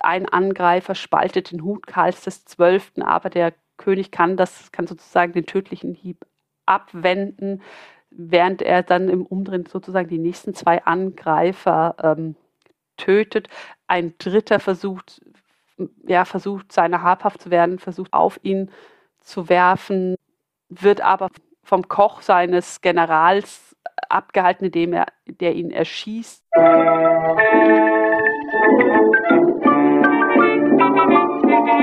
Ein 0.00 0.28
Angreifer 0.28 0.94
spaltet 0.94 1.50
den 1.52 1.62
Hut 1.62 1.86
Karls 1.86 2.22
des 2.22 2.44
Zwölften, 2.44 3.02
aber 3.02 3.30
der 3.30 3.54
König 3.76 4.10
kann 4.10 4.36
das, 4.36 4.70
kann 4.72 4.86
sozusagen 4.86 5.32
den 5.32 5.46
tödlichen 5.46 5.94
Hieb 5.94 6.24
abwenden, 6.66 7.62
während 8.10 8.62
er 8.62 8.82
dann 8.82 9.08
im 9.08 9.26
Umdrehen 9.26 9.66
sozusagen 9.66 10.08
die 10.08 10.18
nächsten 10.18 10.54
zwei 10.54 10.84
Angreifer 10.84 11.96
ähm, 12.02 12.36
tötet. 12.96 13.48
Ein 13.86 14.14
dritter 14.18 14.60
versucht, 14.60 15.20
ja, 16.06 16.24
versucht, 16.24 16.72
seiner 16.72 17.02
habhaft 17.02 17.42
zu 17.42 17.50
werden, 17.50 17.78
versucht 17.78 18.12
auf 18.12 18.38
ihn 18.42 18.70
zu 19.20 19.48
werfen, 19.48 20.16
wird 20.68 21.00
aber 21.00 21.30
vom 21.64 21.88
Koch 21.88 22.22
seines 22.22 22.80
Generals 22.80 23.74
abgehalten, 24.08 24.66
indem 24.66 24.92
er, 24.92 25.06
der 25.26 25.54
ihn 25.54 25.70
erschießt. 25.70 26.44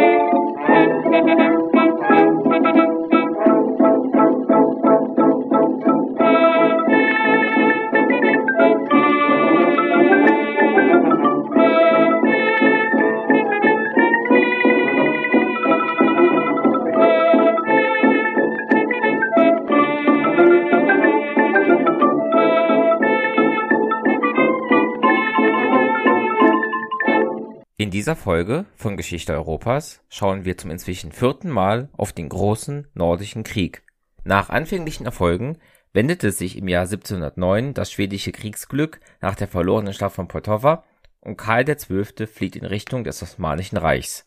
and 0.02 1.61
dieser 28.02 28.16
Folge 28.16 28.66
von 28.76 28.98
Geschichte 28.98 29.32
Europas 29.34 30.02
schauen 30.10 30.44
wir 30.44 30.58
zum 30.58 30.72
inzwischen 30.72 31.12
vierten 31.12 31.52
Mal 31.52 31.88
auf 31.94 32.14
den 32.14 32.30
großen 32.30 32.88
Nordischen 32.96 33.44
Krieg. 33.44 33.84
Nach 34.24 34.50
anfänglichen 34.50 35.06
Erfolgen 35.06 35.60
wendete 35.94 36.32
sich 36.32 36.58
im 36.58 36.68
Jahr 36.68 36.86
1709 36.86 37.76
das 37.76 37.92
schwedische 37.92 38.32
Kriegsglück 38.32 39.02
nach 39.20 39.36
der 39.36 39.48
verlorenen 39.48 39.94
Schlacht 39.94 40.16
von 40.16 40.28
Poltava 40.28 40.84
und 41.20 41.38
Karl 41.38 41.64
XII. 41.64 42.26
flieht 42.26 42.56
in 42.56 42.66
Richtung 42.66 43.04
des 43.04 43.22
Osmanischen 43.22 43.78
Reichs. 43.78 44.26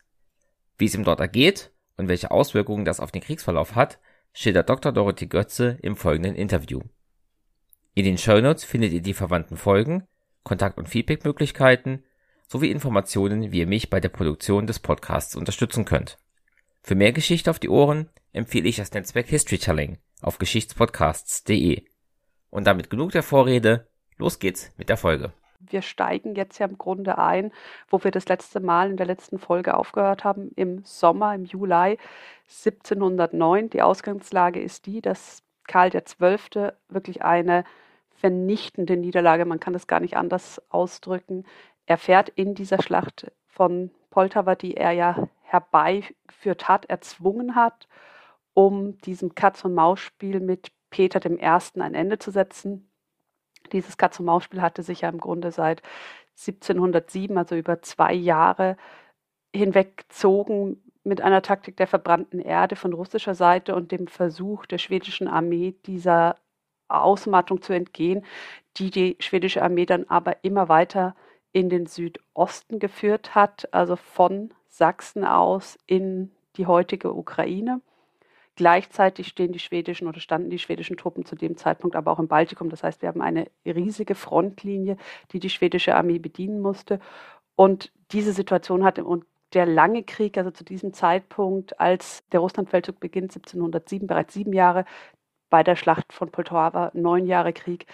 Wie 0.77 0.85
es 0.85 0.95
ihm 0.95 1.03
dort 1.03 1.19
ergeht 1.19 1.73
und 1.97 2.07
welche 2.07 2.31
Auswirkungen 2.31 2.85
das 2.85 3.01
auf 3.01 3.11
den 3.11 3.23
Kriegsverlauf 3.23 3.75
hat, 3.75 3.99
schildert 4.31 4.69
Dr. 4.69 4.93
Dorothy 4.93 5.27
Götze 5.27 5.77
im 5.81 5.97
folgenden 5.97 6.35
Interview. 6.35 6.79
In 7.93 8.05
den 8.05 8.17
Shownotes 8.17 8.63
findet 8.63 8.93
ihr 8.93 9.01
die 9.01 9.13
verwandten 9.13 9.57
Folgen, 9.57 10.07
Kontakt- 10.45 10.77
und 10.77 10.87
Feedbackmöglichkeiten 10.87 12.04
sowie 12.47 12.71
Informationen, 12.71 13.51
wie 13.51 13.59
ihr 13.59 13.67
mich 13.67 13.89
bei 13.89 13.99
der 13.99 14.09
Produktion 14.09 14.67
des 14.67 14.79
Podcasts 14.79 15.35
unterstützen 15.35 15.85
könnt. 15.85 16.17
Für 16.81 16.95
mehr 16.95 17.11
Geschichte 17.11 17.49
auf 17.49 17.59
die 17.59 17.69
Ohren 17.69 18.09
empfehle 18.31 18.69
ich 18.69 18.75
das 18.75 18.93
Netzwerk 18.93 19.27
Historytelling 19.27 19.97
auf 20.21 20.37
geschichtspodcasts.de. 20.37 21.83
Und 22.49 22.67
damit 22.67 22.89
genug 22.89 23.11
der 23.11 23.23
Vorrede, 23.23 23.87
los 24.17 24.39
geht's 24.39 24.71
mit 24.77 24.89
der 24.89 24.97
Folge. 24.97 25.33
Wir 25.59 25.81
steigen 25.81 26.35
jetzt 26.35 26.59
ja 26.59 26.67
im 26.67 26.77
Grunde 26.77 27.17
ein, 27.17 27.51
wo 27.89 28.03
wir 28.03 28.11
das 28.11 28.27
letzte 28.27 28.59
Mal 28.59 28.91
in 28.91 28.97
der 28.97 29.07
letzten 29.07 29.39
Folge 29.39 29.75
aufgehört 29.75 30.23
haben, 30.23 30.51
im 30.55 30.83
Sommer, 30.83 31.33
im 31.33 31.45
Juli 31.45 31.97
1709. 32.47 33.71
Die 33.71 33.81
Ausgangslage 33.81 34.61
ist 34.61 34.85
die, 34.85 35.01
dass 35.01 35.43
Karl 35.67 35.89
XII. 35.89 36.69
wirklich 36.89 37.23
eine 37.23 37.63
vernichtende 38.11 38.95
Niederlage, 38.95 39.45
man 39.45 39.59
kann 39.59 39.73
das 39.73 39.87
gar 39.87 39.99
nicht 39.99 40.17
anders 40.17 40.61
ausdrücken, 40.69 41.45
erfährt 41.85 42.29
in 42.29 42.55
dieser 42.55 42.81
Schlacht 42.81 43.31
von 43.47 43.91
Poltawa, 44.09 44.55
die 44.55 44.75
er 44.75 44.91
ja 44.91 45.27
herbeigeführt 45.43 46.67
hat, 46.67 46.85
erzwungen 46.85 47.55
hat, 47.55 47.87
um 48.53 48.97
diesem 48.99 49.35
Katz-und-Maus-Spiel 49.35 50.39
mit 50.39 50.71
Peter 50.89 51.23
I. 51.29 51.39
ein 51.79 51.93
Ende 51.93 52.19
zu 52.19 52.31
setzen. 52.31 52.89
Dieses 53.71 53.97
Katz-und-Maus-Spiel 53.97 54.61
hatte 54.61 54.83
sich 54.83 55.01
ja 55.01 55.09
im 55.09 55.19
Grunde 55.19 55.51
seit 55.51 55.81
1707, 56.37 57.37
also 57.37 57.55
über 57.55 57.81
zwei 57.81 58.13
Jahre, 58.13 58.77
hinweggezogen 59.53 60.81
mit 61.03 61.21
einer 61.21 61.41
Taktik 61.41 61.77
der 61.77 61.87
verbrannten 61.87 62.39
Erde 62.39 62.75
von 62.75 62.93
russischer 62.93 63.35
Seite 63.35 63.75
und 63.75 63.91
dem 63.91 64.07
Versuch 64.07 64.65
der 64.65 64.79
schwedischen 64.79 65.27
Armee, 65.27 65.75
dieser 65.85 66.37
Ausmattung 66.87 67.61
zu 67.61 67.73
entgehen, 67.73 68.25
die 68.77 68.91
die 68.91 69.15
schwedische 69.19 69.61
Armee 69.61 69.85
dann 69.85 70.05
aber 70.09 70.43
immer 70.43 70.67
weiter 70.67 71.15
in 71.55 71.69
den 71.69 71.85
Südosten 71.85 72.79
geführt 72.79 73.33
hat, 73.33 73.73
also 73.73 73.95
von 73.95 74.53
Sachsen 74.67 75.23
aus 75.23 75.77
in 75.87 76.29
die 76.57 76.67
heutige 76.67 77.13
Ukraine. 77.13 77.79
Gleichzeitig 78.57 79.29
stehen 79.29 79.53
die 79.53 79.59
schwedischen 79.59 80.09
oder 80.09 80.19
standen 80.19 80.49
die 80.49 80.59
schwedischen 80.59 80.97
Truppen 80.97 81.23
zu 81.23 81.37
dem 81.37 81.55
Zeitpunkt 81.55 81.95
aber 81.95 82.11
auch 82.11 82.19
im 82.19 82.27
Baltikum. 82.27 82.69
Das 82.69 82.83
heißt, 82.83 83.01
wir 83.01 83.07
haben 83.07 83.21
eine 83.21 83.47
riesige 83.65 84.15
Frontlinie, 84.15 84.97
die 85.31 85.39
die 85.39 85.49
schwedische 85.49 85.95
Armee 85.95 86.19
bedienen 86.19 86.59
musste. 86.59 86.99
Und 87.55 87.89
diese 88.11 88.33
Situation 88.33 88.83
hatte 88.83 89.05
und 89.05 89.23
der 89.53 89.65
lange 89.65 90.03
Krieg, 90.03 90.37
also 90.37 90.51
zu 90.51 90.65
diesem 90.65 90.91
Zeitpunkt, 90.91 91.79
als 91.79 92.27
der 92.33 92.41
Russlandfeldzug 92.41 92.99
beginnt, 92.99 93.31
1707, 93.31 94.07
bereits 94.07 94.33
sieben 94.33 94.51
Jahre, 94.51 94.83
bei 95.49 95.63
der 95.63 95.77
Schlacht 95.77 96.11
von 96.11 96.31
Poltava 96.31 96.91
neun 96.93 97.25
Jahre 97.25 97.53
Krieg, 97.53 97.85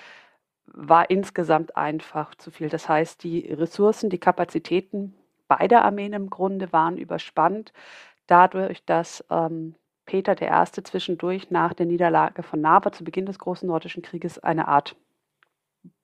war 0.66 1.10
insgesamt 1.10 1.76
einfach 1.78 2.36
zu 2.36 2.52
viel. 2.52 2.70
Das 2.70 2.88
heißt, 2.88 3.24
die 3.24 3.48
Ressourcen, 3.52 4.10
die 4.10 4.20
Kapazitäten 4.20 5.16
beider 5.48 5.84
Armeen 5.84 6.14
im 6.14 6.30
Grunde 6.30 6.72
waren 6.72 6.98
überspannt, 6.98 7.74
dadurch, 8.28 8.86
dass 8.86 9.26
ähm, 9.30 9.76
Peter 10.06 10.36
I. 10.42 10.84
zwischendurch 10.84 11.52
nach 11.52 11.74
der 11.74 11.86
Niederlage 11.86 12.44
von 12.44 12.62
Narva 12.62 12.92
zu 12.92 13.04
Beginn 13.04 13.26
des 13.26 13.40
Großen 13.40 13.68
Nordischen 13.68 14.02
Krieges 14.02 14.40
eine 14.40 14.68
Art 14.68 14.96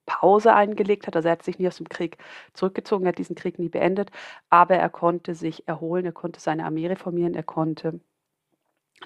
Pause 0.05 0.53
eingelegt 0.53 1.05
hat. 1.07 1.15
Also 1.15 1.27
er 1.27 1.33
hat 1.33 1.43
sich 1.43 1.59
nie 1.59 1.67
aus 1.67 1.77
dem 1.77 1.89
Krieg 1.89 2.17
zurückgezogen, 2.53 3.05
er 3.05 3.09
hat 3.09 3.17
diesen 3.17 3.35
Krieg 3.35 3.59
nie 3.59 3.69
beendet, 3.69 4.11
aber 4.49 4.75
er 4.75 4.89
konnte 4.89 5.35
sich 5.35 5.67
erholen, 5.67 6.05
er 6.05 6.13
konnte 6.13 6.39
seine 6.39 6.65
Armee 6.65 6.87
reformieren, 6.87 7.35
er 7.35 7.43
konnte 7.43 7.99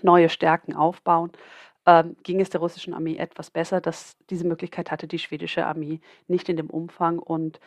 neue 0.02 0.30
Stärken 0.30 0.74
aufbauen 0.74 1.32
ähm, 1.92 2.16
ging 2.24 2.40
es 2.40 2.50
der 2.50 2.62
russischen 2.62 2.94
Armee 2.94 3.18
etwas 3.18 3.52
besser. 3.52 3.82
Dass 3.82 4.16
diese 4.30 4.48
Möglichkeit 4.48 4.92
hatte 4.92 5.08
die 5.08 5.20
schwedische 5.20 5.66
Armee 5.66 6.00
nicht 6.28 6.48
in 6.48 6.56
dem 6.58 6.70
Umfang. 6.70 7.20
Und 7.20 7.60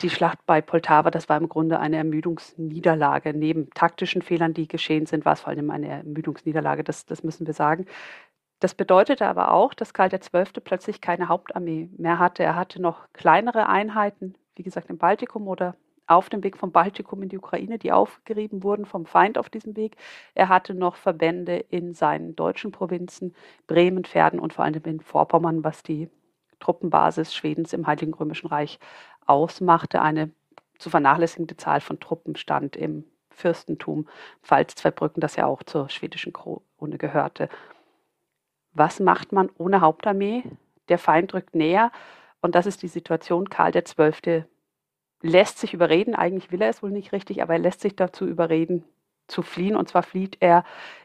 die 0.00 0.10
Schlacht 0.10 0.46
bei 0.46 0.60
Poltava, 0.60 1.10
das 1.10 1.28
war 1.28 1.36
im 1.36 1.48
Grunde 1.48 1.78
eine 1.80 1.96
Ermüdungsniederlage. 1.96 3.34
Neben 3.34 3.68
taktischen 3.70 4.22
Fehlern, 4.22 4.54
die 4.54 4.68
geschehen 4.68 5.06
sind, 5.06 5.24
war 5.24 5.34
es 5.34 5.40
vor 5.40 5.50
allem 5.50 5.70
eine 5.70 5.88
Ermüdungsniederlage, 5.88 6.84
das, 6.84 7.04
das 7.04 7.22
müssen 7.24 7.46
wir 7.46 7.54
sagen. 7.54 7.86
Das 8.60 8.74
bedeutete 8.74 9.26
aber 9.26 9.52
auch, 9.52 9.74
dass 9.74 9.92
Karl 9.94 10.08
XII. 10.10 10.60
plötzlich 10.64 11.00
keine 11.00 11.28
Hauptarmee 11.28 11.88
mehr 11.96 12.18
hatte. 12.18 12.42
Er 12.44 12.56
hatte 12.56 12.80
noch 12.80 13.12
kleinere 13.12 13.68
Einheiten, 13.68 14.34
wie 14.56 14.62
gesagt 14.62 14.90
im 14.90 14.98
Baltikum 14.98 15.48
oder 15.48 15.76
auf 16.08 16.30
dem 16.30 16.42
Weg 16.42 16.56
vom 16.56 16.72
Baltikum 16.72 17.22
in 17.22 17.28
die 17.28 17.38
Ukraine, 17.38 17.78
die 17.78 17.92
aufgerieben 17.92 18.62
wurden 18.62 18.86
vom 18.86 19.06
Feind 19.06 19.38
auf 19.38 19.50
diesem 19.50 19.76
Weg. 19.76 19.96
Er 20.34 20.48
hatte 20.48 20.74
noch 20.74 20.96
Verbände 20.96 21.58
in 21.68 21.94
seinen 21.94 22.34
deutschen 22.34 22.72
Provinzen, 22.72 23.34
Bremen, 23.66 24.04
Pferden 24.04 24.40
und 24.40 24.52
vor 24.54 24.64
allem 24.64 24.82
in 24.84 25.00
Vorpommern, 25.00 25.62
was 25.64 25.82
die 25.82 26.10
Truppenbasis 26.60 27.34
Schwedens 27.34 27.72
im 27.72 27.86
Heiligen 27.86 28.14
Römischen 28.14 28.48
Reich 28.48 28.80
ausmachte. 29.26 30.02
Eine 30.02 30.30
zu 30.78 30.90
vernachlässigende 30.90 31.56
Zahl 31.56 31.80
von 31.80 32.00
Truppen 32.00 32.36
stand 32.36 32.74
im 32.74 33.04
Fürstentum 33.30 34.08
Pfalz-Zweibrücken, 34.42 35.20
das 35.20 35.36
ja 35.36 35.46
auch 35.46 35.62
zur 35.62 35.88
schwedischen 35.90 36.32
Krone 36.32 36.98
gehörte. 36.98 37.48
Was 38.72 38.98
macht 38.98 39.32
man 39.32 39.50
ohne 39.58 39.80
Hauptarmee? 39.80 40.44
Der 40.88 40.98
Feind 40.98 41.34
rückt 41.34 41.54
näher 41.54 41.92
und 42.40 42.54
das 42.54 42.66
ist 42.66 42.82
die 42.82 42.88
Situation. 42.88 43.50
Karl 43.50 43.72
XII 43.72 44.44
lässt 45.22 45.58
sich 45.58 45.74
überreden, 45.74 46.14
eigentlich 46.14 46.52
will 46.52 46.62
er 46.62 46.70
es 46.70 46.82
wohl 46.82 46.90
nicht 46.90 47.12
richtig, 47.12 47.42
aber 47.42 47.54
er 47.54 47.58
lässt 47.58 47.80
sich 47.80 47.96
dazu 47.96 48.26
überreden, 48.26 48.84
zu 49.26 49.42
fliehen. 49.42 49.76
Und 49.76 49.88
zwar 49.88 50.02
flieht 50.02 50.36
er 50.40 50.64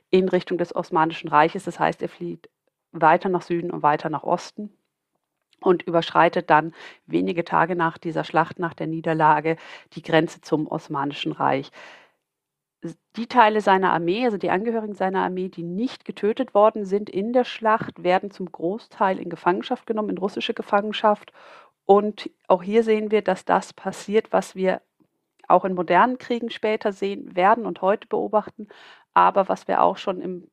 in 0.09 0.29
Richtung 0.29 0.57
des 0.57 0.75
Osmanischen 0.75 1.29
Reiches. 1.29 1.63
Das 1.65 1.79
heißt, 1.79 2.01
er 2.01 2.09
flieht 2.09 2.49
weiter 2.91 3.29
nach 3.29 3.41
Süden 3.41 3.71
und 3.71 3.83
weiter 3.83 4.09
nach 4.09 4.23
Osten 4.23 4.71
und 5.59 5.83
überschreitet 5.83 6.49
dann 6.49 6.73
wenige 7.05 7.43
Tage 7.43 7.75
nach 7.75 7.97
dieser 7.97 8.23
Schlacht, 8.23 8.59
nach 8.59 8.73
der 8.73 8.87
Niederlage, 8.87 9.57
die 9.93 10.01
Grenze 10.01 10.41
zum 10.41 10.67
Osmanischen 10.67 11.31
Reich. 11.31 11.71
Die 13.15 13.27
Teile 13.27 13.61
seiner 13.61 13.93
Armee, 13.93 14.25
also 14.25 14.37
die 14.37 14.49
Angehörigen 14.49 14.93
seiner 14.93 15.23
Armee, 15.23 15.47
die 15.47 15.63
nicht 15.63 16.03
getötet 16.03 16.53
worden 16.53 16.85
sind 16.85 17.09
in 17.09 17.31
der 17.31 17.45
Schlacht, 17.45 18.03
werden 18.03 18.29
zum 18.29 18.51
Großteil 18.51 19.19
in 19.19 19.29
Gefangenschaft 19.29 19.87
genommen, 19.87 20.09
in 20.09 20.17
russische 20.17 20.53
Gefangenschaft 20.53 21.31
und 21.85 22.29
auch 22.47 22.63
hier 22.63 22.83
sehen 22.83 23.11
wir, 23.11 23.21
dass 23.21 23.45
das 23.45 23.73
passiert, 23.73 24.31
was 24.31 24.55
wir 24.55 24.81
auch 25.47 25.65
in 25.65 25.73
modernen 25.73 26.17
Kriegen 26.17 26.49
später 26.49 26.93
sehen 26.93 27.35
werden 27.35 27.65
und 27.65 27.81
heute 27.81 28.07
beobachten, 28.07 28.67
aber 29.13 29.49
was 29.49 29.67
wir 29.67 29.81
auch 29.81 29.97
schon 29.97 30.21
im 30.21 30.47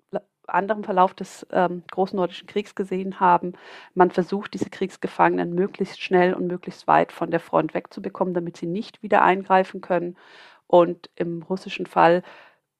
anderen 0.46 0.84
Verlauf 0.84 1.14
des 1.14 1.46
ähm, 1.52 1.84
Großen 1.90 2.16
Nordischen 2.16 2.48
Kriegs 2.48 2.74
gesehen 2.74 3.20
haben. 3.20 3.52
Man 3.94 4.10
versucht, 4.10 4.54
diese 4.54 4.68
Kriegsgefangenen 4.68 5.54
möglichst 5.54 6.00
schnell 6.02 6.34
und 6.34 6.48
möglichst 6.48 6.88
weit 6.88 7.12
von 7.12 7.30
der 7.30 7.38
Front 7.38 7.72
wegzubekommen, 7.72 8.34
damit 8.34 8.56
sie 8.56 8.66
nicht 8.66 9.02
wieder 9.02 9.22
eingreifen 9.22 9.80
können. 9.80 10.16
Und 10.66 11.08
im 11.14 11.42
russischen 11.42 11.86
Fall 11.86 12.22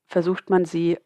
versucht 0.07 0.51
man 0.51 0.65
sie 0.65 0.99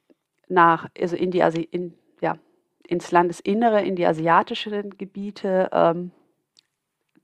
nach, 0.49 0.89
also 0.99 1.17
in 1.17 1.31
die, 1.31 1.41
in, 1.71 1.95
ja, 2.21 2.39
ins 2.87 3.11
Landesinnere, 3.11 3.83
in 3.83 3.97
die 3.97 4.07
asiatischen 4.07 4.97
Gebiete 4.97 5.69
ähm, 5.73 6.13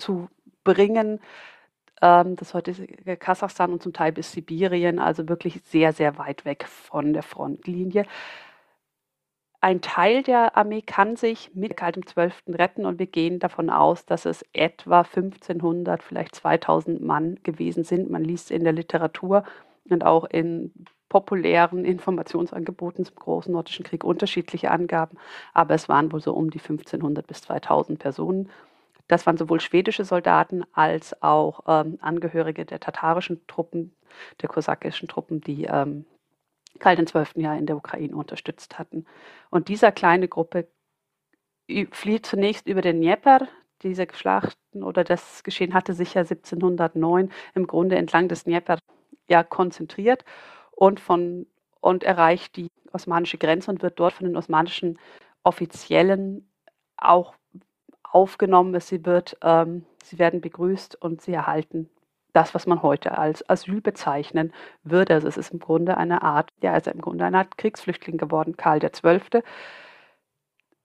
zu 0.00 0.28
bringen. 0.64 1.20
Ähm, 2.02 2.36
das 2.36 2.54
heutige 2.54 3.16
Kasachstan 3.16 3.72
und 3.72 3.82
zum 3.82 3.92
Teil 3.92 4.12
bis 4.12 4.32
Sibirien, 4.32 4.98
also 4.98 5.28
wirklich 5.28 5.60
sehr, 5.64 5.92
sehr 5.92 6.18
weit 6.18 6.44
weg 6.44 6.66
von 6.66 7.12
der 7.12 7.22
Frontlinie. 7.22 8.04
Ein 9.62 9.82
Teil 9.82 10.22
der 10.22 10.56
Armee 10.56 10.80
kann 10.80 11.16
sich 11.16 11.54
mit 11.54 11.76
kaltem 11.76 12.06
12. 12.06 12.44
retten 12.48 12.86
und 12.86 12.98
wir 12.98 13.06
gehen 13.06 13.38
davon 13.40 13.68
aus, 13.68 14.06
dass 14.06 14.24
es 14.24 14.42
etwa 14.54 15.00
1500, 15.02 16.02
vielleicht 16.02 16.34
2000 16.34 17.02
Mann 17.02 17.38
gewesen 17.42 17.84
sind. 17.84 18.10
Man 18.10 18.24
liest 18.24 18.50
in 18.50 18.64
der 18.64 18.72
Literatur 18.72 19.44
und 19.90 20.04
auch 20.04 20.24
in 20.24 20.72
populären 21.10 21.84
Informationsangeboten 21.84 23.04
zum 23.04 23.16
Großen 23.16 23.52
Nordischen 23.52 23.84
Krieg 23.84 24.02
unterschiedliche 24.02 24.70
Angaben, 24.70 25.18
aber 25.52 25.74
es 25.74 25.90
waren 25.90 26.10
wohl 26.12 26.20
so 26.22 26.32
um 26.32 26.50
die 26.50 26.60
1500 26.60 27.26
bis 27.26 27.42
2000 27.42 27.98
Personen. 27.98 28.48
Das 29.10 29.26
waren 29.26 29.36
sowohl 29.36 29.60
schwedische 29.60 30.04
Soldaten 30.04 30.62
als 30.72 31.20
auch 31.20 31.64
ähm, 31.66 31.98
Angehörige 32.00 32.64
der 32.64 32.78
tatarischen 32.78 33.44
Truppen, 33.48 33.92
der 34.40 34.48
kosakischen 34.48 35.08
Truppen, 35.08 35.40
die 35.40 35.64
ähm, 35.64 36.04
Karl 36.78 36.94
den 36.94 37.06
XII. 37.06 37.42
Jahr 37.42 37.58
in 37.58 37.66
der 37.66 37.76
Ukraine 37.76 38.14
unterstützt 38.14 38.78
hatten. 38.78 39.06
Und 39.50 39.66
dieser 39.66 39.90
kleine 39.90 40.28
Gruppe 40.28 40.68
flieht 41.90 42.24
zunächst 42.24 42.68
über 42.68 42.82
den 42.82 43.00
Dnieper. 43.00 43.48
Diese 43.82 44.06
Schlachten 44.12 44.84
oder 44.84 45.02
das 45.02 45.42
Geschehen 45.42 45.74
hatte 45.74 45.92
sich 45.92 46.14
ja 46.14 46.20
1709 46.20 47.32
im 47.56 47.66
Grunde 47.66 47.96
entlang 47.96 48.28
des 48.28 48.44
Dnieper 48.44 48.78
ja 49.28 49.42
konzentriert 49.42 50.24
und, 50.70 51.00
von, 51.00 51.48
und 51.80 52.04
erreicht 52.04 52.54
die 52.54 52.68
osmanische 52.92 53.38
Grenze 53.38 53.72
und 53.72 53.82
wird 53.82 53.98
dort 53.98 54.12
von 54.12 54.26
den 54.26 54.36
osmanischen 54.36 55.00
Offiziellen 55.42 56.48
auch 56.96 57.34
aufgenommen. 58.12 58.78
Sie, 58.80 59.04
wird, 59.04 59.36
ähm, 59.42 59.84
sie 60.02 60.18
werden 60.18 60.40
begrüßt 60.40 61.00
und 61.00 61.22
sie 61.22 61.32
erhalten 61.32 61.88
das, 62.32 62.54
was 62.54 62.66
man 62.66 62.82
heute 62.82 63.18
als 63.18 63.48
Asyl 63.48 63.80
bezeichnen 63.80 64.52
würde. 64.84 65.14
Also 65.14 65.28
es 65.28 65.36
ist 65.36 65.52
im 65.52 65.58
Grunde 65.58 65.96
eine 65.96 66.22
Art, 66.22 66.50
ja, 66.62 66.72
also 66.72 66.90
im 66.90 67.00
Grunde 67.00 67.24
eine 67.24 67.38
Art 67.38 67.58
Kriegsflüchtling 67.58 68.18
geworden, 68.18 68.56
Karl 68.56 68.80
XII. 68.80 69.42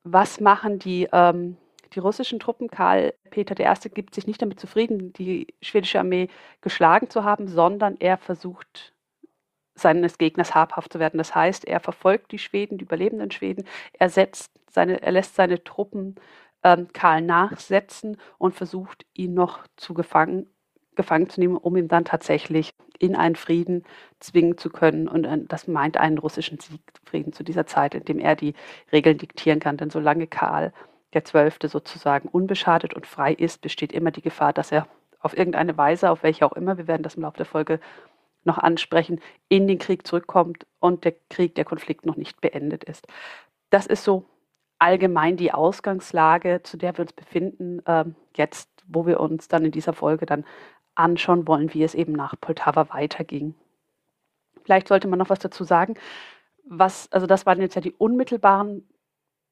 Was 0.04 0.39
machen 0.39 0.80
die, 0.80 1.07
ähm, 1.12 1.57
die 1.94 2.00
russischen 2.00 2.39
Truppen? 2.39 2.69
Karl 2.69 3.13
Peter 3.30 3.60
I. 3.60 3.89
gibt 3.89 4.16
sich 4.16 4.27
nicht 4.27 4.42
damit 4.42 4.60
zufrieden, 4.60 5.13
die 5.13 5.54
schwedische 5.62 6.00
Armee 6.00 6.30
geschlagen 6.62 7.10
zu 7.10 7.24
haben, 7.24 7.48
sondern 7.48 7.98
er 8.00 8.18
versucht 8.18 8.94
seines 9.75 10.18
Gegners 10.18 10.56
habhaft 10.56 10.94
zu 10.94 11.00
werden. 11.00 11.18
Das 11.18 11.36
heißt, 11.36 11.66
er 11.66 11.80
verfolgt 11.80 12.31
die 12.31 12.39
Schweden, 12.39 12.77
die 12.77 12.86
überlebenden 12.86 13.31
Schweden, 13.31 13.66
er, 13.94 14.10
setzt 14.10 14.51
seine, 14.72 15.01
er 15.01 15.12
lässt 15.12 15.36
seine 15.36 15.63
Truppen 15.63 16.16
ähm, 16.65 16.88
Karl 16.94 17.21
nachsetzen 17.21 18.17
und 18.39 18.56
versucht, 18.56 19.06
ihn 19.13 19.35
noch 19.35 19.59
zu 19.77 19.94
gefangen, 19.94 20.47
gefangen 20.95 21.29
zu 21.29 21.39
nehmen, 21.39 21.57
um 21.57 21.77
ihn 21.77 21.88
dann 21.88 22.06
tatsächlich 22.06 22.71
in 22.97 23.15
einen 23.15 23.35
Frieden 23.35 23.83
zwingen 24.19 24.57
zu 24.57 24.71
können. 24.71 25.07
Und 25.07 25.25
äh, 25.25 25.38
das 25.47 25.67
meint 25.67 25.97
einen 25.97 26.17
russischen 26.17 26.59
Siegfrieden 26.59 27.33
zu 27.33 27.44
dieser 27.44 27.67
Zeit, 27.67 27.94
in 27.94 28.03
dem 28.03 28.17
er 28.17 28.35
die 28.35 28.56
Regeln 28.91 29.19
diktieren 29.19 29.59
kann. 29.59 29.77
Denn 29.77 29.91
solange 29.91 30.25
Karl 30.25 30.73
der 31.13 31.23
Zwölfte 31.23 31.69
sozusagen 31.69 32.27
unbeschadet 32.29 32.95
und 32.95 33.06
frei 33.06 33.33
ist, 33.33 33.62
besteht 33.62 33.94
immer 33.94 34.09
die 34.09 34.23
Gefahr, 34.23 34.51
dass 34.51 34.71
er 34.71 34.88
auf 35.19 35.38
irgendeine 35.38 35.77
Weise, 35.77 36.09
auf 36.09 36.23
welche 36.23 36.47
auch 36.47 36.53
immer, 36.53 36.79
wir 36.79 36.88
werden 36.88 37.03
das 37.03 37.15
im 37.15 37.21
Laufe 37.21 37.38
der 37.38 37.45
Folge 37.45 37.79
noch 38.44 38.57
ansprechen, 38.57 39.21
in 39.50 39.67
den 39.67 39.77
Krieg 39.77 40.07
zurückkommt 40.07 40.65
und 40.79 41.03
der 41.06 41.13
Krieg, 41.29 41.53
der 41.56 41.65
Konflikt 41.65 42.07
noch 42.07 42.15
nicht 42.15 42.41
beendet 42.41 42.83
ist. 42.83 43.07
Das 43.69 43.85
ist 43.85 44.03
so 44.03 44.25
allgemein 44.80 45.38
die 45.38 45.54
Ausgangslage, 45.54 46.62
zu 46.63 46.77
der 46.77 46.98
wir 46.98 47.04
uns 47.04 47.13
befinden, 47.13 47.86
äh, 47.86 48.06
jetzt, 48.36 48.69
wo 48.88 49.06
wir 49.06 49.19
uns 49.19 49.48
dann 49.48 49.66
in 49.66 49.72
dieser 49.72 49.94
Folge 49.94 50.25
dann 50.25 50.45
anschauen 50.95 51.48
wollen, 51.48 51.74
wie 51.74 51.83
es 51.83 51.95
eben 51.95 52.13
nach 52.13 52.36
Poltava 52.39 52.89
weiterging. 52.94 53.56
Vielleicht 54.63 54.88
sollte 54.88 55.07
man 55.07 55.19
noch 55.19 55.30
was 55.30 55.39
dazu 55.39 55.63
sagen. 55.63 55.95
Was, 56.66 57.12
also 57.12 57.27
das 57.27 57.45
waren 57.45 57.62
jetzt 57.62 57.75
ja 57.75 57.81
die 57.81 57.94
unmittelbaren 57.94 58.88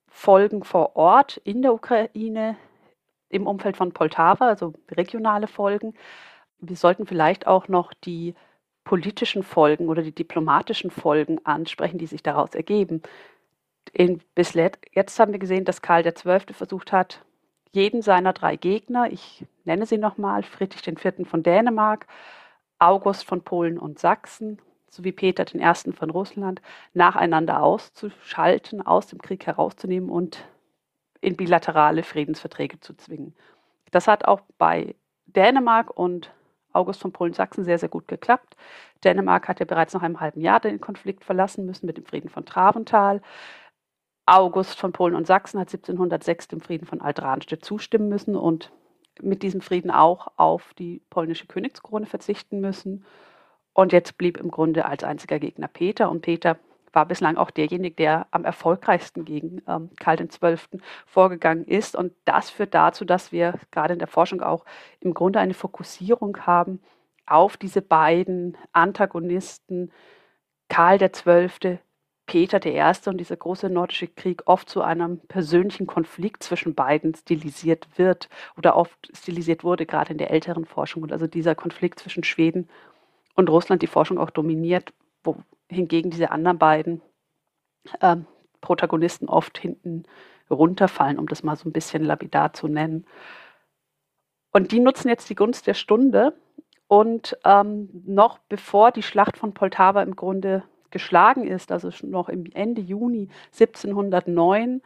Folgen 0.09 0.63
vor 0.63 0.95
Ort 0.95 1.37
in 1.37 1.61
der 1.61 1.73
Ukraine 1.73 2.55
im 3.29 3.47
Umfeld 3.47 3.77
von 3.77 3.91
Poltava, 3.91 4.47
also 4.47 4.73
regionale 4.91 5.47
Folgen. 5.47 5.93
Wir 6.59 6.75
sollten 6.75 7.05
vielleicht 7.05 7.47
auch 7.47 7.67
noch 7.67 7.93
die 7.93 8.35
politischen 8.83 9.43
Folgen 9.43 9.89
oder 9.89 10.01
die 10.01 10.13
diplomatischen 10.13 10.91
Folgen 10.91 11.43
ansprechen, 11.45 11.97
die 11.97 12.05
sich 12.05 12.23
daraus 12.23 12.53
ergeben. 12.53 13.01
In, 13.91 14.21
bis 14.35 14.53
jetzt 14.53 15.19
haben 15.19 15.31
wir 15.31 15.39
gesehen, 15.39 15.65
dass 15.65 15.81
Karl 15.81 16.03
XII. 16.03 16.53
versucht 16.53 16.91
hat, 16.91 17.23
jeden 17.71 18.01
seiner 18.01 18.33
drei 18.33 18.55
Gegner, 18.55 19.11
ich 19.11 19.45
nenne 19.65 19.85
sie 19.85 19.97
nochmal, 19.97 20.43
Friedrich 20.43 20.87
IV. 20.87 21.27
von 21.27 21.43
Dänemark, 21.43 22.07
August 22.79 23.25
von 23.25 23.43
Polen 23.43 23.77
und 23.79 23.99
Sachsen 23.99 24.59
sowie 24.89 25.11
Peter 25.11 25.45
I. 25.53 25.91
von 25.91 26.09
Russland, 26.11 26.61
nacheinander 26.93 27.63
auszuschalten, 27.63 28.85
aus 28.85 29.07
dem 29.07 29.19
Krieg 29.19 29.47
herauszunehmen 29.47 30.09
und 30.09 30.45
in 31.19 31.35
bilaterale 31.35 32.03
Friedensverträge 32.03 32.79
zu 32.79 32.93
zwingen. 32.93 33.33
Das 33.91 34.07
hat 34.07 34.25
auch 34.25 34.41
bei 34.57 34.95
Dänemark 35.25 35.97
und 35.97 36.31
August 36.73 37.01
von 37.01 37.11
Polen-Sachsen 37.11 37.63
sehr, 37.63 37.77
sehr 37.77 37.89
gut 37.89 38.07
geklappt. 38.07 38.55
Dänemark 39.03 39.47
hat 39.47 39.59
ja 39.59 39.65
bereits 39.65 39.93
nach 39.93 40.01
einem 40.01 40.19
halben 40.19 40.41
Jahr 40.41 40.59
den 40.59 40.81
Konflikt 40.81 41.23
verlassen 41.23 41.65
müssen 41.65 41.85
mit 41.85 41.97
dem 41.97 42.05
Frieden 42.05 42.29
von 42.29 42.45
Traventhal. 42.45 43.21
August 44.25 44.79
von 44.79 44.93
Polen 44.93 45.15
und 45.15 45.27
Sachsen 45.27 45.59
hat 45.59 45.67
1706 45.67 46.47
dem 46.47 46.61
Frieden 46.61 46.85
von 46.85 47.01
Alt-Rahnstedt 47.01 47.65
zustimmen 47.65 48.09
müssen 48.09 48.35
und 48.35 48.71
mit 49.21 49.43
diesem 49.43 49.61
Frieden 49.61 49.91
auch 49.91 50.27
auf 50.37 50.73
die 50.75 51.01
polnische 51.09 51.47
Königskrone 51.47 52.05
verzichten 52.05 52.61
müssen. 52.61 53.05
Und 53.73 53.91
jetzt 53.91 54.17
blieb 54.17 54.37
im 54.37 54.49
Grunde 54.49 54.85
als 54.85 55.03
einziger 55.03 55.39
Gegner 55.39 55.67
Peter. 55.67 56.09
Und 56.09 56.21
Peter 56.21 56.57
war 56.93 57.05
bislang 57.07 57.37
auch 57.37 57.51
derjenige, 57.51 57.95
der 57.95 58.27
am 58.31 58.45
erfolgreichsten 58.45 59.25
gegen 59.25 59.61
ähm, 59.67 59.89
Karl 59.99 60.17
XII. 60.25 60.79
vorgegangen 61.05 61.65
ist. 61.65 61.95
Und 61.95 62.13
das 62.25 62.49
führt 62.49 62.73
dazu, 62.73 63.03
dass 63.03 63.31
wir 63.31 63.55
gerade 63.71 63.93
in 63.93 63.99
der 63.99 64.07
Forschung 64.07 64.41
auch 64.41 64.63
im 64.99 65.13
Grunde 65.13 65.39
eine 65.39 65.55
Fokussierung 65.55 66.37
haben 66.45 66.81
auf 67.25 67.57
diese 67.57 67.81
beiden 67.81 68.57
Antagonisten, 68.73 69.91
Karl 70.69 70.97
XII., 70.97 71.79
Peter 72.25 72.65
I. 72.65 72.81
und 73.09 73.17
dieser 73.17 73.35
große 73.35 73.69
nordische 73.69 74.07
Krieg 74.07 74.43
oft 74.45 74.69
zu 74.69 74.81
einem 74.81 75.19
persönlichen 75.27 75.87
Konflikt 75.87 76.43
zwischen 76.43 76.73
beiden 76.73 77.13
stilisiert 77.15 77.87
wird 77.97 78.29
oder 78.57 78.77
oft 78.77 79.09
stilisiert 79.15 79.63
wurde, 79.63 79.85
gerade 79.85 80.11
in 80.11 80.17
der 80.17 80.31
älteren 80.31 80.65
Forschung. 80.65 81.03
Und 81.03 81.11
also 81.11 81.27
dieser 81.27 81.55
Konflikt 81.55 81.99
zwischen 81.99 82.23
Schweden 82.23 82.69
und 83.35 83.49
Russland 83.49 83.81
die 83.81 83.87
Forschung 83.87 84.17
auch 84.17 84.29
dominiert, 84.29 84.93
wohingegen 85.23 86.11
diese 86.11 86.31
anderen 86.31 86.57
beiden 86.57 87.01
äh, 87.99 88.17
Protagonisten 88.61 89.27
oft 89.27 89.57
hinten 89.57 90.03
runterfallen, 90.49 91.19
um 91.19 91.27
das 91.27 91.43
mal 91.43 91.57
so 91.57 91.67
ein 91.67 91.73
bisschen 91.73 92.03
lapidar 92.03 92.53
zu 92.53 92.67
nennen. 92.67 93.05
Und 94.51 94.71
die 94.71 94.79
nutzen 94.79 95.09
jetzt 95.09 95.29
die 95.29 95.35
Gunst 95.35 95.67
der 95.67 95.73
Stunde. 95.73 96.35
Und 96.87 97.37
ähm, 97.43 97.89
noch 98.05 98.37
bevor 98.49 98.91
die 98.91 99.01
Schlacht 99.01 99.37
von 99.37 99.53
Poltava 99.53 100.03
im 100.03 100.15
Grunde 100.15 100.63
geschlagen 100.93 101.45
ist, 101.45 101.73
also 101.73 101.89
noch 102.03 102.29
im 102.29 102.45
Ende 102.53 102.81
Juni 102.81 103.27
1709, 103.51 104.81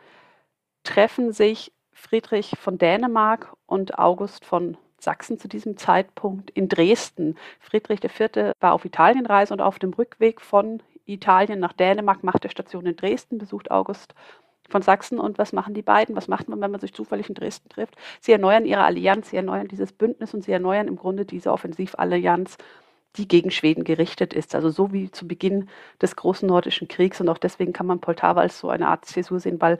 treffen 0.83 1.31
sich 1.31 1.71
Friedrich 1.91 2.55
von 2.59 2.77
Dänemark 2.77 3.55
und 3.67 3.99
August 3.99 4.45
von 4.45 4.77
Sachsen 4.99 5.37
zu 5.37 5.47
diesem 5.47 5.77
Zeitpunkt 5.77 6.49
in 6.51 6.69
Dresden. 6.69 7.35
Friedrich 7.59 8.03
IV. 8.03 8.53
war 8.59 8.73
auf 8.73 8.85
Italienreise 8.85 9.53
und 9.53 9.61
auf 9.61 9.77
dem 9.77 9.93
Rückweg 9.93 10.41
von 10.41 10.81
Italien 11.05 11.59
nach 11.59 11.73
Dänemark 11.73 12.23
macht 12.23 12.43
er 12.45 12.51
Station 12.51 12.85
in 12.85 12.95
Dresden, 12.95 13.37
besucht 13.37 13.69
August 13.69 14.15
von 14.69 14.81
Sachsen. 14.81 15.19
Und 15.19 15.37
was 15.37 15.53
machen 15.53 15.73
die 15.73 15.81
beiden? 15.81 16.15
Was 16.15 16.27
macht 16.27 16.49
man, 16.49 16.59
wenn 16.61 16.71
man 16.71 16.81
sich 16.81 16.93
zufällig 16.93 17.29
in 17.29 17.35
Dresden 17.35 17.69
trifft? 17.69 17.95
Sie 18.19 18.31
erneuern 18.31 18.65
ihre 18.65 18.83
Allianz, 18.83 19.29
sie 19.29 19.37
erneuern 19.37 19.67
dieses 19.67 19.91
Bündnis 19.91 20.33
und 20.33 20.43
sie 20.43 20.51
erneuern 20.51 20.87
im 20.87 20.95
Grunde 20.95 21.25
diese 21.25 21.51
Offensivallianz 21.51 22.57
die 23.17 23.27
gegen 23.27 23.51
Schweden 23.51 23.83
gerichtet 23.83 24.33
ist. 24.33 24.55
Also 24.55 24.69
so 24.69 24.93
wie 24.93 25.11
zu 25.11 25.27
Beginn 25.27 25.69
des 26.01 26.15
großen 26.15 26.47
nordischen 26.47 26.87
Kriegs. 26.87 27.19
Und 27.21 27.29
auch 27.29 27.37
deswegen 27.37 27.73
kann 27.73 27.87
man 27.87 27.99
Poltava 27.99 28.41
als 28.41 28.59
so 28.59 28.69
eine 28.69 28.87
Art 28.87 29.05
Zäsur 29.05 29.39
sehen, 29.39 29.59
weil, 29.61 29.79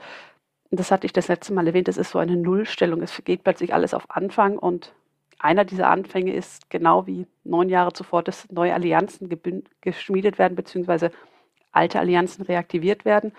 das 0.70 0.90
hatte 0.90 1.06
ich 1.06 1.12
das 1.12 1.28
letzte 1.28 1.52
Mal 1.54 1.66
erwähnt, 1.66 1.88
es 1.88 1.96
ist 1.96 2.10
so 2.10 2.18
eine 2.18 2.36
Nullstellung. 2.36 3.02
Es 3.02 3.22
geht 3.24 3.44
plötzlich 3.44 3.72
alles 3.72 3.94
auf 3.94 4.10
Anfang 4.10 4.58
und 4.58 4.92
einer 5.38 5.64
dieser 5.64 5.88
Anfänge 5.88 6.34
ist 6.34 6.68
genau 6.68 7.06
wie 7.06 7.26
neun 7.44 7.68
Jahre 7.68 7.92
zuvor, 7.92 8.22
dass 8.22 8.50
neue 8.50 8.74
Allianzen 8.74 9.28
geschmiedet 9.80 10.38
werden, 10.38 10.56
beziehungsweise 10.56 11.12
alte 11.70 12.00
Allianzen 12.00 12.44
reaktiviert 12.44 13.04
werden. 13.04 13.32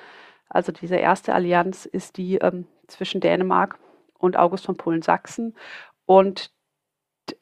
Also 0.47 0.71
diese 0.71 0.95
erste 0.95 1.33
Allianz 1.33 1.85
ist 1.85 2.17
die 2.17 2.35
ähm, 2.35 2.65
zwischen 2.87 3.21
Dänemark 3.21 3.77
und 4.17 4.37
August 4.37 4.65
von 4.65 4.77
Polen-Sachsen. 4.77 5.55
Und 6.05 6.51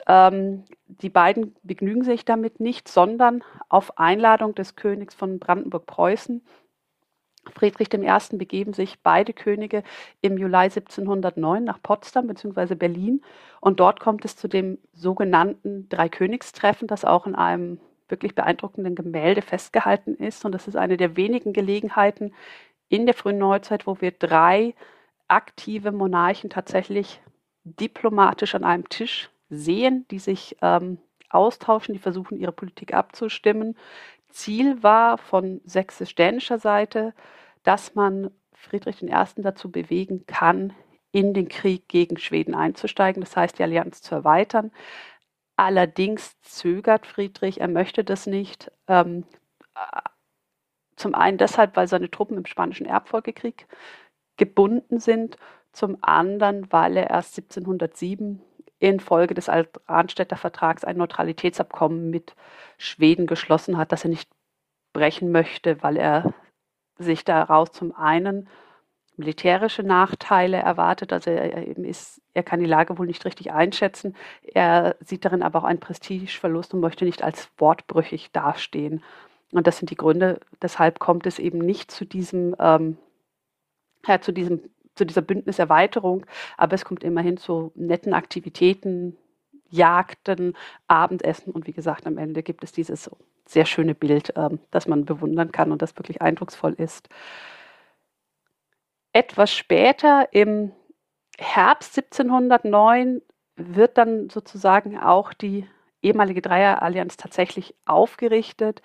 ähm, 0.06 0.64
die 0.86 1.10
beiden 1.10 1.54
begnügen 1.62 2.02
sich 2.02 2.24
damit 2.24 2.60
nicht, 2.60 2.88
sondern 2.88 3.44
auf 3.68 3.98
Einladung 3.98 4.54
des 4.54 4.76
Königs 4.76 5.14
von 5.14 5.38
Brandenburg-Preußen, 5.38 6.42
Friedrich 7.54 7.92
I. 7.94 8.36
begeben 8.36 8.72
sich 8.72 9.00
beide 9.02 9.32
Könige 9.32 9.82
im 10.20 10.36
Juli 10.38 10.56
1709 10.56 11.64
nach 11.64 11.82
Potsdam 11.82 12.26
bzw. 12.26 12.74
Berlin 12.74 13.22
und 13.60 13.80
dort 13.80 14.00
kommt 14.00 14.24
es 14.24 14.36
zu 14.36 14.48
dem 14.48 14.78
sogenannten 14.92 15.88
Dreikönigstreffen, 15.88 16.88
das 16.88 17.04
auch 17.04 17.26
in 17.26 17.34
einem 17.34 17.80
wirklich 18.08 18.34
beeindruckenden 18.34 18.94
Gemälde 18.94 19.42
festgehalten 19.42 20.14
ist. 20.14 20.44
Und 20.44 20.52
das 20.52 20.66
ist 20.66 20.76
eine 20.76 20.96
der 20.96 21.16
wenigen 21.16 21.52
Gelegenheiten 21.52 22.32
in 22.88 23.06
der 23.06 23.14
frühen 23.14 23.38
Neuzeit, 23.38 23.86
wo 23.86 24.00
wir 24.00 24.12
drei 24.12 24.74
aktive 25.28 25.92
Monarchen 25.92 26.48
tatsächlich 26.48 27.20
diplomatisch 27.64 28.54
an 28.54 28.64
einem 28.64 28.88
Tisch 28.88 29.30
sehen, 29.48 30.06
die 30.10 30.18
sich 30.18 30.56
ähm, 30.62 30.98
austauschen, 31.30 31.94
die 31.94 32.00
versuchen, 32.00 32.38
ihre 32.38 32.52
Politik 32.52 32.94
abzustimmen. 32.94 33.76
Ziel 34.30 34.82
war 34.82 35.18
von 35.18 35.60
sächsisch-dänischer 35.64 36.58
Seite, 36.58 37.14
dass 37.62 37.94
man 37.94 38.30
Friedrich 38.52 39.02
I. 39.02 39.10
dazu 39.36 39.70
bewegen 39.70 40.26
kann, 40.26 40.72
in 41.12 41.32
den 41.32 41.48
Krieg 41.48 41.88
gegen 41.88 42.18
Schweden 42.18 42.54
einzusteigen, 42.54 43.22
das 43.22 43.36
heißt 43.36 43.58
die 43.58 43.62
Allianz 43.62 44.02
zu 44.02 44.14
erweitern. 44.14 44.70
Allerdings 45.56 46.40
zögert 46.42 47.06
Friedrich, 47.06 47.60
er 47.60 47.68
möchte 47.68 48.04
das 48.04 48.26
nicht. 48.26 48.70
Ähm, 48.86 49.24
zum 50.96 51.14
einen 51.14 51.38
deshalb, 51.38 51.76
weil 51.76 51.88
seine 51.88 52.10
Truppen 52.10 52.36
im 52.36 52.46
Spanischen 52.46 52.86
Erbfolgekrieg 52.86 53.66
gebunden 54.36 54.98
sind, 55.00 55.36
zum 55.72 55.98
anderen, 56.00 56.70
weil 56.72 56.96
er 56.96 57.10
erst 57.10 57.38
1707 57.38 58.42
infolge 58.80 59.34
des 59.34 59.48
Arnstädter 59.48 60.36
Vertrags 60.36 60.84
ein 60.84 60.96
Neutralitätsabkommen 60.96 62.10
mit 62.10 62.34
Schweden 62.78 63.26
geschlossen 63.26 63.76
hat, 63.76 63.92
das 63.92 64.04
er 64.04 64.10
nicht 64.10 64.30
brechen 64.92 65.32
möchte, 65.32 65.82
weil 65.82 65.96
er 65.96 66.32
sich 66.98 67.24
daraus 67.24 67.72
zum 67.72 67.94
einen 67.94 68.48
militärische 69.16 69.82
Nachteile 69.82 70.58
erwartet. 70.58 71.12
Also 71.12 71.30
er, 71.30 71.66
ist, 71.78 72.22
er 72.34 72.44
kann 72.44 72.60
die 72.60 72.66
Lage 72.66 72.98
wohl 72.98 73.06
nicht 73.06 73.24
richtig 73.24 73.52
einschätzen. 73.52 74.14
Er 74.54 74.96
sieht 75.00 75.24
darin 75.24 75.42
aber 75.42 75.58
auch 75.58 75.64
einen 75.64 75.80
Prestigeverlust 75.80 76.72
und 76.72 76.80
möchte 76.80 77.04
nicht 77.04 77.22
als 77.22 77.50
wortbrüchig 77.58 78.30
dastehen. 78.32 79.02
Und 79.52 79.66
das 79.66 79.78
sind 79.78 79.90
die 79.90 79.96
Gründe, 79.96 80.40
deshalb 80.62 80.98
kommt 80.98 81.26
es 81.26 81.38
eben 81.38 81.58
nicht 81.58 81.90
zu 81.90 82.04
diesem, 82.04 82.54
ähm, 82.58 82.98
ja, 84.06 84.20
zu 84.20 84.32
diesem 84.32 84.60
zu 84.98 85.06
dieser 85.06 85.22
Bündniserweiterung, 85.22 86.26
aber 86.56 86.74
es 86.74 86.84
kommt 86.84 87.04
immerhin 87.04 87.38
zu 87.38 87.72
netten 87.74 88.12
Aktivitäten, 88.12 89.16
Jagden, 89.70 90.56
Abendessen 90.86 91.52
und 91.52 91.66
wie 91.66 91.72
gesagt, 91.72 92.06
am 92.06 92.18
Ende 92.18 92.42
gibt 92.42 92.64
es 92.64 92.72
dieses 92.72 93.10
sehr 93.46 93.66
schöne 93.66 93.94
Bild, 93.94 94.32
ähm, 94.36 94.58
das 94.70 94.86
man 94.86 95.04
bewundern 95.04 95.52
kann 95.52 95.72
und 95.72 95.82
das 95.82 95.96
wirklich 95.96 96.20
eindrucksvoll 96.20 96.74
ist. 96.74 97.08
Etwas 99.12 99.52
später, 99.52 100.28
im 100.32 100.72
Herbst 101.38 101.96
1709, 101.96 103.22
wird 103.56 103.98
dann 103.98 104.28
sozusagen 104.30 104.98
auch 104.98 105.32
die 105.32 105.66
ehemalige 106.02 106.42
Dreierallianz 106.42 107.16
tatsächlich 107.16 107.74
aufgerichtet. 107.86 108.82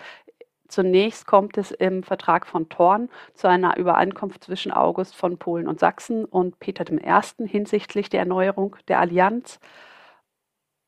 Zunächst 0.74 1.28
kommt 1.28 1.56
es 1.60 1.70
im 1.70 2.02
Vertrag 2.02 2.48
von 2.48 2.68
Thorn 2.68 3.10
zu 3.36 3.48
einer 3.48 3.78
Übereinkunft 3.78 4.44
zwischen 4.44 4.72
August 4.72 5.16
von 5.16 5.38
Polen 5.38 5.68
und 5.68 5.80
Sachsen 5.80 6.26
und 6.26 6.58
Peter 6.58 6.92
I. 6.92 7.48
hinsichtlich 7.48 8.10
der 8.10 8.22
Erneuerung 8.22 8.76
der 8.88 9.00
Allianz. 9.00 9.60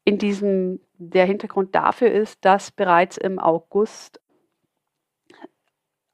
In 0.03 0.17
diesem, 0.17 0.79
der 0.97 1.27
Hintergrund 1.27 1.75
dafür 1.75 2.11
ist, 2.11 2.43
dass 2.43 2.71
bereits 2.71 3.17
im 3.17 3.37
August 3.37 4.19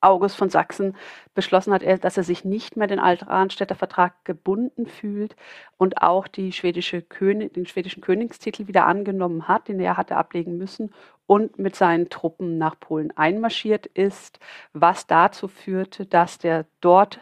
August 0.02 0.36
von 0.36 0.50
Sachsen 0.50 0.96
beschlossen 1.34 1.74
hat, 1.74 1.84
dass 2.04 2.18
er 2.18 2.24
sich 2.24 2.44
nicht 2.44 2.76
mehr 2.76 2.88
den 2.88 3.00
Arnstädter 3.00 3.76
Vertrag 3.76 4.26
gebunden 4.26 4.88
fühlt 4.88 5.36
und 5.78 6.02
auch 6.02 6.28
schwedische 6.52 7.02
König, 7.02 7.54
den 7.54 7.66
schwedischen 7.66 8.02
Königstitel 8.02 8.68
wieder 8.68 8.86
angenommen 8.86 9.48
hat, 9.48 9.68
den 9.68 9.80
er 9.80 9.98
hatte 9.98 10.18
ablegen 10.18 10.58
müssen 10.58 10.92
und 11.28 11.60
mit 11.60 11.76
seinen 11.76 12.10
Truppen 12.10 12.58
nach 12.58 12.80
Polen 12.80 13.16
einmarschiert 13.16 13.86
ist, 13.86 14.40
was 14.74 15.08
dazu 15.08 15.48
führte, 15.48 16.06
dass 16.06 16.40
der 16.40 16.66
dort 16.82 17.20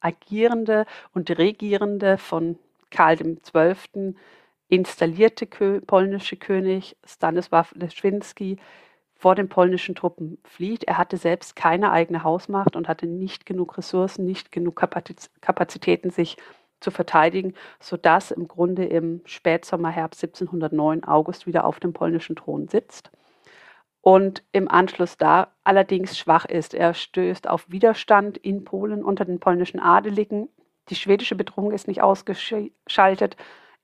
agierende 0.00 0.86
und 1.14 1.30
regierende 1.30 2.18
von 2.18 2.58
Karl 2.90 3.16
XII. 3.16 4.14
installierte 4.68 5.46
polnische 5.86 6.36
König 6.36 6.96
Stanisław 7.06 7.66
Leszczynski 7.74 8.56
vor 9.22 9.36
den 9.36 9.48
polnischen 9.48 9.94
Truppen 9.94 10.38
flieht. 10.42 10.82
Er 10.82 10.98
hatte 10.98 11.16
selbst 11.16 11.54
keine 11.54 11.92
eigene 11.92 12.24
Hausmacht 12.24 12.74
und 12.74 12.88
hatte 12.88 13.06
nicht 13.06 13.46
genug 13.46 13.78
Ressourcen, 13.78 14.24
nicht 14.24 14.50
genug 14.50 14.74
Kapazitäten, 14.74 16.10
sich 16.10 16.36
zu 16.80 16.90
verteidigen, 16.90 17.54
sodass 17.78 18.32
im 18.32 18.48
Grunde 18.48 18.84
im 18.84 19.20
Spätsommer, 19.24 19.90
Herbst 19.90 20.24
1709 20.24 21.04
August 21.04 21.46
wieder 21.46 21.64
auf 21.64 21.78
dem 21.78 21.92
polnischen 21.92 22.34
Thron 22.34 22.66
sitzt 22.66 23.12
und 24.00 24.42
im 24.50 24.68
Anschluss 24.68 25.16
da 25.18 25.52
allerdings 25.62 26.18
schwach 26.18 26.44
ist. 26.44 26.74
Er 26.74 26.92
stößt 26.92 27.48
auf 27.48 27.70
Widerstand 27.70 28.38
in 28.38 28.64
Polen 28.64 29.04
unter 29.04 29.24
den 29.24 29.38
polnischen 29.38 29.78
Adeligen. 29.78 30.48
Die 30.88 30.96
schwedische 30.96 31.36
Bedrohung 31.36 31.70
ist 31.70 31.86
nicht 31.86 32.02
ausgeschaltet. 32.02 33.36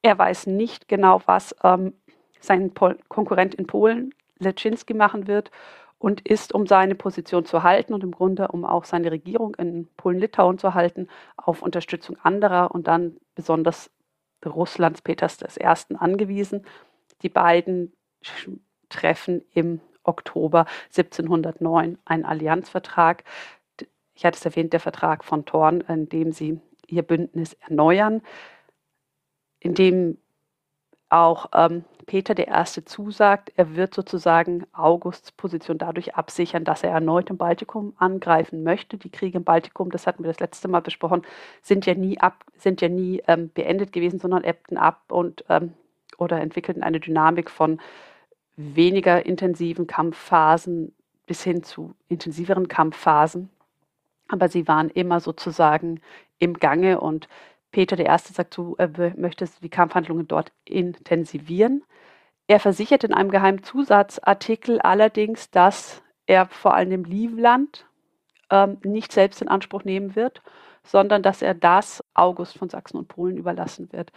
Er 0.03 0.19
weiß 0.19 0.49
nicht 0.49 0.89
genau, 0.89 1.23
was 1.27 1.55
ähm, 1.63 1.93
sein 2.41 2.75
Pol 2.75 2.99
Konkurrent 3.07 3.55
in 3.55 3.69
Polen 3.69 4.13
Leczynski 4.39 4.95
machen 4.95 5.27
wird 5.27 5.51
und 5.99 6.21
ist, 6.27 6.55
um 6.55 6.67
seine 6.67 6.95
Position 6.95 7.45
zu 7.45 7.63
halten 7.63 7.93
und 7.93 8.05
im 8.05 8.13
Grunde, 8.13 8.49
um 8.49 8.65
auch 8.65 8.85
seine 8.85 9.11
Regierung 9.11 9.55
in 9.57 9.89
Polen-Litauen 9.97 10.59
zu 10.59 10.75
halten, 10.75 11.09
auf 11.37 11.63
Unterstützung 11.63 12.17
anderer 12.23 12.71
und 12.71 12.87
dann 12.87 13.17
besonders 13.35 13.91
Russlands 14.47 15.03
Peters 15.03 15.39
I. 15.43 15.95
angewiesen. 15.97 16.65
Die 17.23 17.29
beiden 17.29 17.93
treffen 18.89 19.43
im 19.53 19.81
Oktober 20.05 20.67
1709 20.97 21.99
einen 22.05 22.25
Allianzvertrag. 22.25 23.25
Ich 24.15 24.25
hatte 24.25 24.39
es 24.39 24.45
erwähnt, 24.45 24.73
der 24.73 24.81
Vertrag 24.81 25.25
von 25.25 25.45
Thorn, 25.45 25.81
in 25.83 26.09
dem 26.09 26.33
sie 26.33 26.61
ihr 26.87 27.03
Bündnis 27.03 27.55
erneuern, 27.55 28.23
in 29.61 29.75
dem 29.75 30.19
auch 31.11 31.47
ähm, 31.55 31.85
Peter 32.07 32.35
der 32.35 32.49
Erste 32.49 32.85
zusagt, 32.85 33.53
er 33.57 33.77
wird 33.77 33.95
sozusagen 33.95 34.67
Augusts 34.73 35.33
Position 35.33 35.79
dadurch 35.79 36.15
absichern, 36.15 36.65
dass 36.65 36.83
er 36.83 36.91
erneut 36.91 37.31
im 37.31 37.37
Baltikum 37.37 37.95
angreifen 37.99 38.63
möchte. 38.63 38.97
Die 38.97 39.11
Kriege 39.11 39.39
im 39.39 39.45
Baltikum, 39.45 39.91
das 39.91 40.07
hatten 40.07 40.23
wir 40.23 40.31
das 40.31 40.41
letzte 40.41 40.69
Mal 40.69 40.81
besprochen, 40.81 41.23
sind 41.63 41.87
ja 41.87 41.95
nie 41.95 42.19
ab, 42.19 42.45
sind 42.57 42.81
ja 42.81 42.89
nie 42.89 43.23
ähm, 43.27 43.51
beendet 43.53 43.93
gewesen, 43.93 44.19
sondern 44.19 44.45
ebbten 44.45 44.79
ab 44.79 45.03
und 45.13 45.45
ähm, 45.49 45.75
oder 46.17 46.41
entwickelten 46.41 46.83
eine 46.83 47.01
Dynamik 47.01 47.51
von 47.51 47.81
weniger 48.57 49.25
intensiven 49.25 49.87
Kampfphasen 49.87 50.95
bis 51.27 51.43
hin 51.43 51.63
zu 51.63 51.95
intensiveren 52.09 52.69
Kampfphasen. 52.69 53.51
Aber 54.29 54.49
sie 54.49 54.67
waren 54.67 54.91
immer 54.91 55.21
sozusagen 55.21 56.01
im 56.39 56.55
Gange 56.55 57.01
und 57.01 57.29
Peter 57.71 57.99
I. 57.99 58.19
sagt 58.19 58.55
zu, 58.55 58.77
er 58.79 58.91
möchte 59.17 59.49
die 59.63 59.69
Kampfhandlungen 59.69 60.27
dort 60.27 60.53
intensivieren. 60.65 61.85
Er 62.47 62.61
versichert 62.61 63.05
in 63.05 63.13
einem 63.13 63.31
geheimen 63.31 63.63
Zusatzartikel 63.63 64.81
allerdings, 64.81 65.51
dass 65.51 66.03
er 66.27 66.47
vor 66.47 66.75
allem 66.75 66.93
im 66.93 67.05
Livland 67.05 67.87
ähm, 68.51 68.79
nicht 68.85 69.13
selbst 69.13 69.43
in 69.43 69.49
Anspruch 69.49 69.85
nehmen 69.85 70.17
wird, 70.17 70.43
sondern 70.83 71.23
dass 71.23 71.43
er 71.43 71.55
das 71.55 72.03
August 72.15 72.57
von 72.57 72.71
Sachsen 72.71 72.97
und 72.97 73.09
Polen 73.09 73.37
überlassen 73.37 73.93
wird. 73.93 74.13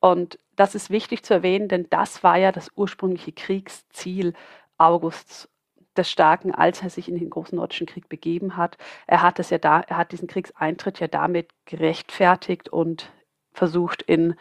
Und 0.00 0.38
das 0.54 0.74
ist 0.74 0.90
wichtig 0.90 1.22
zu 1.22 1.32
erwähnen, 1.32 1.68
denn 1.68 1.86
das 1.88 2.22
war 2.22 2.36
ja 2.36 2.52
das 2.52 2.70
ursprüngliche 2.76 3.32
Kriegsziel 3.32 4.34
Augusts 4.76 5.48
des 5.96 6.10
Starken, 6.10 6.54
als 6.54 6.82
er 6.82 6.90
sich 6.90 7.08
in 7.08 7.18
den 7.18 7.30
großen 7.30 7.56
Nordischen 7.56 7.86
Krieg 7.86 8.08
begeben 8.08 8.56
hat. 8.56 8.76
Er 9.06 9.22
hat 9.22 9.38
es 9.38 9.50
ja 9.50 9.58
da, 9.58 9.80
er 9.80 9.96
hat 9.96 10.12
diesen 10.12 10.28
Kriegseintritt 10.28 11.00
ja 11.00 11.08
damit 11.08 11.50
gerechtfertigt 11.66 12.68
und 12.68 13.12
versucht 13.52 14.02
in 14.02 14.34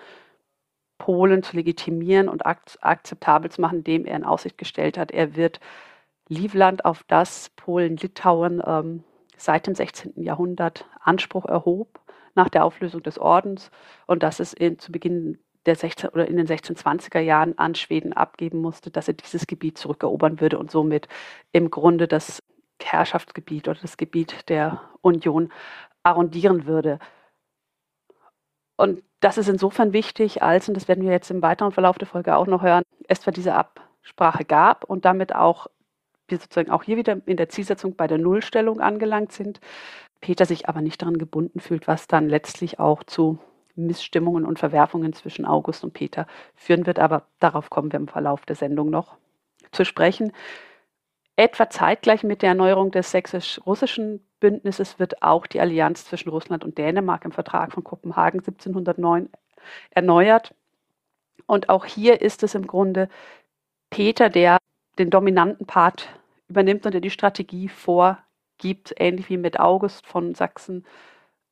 Polen 0.98 1.43
zu 1.43 1.55
legitimieren 1.55 2.29
und 2.29 2.45
ak 2.45 2.62
akzeptabel 2.81 3.51
zu 3.51 3.62
machen, 3.62 3.79
indem 3.79 4.05
er 4.05 4.15
in 4.15 4.24
Aussicht 4.24 4.57
gestellt 4.57 4.98
hat, 4.98 5.12
er 5.12 5.36
wird 5.36 5.60
Livland, 6.29 6.86
auf 6.86 7.03
das 7.03 7.50
Polen-Litauen 7.57 8.62
ähm, 8.65 9.03
seit 9.38 9.67
dem 9.67 9.75
16. 9.75 10.24
Jahrhundert 10.24 10.88
Anspruch 11.01 11.45
erhob, 11.45 12.00
nach 12.36 12.50
der 12.50 12.63
Auflösung 12.63 13.03
des 13.03 13.19
Ordens 13.19 13.69
und 14.07 14.24
dass 14.24 14.39
es 14.39 14.53
in, 14.53 14.79
zu 14.79 14.91
Beginn 14.91 15.38
der 15.65 15.75
16 15.75 16.10
oder 16.10 16.27
in 16.27 16.38
den 16.38 16.48
1620er 16.48 17.20
Jahren 17.20 17.58
an 17.58 17.75
Schweden 17.75 18.13
abgeben 18.13 18.62
musste, 18.62 18.91
dass 18.91 19.08
er 19.08 19.13
dieses 19.13 19.48
Gebiet 19.48 19.77
zurückerobern 19.77 20.39
würde 20.41 20.58
und 20.58 20.72
somit 20.72 21.08
im 21.51 21.72
Grunde 21.72 22.08
das 22.08 22.43
Herrschaftsgebiet 22.82 23.67
oder 23.67 23.79
das 23.82 23.98
Gebiet 23.98 24.50
der 24.50 24.82
Union 25.01 25.51
arrondieren 26.03 26.65
würde. 26.65 27.00
Und 28.75 29.03
das 29.20 29.38
ist 29.38 29.48
insofern 29.48 29.93
wichtig, 29.93 30.41
als, 30.41 30.67
und 30.67 30.75
das 30.75 30.88
werden 30.88 31.03
wir 31.03 31.12
jetzt 31.12 31.32
im 31.32 31.41
weiteren 31.41 31.72
Verlauf 31.72 31.98
der 31.98 32.08
Folge 32.08 32.36
auch 32.36 32.48
noch 32.48 32.62
hören, 32.62 32.84
es 33.08 33.22
zwar 33.22 33.34
diese 33.34 33.55
Absprache 33.55 34.43
gab 34.43 34.84
und 34.84 35.05
damit 35.05 35.34
auch 35.34 35.67
wir 36.27 36.38
sozusagen 36.38 36.72
auch 36.72 36.84
hier 36.84 36.98
wieder 36.98 37.22
in 37.25 37.38
der 37.38 37.50
Zielsetzung 37.50 37.96
bei 37.96 38.08
der 38.08 38.17
Nullstellung 38.17 38.82
angelangt 38.82 39.32
sind, 39.32 39.60
Peter 40.22 40.46
sich 40.46 40.67
aber 40.70 40.82
nicht 40.82 41.01
daran 41.01 41.17
gebunden 41.17 41.60
fühlt, 41.60 41.88
was 41.88 42.08
dann 42.08 42.29
letztlich 42.29 42.79
auch 42.79 43.03
zu 43.03 43.39
Missstimmungen 43.75 44.46
und 44.46 44.60
Verwerfungen 44.60 45.13
zwischen 45.13 45.46
August 45.46 45.84
und 45.84 45.94
Peter 45.94 46.27
führen 46.56 46.86
wird. 46.86 47.00
Aber 47.00 47.27
darauf 47.39 47.70
kommen 47.70 47.92
wir 47.92 48.00
im 48.00 48.08
Verlauf 48.08 48.46
der 48.46 48.56
Sendung 48.56 48.89
noch 48.89 49.18
zu 49.72 49.86
sprechen. 49.86 50.32
Etwa 51.36 51.70
zeitgleich 51.70 52.24
mit 52.24 52.44
der 52.44 52.50
Erneuerung 52.50 52.92
des 52.92 53.10
sächsisch-russischen 53.10 54.24
Bündnisses 54.39 55.00
wird 55.00 55.24
auch 55.24 55.48
die 55.48 55.60
Allianz 55.60 56.06
zwischen 56.06 56.30
Russland 56.30 56.63
und 56.63 56.77
Dänemark 56.77 57.25
im 57.25 57.32
Vertrag 57.32 57.72
von 57.72 57.84
Kopenhagen 57.84 58.39
1709 58.39 59.30
erneuert. 59.89 60.53
Und 61.48 61.70
auch 61.70 61.86
hier 61.86 62.22
ist 62.22 62.44
es 62.44 62.53
im 62.53 62.68
Grunde 62.68 63.10
Peter, 63.89 64.30
der 64.30 64.58
den 65.00 65.10
dominanten 65.10 65.65
Part 65.65 66.10
übernimmt 66.48 66.86
und 66.86 66.94
der 66.94 67.01
die 67.01 67.10
Strategie 67.10 67.68
vorgibt, 67.68 68.94
ähnlich 68.98 69.30
wie 69.30 69.38
mit 69.38 69.60
August 69.60 70.06
von 70.06 70.36
Sachsen 70.36 70.86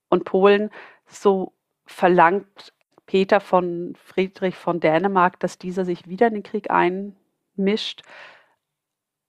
und 0.10 0.26
Polen. 0.26 0.70
So 1.08 1.54
verlangt 1.86 2.74
Peter 3.06 3.40
von 3.40 3.96
Friedrich 3.96 4.56
von 4.56 4.80
Dänemark, 4.80 5.40
dass 5.40 5.58
dieser 5.58 5.86
sich 5.86 6.08
wieder 6.08 6.28
in 6.28 6.36
den 6.36 6.44
Krieg 6.44 6.70
einmischt, 6.72 8.04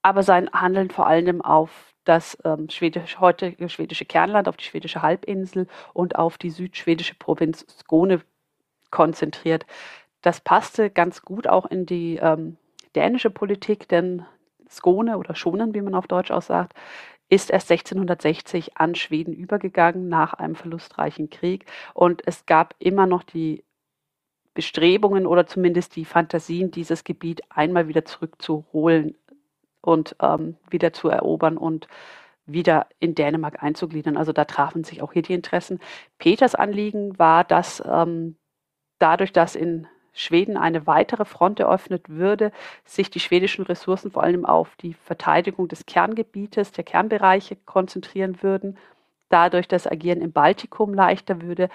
aber 0.02 0.22
sein 0.22 0.50
Handeln 0.52 0.90
vor 0.90 1.06
allem 1.06 1.42
auf 1.42 1.92
das 2.04 2.36
ähm, 2.44 2.68
schwedisch, 2.68 3.20
heutige 3.20 3.68
schwedische 3.68 4.04
Kernland, 4.04 4.48
auf 4.48 4.56
die 4.56 4.64
schwedische 4.64 5.02
Halbinsel 5.02 5.68
und 5.94 6.16
auf 6.16 6.38
die 6.38 6.50
südschwedische 6.50 7.14
Provinz 7.14 7.64
Skåne 7.68 8.22
konzentriert. 8.90 9.66
Das 10.20 10.40
passte 10.40 10.90
ganz 10.90 11.22
gut 11.22 11.48
auch 11.48 11.66
in 11.66 11.86
die 11.86 12.16
ähm, 12.16 12.56
dänische 12.94 13.30
Politik, 13.30 13.88
denn 13.88 14.24
Skåne 14.68 15.18
oder 15.18 15.34
Schonen, 15.34 15.74
wie 15.74 15.82
man 15.82 15.94
auf 15.94 16.06
Deutsch 16.06 16.30
auch 16.30 16.42
sagt, 16.42 16.74
ist 17.32 17.50
erst 17.50 17.70
1660 17.70 18.76
an 18.76 18.94
Schweden 18.94 19.32
übergegangen 19.32 20.10
nach 20.10 20.34
einem 20.34 20.54
verlustreichen 20.54 21.30
Krieg. 21.30 21.64
Und 21.94 22.20
es 22.26 22.44
gab 22.44 22.74
immer 22.78 23.06
noch 23.06 23.22
die 23.22 23.64
Bestrebungen 24.52 25.26
oder 25.26 25.46
zumindest 25.46 25.96
die 25.96 26.04
Fantasien, 26.04 26.70
dieses 26.70 27.04
Gebiet 27.04 27.40
einmal 27.48 27.88
wieder 27.88 28.04
zurückzuholen 28.04 29.16
und 29.80 30.14
ähm, 30.20 30.58
wieder 30.68 30.92
zu 30.92 31.08
erobern 31.08 31.56
und 31.56 31.88
wieder 32.44 32.86
in 32.98 33.14
Dänemark 33.14 33.62
einzugliedern. 33.62 34.18
Also 34.18 34.34
da 34.34 34.44
trafen 34.44 34.84
sich 34.84 35.00
auch 35.00 35.14
hier 35.14 35.22
die 35.22 35.32
Interessen. 35.32 35.80
Peters 36.18 36.54
Anliegen 36.54 37.18
war, 37.18 37.44
dass 37.44 37.82
ähm, 37.86 38.36
dadurch, 38.98 39.32
dass 39.32 39.56
in 39.56 39.86
Schweden 40.12 40.56
eine 40.56 40.86
weitere 40.86 41.24
Front 41.24 41.60
eröffnet 41.60 42.08
würde, 42.08 42.52
sich 42.84 43.10
die 43.10 43.20
schwedischen 43.20 43.64
Ressourcen 43.64 44.10
vor 44.10 44.22
allem 44.22 44.44
auf 44.44 44.76
die 44.76 44.94
Verteidigung 44.94 45.68
des 45.68 45.86
Kerngebietes, 45.86 46.72
der 46.72 46.84
Kernbereiche 46.84 47.56
konzentrieren 47.56 48.42
würden, 48.42 48.76
dadurch 49.30 49.68
das 49.68 49.86
Agieren 49.86 50.20
im 50.20 50.32
Baltikum 50.32 50.92
leichter 50.92 51.40
würde, 51.40 51.68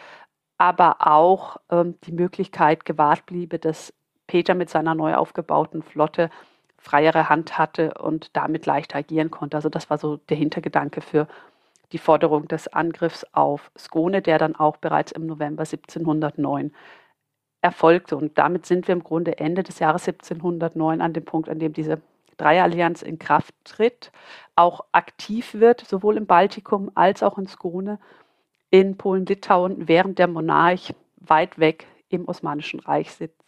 aber 0.57 1.07
auch 1.07 1.57
ähm, 1.69 1.95
die 2.03 2.11
Möglichkeit 2.11 2.85
gewahrt 2.85 3.25
bliebe, 3.25 3.59
dass 3.59 3.93
Peter 4.27 4.53
mit 4.55 4.69
seiner 4.69 4.93
neu 4.93 5.15
aufgebauten 5.15 5.81
Flotte 5.81 6.29
freiere 6.77 7.29
Hand 7.29 7.57
hatte 7.57 7.95
und 7.95 8.35
damit 8.35 8.65
leichter 8.65 8.97
agieren 8.97 9.31
konnte. 9.31 9.57
Also 9.57 9.69
das 9.69 9.89
war 9.89 9.97
so 9.97 10.17
der 10.17 10.37
Hintergedanke 10.37 11.01
für 11.01 11.27
die 11.91 11.97
Forderung 11.97 12.47
des 12.47 12.67
Angriffs 12.67 13.25
auf 13.31 13.71
Skone, 13.77 14.21
der 14.21 14.37
dann 14.37 14.55
auch 14.55 14.77
bereits 14.77 15.11
im 15.11 15.25
November 15.25 15.61
1709 15.61 16.71
erfolgte. 17.61 18.15
Und 18.15 18.37
damit 18.37 18.65
sind 18.65 18.87
wir 18.87 18.93
im 18.93 19.03
Grunde 19.03 19.37
Ende 19.39 19.63
des 19.63 19.79
Jahres 19.79 20.07
1709 20.07 21.01
an 21.01 21.13
dem 21.13 21.25
Punkt, 21.25 21.49
an 21.49 21.59
dem 21.59 21.73
diese 21.73 22.01
Dreierallianz 22.37 23.01
in 23.01 23.19
Kraft 23.19 23.53
tritt, 23.63 24.11
auch 24.55 24.81
aktiv 24.91 25.55
wird, 25.55 25.81
sowohl 25.85 26.17
im 26.17 26.27
Baltikum 26.27 26.91
als 26.95 27.23
auch 27.23 27.37
in 27.37 27.47
Skone, 27.47 27.99
in 28.69 28.97
Polen-Litauen, 28.97 29.87
während 29.87 30.19
der 30.19 30.27
Monarch 30.27 30.93
weit 31.17 31.57
weg 31.57 31.87
im 32.09 32.27
Osmanischen 32.27 32.79
Reich 32.79 33.11
sitzt. 33.11 33.41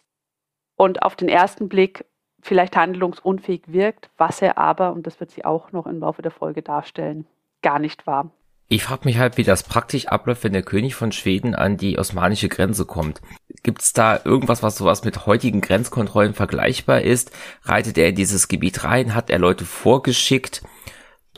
Und 0.76 1.02
auf 1.02 1.14
den 1.14 1.28
ersten 1.28 1.68
Blick 1.68 2.04
vielleicht 2.42 2.76
handlungsunfähig 2.76 3.62
wirkt, 3.66 4.10
was 4.16 4.42
er 4.42 4.58
aber, 4.58 4.92
und 4.92 5.06
das 5.06 5.20
wird 5.20 5.30
sie 5.30 5.44
auch 5.44 5.72
noch 5.72 5.86
im 5.86 6.00
Laufe 6.00 6.22
der 6.22 6.30
Folge 6.30 6.62
darstellen, 6.62 7.26
gar 7.62 7.78
nicht 7.78 8.06
war. 8.06 8.30
Ich 8.68 8.84
frage 8.84 9.04
mich 9.04 9.18
halt, 9.18 9.36
wie 9.36 9.42
das 9.42 9.62
praktisch 9.62 10.06
abläuft, 10.06 10.44
wenn 10.44 10.52
der 10.52 10.62
König 10.62 10.94
von 10.94 11.12
Schweden 11.12 11.54
an 11.54 11.76
die 11.76 11.98
osmanische 11.98 12.48
Grenze 12.48 12.86
kommt. 12.86 13.20
Gibt 13.62 13.82
es 13.82 13.92
da 13.92 14.20
irgendwas, 14.24 14.62
was 14.62 14.76
sowas 14.76 15.04
mit 15.04 15.26
heutigen 15.26 15.60
Grenzkontrollen 15.60 16.34
vergleichbar 16.34 17.02
ist? 17.02 17.30
Reitet 17.62 17.98
er 17.98 18.08
in 18.08 18.14
dieses 18.14 18.48
Gebiet 18.48 18.84
rein? 18.84 19.14
Hat 19.14 19.30
er 19.30 19.38
Leute 19.38 19.64
vorgeschickt? 19.64 20.62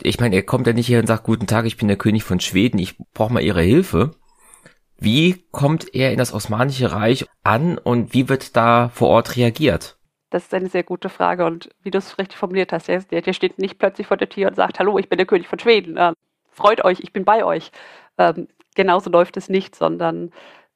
Ich 0.00 0.20
meine, 0.20 0.36
er 0.36 0.42
kommt 0.42 0.66
ja 0.66 0.72
nicht 0.72 0.86
hier 0.86 0.98
und 0.98 1.06
sagt, 1.06 1.24
guten 1.24 1.46
Tag, 1.46 1.66
ich 1.66 1.76
bin 1.76 1.88
der 1.88 1.96
König 1.96 2.24
von 2.24 2.40
Schweden, 2.40 2.78
ich 2.78 2.96
brauche 3.12 3.32
mal 3.32 3.42
Ihre 3.42 3.62
Hilfe. 3.62 4.12
Wie 4.98 5.44
kommt 5.50 5.94
er 5.94 6.12
in 6.12 6.18
das 6.18 6.32
Osmanische 6.32 6.92
Reich 6.92 7.26
an 7.42 7.76
und 7.76 8.14
wie 8.14 8.28
wird 8.28 8.56
da 8.56 8.88
vor 8.88 9.08
Ort 9.08 9.36
reagiert? 9.36 9.96
Das 10.30 10.44
ist 10.44 10.54
eine 10.54 10.68
sehr 10.68 10.84
gute 10.84 11.08
Frage 11.08 11.44
und 11.44 11.68
wie 11.82 11.90
du 11.90 11.98
es 11.98 12.18
richtig 12.18 12.38
formuliert 12.38 12.72
hast, 12.72 12.88
der, 12.88 13.00
der 13.00 13.32
steht 13.32 13.58
nicht 13.58 13.78
plötzlich 13.78 14.06
vor 14.06 14.16
der 14.16 14.28
Tür 14.28 14.48
und 14.48 14.54
sagt, 14.54 14.78
hallo, 14.78 14.98
ich 14.98 15.08
bin 15.08 15.18
der 15.18 15.26
König 15.26 15.46
von 15.46 15.58
Schweden 15.58 15.98
freut 16.52 16.84
euch, 16.84 17.00
ich 17.00 17.12
bin 17.12 17.24
bei 17.24 17.44
euch. 17.44 17.72
Ähm, 18.18 18.48
genauso 18.74 19.10
läuft 19.10 19.36
es 19.36 19.48
nicht, 19.48 19.74
sondern 19.74 20.30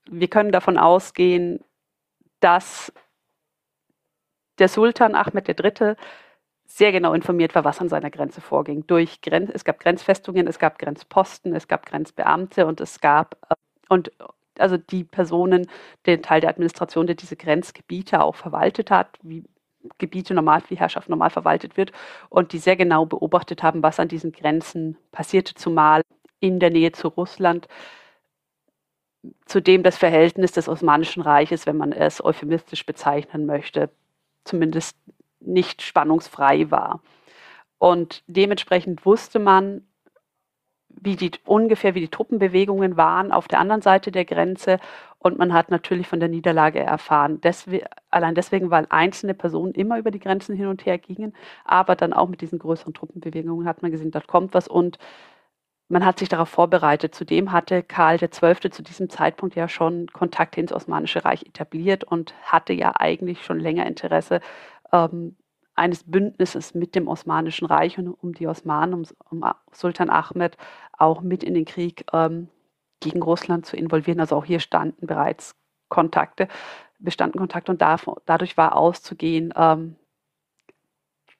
wir 0.08 0.28
können 0.28 0.52
davon 0.52 0.78
ausgehen, 0.78 1.60
dass 2.40 2.92
der 4.58 4.68
Sultan 4.68 5.14
Ahmed 5.14 5.48
III. 5.48 5.96
sehr 6.66 6.92
genau 6.92 7.12
informiert 7.12 7.54
war, 7.54 7.64
was 7.64 7.80
an 7.80 7.88
seiner 7.88 8.10
Grenze 8.10 8.40
vorging. 8.40 8.86
Durch 8.86 9.20
Grenz, 9.20 9.50
es 9.52 9.64
gab 9.64 9.80
Grenzfestungen, 9.80 10.46
es 10.46 10.58
gab 10.58 10.78
Grenzposten, 10.78 11.54
es 11.54 11.68
gab 11.68 11.86
Grenzbeamte 11.86 12.66
und 12.66 12.80
es 12.80 13.00
gab 13.00 13.36
äh, 13.50 13.54
und 13.88 14.10
also 14.58 14.76
die 14.78 15.04
Personen, 15.04 15.68
den 16.06 16.22
Teil 16.22 16.40
der 16.40 16.50
Administration, 16.50 17.06
der 17.06 17.16
diese 17.16 17.36
Grenzgebiete 17.36 18.22
auch 18.22 18.36
verwaltet 18.36 18.90
hat, 18.90 19.18
wie 19.22 19.44
Gebiete 19.98 20.34
normal, 20.34 20.62
wie 20.68 20.76
Herrschaft 20.76 21.08
normal 21.08 21.30
verwaltet 21.30 21.76
wird 21.76 21.92
und 22.28 22.52
die 22.52 22.58
sehr 22.58 22.76
genau 22.76 23.06
beobachtet 23.06 23.62
haben, 23.62 23.82
was 23.82 24.00
an 24.00 24.08
diesen 24.08 24.32
Grenzen 24.32 24.96
passierte, 25.12 25.54
zumal 25.54 26.02
in 26.40 26.58
der 26.58 26.70
Nähe 26.70 26.92
zu 26.92 27.08
Russland, 27.08 27.68
zudem 29.46 29.82
das 29.82 29.96
Verhältnis 29.96 30.52
des 30.52 30.68
Osmanischen 30.68 31.22
Reiches, 31.22 31.66
wenn 31.66 31.76
man 31.76 31.92
es 31.92 32.24
euphemistisch 32.24 32.86
bezeichnen 32.86 33.46
möchte, 33.46 33.90
zumindest 34.44 34.96
nicht 35.40 35.82
spannungsfrei 35.82 36.70
war. 36.70 37.00
Und 37.78 38.22
dementsprechend 38.26 39.04
wusste 39.04 39.38
man, 39.38 39.82
wie 40.88 41.16
die 41.16 41.30
ungefähr 41.44 41.94
wie 41.94 42.00
die 42.00 42.08
Truppenbewegungen 42.08 42.96
waren 42.96 43.32
auf 43.32 43.48
der 43.48 43.60
anderen 43.60 43.82
Seite 43.82 44.10
der 44.10 44.24
Grenze 44.24 44.78
und 45.18 45.38
man 45.38 45.52
hat 45.52 45.70
natürlich 45.70 46.08
von 46.08 46.20
der 46.20 46.28
Niederlage 46.28 46.80
erfahren. 46.80 47.40
Deswegen, 47.42 47.86
allein 48.10 48.34
deswegen, 48.34 48.70
weil 48.70 48.86
einzelne 48.88 49.34
Personen 49.34 49.72
immer 49.72 49.98
über 49.98 50.10
die 50.10 50.18
Grenzen 50.18 50.56
hin 50.56 50.68
und 50.68 50.86
her 50.86 50.98
gingen, 50.98 51.34
aber 51.64 51.96
dann 51.96 52.12
auch 52.12 52.28
mit 52.28 52.40
diesen 52.40 52.58
größeren 52.58 52.94
Truppenbewegungen 52.94 53.66
hat 53.66 53.82
man 53.82 53.90
gesehen, 53.90 54.10
dort 54.10 54.26
kommt 54.26 54.54
was 54.54 54.68
und 54.68 54.98
man 55.88 56.04
hat 56.04 56.18
sich 56.18 56.28
darauf 56.28 56.48
vorbereitet. 56.48 57.14
Zudem 57.14 57.52
hatte 57.52 57.82
Karl 57.82 58.18
XII. 58.18 58.70
zu 58.70 58.82
diesem 58.82 59.08
Zeitpunkt 59.08 59.54
ja 59.54 59.68
schon 59.68 60.08
Kontakte 60.08 60.60
ins 60.60 60.72
Osmanische 60.72 61.24
Reich 61.24 61.44
etabliert 61.44 62.04
und 62.04 62.34
hatte 62.42 62.72
ja 62.72 62.94
eigentlich 62.96 63.44
schon 63.44 63.60
länger 63.60 63.86
Interesse 63.86 64.40
ähm, 64.92 65.36
eines 65.76 66.04
Bündnisses 66.04 66.74
mit 66.74 66.94
dem 66.94 67.06
Osmanischen 67.06 67.66
Reich 67.66 67.98
und 67.98 68.08
um 68.08 68.32
die 68.32 68.48
Osmanen, 68.48 68.94
um, 68.94 69.04
um 69.30 69.44
Sultan 69.72 70.10
Ahmed 70.10 70.56
auch 70.96 71.20
mit 71.20 71.44
in 71.44 71.54
den 71.54 71.66
Krieg 71.66 72.06
ähm, 72.12 72.48
gegen 73.00 73.22
Russland 73.22 73.66
zu 73.66 73.76
involvieren. 73.76 74.20
Also 74.20 74.36
auch 74.36 74.44
hier 74.44 74.60
standen 74.60 75.06
bereits 75.06 75.54
Kontakte, 75.88 76.48
bestanden 76.98 77.38
Kontakte 77.38 77.70
und 77.70 77.80
da, 77.80 77.96
dadurch 78.24 78.56
war 78.56 78.74
auszugehen, 78.74 79.52
ähm, 79.54 79.96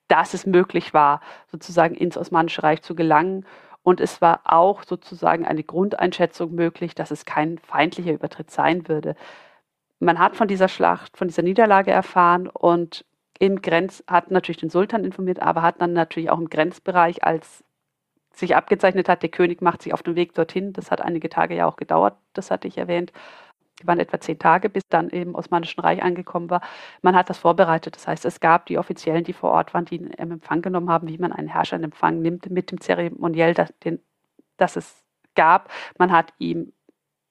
dass 0.09 0.35
es 0.35 0.47
möglich 0.47 0.95
war, 0.95 1.21
sozusagen 1.51 1.95
ins 1.95 2.17
Osmanische 2.17 2.63
Reich 2.63 2.83
zu 2.83 2.95
gelangen. 2.95 3.45
Und 3.87 4.01
es 4.01 4.20
war 4.20 4.40
auch 4.42 4.83
sozusagen 4.83 5.46
eine 5.46 5.62
Grundeinschätzung 5.62 6.53
möglich, 6.53 6.96
dass 6.96 7.12
es 7.12 7.25
kein 7.25 7.59
feindlicher 7.59 8.14
Übertritt 8.14 8.51
sein 8.51 8.88
würde. 8.88 9.14
Man 10.01 10.18
hat 10.18 10.35
von 10.35 10.49
dieser 10.49 10.66
Schlacht, 10.66 11.16
von 11.16 11.29
dieser 11.29 11.42
Niederlage 11.42 11.92
erfahren 11.92 12.49
und 12.49 13.05
im 13.38 13.62
Grenz, 13.62 14.03
hat 14.09 14.33
natürlich 14.33 14.57
den 14.57 14.70
Sultan 14.70 15.05
informiert, 15.05 15.40
aber 15.40 15.62
hat 15.62 15.81
dann 15.81 15.92
natürlich 15.92 16.31
auch 16.31 16.40
im 16.40 16.51
Grenzbereich, 16.51 17.22
als 17.22 17.62
sich 18.33 18.57
abgezeichnet 18.57 19.09
hat, 19.09 19.22
der 19.22 19.31
König 19.31 19.62
macht 19.62 19.83
sich 19.83 19.94
auf 19.94 20.03
den 20.03 20.16
Weg 20.16 20.35
dorthin. 20.35 20.72
Das 20.72 20.90
hat 20.90 21.01
einige 21.01 21.29
Tage 21.29 21.55
ja 21.55 21.66
auch 21.66 21.77
gedauert, 21.77 22.16
das 22.33 22.51
hatte 22.51 22.66
ich 22.66 22.79
erwähnt. 22.79 23.12
Die 23.81 23.87
waren 23.87 24.01
etwa 24.01 24.21
zehn 24.21 24.39
Tage, 24.39 24.71
bis 24.71 24.89
dann 24.89 25.11
im 25.11 25.35
Osmanischen 25.35 25.81
Reich 25.81 26.03
angekommen 26.03 26.49
war. 26.49 26.62
Man 27.03 27.15
hat 27.15 27.29
das 27.29 27.39
vorbereitet. 27.39 27.97
Das 27.97 28.09
heißt, 28.09 28.25
es 28.25 28.41
gab 28.41 28.67
die 28.67 28.79
Offiziellen, 28.79 29.25
die 29.25 29.35
vor 29.35 29.51
Ort 29.51 29.75
waren, 29.75 29.85
die 29.85 29.97
im 29.97 30.33
Empfang 30.33 30.62
genommen 30.62 30.91
haben, 30.91 31.09
wie 31.09 31.19
man 31.19 31.33
einen 31.33 31.49
Herrscher 31.49 31.77
in 31.77 31.85
Empfang 31.85 32.23
nimmt, 32.23 32.49
mit 32.51 32.71
dem 32.71 32.81
Zeremoniell, 32.81 33.55
dass, 33.55 33.73
den, 33.81 34.01
dass 34.57 34.77
es 34.77 35.05
gab. 35.35 35.71
Man 35.99 36.11
hat 36.11 36.33
ihm 36.39 36.73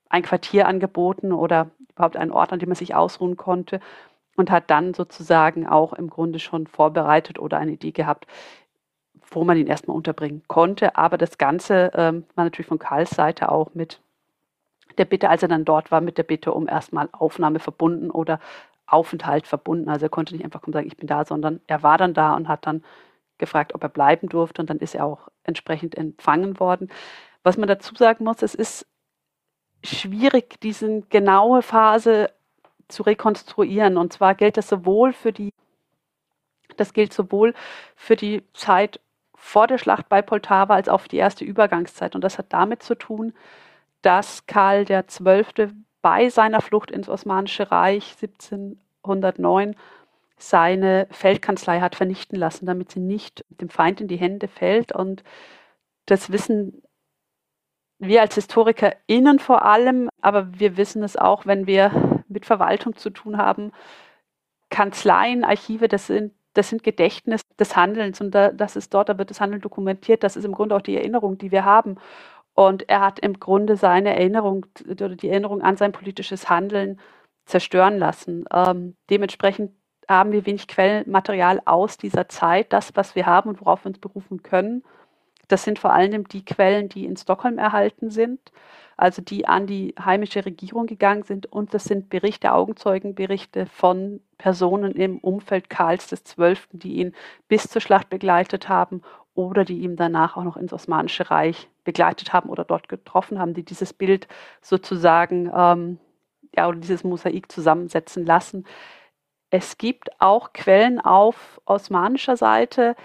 ein 0.09 0.21
Quartier 0.21 0.67
angeboten 0.67 1.31
oder 1.31 1.71
überhaupt 1.91 2.15
einen 2.15 2.31
Ort, 2.31 2.53
an 2.53 2.59
dem 2.59 2.69
man 2.69 2.75
sich 2.75 2.93
ausruhen 2.93 3.37
konnte 3.37 3.79
und 4.35 4.51
hat 4.51 4.69
dann 4.69 4.93
sozusagen 4.93 5.67
auch 5.67 5.93
im 5.93 6.09
Grunde 6.09 6.39
schon 6.39 6.67
vorbereitet 6.67 7.39
oder 7.39 7.57
eine 7.57 7.71
Idee 7.71 7.91
gehabt, 7.91 8.27
wo 9.31 9.43
man 9.43 9.57
ihn 9.57 9.67
erstmal 9.67 9.97
unterbringen 9.97 10.43
konnte. 10.47 10.95
Aber 10.95 11.17
das 11.17 11.37
Ganze 11.37 11.91
ähm, 11.95 12.25
war 12.35 12.43
natürlich 12.43 12.67
von 12.67 12.79
Karls 12.79 13.09
Seite 13.09 13.49
auch 13.49 13.73
mit 13.73 14.01
der 14.97 15.05
Bitte, 15.05 15.29
als 15.29 15.41
er 15.43 15.49
dann 15.49 15.65
dort 15.65 15.91
war, 15.91 16.01
mit 16.01 16.17
der 16.17 16.23
Bitte 16.23 16.53
um 16.53 16.67
erstmal 16.67 17.09
Aufnahme 17.11 17.59
verbunden 17.59 18.11
oder 18.11 18.39
Aufenthalt 18.87 19.47
verbunden. 19.47 19.89
Also 19.89 20.05
er 20.05 20.09
konnte 20.09 20.35
nicht 20.35 20.43
einfach 20.43 20.61
kommen 20.61 20.73
und 20.73 20.79
sagen, 20.79 20.87
ich 20.87 20.97
bin 20.97 21.07
da, 21.07 21.25
sondern 21.25 21.61
er 21.67 21.83
war 21.83 21.97
dann 21.97 22.13
da 22.13 22.35
und 22.35 22.47
hat 22.47 22.65
dann 22.65 22.83
gefragt, 23.37 23.73
ob 23.75 23.83
er 23.83 23.89
bleiben 23.89 24.29
durfte 24.29 24.61
und 24.61 24.69
dann 24.69 24.79
ist 24.79 24.95
er 24.95 25.05
auch 25.05 25.29
entsprechend 25.43 25.95
empfangen 25.97 26.59
worden. 26.59 26.89
Was 27.43 27.57
man 27.57 27.67
dazu 27.67 27.93
sagen 27.95 28.23
muss, 28.23 28.41
es 28.41 28.55
ist 28.55 28.87
schwierig, 29.83 30.59
diese 30.61 31.01
genaue 31.09 31.61
Phase 31.61 32.31
zu 32.87 33.03
rekonstruieren. 33.03 33.97
Und 33.97 34.13
zwar 34.13 34.35
gilt 34.35 34.57
das 34.57 34.67
sowohl 34.67 35.13
für 35.13 35.31
die, 35.31 35.51
das 36.77 36.93
gilt 36.93 37.13
sowohl 37.13 37.53
für 37.95 38.15
die 38.15 38.43
Zeit 38.53 38.99
vor 39.35 39.67
der 39.67 39.77
Schlacht 39.77 40.09
bei 40.09 40.21
Poltava 40.21 40.75
als 40.75 40.89
auch 40.89 41.01
für 41.01 41.09
die 41.09 41.17
erste 41.17 41.45
Übergangszeit. 41.45 42.15
Und 42.15 42.23
das 42.23 42.37
hat 42.37 42.47
damit 42.49 42.83
zu 42.83 42.95
tun, 42.95 43.33
dass 44.05 44.45
Karl 44.45 44.85
XII. 44.85 45.69
bei 46.01 46.29
seiner 46.29 46.61
Flucht 46.61 46.91
ins 46.91 47.09
Osmanische 47.09 47.71
Reich 47.71 48.15
1709 48.21 49.75
seine 50.37 51.07
Feldkanzlei 51.11 51.79
hat 51.79 51.95
vernichten 51.95 52.37
lassen, 52.37 52.65
damit 52.65 52.91
sie 52.91 52.99
nicht 52.99 53.45
dem 53.49 53.69
Feind 53.69 54.01
in 54.01 54.07
die 54.07 54.17
Hände 54.17 54.47
fällt. 54.47 54.91
Und 54.91 55.23
das 56.05 56.31
wissen 56.31 56.83
wir 57.97 58.21
als 58.21 58.35
HistorikerInnen 58.35 59.39
vor 59.39 59.65
allem, 59.65 60.09
aber 60.21 60.59
wir 60.59 60.77
wissen 60.77 61.03
es 61.03 61.15
auch, 61.15 61.45
wenn 61.45 61.65
wir 61.67 62.23
mit 62.27 62.45
Verwaltung 62.45 62.95
zu 62.97 63.09
tun 63.09 63.37
haben. 63.37 63.71
Kanzleien, 64.69 65.43
Archive, 65.43 65.87
das 65.87 66.07
sind, 66.07 66.33
das 66.53 66.69
sind 66.69 66.83
Gedächtnis 66.83 67.41
des 67.57 67.75
Handelns 67.75 68.19
und 68.19 68.31
da, 68.31 68.51
das 68.51 68.75
ist 68.75 68.93
dort, 68.93 69.09
da 69.09 69.17
wird 69.17 69.29
das 69.29 69.39
Handeln 69.39 69.61
dokumentiert. 69.61 70.23
Das 70.23 70.35
ist 70.35 70.43
im 70.43 70.51
Grunde 70.51 70.75
auch 70.75 70.81
die 70.81 70.97
Erinnerung, 70.97 71.37
die 71.37 71.51
wir 71.51 71.63
haben. 71.63 71.97
Und 72.55 72.89
er 72.89 73.01
hat 73.01 73.19
im 73.19 73.39
Grunde 73.39 73.75
seine 73.75 74.15
Erinnerung 74.15 74.65
oder 74.89 75.09
die 75.09 75.29
Erinnerung 75.29 75.61
an 75.61 75.77
sein 75.77 75.91
politisches 75.91 76.49
Handeln 76.49 76.99
zerstören 77.45 77.99
lassen. 77.99 78.45
Ähm, 78.51 78.95
dementsprechend 79.09 79.71
haben 80.07 80.31
wir 80.31 80.45
wenig 80.45 80.67
Quellenmaterial 80.67 81.61
aus 81.65 81.97
dieser 81.97 82.29
Zeit. 82.29 82.71
Das, 82.73 82.95
was 82.95 83.15
wir 83.15 83.25
haben 83.25 83.49
und 83.49 83.61
worauf 83.61 83.83
wir 83.83 83.89
uns 83.89 83.99
berufen 83.99 84.41
können, 84.41 84.83
das 85.47 85.63
sind 85.63 85.79
vor 85.79 85.93
allem 85.93 86.27
die 86.27 86.43
Quellen, 86.45 86.89
die 86.89 87.05
in 87.05 87.17
Stockholm 87.17 87.57
erhalten 87.57 88.09
sind, 88.09 88.51
also 88.97 89.21
die 89.21 89.47
an 89.47 89.67
die 89.67 89.93
heimische 90.03 90.45
Regierung 90.45 90.87
gegangen 90.87 91.23
sind. 91.23 91.45
Und 91.51 91.73
das 91.73 91.83
sind 91.83 92.09
Berichte, 92.09 92.53
Augenzeugenberichte 92.53 93.65
von 93.65 94.21
Personen 94.37 94.93
im 94.93 95.19
Umfeld 95.19 95.69
Karls 95.69 96.07
XII., 96.07 96.57
die 96.71 96.95
ihn 96.95 97.15
bis 97.47 97.67
zur 97.67 97.81
Schlacht 97.81 98.09
begleitet 98.09 98.69
haben 98.69 99.01
oder 99.35 99.65
die 99.65 99.79
ihm 99.79 99.97
danach 99.97 100.37
auch 100.37 100.43
noch 100.43 100.57
ins 100.57 100.73
Osmanische 100.73 101.29
Reich 101.29 101.69
begleitet 101.83 102.33
haben 102.33 102.49
oder 102.49 102.63
dort 102.63 102.89
getroffen 102.89 103.37
haben, 103.37 103.53
die 103.53 103.63
dieses 103.63 103.93
Bild 103.93 104.27
sozusagen 104.61 105.51
ähm, 105.53 105.99
ja, 106.55 106.67
oder 106.67 106.79
dieses 106.79 107.03
Mosaik 107.03 107.51
zusammensetzen 107.51 108.25
lassen. 108.25 108.65
Es 109.49 109.77
gibt 109.77 110.09
auch 110.19 110.53
Quellen 110.53 110.99
auf 110.99 111.61
osmanischer 111.65 112.37
Seite, 112.37 112.95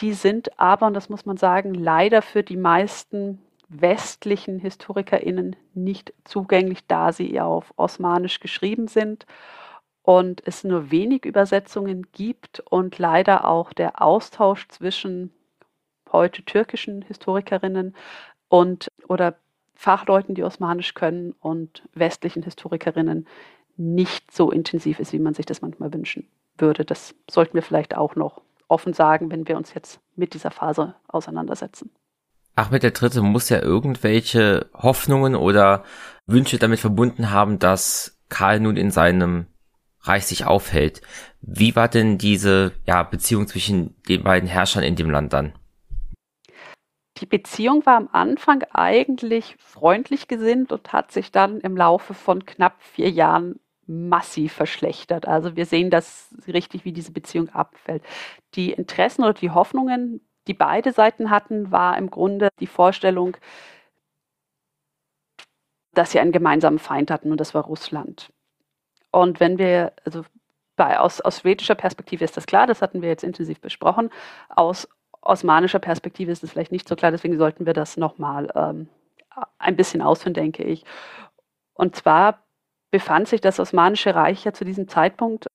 die 0.00 0.12
sind 0.12 0.58
aber, 0.60 0.86
und 0.86 0.94
das 0.94 1.08
muss 1.08 1.26
man 1.26 1.36
sagen, 1.36 1.74
leider 1.74 2.22
für 2.22 2.42
die 2.42 2.56
meisten 2.56 3.40
westlichen 3.68 4.58
HistorikerInnen 4.58 5.56
nicht 5.74 6.12
zugänglich, 6.24 6.86
da 6.86 7.12
sie 7.12 7.32
ja 7.32 7.44
auf 7.44 7.72
Osmanisch 7.76 8.40
geschrieben 8.40 8.88
sind 8.88 9.26
und 10.02 10.42
es 10.46 10.64
nur 10.64 10.90
wenig 10.90 11.24
Übersetzungen 11.24 12.06
gibt 12.12 12.60
und 12.60 12.98
leider 12.98 13.46
auch 13.46 13.72
der 13.72 14.00
Austausch 14.00 14.66
zwischen 14.68 15.32
heute 16.12 16.42
türkischen 16.42 17.02
Historikerinnen 17.02 17.94
und 18.48 18.88
oder 19.08 19.36
Fachleuten, 19.74 20.34
die 20.34 20.42
Osmanisch 20.42 20.94
können 20.94 21.34
und 21.40 21.82
westlichen 21.94 22.42
Historikerinnen 22.42 23.26
nicht 23.76 24.32
so 24.32 24.50
intensiv 24.50 24.98
ist, 24.98 25.12
wie 25.12 25.20
man 25.20 25.34
sich 25.34 25.46
das 25.46 25.62
manchmal 25.62 25.92
wünschen 25.92 26.26
würde. 26.56 26.84
Das 26.84 27.14
sollten 27.30 27.54
wir 27.54 27.62
vielleicht 27.62 27.96
auch 27.96 28.16
noch 28.16 28.40
offen 28.66 28.92
sagen, 28.92 29.30
wenn 29.30 29.46
wir 29.46 29.56
uns 29.56 29.72
jetzt 29.74 30.00
mit 30.16 30.34
dieser 30.34 30.50
Phase 30.50 30.94
auseinandersetzen. 31.06 31.90
Ahmed 32.56 32.82
der 32.82 32.90
Dritte 32.90 33.22
muss 33.22 33.48
ja 33.48 33.62
irgendwelche 33.62 34.68
Hoffnungen 34.74 35.36
oder 35.36 35.84
Wünsche 36.26 36.58
damit 36.58 36.80
verbunden 36.80 37.30
haben, 37.30 37.60
dass 37.60 38.18
Karl 38.28 38.58
nun 38.58 38.76
in 38.76 38.90
seinem 38.90 39.46
Reich 40.00 40.26
sich 40.26 40.44
aufhält. 40.44 41.00
Wie 41.40 41.76
war 41.76 41.88
denn 41.88 42.18
diese 42.18 42.72
ja, 42.84 43.04
Beziehung 43.04 43.46
zwischen 43.46 43.94
den 44.08 44.24
beiden 44.24 44.48
Herrschern 44.48 44.82
in 44.82 44.96
dem 44.96 45.08
Land 45.10 45.32
dann? 45.32 45.52
Die 47.18 47.26
Beziehung 47.26 47.84
war 47.84 47.96
am 47.96 48.08
Anfang 48.12 48.62
eigentlich 48.72 49.56
freundlich 49.58 50.28
gesinnt 50.28 50.72
und 50.72 50.92
hat 50.92 51.10
sich 51.10 51.32
dann 51.32 51.60
im 51.60 51.76
Laufe 51.76 52.14
von 52.14 52.46
knapp 52.46 52.80
vier 52.82 53.10
Jahren 53.10 53.58
massiv 53.86 54.52
verschlechtert. 54.52 55.26
Also 55.26 55.56
wir 55.56 55.66
sehen 55.66 55.90
das 55.90 56.34
richtig, 56.46 56.84
wie 56.84 56.92
diese 56.92 57.12
Beziehung 57.12 57.48
abfällt. 57.48 58.02
Die 58.54 58.70
Interessen 58.72 59.24
oder 59.24 59.32
die 59.32 59.50
Hoffnungen, 59.50 60.20
die 60.46 60.54
beide 60.54 60.92
Seiten 60.92 61.30
hatten, 61.30 61.72
war 61.72 61.96
im 61.98 62.10
Grunde 62.10 62.50
die 62.60 62.66
Vorstellung, 62.66 63.36
dass 65.94 66.12
sie 66.12 66.20
einen 66.20 66.32
gemeinsamen 66.32 66.78
Feind 66.78 67.10
hatten 67.10 67.32
und 67.32 67.40
das 67.40 67.54
war 67.54 67.64
Russland. 67.64 68.30
Und 69.10 69.40
wenn 69.40 69.58
wir, 69.58 69.94
also 70.04 70.24
bei, 70.76 71.00
aus, 71.00 71.20
aus 71.20 71.40
schwedischer 71.40 71.74
Perspektive 71.74 72.24
ist 72.24 72.36
das 72.36 72.46
klar, 72.46 72.66
das 72.66 72.82
hatten 72.82 73.02
wir 73.02 73.08
jetzt 73.08 73.24
intensiv 73.24 73.60
besprochen. 73.60 74.10
Aus 74.48 74.86
osmanischer 75.28 75.78
Perspektive 75.78 76.32
ist 76.32 76.42
es 76.42 76.50
vielleicht 76.50 76.72
nicht 76.72 76.88
so 76.88 76.96
klar, 76.96 77.10
deswegen 77.10 77.38
sollten 77.38 77.66
wir 77.66 77.74
das 77.74 77.96
nochmal 77.96 78.50
ähm, 78.54 78.88
ein 79.58 79.76
bisschen 79.76 80.02
ausführen, 80.02 80.34
denke 80.34 80.64
ich. 80.64 80.84
Und 81.74 81.94
zwar 81.96 82.42
befand 82.90 83.28
sich 83.28 83.40
das 83.40 83.60
Osmanische 83.60 84.14
Reich 84.14 84.44
ja 84.44 84.52
zu 84.52 84.64
diesem 84.64 84.88
Zeitpunkt 84.88 85.46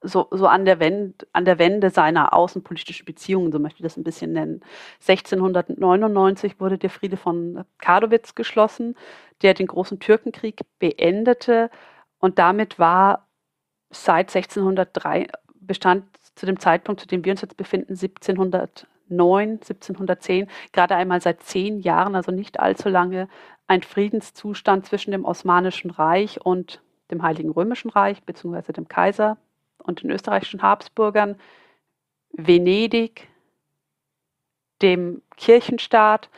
so, 0.00 0.28
so 0.30 0.46
an, 0.46 0.64
der 0.66 0.80
Wende, 0.80 1.26
an 1.32 1.44
der 1.44 1.58
Wende 1.58 1.90
seiner 1.90 2.34
außenpolitischen 2.34 3.06
Beziehungen, 3.06 3.50
so 3.50 3.58
möchte 3.58 3.78
ich 3.78 3.84
das 3.84 3.96
ein 3.96 4.04
bisschen 4.04 4.32
nennen. 4.32 4.60
1699 5.00 6.60
wurde 6.60 6.78
der 6.78 6.90
Friede 6.90 7.16
von 7.16 7.64
Kardowitz 7.78 8.34
geschlossen, 8.34 8.96
der 9.42 9.54
den 9.54 9.66
großen 9.66 10.00
Türkenkrieg 10.00 10.60
beendete 10.78 11.70
und 12.18 12.38
damit 12.38 12.78
war 12.78 13.26
seit 13.90 14.34
1603 14.34 15.28
bestand 15.54 16.04
zu 16.34 16.46
dem 16.46 16.58
Zeitpunkt, 16.58 17.00
zu 17.00 17.06
dem 17.06 17.24
wir 17.24 17.32
uns 17.32 17.42
jetzt 17.42 17.56
befinden, 17.56 17.92
1709, 17.92 19.50
1710, 19.50 20.48
gerade 20.72 20.96
einmal 20.96 21.20
seit 21.20 21.42
zehn 21.42 21.80
Jahren, 21.80 22.14
also 22.14 22.32
nicht 22.32 22.60
allzu 22.60 22.88
lange, 22.88 23.28
ein 23.66 23.82
Friedenszustand 23.82 24.86
zwischen 24.86 25.12
dem 25.12 25.24
Osmanischen 25.24 25.90
Reich 25.90 26.44
und 26.44 26.82
dem 27.10 27.22
Heiligen 27.22 27.50
Römischen 27.50 27.90
Reich, 27.90 28.22
beziehungsweise 28.22 28.72
dem 28.72 28.88
Kaiser 28.88 29.38
und 29.78 30.02
den 30.02 30.10
österreichischen 30.10 30.62
Habsburgern, 30.62 31.36
Venedig, 32.32 33.28
dem 34.82 35.22
Kirchenstaat, 35.36 36.30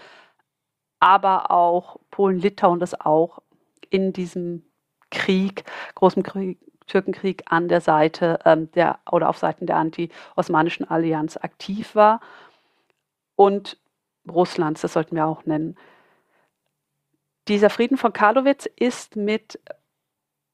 aber 1.01 1.51
auch 1.51 1.99
Polen-Litauen, 2.11 2.81
das 2.81 3.01
auch 3.01 3.41
in 3.91 4.13
diesem 4.13 4.65
Krieg, 5.11 5.65
großen 5.95 6.23
Krieg, 6.23 6.59
Türkenkrieg 6.87 7.45
an 7.47 7.69
der 7.69 7.81
Seite 7.81 8.39
ähm, 8.45 8.71
der 8.73 8.99
oder 9.11 9.29
auf 9.29 9.39
Seiten 9.39 9.67
der 9.67 9.77
anti-osmanischen 9.77 10.89
Allianz 10.89 11.37
aktiv 11.37 11.95
war. 11.95 12.21
Und 13.35 13.79
Russlands, 14.29 14.81
das 14.81 14.93
sollten 14.93 15.17
wir 15.17 15.27
auch 15.27 15.45
nennen. 15.47 15.77
Dieser 17.49 17.71
Frieden 17.71 17.97
von 17.97 18.13
Karlowitz 18.13 18.67
ist 18.67 19.15
mit, 19.15 19.61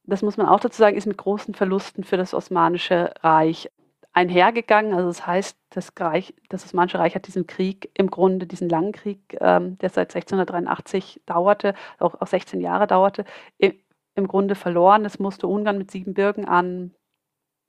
das 0.05 0.23
muss 0.23 0.37
man 0.37 0.47
auch 0.47 0.61
dazu 0.61 0.77
sagen, 0.77 0.97
ist 0.97 1.07
mit 1.07 1.17
großen 1.17 1.55
Verlusten 1.55 2.05
für 2.05 2.19
das 2.19 2.35
Osmanische 2.35 3.15
Reich 3.23 3.71
einhergegangen. 4.13 4.93
Also 4.93 5.09
das 5.09 5.27
heißt, 5.27 5.57
das, 5.71 5.93
Reich, 5.99 6.35
das 6.51 6.65
Osmanische 6.65 6.99
Reich 6.99 7.15
hat 7.15 7.27
diesen 7.27 7.47
Krieg 7.47 7.91
im 7.95 8.11
Grunde, 8.11 8.47
diesen 8.47 8.69
langen 8.69 8.93
Krieg, 8.93 9.39
ähm, 9.41 9.79
der 9.79 9.89
seit 9.89 10.15
1683 10.15 11.23
dauerte, 11.25 11.75
auch, 11.99 12.21
auch 12.21 12.27
16 12.27 12.61
Jahre 12.61 12.87
dauerte, 12.87 13.25
im 13.57 13.75
Grunde 14.15 14.55
verloren. 14.55 15.05
Es 15.05 15.19
musste 15.19 15.47
Ungarn 15.47 15.79
mit 15.79 15.91
Siebenbürgen 15.91 16.47
an, 16.47 16.95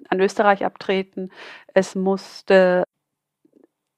an 0.10 0.20
Österreich 0.20 0.66
abtreten. 0.66 1.32
Es 1.74 1.96
musste 1.96 2.84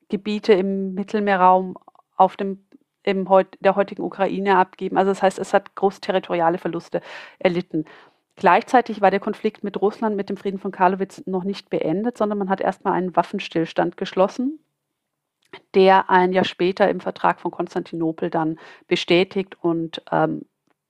Gebiete 0.10 0.53
im 0.53 0.93
Mittelmeerraum 0.93 1.77
auf 2.15 2.38
dem 2.38 2.65
im 3.03 3.29
heut, 3.29 3.55
der 3.60 3.75
heutigen 3.75 4.01
Ukraine 4.01 4.58
abgeben. 4.58 4.97
Also 4.97 5.12
das 5.12 5.21
heißt, 5.21 5.39
es 5.39 5.53
hat 5.53 5.75
große 5.75 6.01
territoriale 6.01 6.58
Verluste 6.58 7.01
erlitten. 7.39 7.86
Gleichzeitig 8.36 8.99
war 8.99 9.12
der 9.12 9.19
Konflikt 9.19 9.63
mit 9.63 9.81
Russland 9.81 10.15
mit 10.15 10.29
dem 10.29 10.38
Frieden 10.38 10.60
von 10.60 10.71
Karlowitz 10.71 11.23
noch 11.25 11.43
nicht 11.43 11.69
beendet, 11.69 12.17
sondern 12.17 12.38
man 12.38 12.49
hat 12.49 12.62
erstmal 12.62 12.93
einen 12.93 13.15
Waffenstillstand 13.15 13.95
geschlossen, 13.95 14.60
der 15.73 16.10
ein 16.10 16.34
Jahr 16.34 16.43
später 16.43 16.89
im 16.89 16.99
Vertrag 16.99 17.39
von 17.39 17.51
Konstantinopel 17.51 18.29
dann 18.29 18.60
bestätigt 18.88 19.55
und 19.62 20.01
ähm, 20.12 20.45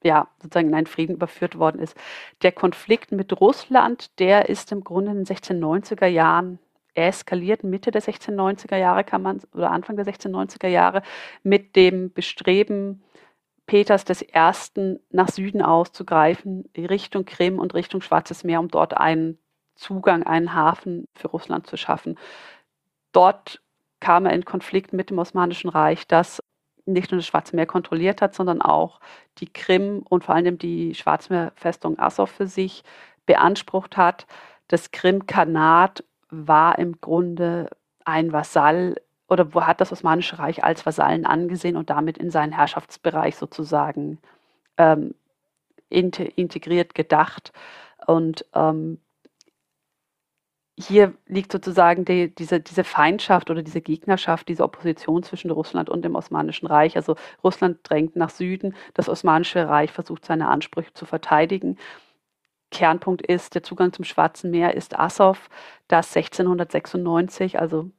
ja, 0.06 0.28
sozusagen 0.42 0.70
in 0.70 0.76
einen 0.76 0.88
Frieden 0.88 1.16
überführt 1.16 1.58
worden 1.58 1.82
ist. 1.82 1.98
Der 2.44 2.52
Konflikt 2.52 3.12
mit 3.12 3.40
Russland, 3.42 4.20
der 4.20 4.50
ist 4.50 4.72
im 4.72 4.84
Grunde 4.84 5.12
in 5.12 5.24
den 5.24 5.26
1690er 5.26 6.06
Jahren 6.06 6.60
eskaliert, 6.94 7.64
Mitte 7.64 7.92
der 7.92 8.02
1690er 8.02 8.78
Jahre 8.78 9.04
kann 9.04 9.22
man, 9.22 9.42
oder 9.54 9.72
Anfang 9.72 9.98
der 9.98 10.06
1690er 10.06 10.68
Jahre, 10.68 11.02
mit 11.44 11.76
dem 11.76 12.14
Bestreben 12.14 13.04
Peters 13.66 14.06
I. 14.22 15.00
nach 15.10 15.30
Süden 15.30 15.62
auszugreifen, 15.62 16.70
Richtung 16.78 17.26
Krim 17.26 17.60
und 17.60 17.74
Richtung 17.74 18.02
Schwarzes 18.02 18.44
Meer, 18.44 18.60
um 18.60 18.68
dort 18.68 18.96
einen 18.96 19.40
Zugang, 19.76 20.24
einen 20.24 20.54
Hafen 20.54 21.08
für 21.16 21.30
Russland 21.30 21.68
zu 21.68 21.78
schaffen. 21.78 22.18
Dort 23.12 23.62
kam 24.00 24.26
er 24.28 24.34
in 24.34 24.46
Konflikt 24.46 24.94
mit 24.94 25.10
dem 25.10 25.18
Osmanischen 25.18 25.70
Reich, 25.70 26.08
das 26.08 26.44
nicht 26.86 27.12
nur 27.12 27.20
das 27.20 27.28
Schwarze 27.28 27.56
Meer 27.56 27.66
kontrolliert 27.66 28.22
hat, 28.22 28.36
sondern 28.36 28.62
auch 28.62 29.00
die 29.40 29.52
Krim 29.52 30.04
und 30.08 30.24
vor 30.24 30.36
allem 30.36 30.58
die 30.58 30.96
Schwarzmeerfestung 30.96 32.00
Assow 32.00 32.30
für 32.30 32.48
sich 32.48 32.84
beansprucht 33.26 33.98
hat. 33.98 34.28
Das 34.68 34.92
Krimkanat 34.92 36.04
war 36.30 36.78
im 36.80 37.00
Grunde 37.02 37.70
ein 38.04 38.32
Vasall 38.32 38.96
oder 39.28 39.48
hat 39.66 39.82
das 39.82 39.92
Osmanische 39.92 40.38
Reich 40.38 40.64
als 40.64 40.86
Vasallen 40.86 41.26
angesehen 41.26 41.78
und 41.78 41.90
damit 41.90 42.18
in 42.18 42.30
seinen 42.30 42.52
Herrschaftsbereich 42.52 43.36
sozusagen 43.36 44.20
ähm, 44.78 45.16
integriert 45.90 46.94
gedacht. 46.94 47.52
Und 48.06 48.46
ähm, 48.54 49.00
hier 50.78 51.14
liegt 51.28 51.52
sozusagen 51.52 52.04
die, 52.04 52.34
diese, 52.36 52.60
diese 52.60 52.84
Feindschaft 52.84 53.50
oder 53.50 53.64
diese 53.64 53.82
Gegnerschaft, 53.82 54.50
diese 54.50 54.64
Opposition 54.64 55.24
zwischen 55.24 55.52
Russland 55.52 55.90
und 55.90 56.04
dem 56.04 56.16
Osmanischen 56.16 56.68
Reich. 56.68 56.98
Also 56.98 57.16
Russland 57.44 57.80
drängt 57.84 58.16
nach 58.16 58.30
Süden, 58.30 58.76
das 58.94 59.08
Osmanische 59.08 59.70
Reich 59.70 59.92
versucht 59.92 60.26
seine 60.26 60.50
Ansprüche 60.50 60.94
zu 60.94 61.06
verteidigen. 61.06 61.78
Kernpunkt 62.72 63.22
ist, 63.22 63.56
der 63.56 63.64
Zugang 63.64 63.94
zum 63.94 64.04
Schwarzen 64.04 64.52
Meer 64.52 64.76
ist 64.76 65.00
Assow, 65.00 65.38
das 65.88 66.16
1696, 66.16 67.60
also 67.60 67.90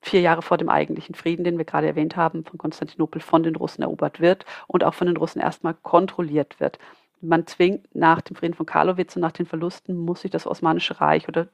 vier 0.00 0.20
Jahre 0.22 0.42
vor 0.42 0.56
dem 0.56 0.70
eigentlichen 0.70 1.14
Frieden, 1.14 1.44
den 1.44 1.58
wir 1.58 1.64
gerade 1.66 1.86
erwähnt 1.88 2.16
haben, 2.16 2.44
von 2.44 2.58
Konstantinopel 2.58 3.20
von 3.20 3.42
den 3.42 3.56
Russen 3.56 3.82
erobert 3.82 4.20
wird 4.20 4.46
und 4.68 4.84
auch 4.84 4.94
von 4.94 5.08
den 5.08 5.16
Russen 5.18 5.40
erstmal 5.40 5.74
kontrolliert 5.74 6.60
wird. 6.60 6.78
Man 7.20 7.46
zwingt 7.46 7.94
nach 7.94 8.22
dem 8.22 8.36
Frieden 8.36 8.54
von 8.54 8.66
Karlowitz 8.66 9.16
und 9.16 9.22
nach 9.22 9.32
den 9.32 9.46
Verlusten 9.46 9.96
muss 9.96 10.22
sich 10.22 10.30
das 10.30 10.46
Osmanische 10.46 11.00
Reich 11.00 11.28
oder 11.28 11.48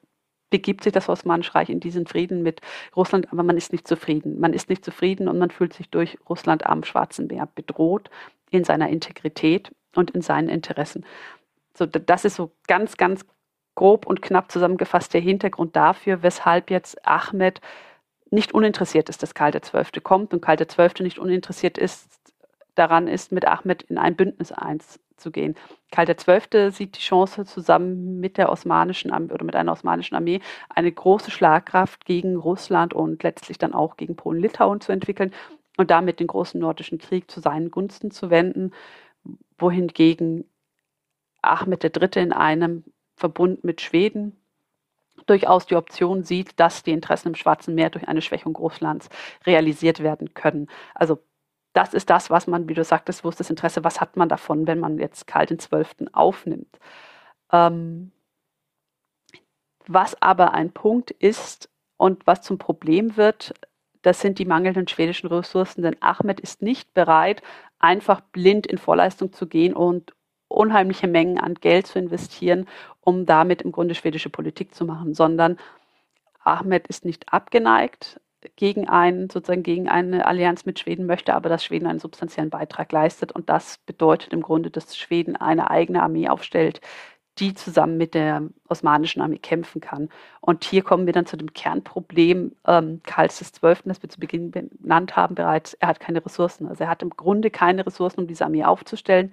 begibt 0.52 0.84
sich 0.84 0.92
das 0.92 1.08
Osmanische 1.08 1.54
Reich 1.56 1.70
in 1.70 1.80
diesen 1.80 2.06
Frieden 2.06 2.42
mit 2.42 2.60
Russland, 2.94 3.32
aber 3.32 3.42
man 3.42 3.56
ist 3.56 3.72
nicht 3.72 3.88
zufrieden. 3.88 4.38
Man 4.38 4.52
ist 4.52 4.68
nicht 4.68 4.84
zufrieden 4.84 5.26
und 5.26 5.38
man 5.38 5.50
fühlt 5.50 5.72
sich 5.72 5.88
durch 5.88 6.18
Russland 6.28 6.66
am 6.66 6.84
Schwarzen 6.84 7.26
Meer 7.26 7.48
bedroht 7.52 8.10
in 8.50 8.62
seiner 8.62 8.90
Integrität 8.90 9.74
und 9.96 10.10
in 10.10 10.20
seinen 10.20 10.50
Interessen. 10.50 11.04
So, 11.74 11.86
das 11.86 12.26
ist 12.26 12.36
so 12.36 12.52
ganz, 12.68 12.98
ganz 12.98 13.24
grob 13.74 14.06
und 14.06 14.20
knapp 14.20 14.52
zusammengefasst 14.52 15.14
der 15.14 15.22
Hintergrund 15.22 15.74
dafür, 15.74 16.22
weshalb 16.22 16.70
jetzt 16.70 17.04
Ahmed 17.06 17.62
nicht 18.30 18.52
uninteressiert 18.52 19.08
ist, 19.08 19.22
dass 19.22 19.34
Karl 19.34 19.52
XII. 19.52 20.00
kommt 20.02 20.34
und 20.34 20.42
Karl 20.42 20.58
XII. 20.58 21.02
nicht 21.02 21.18
uninteressiert 21.18 21.78
ist, 21.78 22.06
daran 22.74 23.08
ist, 23.08 23.32
mit 23.32 23.46
Ahmed 23.46 23.84
in 23.84 23.96
ein 23.96 24.16
Bündnis 24.16 24.52
einzugehen. 25.22 25.54
Karl 25.90 26.06
XII. 26.06 26.70
sieht 26.70 26.96
die 26.96 27.00
Chance, 27.00 27.44
zusammen 27.44 28.20
mit 28.20 28.38
der 28.38 28.50
osmanischen 28.50 29.12
Armee 29.12 29.32
oder 29.32 29.44
mit 29.44 29.56
einer 29.56 29.72
osmanischen 29.72 30.14
Armee 30.14 30.40
eine 30.68 30.90
große 30.90 31.30
Schlagkraft 31.30 32.04
gegen 32.04 32.36
Russland 32.36 32.94
und 32.94 33.22
letztlich 33.22 33.58
dann 33.58 33.74
auch 33.74 33.96
gegen 33.96 34.16
Polen-Litauen 34.16 34.80
zu 34.80 34.92
entwickeln 34.92 35.32
und 35.76 35.90
damit 35.90 36.20
den 36.20 36.26
großen 36.26 36.60
nordischen 36.60 36.98
Krieg 36.98 37.30
zu 37.30 37.40
seinen 37.40 37.70
Gunsten 37.70 38.10
zu 38.10 38.30
wenden, 38.30 38.72
wohingegen 39.58 40.44
Ahmed 41.40 41.84
III. 41.84 42.22
in 42.22 42.32
einem 42.32 42.84
Verbund 43.16 43.64
mit 43.64 43.80
Schweden 43.80 44.36
durchaus 45.26 45.66
die 45.66 45.76
Option 45.76 46.24
sieht, 46.24 46.58
dass 46.58 46.82
die 46.82 46.90
Interessen 46.90 47.28
im 47.28 47.34
Schwarzen 47.34 47.74
Meer 47.74 47.90
durch 47.90 48.08
eine 48.08 48.22
Schwächung 48.22 48.56
Russlands 48.56 49.08
realisiert 49.46 50.00
werden 50.00 50.34
können. 50.34 50.68
Also 50.94 51.20
das 51.72 51.94
ist 51.94 52.10
das, 52.10 52.30
was 52.30 52.46
man, 52.46 52.68
wie 52.68 52.74
du 52.74 52.84
sagtest, 52.84 53.24
wo 53.24 53.28
ist 53.28 53.40
das 53.40 53.50
Interesse, 53.50 53.84
was 53.84 54.00
hat 54.00 54.16
man 54.16 54.28
davon, 54.28 54.66
wenn 54.66 54.80
man 54.80 54.98
jetzt 54.98 55.26
Karl 55.26 55.46
den 55.46 55.58
Zwölften 55.58 56.12
aufnimmt. 56.12 56.78
Ähm, 57.50 58.12
was 59.86 60.20
aber 60.22 60.52
ein 60.54 60.72
Punkt 60.72 61.10
ist 61.10 61.68
und 61.96 62.26
was 62.26 62.42
zum 62.42 62.58
Problem 62.58 63.16
wird, 63.16 63.54
das 64.02 64.20
sind 64.20 64.38
die 64.38 64.44
mangelnden 64.44 64.88
schwedischen 64.88 65.28
Ressourcen, 65.28 65.82
denn 65.82 65.96
Ahmed 66.00 66.40
ist 66.40 66.62
nicht 66.62 66.92
bereit, 66.94 67.42
einfach 67.78 68.20
blind 68.20 68.66
in 68.66 68.78
Vorleistung 68.78 69.32
zu 69.32 69.46
gehen 69.46 69.74
und 69.74 70.14
unheimliche 70.48 71.08
Mengen 71.08 71.38
an 71.38 71.54
Geld 71.54 71.86
zu 71.86 71.98
investieren, 71.98 72.68
um 73.00 73.26
damit 73.26 73.62
im 73.62 73.72
Grunde 73.72 73.94
schwedische 73.94 74.30
Politik 74.30 74.74
zu 74.74 74.84
machen, 74.84 75.14
sondern 75.14 75.56
Ahmed 76.44 76.88
ist 76.88 77.04
nicht 77.04 77.32
abgeneigt, 77.32 78.20
gegen 78.56 78.88
einen, 78.88 79.30
sozusagen 79.30 79.62
gegen 79.62 79.88
eine 79.88 80.26
Allianz 80.26 80.64
mit 80.64 80.78
Schweden 80.78 81.06
möchte, 81.06 81.34
aber 81.34 81.48
dass 81.48 81.64
Schweden 81.64 81.86
einen 81.86 81.98
substanziellen 81.98 82.50
Beitrag 82.50 82.92
leistet. 82.92 83.32
Und 83.32 83.48
das 83.48 83.78
bedeutet 83.86 84.32
im 84.32 84.42
Grunde, 84.42 84.70
dass 84.70 84.96
Schweden 84.96 85.36
eine 85.36 85.70
eigene 85.70 86.02
Armee 86.02 86.28
aufstellt, 86.28 86.80
die 87.38 87.54
zusammen 87.54 87.96
mit 87.96 88.14
der 88.14 88.42
osmanischen 88.68 89.22
Armee 89.22 89.38
kämpfen 89.38 89.80
kann. 89.80 90.08
Und 90.40 90.64
hier 90.64 90.82
kommen 90.82 91.06
wir 91.06 91.12
dann 91.12 91.26
zu 91.26 91.36
dem 91.36 91.52
Kernproblem 91.52 92.54
ähm, 92.66 93.00
Karls 93.04 93.38
XII., 93.38 93.76
das 93.86 94.02
wir 94.02 94.10
zu 94.10 94.20
Beginn 94.20 94.50
benannt 94.50 95.16
haben 95.16 95.34
bereits. 95.34 95.74
Er 95.74 95.88
hat 95.88 96.00
keine 96.00 96.24
Ressourcen. 96.24 96.68
Also 96.68 96.84
er 96.84 96.90
hat 96.90 97.02
im 97.02 97.10
Grunde 97.10 97.50
keine 97.50 97.86
Ressourcen, 97.86 98.20
um 98.20 98.26
diese 98.26 98.44
Armee 98.44 98.64
aufzustellen. 98.64 99.32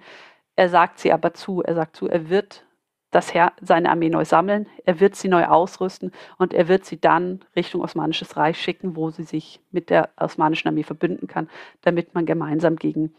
Er 0.56 0.68
sagt 0.70 0.98
sie 0.98 1.12
aber 1.12 1.34
zu. 1.34 1.62
Er 1.62 1.74
sagt 1.74 1.96
zu, 1.96 2.08
er 2.08 2.30
wird 2.30 2.64
das 3.10 3.34
Herr, 3.34 3.52
seine 3.60 3.90
Armee 3.90 4.08
neu 4.08 4.24
sammeln, 4.24 4.66
er 4.84 5.00
wird 5.00 5.16
sie 5.16 5.28
neu 5.28 5.44
ausrüsten 5.46 6.12
und 6.38 6.54
er 6.54 6.68
wird 6.68 6.84
sie 6.84 7.00
dann 7.00 7.40
Richtung 7.56 7.82
Osmanisches 7.82 8.36
Reich 8.36 8.60
schicken, 8.60 8.94
wo 8.96 9.10
sie 9.10 9.24
sich 9.24 9.60
mit 9.72 9.90
der 9.90 10.10
osmanischen 10.16 10.68
Armee 10.68 10.84
verbünden 10.84 11.26
kann, 11.26 11.48
damit 11.82 12.14
man 12.14 12.26
gemeinsam 12.26 12.76
gegen 12.76 13.14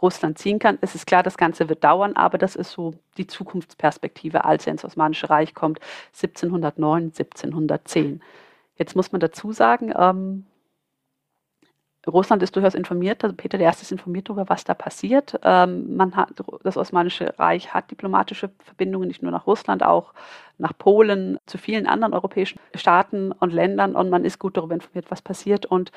Russland 0.00 0.38
ziehen 0.38 0.58
kann. 0.58 0.78
Es 0.80 0.94
ist 0.94 1.06
klar, 1.06 1.22
das 1.22 1.36
Ganze 1.36 1.68
wird 1.68 1.84
dauern, 1.84 2.16
aber 2.16 2.38
das 2.38 2.56
ist 2.56 2.70
so 2.70 2.94
die 3.16 3.26
Zukunftsperspektive, 3.26 4.44
als 4.44 4.66
er 4.66 4.72
ins 4.72 4.84
Osmanische 4.84 5.30
Reich 5.30 5.54
kommt, 5.54 5.80
1709, 6.14 7.12
1710. 7.16 8.22
Jetzt 8.76 8.94
muss 8.94 9.12
man 9.12 9.20
dazu 9.20 9.52
sagen, 9.52 9.92
ähm, 9.96 10.46
Russland 12.06 12.42
ist 12.42 12.54
durchaus 12.54 12.74
informiert, 12.74 13.24
also 13.24 13.34
Peter 13.34 13.58
I. 13.58 13.66
ist 13.68 13.90
informiert 13.90 14.28
darüber, 14.28 14.48
was 14.48 14.64
da 14.64 14.74
passiert. 14.74 15.38
Ähm, 15.42 15.96
man 15.96 16.14
hat, 16.14 16.30
das 16.62 16.76
Osmanische 16.76 17.34
Reich 17.38 17.74
hat 17.74 17.90
diplomatische 17.90 18.50
Verbindungen 18.64 19.08
nicht 19.08 19.22
nur 19.22 19.32
nach 19.32 19.46
Russland, 19.46 19.82
auch 19.82 20.14
nach 20.58 20.72
Polen, 20.76 21.38
zu 21.46 21.58
vielen 21.58 21.86
anderen 21.86 22.14
europäischen 22.14 22.60
Staaten 22.74 23.32
und 23.32 23.52
Ländern 23.52 23.96
und 23.96 24.08
man 24.10 24.24
ist 24.24 24.38
gut 24.38 24.56
darüber 24.56 24.74
informiert, 24.74 25.10
was 25.10 25.20
passiert. 25.20 25.66
Und 25.66 25.90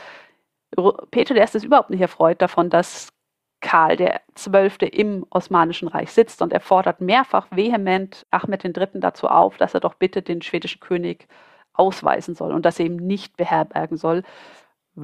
Peter 1.11 1.35
I. 1.35 1.41
ist 1.41 1.63
überhaupt 1.63 1.91
nicht 1.91 2.01
erfreut 2.01 2.41
davon, 2.41 2.69
dass 2.69 3.09
Karl 3.61 3.97
der 3.97 4.21
Zwölfte 4.35 4.85
im 4.85 5.25
Osmanischen 5.29 5.89
Reich 5.89 6.11
sitzt 6.11 6.41
und 6.41 6.53
er 6.53 6.61
fordert 6.61 7.01
mehrfach 7.01 7.47
vehement 7.51 8.25
Ahmed 8.31 8.63
III. 8.63 8.87
dazu 8.95 9.27
auf, 9.27 9.57
dass 9.57 9.73
er 9.73 9.81
doch 9.81 9.95
bitte 9.95 10.21
den 10.21 10.41
schwedischen 10.41 10.79
König 10.79 11.27
ausweisen 11.73 12.35
soll 12.35 12.53
und 12.53 12.65
das 12.65 12.79
eben 12.79 12.95
nicht 12.95 13.37
beherbergen 13.37 13.97
soll 13.97 14.23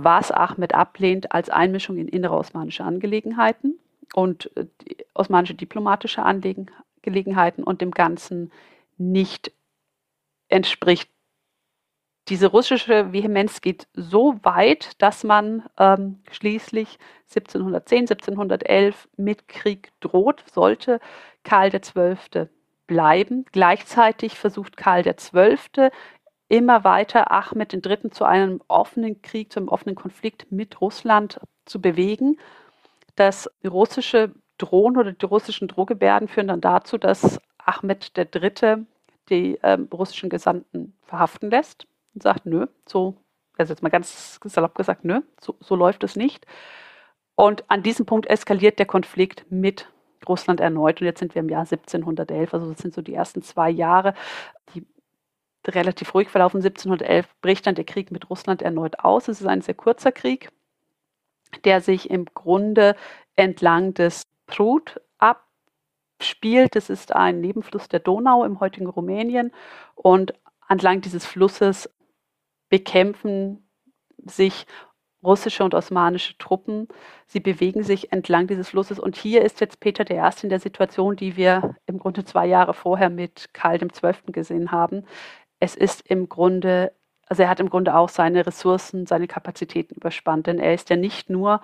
was 0.04 0.32
Ahmed 0.32 0.76
ablehnt 0.76 1.32
als 1.32 1.50
Einmischung 1.50 1.98
in 1.98 2.08
innere 2.08 2.36
osmanische 2.36 2.84
Angelegenheiten 2.84 3.80
und 4.14 4.52
äh, 4.58 4.66
osmanische 5.14 5.56
diplomatische 5.56 6.24
Angelegenheiten 6.24 7.64
und 7.64 7.82
dem 7.82 7.92
Ganzen 7.92 8.52
nicht 8.98 9.52
entspricht. 10.50 11.10
Diese 12.28 12.48
russische 12.48 13.14
Vehemenz 13.14 13.62
geht 13.62 13.88
so 13.94 14.40
weit, 14.44 15.02
dass 15.02 15.24
man 15.24 15.64
ähm, 15.78 16.20
schließlich 16.32 16.98
1710, 17.30 18.00
1711 18.00 19.08
mit 19.16 19.48
Krieg 19.48 19.92
droht, 20.00 20.44
sollte 20.52 21.00
Karl 21.44 21.70
XII. 21.70 22.50
bleiben. 22.88 23.46
Gleichzeitig 23.52 24.38
versucht 24.38 24.76
Karl 24.76 25.04
XII 25.04 25.90
immer 26.56 26.86
weiter 26.86 27.32
Ahmed 27.32 27.74
III. 27.74 28.10
zu 28.12 28.24
einem 28.24 28.62
offenen 28.70 29.22
Krieg, 29.22 29.52
zu 29.52 29.60
einem 29.60 29.68
offenen 29.68 29.96
Konflikt 29.96 30.52
mit 30.52 30.80
Russland 30.80 31.40
zu 31.66 31.82
bewegen. 31.82 32.40
Das 33.16 33.50
russische 33.66 34.34
Drohen 34.58 34.98
oder 34.98 35.12
die 35.12 35.26
russischen 35.26 35.68
Drohgebärden 35.68 36.30
führen 36.30 36.48
dann 36.48 36.62
dazu, 36.62 36.98
dass 36.98 37.40
Ahmed 37.58 38.14
III. 38.18 38.86
die 39.30 39.60
ähm, 39.64 39.90
russischen 39.92 40.30
Gesandten 40.30 40.98
verhaften 41.04 41.50
lässt 41.50 41.88
und 42.14 42.24
sagt, 42.24 42.46
nö, 42.46 42.68
so, 42.88 43.16
also 43.58 43.74
jetzt 43.74 43.84
mal 43.84 43.90
ganz 43.90 44.40
salopp 44.46 44.76
gesagt, 44.76 45.04
nö, 45.04 45.22
so, 45.42 45.56
so 45.60 45.76
läuft 45.76 46.06
es 46.06 46.16
nicht. 46.16 46.46
Und 47.36 47.70
an 47.70 47.84
diesem 47.84 48.06
Punkt 48.06 48.28
eskaliert 48.28 48.80
der 48.80 48.86
Konflikt 48.86 49.46
mit 49.52 49.90
Russland 50.28 50.62
erneut. 50.62 51.02
Und 51.02 51.08
jetzt 51.08 51.20
sind 51.20 51.36
wir 51.36 51.42
im 51.42 51.50
Jahr 51.50 51.62
1711, 51.62 52.54
also 52.54 52.70
das 52.70 52.80
sind 52.80 52.94
so 52.94 53.02
die 53.02 53.14
ersten 53.14 53.42
zwei 53.42 53.70
Jahre. 53.70 54.14
Die 54.74 54.86
relativ 55.74 56.14
ruhig 56.14 56.30
verlaufen. 56.30 56.58
1711 56.58 57.28
bricht 57.42 57.66
dann 57.66 57.76
der 57.76 57.86
Krieg 57.86 58.12
mit 58.12 58.30
Russland 58.30 58.62
erneut 58.62 59.00
aus. 59.00 59.28
Es 59.28 59.42
ist 59.42 59.48
ein 59.48 59.62
sehr 59.62 59.74
kurzer 59.74 60.12
Krieg, 60.12 60.50
der 61.64 61.82
sich 61.82 62.10
im 62.10 62.26
Grunde 62.26 62.96
entlang 63.36 63.94
des 63.94 64.24
Prut 64.48 65.02
abspielt. 65.18 66.76
Das 66.76 66.90
ist 66.90 67.16
ein 67.16 67.42
Nebenfluss 67.42 67.88
der 67.88 68.00
Donau 68.00 68.44
im 68.44 68.60
heutigen 68.60 68.88
Rumänien 68.88 69.52
und 69.96 70.34
entlang 70.68 71.02
dieses 71.02 71.26
Flusses 71.26 71.90
bekämpfen 72.70 73.68
sich 74.26 74.66
russische 75.26 75.64
und 75.64 75.74
osmanische 75.74 76.38
Truppen. 76.38 76.88
Sie 77.26 77.40
bewegen 77.40 77.84
sich 77.84 78.14
entlang 78.14 78.48
dieses 78.48 78.70
Flusses. 78.70 79.00
Und 79.00 79.16
hier 79.16 79.42
ist 79.42 79.60
jetzt 79.60 79.80
Peter 79.80 80.10
I. 80.10 80.30
in 80.44 80.50
der 80.50 80.60
Situation, 80.60 81.16
die 81.16 81.36
wir 81.36 81.76
im 81.88 81.98
Grunde 81.98 82.24
zwei 82.24 82.46
Jahre 82.46 82.74
vorher 82.74 83.10
mit 83.10 83.50
Karl 83.54 83.80
XII. 83.80 84.32
gesehen 84.32 84.72
haben. 84.72 85.06
Es 85.66 85.76
ist 85.76 86.04
im 86.08 86.30
Grunde, 86.30 86.92
also 87.26 87.42
er 87.42 87.50
hat 87.50 87.60
im 87.60 87.72
Grunde 87.72 87.96
auch 87.96 88.10
seine 88.10 88.46
Ressourcen, 88.46 89.08
seine 89.08 89.26
Kapazitäten 89.26 89.96
überspannt. 89.96 90.46
Denn 90.46 90.60
er 90.60 90.76
ist 90.76 90.92
ja 90.92 90.96
nicht 90.96 91.28
nur 91.28 91.60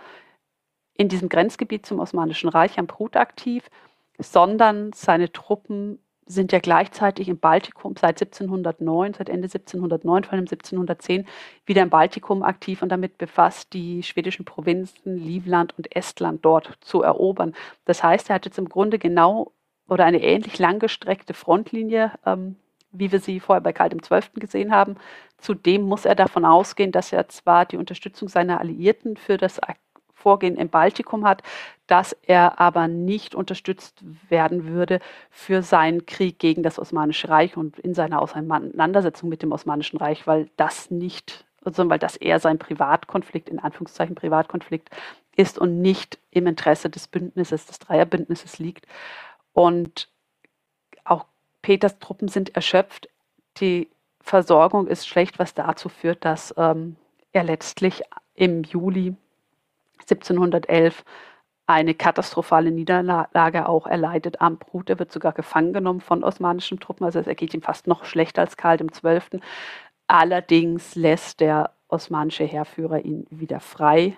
in 0.95 1.07
diesem 1.07 1.29
Grenzgebiet 1.29 1.85
zum 1.85 1.99
Osmanischen 1.99 2.49
Reich 2.49 2.79
am 2.79 2.87
Prut 2.87 3.15
aktiv, 3.15 3.69
sondern 4.17 4.91
seine 4.93 5.31
Truppen 5.31 5.99
sind 6.25 6.51
ja 6.51 6.57
gleichzeitig 6.57 7.29
im 7.29 7.37
Baltikum 7.37 7.95
seit 7.95 8.19
1709, 8.19 9.13
seit 9.13 9.29
Ende 9.29 9.45
1709, 9.45 10.23
vor 10.23 10.33
allem 10.33 10.41
1710, 10.41 11.27
wieder 11.67 11.83
im 11.83 11.91
Baltikum 11.91 12.41
aktiv 12.41 12.81
und 12.81 12.89
damit 12.89 13.19
befasst, 13.19 13.71
die 13.73 14.01
schwedischen 14.01 14.45
Provinzen 14.45 15.15
Livland 15.15 15.77
und 15.77 15.95
Estland 15.95 16.43
dort 16.43 16.75
zu 16.81 17.03
erobern. 17.03 17.53
Das 17.85 18.01
heißt, 18.01 18.29
er 18.29 18.35
hat 18.35 18.45
jetzt 18.45 18.57
im 18.57 18.67
Grunde 18.67 18.97
genau 18.97 19.51
oder 19.87 20.05
eine 20.05 20.23
ähnlich 20.23 20.57
langgestreckte 20.57 21.35
Frontlinie, 21.35 22.13
ähm, 22.25 22.55
wie 22.91 23.11
wir 23.11 23.19
sie 23.19 23.39
vorher 23.39 23.61
bei 23.61 23.73
Karl 23.73 23.89
XII. 23.89 24.21
gesehen 24.35 24.71
haben. 24.73 24.95
Zudem 25.37 25.83
muss 25.83 26.05
er 26.05 26.15
davon 26.15 26.45
ausgehen, 26.45 26.91
dass 26.91 27.11
er 27.13 27.29
zwar 27.29 27.65
die 27.65 27.77
Unterstützung 27.77 28.27
seiner 28.27 28.59
Alliierten 28.59 29.17
für 29.17 29.37
das 29.37 29.59
Vorgehen 30.13 30.55
im 30.55 30.69
Baltikum 30.69 31.25
hat, 31.25 31.41
dass 31.87 32.13
er 32.13 32.59
aber 32.59 32.87
nicht 32.87 33.33
unterstützt 33.33 34.03
werden 34.29 34.67
würde 34.67 34.99
für 35.31 35.63
seinen 35.63 36.05
Krieg 36.05 36.37
gegen 36.37 36.61
das 36.61 36.77
Osmanische 36.77 37.27
Reich 37.29 37.57
und 37.57 37.79
in 37.79 37.95
seiner 37.95 38.21
Auseinandersetzung 38.21 39.29
mit 39.29 39.41
dem 39.41 39.51
Osmanischen 39.51 39.97
Reich, 39.97 40.27
weil 40.27 40.49
das 40.57 40.91
nicht, 40.91 41.45
sondern 41.63 41.89
weil 41.89 41.99
das 41.99 42.17
eher 42.17 42.39
sein 42.39 42.59
Privatkonflikt, 42.59 43.49
in 43.49 43.57
Anführungszeichen 43.57 44.13
Privatkonflikt 44.13 44.89
ist 45.35 45.57
und 45.57 45.81
nicht 45.81 46.19
im 46.29 46.45
Interesse 46.45 46.89
des 46.89 47.07
Bündnisses, 47.07 47.65
des 47.65 47.79
Dreierbündnisses 47.79 48.59
liegt. 48.59 48.85
Und 49.53 50.10
Peters 51.61 51.99
Truppen 51.99 52.27
sind 52.27 52.55
erschöpft. 52.55 53.09
Die 53.57 53.89
Versorgung 54.21 54.87
ist 54.87 55.07
schlecht, 55.07 55.39
was 55.39 55.53
dazu 55.53 55.89
führt, 55.89 56.25
dass 56.25 56.53
ähm, 56.57 56.95
er 57.31 57.43
letztlich 57.43 58.03
im 58.35 58.63
Juli 58.63 59.15
1711 60.01 61.03
eine 61.67 61.93
katastrophale 61.93 62.71
Niederlage 62.71 63.69
auch 63.69 63.87
erleidet 63.87 64.41
am 64.41 64.57
Brut. 64.57 64.89
Er 64.89 64.99
wird 64.99 65.11
sogar 65.11 65.31
gefangen 65.31 65.73
genommen 65.73 66.01
von 66.01 66.23
osmanischen 66.23 66.79
Truppen, 66.79 67.05
also 67.05 67.19
es 67.19 67.37
geht 67.37 67.53
ihm 67.53 67.61
fast 67.61 67.87
noch 67.87 68.03
schlechter 68.03 68.41
als 68.41 68.57
Karl 68.57 68.77
XII. 68.77 69.39
Allerdings 70.07 70.95
lässt 70.95 71.39
der 71.39 71.71
osmanische 71.87 72.43
Heerführer 72.43 73.05
ihn 73.05 73.25
wieder 73.29 73.59
frei 73.59 74.17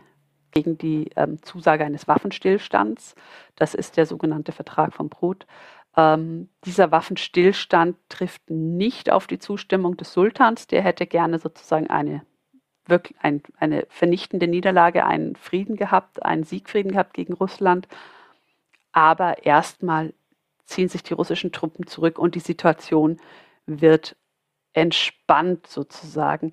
gegen 0.52 0.78
die 0.78 1.10
ähm, 1.16 1.42
Zusage 1.44 1.84
eines 1.86 2.08
Waffenstillstands. 2.08 3.16
Das 3.56 3.74
ist 3.74 3.98
der 3.98 4.06
sogenannte 4.06 4.52
Vertrag 4.52 4.94
von 4.94 5.10
Brut. 5.10 5.46
Ähm, 5.96 6.50
dieser 6.66 6.92
Waffenstillstand 6.92 7.98
trifft 8.10 8.50
nicht 8.50 9.12
auf 9.12 9.28
die 9.28 9.40
Zustimmung 9.40 9.98
des 9.98 10.14
Sultans. 10.14 10.68
Der 10.68 10.82
hätte 10.82 11.06
gerne 11.06 11.40
sozusagen 11.40 11.88
eine 11.88 12.26
wirklich 12.86 13.18
ein, 13.22 13.42
eine 13.58 13.86
vernichtende 13.90 14.48
Niederlage, 14.48 15.06
einen 15.06 15.36
Frieden 15.36 15.76
gehabt, 15.76 16.24
einen 16.24 16.44
Siegfrieden 16.44 16.92
gehabt 16.92 17.14
gegen 17.14 17.34
Russland. 17.34 17.88
Aber 18.92 19.46
erstmal 19.46 20.14
ziehen 20.66 20.90
sich 20.90 21.04
die 21.04 21.14
russischen 21.14 21.52
Truppen 21.52 21.88
zurück 21.88 22.20
und 22.20 22.36
die 22.36 22.40
Situation 22.40 23.20
wird 23.66 24.16
entspannt 24.74 25.68
sozusagen. 25.68 26.52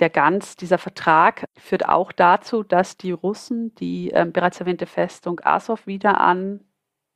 Der 0.00 0.10
ganz, 0.10 0.56
dieser 0.56 0.78
Vertrag 0.78 1.44
führt 1.56 1.88
auch 1.88 2.12
dazu, 2.12 2.62
dass 2.62 2.96
die 2.96 3.12
Russen 3.12 3.74
die 3.76 4.10
äh, 4.10 4.26
bereits 4.30 4.60
erwähnte 4.60 4.86
Festung 4.86 5.40
Azov 5.42 5.86
wieder 5.86 6.20
an 6.20 6.60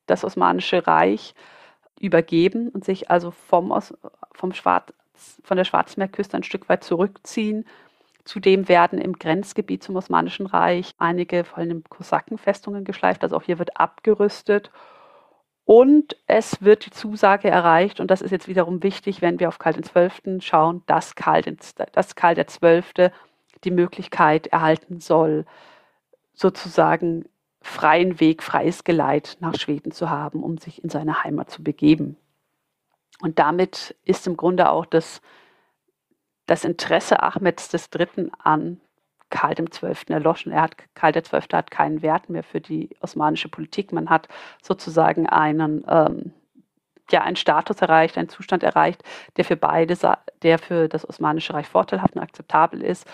das 0.06 0.24
Osmanische 0.24 0.86
Reich 0.86 1.34
übergeben 2.00 2.68
und 2.68 2.84
sich 2.84 3.10
also 3.10 3.30
vom, 3.30 3.76
vom 4.32 4.52
Schwarz, 4.52 4.92
von 5.42 5.56
der 5.56 5.64
Schwarzmeerküste 5.64 6.36
ein 6.36 6.44
Stück 6.44 6.68
weit 6.68 6.84
zurückziehen 6.84 7.64
Zudem 8.28 8.68
werden 8.68 8.98
im 8.98 9.14
Grenzgebiet 9.14 9.82
zum 9.82 9.96
Osmanischen 9.96 10.44
Reich 10.44 10.94
einige 10.98 11.44
vor 11.44 11.60
allem 11.60 11.82
Kosakenfestungen 11.88 12.84
geschleift, 12.84 13.22
also 13.22 13.34
auch 13.34 13.42
hier 13.42 13.58
wird 13.58 13.80
abgerüstet. 13.80 14.70
Und 15.64 16.14
es 16.26 16.60
wird 16.62 16.84
die 16.84 16.90
Zusage 16.90 17.48
erreicht, 17.48 18.00
und 18.00 18.10
das 18.10 18.20
ist 18.20 18.30
jetzt 18.30 18.46
wiederum 18.46 18.82
wichtig, 18.82 19.22
wenn 19.22 19.40
wir 19.40 19.48
auf 19.48 19.58
Karl 19.58 19.80
XII. 19.80 20.42
schauen, 20.42 20.82
dass 20.84 21.14
Karl, 21.14 21.42
dass 21.92 22.16
Karl 22.16 22.34
XII. 22.34 23.08
die 23.64 23.70
Möglichkeit 23.70 24.48
erhalten 24.48 25.00
soll, 25.00 25.46
sozusagen 26.34 27.24
freien 27.68 28.20
Weg, 28.20 28.42
freies 28.42 28.84
Geleit 28.84 29.36
nach 29.40 29.54
Schweden 29.54 29.92
zu 29.92 30.10
haben, 30.10 30.42
um 30.42 30.58
sich 30.58 30.82
in 30.82 30.90
seine 30.90 31.22
Heimat 31.24 31.50
zu 31.50 31.62
begeben. 31.62 32.16
Und 33.20 33.38
damit 33.38 33.96
ist 34.04 34.26
im 34.26 34.36
Grunde 34.36 34.70
auch 34.70 34.86
das 34.86 35.20
das 36.48 36.64
Interesse 36.64 37.22
Ahmeds 37.22 37.72
III. 37.72 38.30
an 38.42 38.80
Karl 39.30 39.54
XII. 39.54 40.14
erloschen. 40.14 40.50
Er 40.50 40.62
hat, 40.62 40.76
Karl 40.94 41.12
XII. 41.12 41.42
hat 41.52 41.70
keinen 41.70 42.02
Wert 42.02 42.30
mehr 42.30 42.42
für 42.42 42.60
die 42.60 42.88
osmanische 43.00 43.48
Politik. 43.48 43.92
Man 43.92 44.08
hat 44.08 44.28
sozusagen 44.62 45.28
einen, 45.28 45.84
ähm, 45.86 46.32
ja, 47.10 47.22
einen 47.22 47.36
Status 47.36 47.82
erreicht, 47.82 48.16
einen 48.16 48.30
Zustand 48.30 48.62
erreicht, 48.62 49.04
der 49.36 49.44
für 49.44 49.56
beide, 49.56 49.94
der 50.42 50.58
für 50.58 50.88
das 50.88 51.06
Osmanische 51.06 51.52
Reich 51.52 51.68
vorteilhaft 51.68 52.16
und 52.16 52.22
akzeptabel 52.22 52.82
ist. 52.82 53.06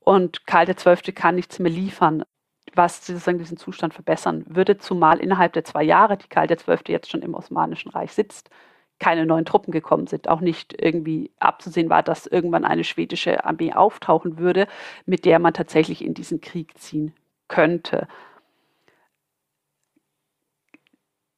Und 0.00 0.46
Karl 0.46 0.66
XII. 0.66 1.12
kann 1.12 1.36
nichts 1.36 1.60
mehr 1.60 1.70
liefern, 1.70 2.24
was 2.74 3.04
sozusagen 3.06 3.38
diesen 3.38 3.56
Zustand 3.56 3.94
verbessern 3.94 4.44
würde, 4.48 4.78
zumal 4.78 5.18
innerhalb 5.18 5.52
der 5.52 5.64
zwei 5.64 5.82
Jahre, 5.82 6.16
die 6.16 6.28
Karl 6.28 6.46
XII. 6.48 6.78
jetzt 6.88 7.10
schon 7.10 7.22
im 7.22 7.34
Osmanischen 7.34 7.90
Reich 7.90 8.12
sitzt, 8.12 8.50
keine 8.98 9.26
neuen 9.26 9.44
Truppen 9.44 9.72
gekommen 9.72 10.06
sind. 10.06 10.28
Auch 10.28 10.40
nicht 10.40 10.80
irgendwie 10.80 11.32
abzusehen 11.40 11.90
war, 11.90 12.02
dass 12.02 12.26
irgendwann 12.26 12.64
eine 12.64 12.84
schwedische 12.84 13.44
Armee 13.44 13.72
auftauchen 13.72 14.38
würde, 14.38 14.66
mit 15.06 15.24
der 15.24 15.38
man 15.38 15.54
tatsächlich 15.54 16.04
in 16.04 16.14
diesen 16.14 16.40
Krieg 16.40 16.78
ziehen 16.78 17.14
könnte. 17.48 18.06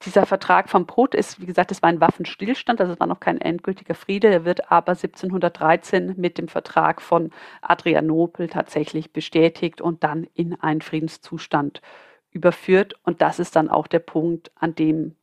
Dieser 0.04 0.26
Vertrag 0.26 0.68
von 0.68 0.86
Brot 0.86 1.14
ist, 1.14 1.40
wie 1.40 1.46
gesagt, 1.46 1.70
es 1.70 1.80
war 1.80 1.88
ein 1.88 2.00
Waffenstillstand, 2.00 2.80
also 2.80 2.92
es 2.92 3.00
war 3.00 3.06
noch 3.06 3.20
kein 3.20 3.40
endgültiger 3.40 3.94
Friede. 3.94 4.28
Er 4.28 4.44
wird 4.44 4.70
aber 4.72 4.92
1713 4.92 6.14
mit 6.16 6.38
dem 6.38 6.48
Vertrag 6.48 7.00
von 7.00 7.30
Adrianopel 7.60 8.48
tatsächlich 8.48 9.12
bestätigt 9.12 9.80
und 9.80 10.02
dann 10.02 10.26
in 10.34 10.60
einen 10.60 10.80
Friedenszustand 10.80 11.82
überführt. 12.30 12.94
Und 13.04 13.22
das 13.22 13.38
ist 13.38 13.54
dann 13.54 13.68
auch 13.68 13.86
der 13.86 14.00
Punkt, 14.00 14.50
an 14.56 14.74
dem 14.74 15.14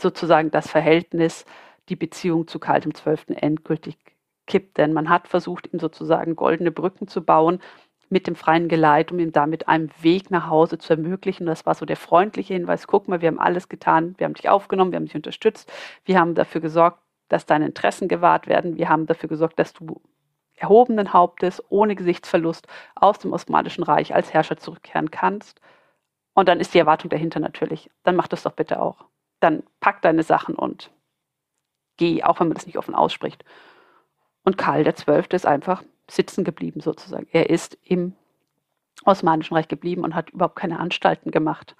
sozusagen 0.00 0.50
das 0.50 0.68
Verhältnis 0.68 1.44
die 1.88 1.96
Beziehung 1.96 2.48
zu 2.48 2.58
Karl 2.58 2.80
XII. 2.80 3.36
endgültig 3.36 3.98
kippt. 4.46 4.78
Denn 4.78 4.92
man 4.92 5.08
hat 5.08 5.28
versucht, 5.28 5.72
ihm 5.72 5.78
sozusagen 5.78 6.34
goldene 6.34 6.72
Brücken 6.72 7.06
zu 7.06 7.22
bauen 7.24 7.60
mit 8.08 8.26
dem 8.26 8.36
freien 8.36 8.68
Geleit, 8.68 9.12
um 9.12 9.18
ihm 9.18 9.32
damit 9.32 9.68
einen 9.68 9.90
Weg 10.00 10.30
nach 10.30 10.48
Hause 10.48 10.78
zu 10.78 10.92
ermöglichen. 10.92 11.46
Das 11.46 11.66
war 11.66 11.74
so 11.74 11.86
der 11.86 11.96
freundliche 11.96 12.54
Hinweis, 12.54 12.86
guck 12.86 13.08
mal, 13.08 13.20
wir 13.20 13.28
haben 13.28 13.40
alles 13.40 13.68
getan, 13.68 14.14
wir 14.18 14.26
haben 14.26 14.34
dich 14.34 14.48
aufgenommen, 14.48 14.92
wir 14.92 14.96
haben 14.96 15.06
dich 15.06 15.16
unterstützt, 15.16 15.72
wir 16.04 16.18
haben 16.18 16.34
dafür 16.34 16.60
gesorgt, 16.60 17.00
dass 17.28 17.46
deine 17.46 17.66
Interessen 17.66 18.08
gewahrt 18.08 18.46
werden, 18.46 18.76
wir 18.76 18.88
haben 18.88 19.06
dafür 19.06 19.28
gesorgt, 19.28 19.58
dass 19.58 19.72
du 19.72 20.00
erhobenen 20.56 21.12
Hauptes, 21.12 21.62
ohne 21.68 21.96
Gesichtsverlust 21.96 22.66
aus 22.94 23.18
dem 23.18 23.32
Osmanischen 23.32 23.82
Reich 23.82 24.14
als 24.14 24.32
Herrscher 24.32 24.56
zurückkehren 24.56 25.10
kannst. 25.10 25.60
Und 26.34 26.48
dann 26.48 26.60
ist 26.60 26.74
die 26.74 26.78
Erwartung 26.78 27.10
dahinter 27.10 27.40
natürlich, 27.40 27.90
dann 28.02 28.16
mach 28.16 28.28
das 28.28 28.42
doch 28.42 28.52
bitte 28.52 28.80
auch. 28.80 29.04
Dann 29.40 29.62
pack 29.80 30.02
deine 30.02 30.22
Sachen 30.22 30.54
und 30.54 30.90
geh, 31.96 32.22
auch 32.22 32.40
wenn 32.40 32.48
man 32.48 32.54
das 32.54 32.66
nicht 32.66 32.78
offen 32.78 32.94
ausspricht. 32.94 33.44
Und 34.44 34.58
Karl 34.58 34.84
XII. 34.84 35.24
ist 35.30 35.46
einfach 35.46 35.82
sitzen 36.10 36.44
geblieben 36.44 36.80
sozusagen. 36.80 37.26
Er 37.32 37.50
ist 37.50 37.78
im 37.84 38.14
Osmanischen 39.04 39.54
Reich 39.54 39.68
geblieben 39.68 40.04
und 40.04 40.14
hat 40.14 40.30
überhaupt 40.30 40.56
keine 40.56 40.78
Anstalten 40.78 41.30
gemacht, 41.30 41.76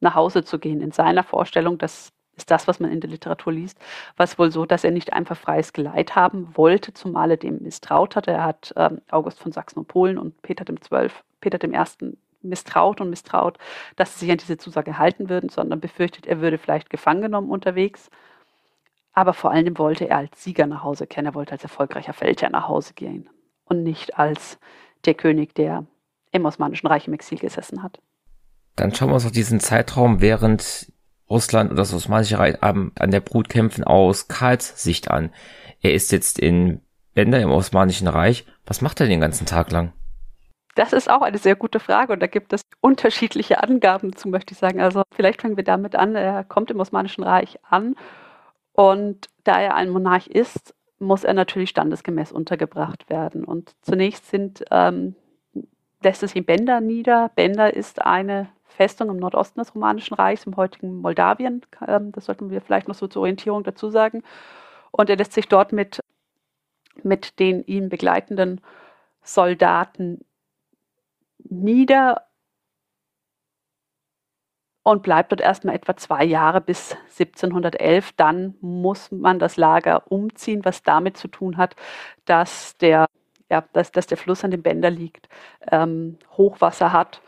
nach 0.00 0.14
Hause 0.14 0.44
zu 0.44 0.58
gehen. 0.58 0.80
In 0.80 0.92
seiner 0.92 1.24
Vorstellung, 1.24 1.78
das 1.78 2.12
ist 2.36 2.50
das, 2.50 2.68
was 2.68 2.78
man 2.78 2.92
in 2.92 3.00
der 3.00 3.10
Literatur 3.10 3.52
liest, 3.52 3.78
war 4.16 4.24
es 4.24 4.38
wohl 4.38 4.52
so, 4.52 4.64
dass 4.64 4.84
er 4.84 4.92
nicht 4.92 5.12
einfach 5.12 5.36
freies 5.36 5.72
Geleit 5.72 6.14
haben 6.14 6.56
wollte, 6.56 6.94
zumal 6.94 7.32
er 7.32 7.36
dem 7.36 7.58
misstraut 7.62 8.14
hatte. 8.14 8.30
Er 8.30 8.44
hat 8.44 8.72
ähm, 8.76 9.00
August 9.10 9.40
von 9.40 9.52
Sachsen 9.52 9.80
und 9.80 9.88
Polen 9.88 10.18
und 10.18 10.40
Peter 10.42 10.64
dem 10.64 10.80
Zwölf, 10.80 11.24
Peter 11.40 11.58
dem 11.58 11.72
Ersten 11.72 12.16
misstraut 12.42 13.00
und 13.00 13.10
misstraut, 13.10 13.58
dass 13.96 14.14
sie 14.14 14.20
sich 14.20 14.30
an 14.30 14.38
diese 14.38 14.56
Zusage 14.56 14.98
halten 14.98 15.28
würden, 15.28 15.48
sondern 15.48 15.80
befürchtet, 15.80 16.26
er 16.26 16.40
würde 16.40 16.58
vielleicht 16.58 16.90
gefangen 16.90 17.22
genommen 17.22 17.50
unterwegs 17.50 18.10
Aber 19.12 19.34
vor 19.34 19.50
allem 19.50 19.76
wollte 19.78 20.08
er 20.08 20.18
als 20.18 20.44
Sieger 20.44 20.66
nach 20.66 20.84
Hause 20.84 21.08
kehren. 21.08 21.26
Er 21.26 21.34
wollte 21.34 21.52
als 21.52 21.64
erfolgreicher 21.64 22.12
Feldherr 22.12 22.50
nach 22.50 22.68
Hause 22.68 22.94
gehen 22.94 23.28
und 23.68 23.82
nicht 23.82 24.18
als 24.18 24.58
der 25.04 25.14
König, 25.14 25.54
der 25.54 25.86
im 26.32 26.44
Osmanischen 26.44 26.86
Reich 26.86 27.06
im 27.06 27.14
Exil 27.14 27.38
gesessen 27.38 27.82
hat. 27.82 28.00
Dann 28.76 28.94
schauen 28.94 29.08
wir 29.10 29.14
uns 29.14 29.24
noch 29.24 29.30
diesen 29.30 29.60
Zeitraum 29.60 30.20
während 30.20 30.92
Russland 31.28 31.70
und 31.70 31.76
das 31.76 31.92
Osmanische 31.92 32.38
Reich 32.38 32.62
an 32.62 32.92
der 32.98 33.20
Brut 33.20 33.48
kämpfen 33.48 33.84
aus 33.84 34.28
Karls 34.28 34.82
Sicht 34.82 35.10
an. 35.10 35.30
Er 35.80 35.94
ist 35.94 36.12
jetzt 36.12 36.38
in 36.38 36.80
Bender 37.14 37.40
im 37.40 37.50
Osmanischen 37.50 38.08
Reich. 38.08 38.46
Was 38.66 38.80
macht 38.80 39.00
er 39.00 39.06
den 39.06 39.20
ganzen 39.20 39.46
Tag 39.46 39.70
lang? 39.70 39.92
Das 40.74 40.92
ist 40.92 41.10
auch 41.10 41.22
eine 41.22 41.38
sehr 41.38 41.56
gute 41.56 41.80
Frage 41.80 42.12
und 42.12 42.20
da 42.20 42.28
gibt 42.28 42.52
es 42.52 42.62
unterschiedliche 42.80 43.62
Angaben 43.62 44.14
zu, 44.14 44.28
möchte 44.28 44.52
ich 44.52 44.58
sagen. 44.58 44.80
Also 44.80 45.02
vielleicht 45.12 45.42
fangen 45.42 45.56
wir 45.56 45.64
damit 45.64 45.96
an. 45.96 46.14
Er 46.14 46.44
kommt 46.44 46.70
im 46.70 46.78
Osmanischen 46.78 47.24
Reich 47.24 47.58
an 47.68 47.96
und 48.72 49.26
da 49.42 49.60
er 49.60 49.74
ein 49.74 49.90
Monarch 49.90 50.28
ist, 50.28 50.74
muss 50.98 51.24
er 51.24 51.34
natürlich 51.34 51.70
standesgemäß 51.70 52.32
untergebracht 52.32 53.08
werden. 53.08 53.44
Und 53.44 53.74
zunächst 53.82 54.26
sind, 54.26 54.64
ähm, 54.70 55.14
lässt 56.02 56.22
es 56.22 56.34
ihn 56.34 56.44
Bender 56.44 56.80
nieder. 56.80 57.30
Bender 57.34 57.74
ist 57.74 58.02
eine 58.02 58.48
Festung 58.64 59.10
im 59.10 59.16
Nordosten 59.16 59.60
des 59.60 59.74
Romanischen 59.74 60.14
Reichs, 60.14 60.46
im 60.46 60.56
heutigen 60.56 61.00
Moldawien. 61.00 61.62
Ähm, 61.86 62.12
das 62.12 62.26
sollten 62.26 62.50
wir 62.50 62.60
vielleicht 62.60 62.88
noch 62.88 62.94
so 62.94 63.06
zur 63.06 63.22
Orientierung 63.22 63.64
dazu 63.64 63.90
sagen. 63.90 64.22
Und 64.90 65.10
er 65.10 65.16
lässt 65.16 65.32
sich 65.32 65.48
dort 65.48 65.72
mit, 65.72 66.00
mit 67.02 67.38
den 67.38 67.64
ihn 67.64 67.88
begleitenden 67.88 68.60
Soldaten 69.22 70.24
nieder 71.38 72.27
und 74.90 75.02
bleibt 75.02 75.32
dort 75.32 75.40
erstmal 75.40 75.74
etwa 75.74 75.96
zwei 75.96 76.24
Jahre 76.24 76.60
bis 76.60 76.96
1711. 77.18 78.12
Dann 78.16 78.54
muss 78.60 79.10
man 79.10 79.38
das 79.38 79.56
Lager 79.56 80.10
umziehen, 80.10 80.64
was 80.64 80.82
damit 80.82 81.16
zu 81.18 81.28
tun 81.28 81.58
hat, 81.58 81.76
dass 82.24 82.76
der, 82.78 83.06
ja, 83.50 83.64
dass, 83.72 83.92
dass 83.92 84.06
der 84.06 84.16
Fluss 84.16 84.44
an 84.44 84.50
dem 84.50 84.62
Bänder 84.62 84.90
liegt, 84.90 85.28
ähm, 85.70 86.18
Hochwasser 86.36 86.92
hat 86.92 87.20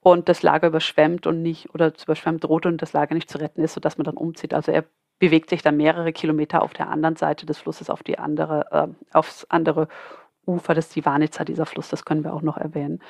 und 0.00 0.28
das 0.28 0.42
Lager 0.42 0.68
überschwemmt 0.68 1.26
und 1.26 1.42
nicht 1.42 1.74
oder 1.74 1.92
überschwemmt 2.00 2.44
droht 2.44 2.66
und 2.66 2.80
das 2.80 2.92
Lager 2.92 3.14
nicht 3.14 3.30
zu 3.30 3.38
retten 3.38 3.62
ist, 3.62 3.74
sodass 3.74 3.98
man 3.98 4.04
dann 4.04 4.16
umzieht. 4.16 4.54
Also 4.54 4.70
er 4.70 4.84
bewegt 5.18 5.50
sich 5.50 5.62
dann 5.62 5.76
mehrere 5.76 6.12
Kilometer 6.12 6.62
auf 6.62 6.72
der 6.72 6.88
anderen 6.88 7.16
Seite 7.16 7.46
des 7.46 7.58
Flusses 7.58 7.90
auf 7.90 8.04
die 8.04 8.18
andere, 8.18 8.66
äh, 8.70 9.16
aufs 9.16 9.44
andere 9.48 9.88
Ufer 10.46 10.74
des 10.74 10.88
Divanica, 10.90 11.44
dieser 11.44 11.66
Fluss, 11.66 11.88
das 11.88 12.04
können 12.04 12.22
wir 12.22 12.32
auch 12.32 12.42
noch 12.42 12.56
erwähnen 12.56 13.00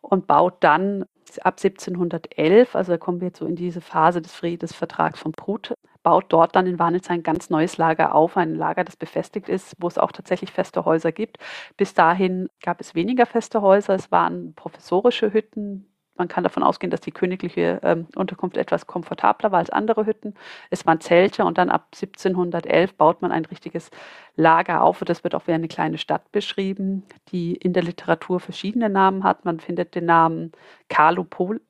und 0.00 0.26
baut 0.26 0.56
dann 0.60 1.04
ab 1.44 1.54
1711, 1.58 2.74
also 2.74 2.92
da 2.92 2.98
kommen 2.98 3.20
wir 3.20 3.28
jetzt 3.28 3.38
so 3.38 3.46
in 3.46 3.56
diese 3.56 3.80
Phase 3.80 4.22
des 4.22 4.32
Friedensvertrags 4.32 5.20
von 5.20 5.32
Prut, 5.32 5.74
baut 6.02 6.26
dort 6.28 6.54
dann 6.54 6.66
in 6.66 6.78
Warnitz 6.78 7.10
ein 7.10 7.22
ganz 7.22 7.50
neues 7.50 7.78
Lager 7.78 8.14
auf, 8.14 8.36
ein 8.36 8.54
Lager, 8.54 8.84
das 8.84 8.96
befestigt 8.96 9.48
ist, 9.48 9.74
wo 9.78 9.88
es 9.88 9.98
auch 9.98 10.12
tatsächlich 10.12 10.52
feste 10.52 10.84
Häuser 10.84 11.12
gibt. 11.12 11.38
Bis 11.76 11.94
dahin 11.94 12.48
gab 12.62 12.80
es 12.80 12.94
weniger 12.94 13.26
feste 13.26 13.60
Häuser, 13.62 13.94
es 13.94 14.12
waren 14.12 14.54
professorische 14.54 15.32
Hütten, 15.32 15.86
man 16.18 16.28
kann 16.28 16.44
davon 16.44 16.62
ausgehen, 16.62 16.90
dass 16.90 17.00
die 17.00 17.10
königliche 17.10 17.80
ähm, 17.82 18.06
Unterkunft 18.16 18.56
etwas 18.56 18.86
komfortabler 18.86 19.52
war 19.52 19.58
als 19.58 19.70
andere 19.70 20.06
Hütten. 20.06 20.34
Es 20.70 20.86
waren 20.86 21.00
Zelte 21.00 21.44
und 21.44 21.58
dann 21.58 21.70
ab 21.70 21.88
1711 21.94 22.94
baut 22.94 23.22
man 23.22 23.32
ein 23.32 23.44
richtiges 23.44 23.90
Lager 24.34 24.82
auf. 24.82 25.00
Und 25.00 25.08
das 25.08 25.24
wird 25.24 25.34
auch 25.34 25.46
wie 25.46 25.52
eine 25.52 25.68
kleine 25.68 25.98
Stadt 25.98 26.30
beschrieben, 26.32 27.04
die 27.28 27.54
in 27.54 27.72
der 27.72 27.82
Literatur 27.82 28.40
verschiedene 28.40 28.88
Namen 28.88 29.24
hat. 29.24 29.44
Man 29.44 29.60
findet 29.60 29.94
den 29.94 30.06
Namen 30.06 30.52
Karlopol 30.88 31.60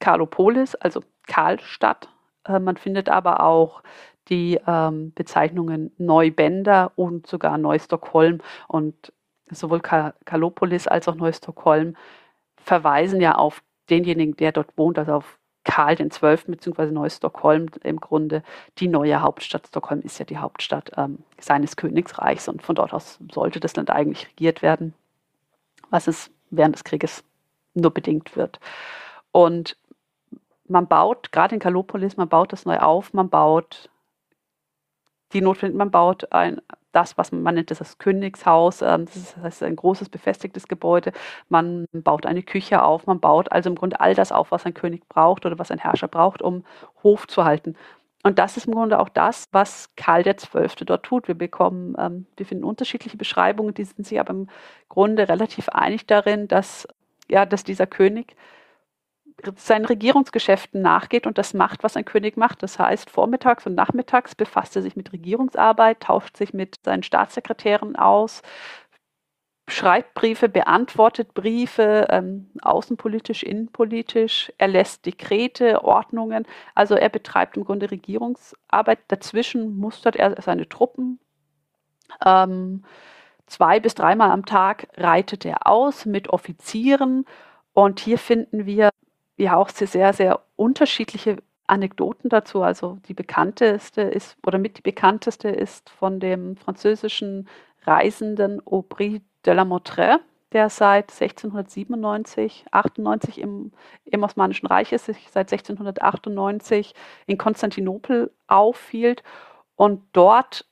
Karlopolis, 0.00 0.74
also 0.74 1.02
Karlstadt. 1.26 2.08
Äh, 2.44 2.58
man 2.58 2.76
findet 2.76 3.08
aber 3.08 3.42
auch 3.44 3.82
die 4.28 4.58
ähm, 4.66 5.12
Bezeichnungen 5.14 5.92
Neubender 5.98 6.92
und 6.96 7.26
sogar 7.26 7.58
Neustockholm. 7.58 8.40
Und 8.68 9.12
sowohl 9.50 9.80
Karlopolis 9.80 10.86
als 10.86 11.08
auch 11.08 11.14
Neustockholm 11.14 11.96
verweisen 12.56 13.20
ja 13.20 13.34
auf 13.34 13.62
denjenigen, 13.90 14.36
der 14.36 14.52
dort 14.52 14.76
wohnt, 14.76 14.98
also 14.98 15.12
auf 15.14 15.38
Karl 15.64 15.96
XII. 15.96 16.36
bzw. 16.46 16.86
Neustockholm 16.86 17.68
im 17.82 18.00
Grunde 18.00 18.42
die 18.78 18.88
neue 18.88 19.20
Hauptstadt. 19.20 19.66
Stockholm 19.68 20.00
ist 20.00 20.18
ja 20.18 20.24
die 20.24 20.38
Hauptstadt 20.38 20.90
ähm, 20.96 21.18
seines 21.38 21.76
Königsreichs 21.76 22.48
und 22.48 22.62
von 22.62 22.74
dort 22.74 22.92
aus 22.92 23.18
sollte 23.32 23.60
das 23.60 23.76
Land 23.76 23.90
eigentlich 23.90 24.28
regiert 24.28 24.62
werden, 24.62 24.94
was 25.90 26.08
es 26.08 26.30
während 26.50 26.74
des 26.74 26.84
Krieges 26.84 27.24
nur 27.74 27.92
bedingt 27.92 28.36
wird. 28.36 28.58
Und 29.30 29.76
man 30.66 30.88
baut, 30.88 31.32
gerade 31.32 31.54
in 31.54 31.60
Kalopolis, 31.60 32.16
man 32.16 32.28
baut 32.28 32.52
das 32.52 32.64
neu 32.64 32.78
auf, 32.78 33.12
man 33.12 33.28
baut 33.28 33.88
die 35.32 35.40
notwendig, 35.40 35.78
man 35.78 35.90
baut 35.90 36.30
ein, 36.32 36.60
das, 36.92 37.18
was 37.18 37.32
man, 37.32 37.54
nennt 37.54 37.70
das, 37.70 37.78
das 37.78 37.98
Königshaus. 37.98 38.82
Ähm, 38.82 39.06
das 39.06 39.54
ist 39.54 39.62
ein 39.62 39.76
großes 39.76 40.08
befestigtes 40.08 40.68
Gebäude. 40.68 41.12
Man 41.48 41.86
baut 41.92 42.26
eine 42.26 42.42
Küche 42.42 42.82
auf, 42.82 43.06
man 43.06 43.20
baut 43.20 43.50
also 43.50 43.70
im 43.70 43.76
Grunde 43.76 44.00
all 44.00 44.14
das 44.14 44.32
auf, 44.32 44.50
was 44.52 44.66
ein 44.66 44.74
König 44.74 45.08
braucht 45.08 45.46
oder 45.46 45.58
was 45.58 45.70
ein 45.70 45.78
Herrscher 45.78 46.08
braucht, 46.08 46.42
um 46.42 46.64
Hof 47.02 47.26
zu 47.26 47.44
halten. 47.44 47.76
Und 48.22 48.38
das 48.38 48.56
ist 48.56 48.66
im 48.66 48.74
Grunde 48.74 49.00
auch 49.00 49.08
das, 49.08 49.48
was 49.50 49.90
Karl 49.96 50.22
XII. 50.22 50.86
dort 50.86 51.04
tut. 51.04 51.26
Wir 51.26 51.34
bekommen, 51.34 51.96
ähm, 51.98 52.26
wir 52.36 52.46
finden 52.46 52.64
unterschiedliche 52.64 53.16
Beschreibungen, 53.16 53.74
die 53.74 53.84
sind 53.84 54.06
sich 54.06 54.20
aber 54.20 54.30
im 54.30 54.48
Grunde 54.88 55.28
relativ 55.28 55.68
einig 55.68 56.06
darin, 56.06 56.46
dass, 56.46 56.86
ja, 57.28 57.46
dass 57.46 57.64
dieser 57.64 57.86
König 57.86 58.36
seinen 59.56 59.84
Regierungsgeschäften 59.84 60.82
nachgeht 60.82 61.26
und 61.26 61.38
das 61.38 61.54
macht, 61.54 61.82
was 61.82 61.96
ein 61.96 62.04
König 62.04 62.36
macht. 62.36 62.62
Das 62.62 62.78
heißt, 62.78 63.10
vormittags 63.10 63.66
und 63.66 63.74
nachmittags 63.74 64.34
befasst 64.34 64.76
er 64.76 64.82
sich 64.82 64.96
mit 64.96 65.12
Regierungsarbeit, 65.12 66.00
tauscht 66.00 66.36
sich 66.36 66.52
mit 66.54 66.76
seinen 66.84 67.02
Staatssekretären 67.02 67.96
aus, 67.96 68.42
schreibt 69.68 70.14
Briefe, 70.14 70.48
beantwortet 70.48 71.34
Briefe, 71.34 72.06
ähm, 72.10 72.50
außenpolitisch, 72.62 73.42
innenpolitisch, 73.42 74.52
er 74.58 74.68
lässt 74.68 75.06
Dekrete, 75.06 75.84
Ordnungen. 75.84 76.46
Also 76.74 76.94
er 76.94 77.08
betreibt 77.08 77.56
im 77.56 77.64
Grunde 77.64 77.90
Regierungsarbeit. 77.90 79.00
Dazwischen 79.08 79.76
mustert 79.76 80.16
er 80.16 80.40
seine 80.42 80.68
Truppen. 80.68 81.20
Ähm, 82.24 82.84
zwei 83.46 83.80
bis 83.80 83.94
dreimal 83.94 84.30
am 84.30 84.44
Tag 84.46 84.88
reitet 84.96 85.44
er 85.44 85.66
aus 85.66 86.06
mit 86.06 86.28
Offizieren. 86.28 87.24
Und 87.72 88.00
hier 88.00 88.18
finden 88.18 88.66
wir 88.66 88.90
ja 89.42 89.56
auch 89.56 89.68
sehr, 89.68 90.12
sehr 90.12 90.40
unterschiedliche 90.56 91.38
Anekdoten 91.66 92.28
dazu. 92.28 92.62
Also 92.62 92.98
die 93.08 93.14
bekannteste 93.14 94.02
ist, 94.02 94.36
oder 94.46 94.58
mit 94.58 94.78
die 94.78 94.82
bekannteste 94.82 95.48
ist 95.48 95.90
von 95.90 96.20
dem 96.20 96.56
französischen 96.56 97.48
Reisenden 97.84 98.64
Aubry 98.66 99.22
de 99.44 99.54
la 99.54 99.64
Motre, 99.64 100.20
der 100.52 100.68
seit 100.68 101.10
1697, 101.10 102.66
98 102.70 103.38
im, 103.38 103.72
im 104.04 104.22
Osmanischen 104.22 104.66
Reich 104.66 104.92
ist, 104.92 105.06
sich 105.06 105.28
seit 105.30 105.50
1698 105.50 106.94
in 107.26 107.38
Konstantinopel 107.38 108.30
aufhielt 108.46 109.22
und 109.76 110.02
dort 110.12 110.66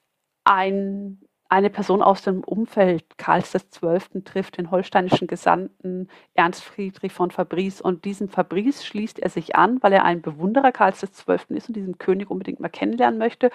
ein 0.44 1.22
eine 1.50 1.68
Person 1.68 2.00
aus 2.00 2.22
dem 2.22 2.44
Umfeld 2.44 3.18
Karls 3.18 3.52
XII. 3.52 4.22
trifft 4.24 4.56
den 4.56 4.70
holsteinischen 4.70 5.26
Gesandten 5.26 6.08
Ernst 6.34 6.62
Friedrich 6.62 7.12
von 7.12 7.32
Fabrice 7.32 7.82
und 7.82 8.04
diesem 8.04 8.28
Fabrice 8.28 8.84
schließt 8.84 9.18
er 9.18 9.30
sich 9.30 9.56
an, 9.56 9.82
weil 9.82 9.92
er 9.92 10.04
ein 10.04 10.22
Bewunderer 10.22 10.70
Karls 10.70 11.00
XII. 11.00 11.56
ist 11.56 11.68
und 11.68 11.74
diesen 11.74 11.98
König 11.98 12.30
unbedingt 12.30 12.60
mal 12.60 12.68
kennenlernen 12.68 13.18
möchte 13.18 13.50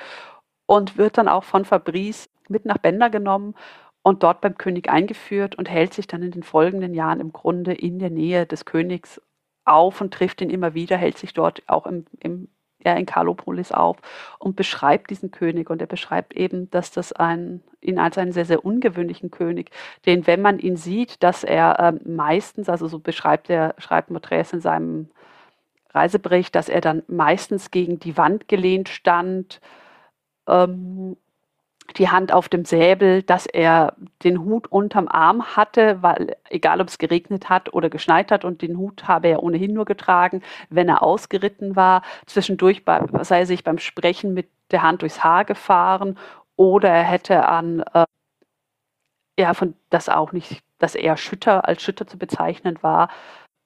und 0.66 0.98
wird 0.98 1.18
dann 1.18 1.30
auch 1.30 1.46
von 1.46 1.64
Fabrice 1.64 2.30
mit 2.50 2.66
nach 2.66 2.78
Bender 2.78 3.10
genommen 3.10 3.56
und 4.04 4.24
dort 4.24 4.41
beim 4.41 4.58
König 4.58 4.89
eingeführt 4.89 5.56
und 5.56 5.70
hält 5.70 5.93
sich 5.93 6.06
dann 6.06 6.22
in 6.22 6.32
den 6.32 6.43
folgenden 6.43 6.93
Jahren 6.93 7.22
im 7.22 7.32
Grunde 7.32 7.74
in 7.74 7.98
der 7.98 8.10
Nähe 8.10 8.46
des 8.46 8.66
Königs 8.66 9.22
auf 9.64 10.02
und 10.02 10.14
trifft 10.14 10.41
ihn 10.41 10.50
immer 10.50 10.74
wieder, 10.74 10.98
hält 10.98 11.18
sich 11.18 11.34
dort 11.34 11.64
auch 11.68 11.88
im, 11.88 12.06
im 12.20 12.50
er 12.86 12.98
in 12.98 13.06
Kalopolis 13.06 13.72
auf 13.72 13.98
und 14.40 14.56
beschreibt 14.56 15.10
diesen 15.10 15.32
König. 15.32 15.70
Und 15.70 15.82
er 15.82 15.88
beschreibt 15.88 16.34
eben, 16.34 16.70
dass 16.72 16.92
das 16.92 17.12
ein, 17.12 17.62
ihn 17.82 18.00
als 18.00 18.18
einen 18.18 18.32
sehr, 18.32 18.46
sehr 18.46 18.64
ungewöhnlichen 18.64 19.32
König, 19.32 19.72
den, 20.06 20.28
wenn 20.28 20.42
man 20.42 20.60
ihn 20.60 20.78
sieht, 20.78 21.24
dass 21.24 21.44
er 21.44 21.80
äh, 21.80 21.94
meistens, 22.08 22.70
also 22.70 22.88
so 22.88 23.00
beschreibt 23.00 23.50
er, 23.50 23.76
schreibt 23.78 24.12
Motres 24.12 24.54
in 24.54 24.62
seinem 24.62 25.10
Reisebericht, 25.94 26.54
dass 26.56 26.70
er 26.70 26.82
dann 26.82 27.04
meistens 27.08 27.72
gegen 27.72 28.00
die 28.00 28.18
Wand 28.18 28.48
gelehnt 28.48 28.90
stand, 28.90 29.62
ähm, 30.48 31.18
die 31.98 32.10
Hand 32.10 32.32
auf 32.32 32.50
dem 32.50 32.66
Säbel, 32.66 33.24
dass 33.24 33.46
er 33.46 33.96
den 34.24 34.39
Hut 34.39 34.68
unterm 34.68 35.08
Arm 35.08 35.56
hatte, 35.56 36.02
weil 36.02 36.36
egal 36.50 36.82
ob 36.82 36.88
es 36.88 36.98
geregnet 36.98 37.50
hat 37.50 37.74
oder 37.74 37.89
geschneit 37.89 38.32
hat 38.32 38.46
und 38.46 38.62
den 38.62 38.78
Hut 38.78 39.08
habe 39.08 39.30
er 39.30 39.43
ohnehin 39.43 39.74
nur 39.74 39.86
getragen, 39.86 40.41
wenn 40.70 40.89
er 40.89 41.04
ausgeritten 41.04 41.76
war. 41.76 42.02
Zwischendurch 42.26 42.84
sei 43.22 43.39
er 43.39 43.46
sich 43.46 43.64
beim 43.64 43.78
Sprechen 43.78 44.34
mit 44.34 44.50
der 44.72 44.84
Hand 44.84 45.02
durchs 45.02 45.24
Haar 45.24 45.46
gefahren 45.46 46.18
oder 46.56 46.89
er 46.89 47.04
hätte 47.04 47.48
an 47.48 47.82
äh, 47.93 48.06
ja 49.39 49.54
von 49.54 49.76
das 49.89 50.10
auch 50.10 50.32
nicht, 50.32 50.64
dass 50.80 50.96
er 50.96 51.18
Schütter 51.18 51.68
als 51.68 51.82
Schütter 51.82 52.08
zu 52.08 52.18
bezeichnen 52.18 52.78
war 52.82 53.10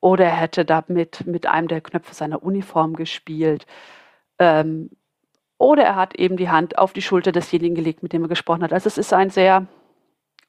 oder 0.01 0.25
er 0.25 0.35
hätte 0.35 0.65
damit 0.65 1.25
mit 1.27 1.47
einem 1.47 1.67
der 1.67 1.81
Knöpfe 1.81 2.13
seiner 2.13 2.43
Uniform 2.43 2.95
gespielt. 2.95 3.65
Ähm, 4.39 4.91
oder 5.59 5.83
er 5.83 5.95
hat 5.95 6.15
eben 6.15 6.37
die 6.37 6.49
Hand 6.49 6.77
auf 6.79 6.93
die 6.93 7.01
Schulter 7.01 7.31
desjenigen 7.31 7.75
gelegt, 7.75 8.01
mit 8.01 8.13
dem 8.13 8.23
er 8.23 8.29
gesprochen 8.29 8.63
hat. 8.63 8.73
Also 8.73 8.87
es 8.87 8.97
ist 8.97 9.13
ein 9.13 9.29
sehr 9.29 9.67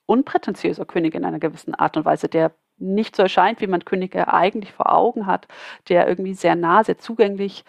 unprätentiöser 0.06 0.86
König 0.86 1.14
in 1.14 1.24
einer 1.24 1.40
gewissen 1.40 1.74
Art 1.74 1.96
und 1.96 2.04
Weise, 2.04 2.28
der 2.28 2.52
nicht 2.78 3.16
so 3.16 3.22
erscheint, 3.24 3.60
wie 3.60 3.66
man 3.66 3.84
Könige 3.84 4.32
eigentlich 4.32 4.72
vor 4.72 4.92
Augen 4.92 5.26
hat, 5.26 5.48
der 5.88 6.08
irgendwie 6.08 6.34
sehr 6.34 6.54
nah, 6.54 6.82
sehr 6.84 6.96
zugänglich 6.96 7.64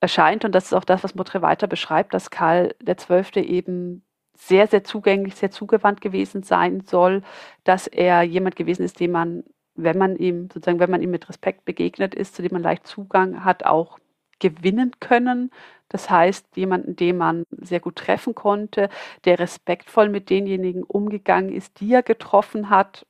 erscheint. 0.00 0.44
Und 0.44 0.54
das 0.54 0.66
ist 0.66 0.74
auch 0.74 0.84
das, 0.84 1.04
was 1.04 1.14
Motre 1.14 1.40
weiter 1.40 1.68
beschreibt, 1.68 2.12
dass 2.12 2.30
Karl 2.30 2.74
XII. 2.84 3.42
eben 3.42 4.02
sehr, 4.36 4.66
sehr 4.66 4.84
zugänglich, 4.84 5.36
sehr 5.36 5.50
zugewandt 5.50 6.00
gewesen 6.00 6.42
sein 6.42 6.82
soll, 6.82 7.22
dass 7.64 7.86
er 7.86 8.22
jemand 8.22 8.56
gewesen 8.56 8.82
ist, 8.82 9.00
dem 9.00 9.12
man, 9.12 9.44
wenn 9.76 9.96
man 9.96 10.16
ihm, 10.16 10.50
sozusagen, 10.52 10.80
wenn 10.80 10.90
man 10.90 11.00
ihm 11.00 11.10
mit 11.10 11.28
Respekt 11.28 11.64
begegnet 11.64 12.14
ist, 12.14 12.34
zu 12.34 12.42
dem 12.42 12.52
man 12.52 12.62
leicht 12.62 12.86
Zugang 12.86 13.44
hat, 13.44 13.64
auch 13.64 13.98
gewinnen 14.38 14.92
können. 15.00 15.50
Das 15.88 16.10
heißt, 16.10 16.56
jemanden, 16.56 16.96
den 16.96 17.16
man 17.16 17.44
sehr 17.50 17.80
gut 17.80 17.96
treffen 17.96 18.34
konnte, 18.34 18.88
der 19.24 19.38
respektvoll 19.38 20.08
mit 20.08 20.30
denjenigen 20.30 20.82
umgegangen 20.82 21.52
ist, 21.52 21.80
die 21.80 21.92
er 21.92 22.02
getroffen 22.02 22.70
hat, 22.70 23.06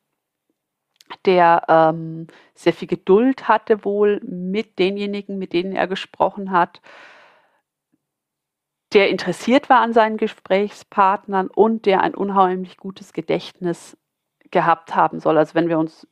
der 1.24 1.62
ähm, 1.68 2.26
sehr 2.54 2.72
viel 2.72 2.88
Geduld 2.88 3.48
hatte 3.48 3.84
wohl 3.84 4.20
mit 4.24 4.78
denjenigen, 4.78 5.38
mit 5.38 5.52
denen 5.52 5.72
er 5.72 5.86
gesprochen 5.86 6.50
hat, 6.50 6.80
der 8.92 9.08
interessiert 9.10 9.68
war 9.68 9.80
an 9.80 9.92
seinen 9.92 10.16
Gesprächspartnern 10.16 11.48
und 11.48 11.86
der 11.86 12.02
ein 12.02 12.14
unheimlich 12.14 12.76
gutes 12.76 13.12
Gedächtnis 13.12 13.96
gehabt 14.50 14.94
haben 14.94 15.20
soll. 15.20 15.38
Also 15.38 15.54
wenn 15.54 15.68
wir 15.68 15.78
uns 15.78 16.06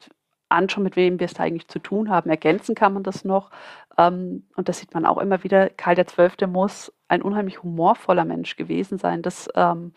anschauen, 0.55 0.85
mit 0.85 0.97
wem 0.97 1.21
wir 1.21 1.27
es 1.27 1.39
eigentlich 1.39 1.69
zu 1.69 1.79
tun 1.79 2.11
haben, 2.11 2.31
ergänzen 2.31 2.75
kann 2.75 2.95
man 2.95 3.03
das 3.03 3.25
noch. 3.25 3.51
Ähm, 3.99 4.45
und 4.57 4.69
das 4.69 4.81
sieht 4.81 4.95
man 4.95 5.07
auch 5.07 5.19
immer 5.19 5.45
wieder. 5.45 5.69
Karl 5.71 5.97
XII. 6.03 6.47
muss 6.47 6.93
ein 7.09 7.23
unheimlich 7.23 7.63
humorvoller 7.63 8.25
Mensch 8.25 8.57
gewesen 8.57 8.99
sein. 8.99 9.23
Das 9.23 9.49
ähm, 9.55 9.93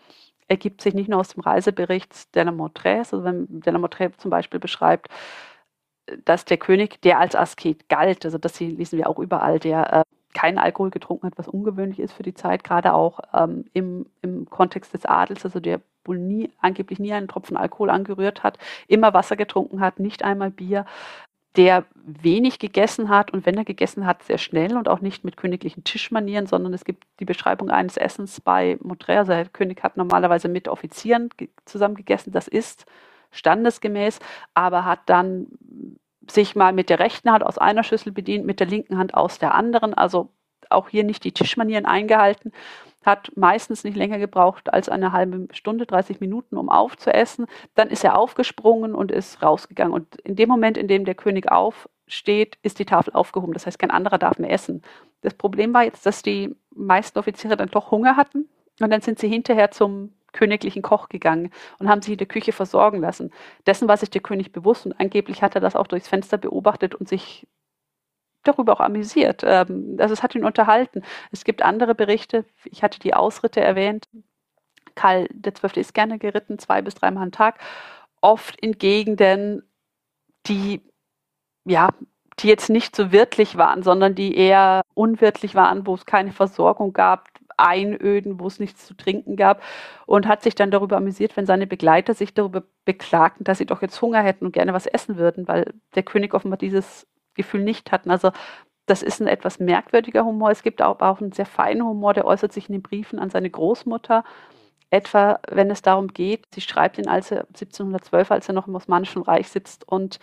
ergibt 0.48 0.80
sich 0.82 0.94
nicht 0.94 1.08
nur 1.08 1.20
aus 1.20 1.28
dem 1.28 1.42
Reisebericht 1.42 2.34
de 2.34 2.42
la 2.44 2.52
Montrese, 2.52 3.16
also 3.16 3.24
wenn 3.24 3.46
de 3.60 3.72
la 3.72 3.78
Montrese 3.78 4.16
zum 4.18 4.30
Beispiel 4.30 4.60
beschreibt, 4.60 5.08
dass 6.24 6.44
der 6.44 6.56
König, 6.56 7.00
der 7.02 7.18
als 7.18 7.36
Asket 7.36 7.88
galt, 7.88 8.24
also 8.24 8.38
das 8.38 8.58
lesen 8.60 8.98
wir 8.98 9.08
auch 9.08 9.18
überall, 9.18 9.58
der 9.58 9.92
äh, 9.92 10.02
keinen 10.34 10.58
Alkohol 10.58 10.90
getrunken 10.90 11.26
hat, 11.26 11.38
was 11.38 11.48
ungewöhnlich 11.48 12.00
ist 12.00 12.12
für 12.12 12.22
die 12.22 12.34
Zeit, 12.34 12.64
gerade 12.64 12.94
auch 12.94 13.20
ähm, 13.34 13.64
im, 13.72 14.06
im 14.22 14.48
Kontext 14.48 14.94
des 14.94 15.04
Adels, 15.04 15.44
also 15.44 15.60
der 15.60 15.80
wohl 16.08 16.18
nie, 16.18 16.50
angeblich 16.58 16.98
nie 16.98 17.12
einen 17.12 17.28
Tropfen 17.28 17.56
Alkohol 17.56 17.90
angerührt 17.90 18.42
hat, 18.42 18.58
immer 18.88 19.14
Wasser 19.14 19.36
getrunken 19.36 19.80
hat, 19.80 20.00
nicht 20.00 20.24
einmal 20.24 20.50
Bier, 20.50 20.86
der 21.56 21.86
wenig 21.94 22.58
gegessen 22.58 23.08
hat 23.08 23.32
und 23.32 23.44
wenn 23.44 23.56
er 23.56 23.64
gegessen 23.64 24.06
hat, 24.06 24.22
sehr 24.22 24.38
schnell 24.38 24.76
und 24.76 24.88
auch 24.88 25.00
nicht 25.00 25.24
mit 25.24 25.36
königlichen 25.36 25.82
Tischmanieren, 25.82 26.46
sondern 26.46 26.72
es 26.72 26.84
gibt 26.84 27.04
die 27.20 27.24
Beschreibung 27.24 27.70
eines 27.70 27.96
Essens 27.96 28.40
bei 28.40 28.78
Montreux. 28.80 29.18
Also 29.18 29.32
der 29.32 29.46
König 29.46 29.82
hat 29.82 29.96
normalerweise 29.96 30.48
mit 30.48 30.68
Offizieren 30.68 31.30
zusammen 31.64 31.96
gegessen, 31.96 32.32
das 32.32 32.48
ist 32.48 32.86
standesgemäß, 33.30 34.20
aber 34.54 34.84
hat 34.84 35.00
dann 35.06 35.48
sich 36.30 36.54
mal 36.54 36.72
mit 36.72 36.90
der 36.90 36.98
rechten 36.98 37.30
Hand 37.32 37.44
aus 37.44 37.58
einer 37.58 37.82
Schüssel 37.82 38.12
bedient, 38.12 38.46
mit 38.46 38.60
der 38.60 38.66
linken 38.66 38.98
Hand 38.98 39.14
aus 39.14 39.38
der 39.38 39.54
anderen, 39.54 39.94
also 39.94 40.30
auch 40.70 40.88
hier 40.88 41.04
nicht 41.04 41.24
die 41.24 41.32
Tischmanieren 41.32 41.86
eingehalten, 41.86 42.52
hat 43.04 43.32
meistens 43.36 43.84
nicht 43.84 43.96
länger 43.96 44.18
gebraucht 44.18 44.72
als 44.72 44.88
eine 44.88 45.12
halbe 45.12 45.48
Stunde, 45.52 45.86
30 45.86 46.20
Minuten, 46.20 46.56
um 46.56 46.68
aufzuessen. 46.68 47.46
Dann 47.74 47.88
ist 47.88 48.04
er 48.04 48.18
aufgesprungen 48.18 48.94
und 48.94 49.10
ist 49.10 49.42
rausgegangen. 49.42 49.94
Und 49.94 50.16
in 50.16 50.36
dem 50.36 50.48
Moment, 50.48 50.76
in 50.76 50.88
dem 50.88 51.04
der 51.04 51.14
König 51.14 51.50
aufsteht, 51.50 52.58
ist 52.62 52.78
die 52.78 52.84
Tafel 52.84 53.14
aufgehoben. 53.14 53.54
Das 53.54 53.66
heißt, 53.66 53.78
kein 53.78 53.90
anderer 53.90 54.18
darf 54.18 54.38
mehr 54.38 54.50
essen. 54.50 54.82
Das 55.22 55.34
Problem 55.34 55.72
war 55.74 55.84
jetzt, 55.84 56.04
dass 56.06 56.22
die 56.22 56.54
meisten 56.74 57.18
Offiziere 57.18 57.56
dann 57.56 57.70
doch 57.70 57.90
Hunger 57.90 58.16
hatten 58.16 58.48
und 58.80 58.90
dann 58.90 59.00
sind 59.00 59.18
sie 59.18 59.28
hinterher 59.28 59.70
zum 59.70 60.12
königlichen 60.32 60.82
Koch 60.82 61.08
gegangen 61.08 61.50
und 61.78 61.88
haben 61.88 62.02
sich 62.02 62.12
in 62.12 62.18
der 62.18 62.26
Küche 62.26 62.52
versorgen 62.52 63.00
lassen. 63.00 63.32
Dessen 63.66 63.88
war 63.88 63.96
sich 63.96 64.10
der 64.10 64.20
König 64.20 64.52
bewusst 64.52 64.86
und 64.86 64.98
angeblich 65.00 65.42
hat 65.42 65.54
er 65.54 65.60
das 65.60 65.74
auch 65.74 65.86
durchs 65.86 66.08
Fenster 66.08 66.38
beobachtet 66.38 66.94
und 66.94 67.08
sich 67.08 67.46
darüber 68.44 68.72
auch 68.74 68.80
amüsiert. 68.80 69.42
Ähm, 69.44 69.96
also 69.98 70.12
es 70.12 70.22
hat 70.22 70.34
ihn 70.34 70.44
unterhalten. 70.44 71.02
Es 71.30 71.44
gibt 71.44 71.62
andere 71.62 71.94
Berichte, 71.94 72.44
ich 72.64 72.82
hatte 72.82 72.98
die 73.00 73.14
Ausritte 73.14 73.60
erwähnt. 73.60 74.08
Karl 74.94 75.28
XII. 75.28 75.80
ist 75.80 75.94
gerne 75.94 76.18
geritten, 76.18 76.58
zwei 76.58 76.82
bis 76.82 76.94
dreimal 76.94 77.22
am 77.24 77.32
Tag, 77.32 77.60
oft 78.20 78.58
in 78.60 78.72
Gegenden, 78.72 79.62
die 80.46 80.82
ja, 81.64 81.90
die 82.40 82.48
jetzt 82.48 82.70
nicht 82.70 82.96
so 82.96 83.12
wirtlich 83.12 83.56
waren, 83.56 83.82
sondern 83.82 84.14
die 84.14 84.36
eher 84.36 84.82
unwirtlich 84.94 85.54
waren, 85.54 85.86
wo 85.86 85.94
es 85.94 86.06
keine 86.06 86.32
Versorgung 86.32 86.92
gab, 86.92 87.28
Einöden, 87.58 88.38
wo 88.38 88.46
es 88.46 88.60
nichts 88.60 88.86
zu 88.86 88.94
trinken 88.96 89.34
gab 89.34 89.62
und 90.06 90.28
hat 90.28 90.42
sich 90.42 90.54
dann 90.54 90.70
darüber 90.70 90.96
amüsiert, 90.96 91.36
wenn 91.36 91.44
seine 91.46 91.66
Begleiter 91.66 92.14
sich 92.14 92.32
darüber 92.32 92.62
beklagten, 92.84 93.42
dass 93.44 93.58
sie 93.58 93.66
doch 93.66 93.82
jetzt 93.82 94.00
Hunger 94.00 94.22
hätten 94.22 94.46
und 94.46 94.52
gerne 94.52 94.72
was 94.72 94.86
essen 94.86 95.16
würden, 95.16 95.48
weil 95.48 95.74
der 95.96 96.04
König 96.04 96.34
offenbar 96.34 96.58
dieses 96.58 97.08
Gefühl 97.38 97.62
nicht 97.62 97.90
hatten. 97.90 98.10
Also 98.10 98.32
das 98.84 99.02
ist 99.02 99.20
ein 99.20 99.26
etwas 99.26 99.58
merkwürdiger 99.58 100.24
Humor. 100.24 100.50
Es 100.50 100.62
gibt 100.62 100.82
auch, 100.82 101.00
auch 101.00 101.20
einen 101.20 101.32
sehr 101.32 101.46
feinen 101.46 101.84
Humor, 101.84 102.14
der 102.14 102.26
äußert 102.26 102.52
sich 102.52 102.68
in 102.68 102.74
den 102.74 102.82
Briefen 102.82 103.18
an 103.18 103.30
seine 103.30 103.50
Großmutter. 103.50 104.24
Etwa, 104.90 105.40
wenn 105.50 105.70
es 105.70 105.82
darum 105.82 106.08
geht, 106.08 106.46
sie 106.54 106.62
schreibt 106.62 106.98
ihn 106.98 107.08
als 107.08 107.30
er 107.30 107.40
1712, 107.48 108.30
als 108.30 108.48
er 108.48 108.54
noch 108.54 108.66
im 108.66 108.74
Osmanischen 108.74 109.22
Reich 109.22 109.48
sitzt 109.48 109.86
und 109.86 110.18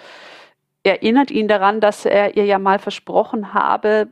erinnert 0.84 1.32
ihn 1.32 1.48
daran, 1.48 1.82
dass 1.82 2.06
er 2.06 2.36
ihr 2.38 2.46
ja 2.46 2.60
mal 2.60 2.80
versprochen 2.80 3.54
habe, 3.54 4.10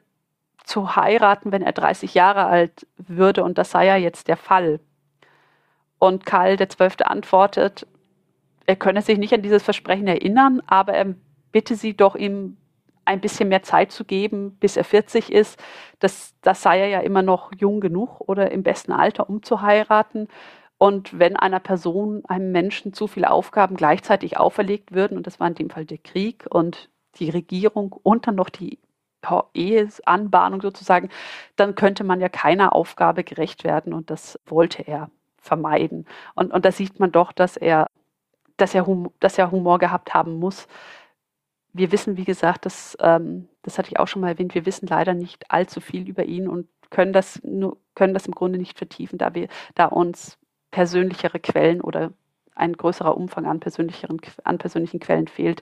zu 0.63 0.95
heiraten, 0.95 1.51
wenn 1.51 1.61
er 1.61 1.73
30 1.73 2.13
Jahre 2.13 2.45
alt 2.45 2.87
würde 2.97 3.43
und 3.43 3.57
das 3.57 3.71
sei 3.71 3.85
ja 3.85 3.95
jetzt 3.97 4.27
der 4.27 4.37
Fall. 4.37 4.79
Und 5.99 6.25
Karl 6.25 6.57
XII. 6.57 7.03
antwortet, 7.03 7.87
er 8.65 8.75
könne 8.75 9.01
sich 9.01 9.17
nicht 9.17 9.33
an 9.33 9.41
dieses 9.41 9.63
Versprechen 9.63 10.07
erinnern, 10.07 10.61
aber 10.67 10.93
er 10.93 11.15
bitte 11.51 11.75
sie 11.75 11.95
doch, 11.95 12.15
ihm 12.15 12.57
ein 13.05 13.21
bisschen 13.21 13.49
mehr 13.49 13.63
Zeit 13.63 13.91
zu 13.91 14.05
geben, 14.05 14.57
bis 14.59 14.77
er 14.77 14.83
40 14.83 15.31
ist. 15.31 15.61
Das, 15.99 16.35
das 16.41 16.61
sei 16.61 16.79
er 16.79 16.87
ja 16.87 16.99
immer 16.99 17.21
noch 17.21 17.51
jung 17.57 17.81
genug 17.81 18.21
oder 18.21 18.51
im 18.51 18.63
besten 18.63 18.91
Alter, 18.91 19.29
um 19.29 19.43
zu 19.43 19.61
heiraten. 19.61 20.27
Und 20.77 21.17
wenn 21.17 21.35
einer 21.37 21.59
Person, 21.59 22.23
einem 22.27 22.51
Menschen 22.51 22.93
zu 22.93 23.07
viele 23.07 23.31
Aufgaben 23.31 23.77
gleichzeitig 23.77 24.37
auferlegt 24.37 24.91
würden, 24.93 25.17
und 25.17 25.27
das 25.27 25.39
war 25.39 25.47
in 25.47 25.55
dem 25.55 25.69
Fall 25.69 25.85
der 25.85 25.97
Krieg 25.97 26.45
und 26.49 26.89
die 27.15 27.29
Regierung 27.29 27.93
und 28.03 28.27
dann 28.27 28.35
noch 28.35 28.49
die 28.49 28.79
Eheanbahnung 29.53 30.61
sozusagen, 30.61 31.09
dann 31.55 31.75
könnte 31.75 32.03
man 32.03 32.19
ja 32.19 32.29
keiner 32.29 32.73
Aufgabe 32.73 33.23
gerecht 33.23 33.63
werden 33.63 33.93
und 33.93 34.09
das 34.09 34.39
wollte 34.45 34.85
er 34.85 35.09
vermeiden. 35.37 36.05
Und, 36.35 36.51
und 36.51 36.65
da 36.65 36.71
sieht 36.71 36.99
man 36.99 37.11
doch, 37.11 37.31
dass 37.31 37.57
er, 37.57 37.87
dass 38.57 38.73
er, 38.73 38.85
Humor, 38.85 39.13
dass 39.19 39.37
er 39.37 39.51
Humor 39.51 39.79
gehabt 39.79 40.13
haben 40.13 40.39
muss. 40.39 40.67
Wir 41.73 41.91
wissen, 41.91 42.17
wie 42.17 42.23
gesagt, 42.23 42.65
das, 42.65 42.95
ähm, 43.01 43.49
das 43.63 43.77
hatte 43.77 43.89
ich 43.89 43.99
auch 43.99 44.07
schon 44.07 44.21
mal 44.21 44.29
erwähnt, 44.29 44.55
wir 44.55 44.65
wissen 44.65 44.87
leider 44.87 45.13
nicht 45.13 45.49
allzu 45.51 45.81
viel 45.81 46.07
über 46.07 46.23
ihn 46.25 46.47
und 46.47 46.67
können 46.91 47.13
das, 47.13 47.41
nur, 47.43 47.77
können 47.95 48.13
das 48.13 48.27
im 48.27 48.35
Grunde 48.35 48.59
nicht 48.59 48.77
vertiefen, 48.77 49.17
da, 49.17 49.33
wir, 49.33 49.47
da 49.75 49.85
uns 49.85 50.37
persönlichere 50.71 51.39
Quellen 51.39 51.81
oder 51.81 52.11
ein 52.55 52.73
größerer 52.73 53.17
Umfang 53.17 53.45
an, 53.45 53.59
persönlicheren, 53.59 54.19
an 54.43 54.57
persönlichen 54.57 54.99
Quellen 54.99 55.27
fehlt, 55.27 55.61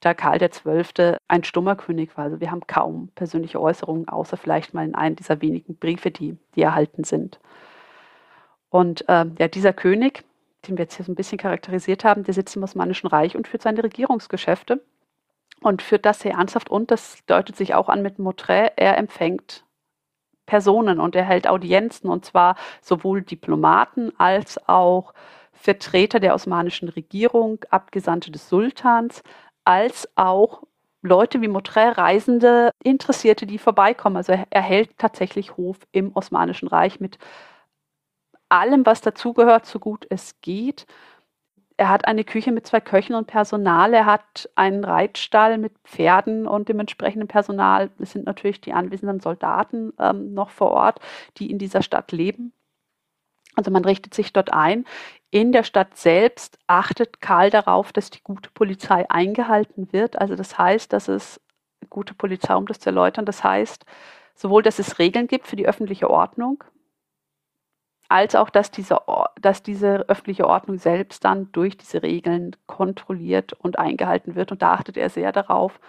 da 0.00 0.14
Karl 0.14 0.38
XII. 0.38 1.16
ein 1.28 1.44
stummer 1.44 1.76
König 1.76 2.16
war. 2.16 2.24
Also 2.24 2.40
wir 2.40 2.50
haben 2.50 2.66
kaum 2.66 3.08
persönliche 3.14 3.60
Äußerungen, 3.60 4.08
außer 4.08 4.36
vielleicht 4.36 4.74
mal 4.74 4.84
in 4.84 4.94
einem 4.94 5.16
dieser 5.16 5.40
wenigen 5.40 5.76
Briefe, 5.76 6.10
die, 6.10 6.36
die 6.56 6.62
erhalten 6.62 7.04
sind. 7.04 7.38
Und 8.70 9.08
äh, 9.08 9.26
ja, 9.38 9.48
dieser 9.48 9.72
König, 9.72 10.24
den 10.66 10.78
wir 10.78 10.84
jetzt 10.84 10.96
hier 10.96 11.04
so 11.04 11.12
ein 11.12 11.16
bisschen 11.16 11.38
charakterisiert 11.38 12.04
haben, 12.04 12.24
der 12.24 12.34
sitzt 12.34 12.56
im 12.56 12.62
Osmanischen 12.62 13.06
Reich 13.06 13.36
und 13.36 13.46
führt 13.48 13.62
seine 13.62 13.84
Regierungsgeschäfte 13.84 14.82
und 15.62 15.82
führt 15.82 16.06
das 16.06 16.20
sehr 16.20 16.32
ernsthaft 16.32 16.70
und 16.70 16.90
das 16.90 17.18
deutet 17.26 17.56
sich 17.56 17.74
auch 17.74 17.88
an 17.88 18.02
mit 18.02 18.18
Motre, 18.18 18.72
er 18.76 18.98
empfängt 18.98 19.64
Personen 20.46 21.00
und 21.00 21.14
er 21.14 21.24
hält 21.24 21.46
Audienzen 21.48 22.08
und 22.10 22.24
zwar 22.24 22.56
sowohl 22.80 23.22
Diplomaten 23.22 24.12
als 24.18 24.68
auch 24.68 25.14
Vertreter 25.52 26.20
der 26.20 26.34
osmanischen 26.34 26.88
Regierung, 26.88 27.60
Abgesandte 27.70 28.30
des 28.32 28.48
Sultans, 28.48 29.22
als 29.64 30.08
auch 30.16 30.64
Leute 31.02 31.40
wie 31.40 31.48
Motre, 31.48 31.96
Reisende, 31.96 32.70
Interessierte, 32.82 33.46
die 33.46 33.58
vorbeikommen. 33.58 34.16
Also 34.16 34.32
er 34.32 34.62
hält 34.62 34.98
tatsächlich 34.98 35.56
Hof 35.56 35.78
im 35.92 36.14
Osmanischen 36.14 36.68
Reich 36.68 37.00
mit 37.00 37.18
allem, 38.48 38.86
was 38.86 39.00
dazugehört, 39.00 39.66
so 39.66 39.78
gut 39.78 40.06
es 40.10 40.40
geht. 40.40 40.86
Er 41.82 41.88
hat 41.88 42.06
eine 42.06 42.22
Küche 42.22 42.52
mit 42.52 42.64
zwei 42.64 42.80
Köchen 42.80 43.16
und 43.16 43.26
Personal. 43.26 43.92
Er 43.92 44.06
hat 44.06 44.48
einen 44.54 44.84
Reitstall 44.84 45.58
mit 45.58 45.72
Pferden 45.82 46.46
und 46.46 46.68
dem 46.68 46.78
entsprechenden 46.78 47.26
Personal. 47.26 47.90
Es 47.98 48.12
sind 48.12 48.24
natürlich 48.24 48.60
die 48.60 48.72
anwesenden 48.72 49.18
Soldaten 49.18 49.92
ähm, 49.98 50.32
noch 50.32 50.50
vor 50.50 50.70
Ort, 50.70 51.00
die 51.38 51.50
in 51.50 51.58
dieser 51.58 51.82
Stadt 51.82 52.12
leben. 52.12 52.52
Also 53.56 53.72
man 53.72 53.84
richtet 53.84 54.14
sich 54.14 54.32
dort 54.32 54.52
ein. 54.52 54.84
In 55.32 55.50
der 55.50 55.64
Stadt 55.64 55.96
selbst 55.96 56.56
achtet 56.68 57.20
Karl 57.20 57.50
darauf, 57.50 57.92
dass 57.92 58.10
die 58.10 58.22
gute 58.22 58.50
Polizei 58.50 59.10
eingehalten 59.10 59.92
wird. 59.92 60.20
Also 60.20 60.36
das 60.36 60.56
heißt, 60.56 60.92
dass 60.92 61.08
es 61.08 61.40
gute 61.90 62.14
Polizei, 62.14 62.54
um 62.54 62.66
das 62.66 62.78
zu 62.78 62.90
erläutern, 62.90 63.24
das 63.24 63.42
heißt 63.42 63.86
sowohl, 64.36 64.62
dass 64.62 64.78
es 64.78 65.00
Regeln 65.00 65.26
gibt 65.26 65.48
für 65.48 65.56
die 65.56 65.66
öffentliche 65.66 66.08
Ordnung, 66.08 66.62
als 68.12 68.34
auch, 68.34 68.50
dass 68.50 68.70
diese, 68.70 68.98
dass 69.40 69.62
diese 69.62 70.06
öffentliche 70.08 70.46
Ordnung 70.46 70.76
selbst 70.76 71.24
dann 71.24 71.50
durch 71.52 71.78
diese 71.78 72.02
Regeln 72.02 72.54
kontrolliert 72.66 73.54
und 73.54 73.78
eingehalten 73.78 74.34
wird. 74.34 74.52
Und 74.52 74.60
da 74.60 74.74
achtet 74.74 74.98
er 74.98 75.08
sehr 75.08 75.32
darauf, 75.32 75.80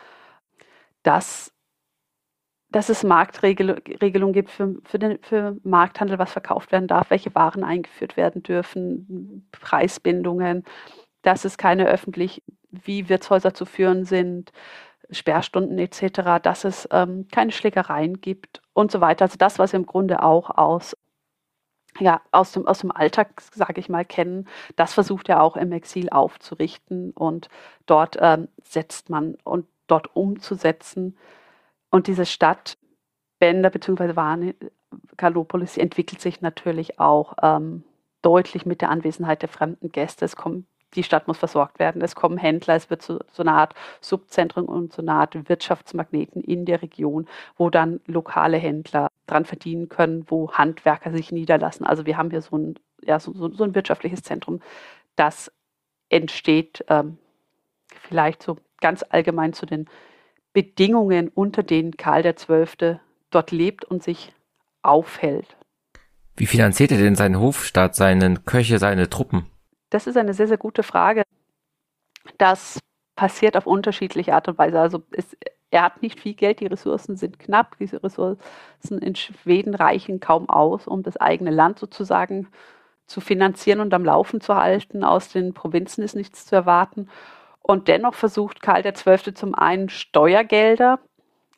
dass, 1.03 1.53
dass 2.69 2.88
es 2.88 3.03
Marktregelungen 3.03 4.34
gibt 4.34 4.51
für, 4.51 4.76
für 4.86 4.99
den 4.99 5.19
für 5.21 5.57
Markthandel, 5.63 6.17
was 6.17 6.32
verkauft 6.32 6.71
werden 6.71 6.88
darf, 6.88 7.09
welche 7.09 7.36
Waren 7.36 7.65
eingeführt 7.65 8.15
werden 8.15 8.41
dürfen, 8.41 9.49
Preisbindungen, 9.51 10.63
dass 11.24 11.43
es 11.43 11.57
keine 11.57 11.88
öffentlich, 11.88 12.41
wie 12.71 13.09
Wirtshäuser 13.09 13.53
zu 13.53 13.65
führen 13.65 14.05
sind, 14.05 14.53
Sperrstunden 15.11 15.78
etc., 15.78 16.41
dass 16.41 16.63
es 16.63 16.88
ähm, 16.91 17.28
keine 17.32 17.51
Schlägereien 17.51 18.21
gibt 18.21 18.61
und 18.71 18.91
so 18.91 19.01
weiter. 19.01 19.26
Also 19.26 19.38
das, 19.38 19.59
was 19.59 19.74
im 19.74 19.86
Grunde 19.86 20.24
auch 20.24 20.49
aus 20.49 20.95
ja, 21.99 22.21
aus 22.31 22.51
dem, 22.51 22.67
aus 22.67 22.79
dem 22.79 22.91
Alltag, 22.91 23.41
sage 23.53 23.79
ich 23.79 23.89
mal, 23.89 24.05
kennen. 24.05 24.47
Das 24.75 24.93
versucht 24.93 25.29
er 25.29 25.41
auch 25.41 25.57
im 25.57 25.71
Exil 25.71 26.09
aufzurichten 26.09 27.11
und 27.11 27.49
dort 27.85 28.17
ähm, 28.19 28.47
setzt 28.63 29.09
man 29.09 29.35
und 29.43 29.65
dort 29.87 30.15
umzusetzen. 30.15 31.17
Und 31.89 32.07
diese 32.07 32.25
Stadt 32.25 32.77
Bender 33.39 33.69
bzw. 33.69 34.53
Kalopolis 35.17 35.77
entwickelt 35.77 36.21
sich 36.21 36.41
natürlich 36.41 36.99
auch 36.99 37.35
ähm, 37.41 37.83
deutlich 38.21 38.65
mit 38.65 38.81
der 38.81 38.89
Anwesenheit 38.89 39.41
der 39.41 39.49
fremden 39.49 39.91
Gäste. 39.91 40.25
Es 40.25 40.35
kommen 40.35 40.65
die 40.95 41.03
Stadt 41.03 41.27
muss 41.27 41.37
versorgt 41.37 41.79
werden. 41.79 42.01
Es 42.01 42.15
kommen 42.15 42.37
Händler, 42.37 42.75
es 42.75 42.89
wird 42.89 43.01
so, 43.01 43.19
so 43.31 43.43
eine 43.43 43.53
Art 43.53 43.73
Subzentrum 44.01 44.65
und 44.65 44.93
so 44.93 45.01
eine 45.01 45.13
Art 45.13 45.49
Wirtschaftsmagneten 45.49 46.41
in 46.41 46.65
der 46.65 46.81
Region, 46.81 47.27
wo 47.57 47.69
dann 47.69 47.99
lokale 48.05 48.57
Händler 48.57 49.09
dran 49.27 49.45
verdienen 49.45 49.89
können, 49.89 50.25
wo 50.27 50.51
Handwerker 50.51 51.11
sich 51.11 51.31
niederlassen. 51.31 51.85
Also 51.85 52.05
wir 52.05 52.17
haben 52.17 52.29
hier 52.29 52.41
so 52.41 52.57
ein, 52.57 52.75
ja, 53.03 53.19
so, 53.19 53.33
so, 53.33 53.51
so 53.51 53.63
ein 53.63 53.75
wirtschaftliches 53.75 54.23
Zentrum, 54.23 54.61
das 55.15 55.51
entsteht 56.09 56.83
ähm, 56.89 57.17
vielleicht 58.01 58.43
so 58.43 58.57
ganz 58.79 59.03
allgemein 59.09 59.53
zu 59.53 59.65
den 59.65 59.87
Bedingungen, 60.53 61.29
unter 61.29 61.63
denen 61.63 61.97
Karl 61.97 62.21
XII. 62.31 62.99
dort 63.31 63.51
lebt 63.51 63.85
und 63.85 64.03
sich 64.03 64.33
aufhält. 64.83 65.55
Wie 66.35 66.45
finanziert 66.45 66.91
er 66.91 66.97
denn 66.97 67.15
seinen 67.15 67.39
Hofstaat, 67.39 67.95
seinen 67.95 68.45
Köche, 68.45 68.79
seine 68.79 69.09
Truppen? 69.09 69.47
Das 69.93 70.07
ist 70.07 70.17
eine 70.17 70.33
sehr, 70.33 70.47
sehr 70.47 70.57
gute 70.57 70.81
Frage. 70.81 71.21
Das 72.39 72.79
passiert 73.15 73.55
auf 73.55 73.67
unterschiedliche 73.67 74.33
Art 74.33 74.47
und 74.47 74.57
Weise. 74.57 74.79
Also 74.79 75.03
es, 75.11 75.37
er 75.69 75.83
hat 75.83 76.01
nicht 76.01 76.19
viel 76.19 76.33
Geld, 76.33 76.61
die 76.61 76.65
Ressourcen 76.65 77.15
sind 77.15 77.37
knapp. 77.37 77.77
Diese 77.77 78.03
Ressourcen 78.03 78.97
in 78.99 79.15
Schweden 79.15 79.75
reichen 79.75 80.19
kaum 80.19 80.49
aus, 80.49 80.87
um 80.87 81.03
das 81.03 81.17
eigene 81.17 81.51
Land 81.51 81.77
sozusagen 81.77 82.47
zu 83.05 83.21
finanzieren 83.21 83.81
und 83.81 83.93
am 83.93 84.03
Laufen 84.03 84.41
zu 84.41 84.55
halten. 84.55 85.03
Aus 85.03 85.29
den 85.29 85.53
Provinzen 85.53 86.03
ist 86.03 86.15
nichts 86.15 86.47
zu 86.47 86.55
erwarten. 86.55 87.07
Und 87.61 87.87
dennoch 87.87 88.15
versucht 88.15 88.63
Karl 88.63 88.81
XII. 88.81 89.35
zum 89.35 89.53
einen 89.53 89.89
Steuergelder 89.89 91.01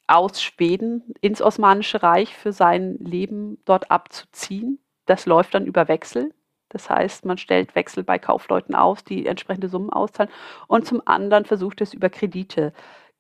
aus 0.08 0.42
Schweden 0.42 1.14
ins 1.22 1.42
Osmanische 1.42 2.04
Reich 2.04 2.36
für 2.36 2.52
sein 2.52 2.98
Leben 3.00 3.60
dort 3.64 3.92
abzuziehen. 3.92 4.80
Das 5.06 5.26
läuft 5.26 5.54
dann 5.54 5.66
über 5.66 5.88
Wechsel. 5.88 6.34
Das 6.76 6.90
heißt, 6.90 7.24
man 7.24 7.38
stellt 7.38 7.74
Wechsel 7.74 8.04
bei 8.04 8.20
Kaufleuten 8.20 8.76
aus, 8.76 9.06
die 9.06 9.28
entsprechende 9.28 9.70
Summen 9.70 9.92
auszahlen. 9.92 10.30
Und 10.68 10.86
zum 10.86 11.02
anderen 11.06 11.46
versucht 11.46 11.80
es 11.80 11.94
über 11.94 12.10
Kredite. 12.10 12.74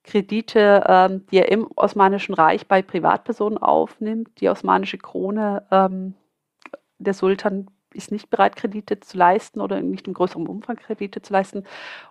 Kredite, 0.03 0.83
ähm, 0.85 1.25
die 1.31 1.37
er 1.37 1.49
im 1.49 1.69
Osmanischen 1.77 2.35
Reich 2.35 2.67
bei 2.67 2.81
Privatpersonen 2.81 3.57
aufnimmt. 3.57 4.41
Die 4.41 4.49
osmanische 4.49 4.97
Krone, 4.97 5.65
ähm, 5.71 6.15
der 6.97 7.13
Sultan 7.13 7.67
ist 7.93 8.11
nicht 8.11 8.29
bereit, 8.29 8.57
Kredite 8.57 8.99
zu 8.99 9.17
leisten 9.17 9.61
oder 9.61 9.79
nicht 9.79 10.05
im 10.05 10.13
größeren 10.13 10.47
Umfang 10.47 10.75
Kredite 10.75 11.21
zu 11.21 11.31
leisten. 11.31 11.63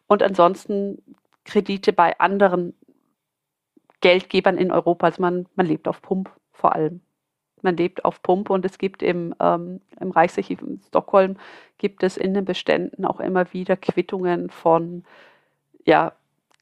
Und 0.07 0.23
ansonsten 0.23 1.03
Kredite 1.45 1.93
bei 1.93 2.19
anderen 2.21 2.73
Geldgebern 4.01 4.57
in 4.57 4.73
Europa. 4.73 5.09
Also 5.09 5.21
man, 5.21 5.47
man 5.57 5.67
lebt 5.67 5.89
auf 5.89 6.01
Pump 6.01 6.31
vor 6.53 6.75
allem 6.75 7.03
man 7.65 7.77
lebt 7.77 8.05
auf 8.05 8.23
Pumpe 8.23 8.53
und 8.53 8.65
es 8.65 8.79
gibt 8.79 9.03
im, 9.03 9.35
ähm, 9.41 9.81
im 10.01 10.11
Reichsarchiv 10.11 10.63
in 10.63 10.81
Stockholm 10.87 11.37
gibt 11.79 12.03
es 12.03 12.17
in 12.17 12.35
den 12.35 12.45
Beständen 12.45 13.05
auch 13.05 13.21
immer 13.21 13.53
wieder 13.53 13.77
Quittungen 13.77 14.51
von 14.51 15.05
ja, 15.85 16.13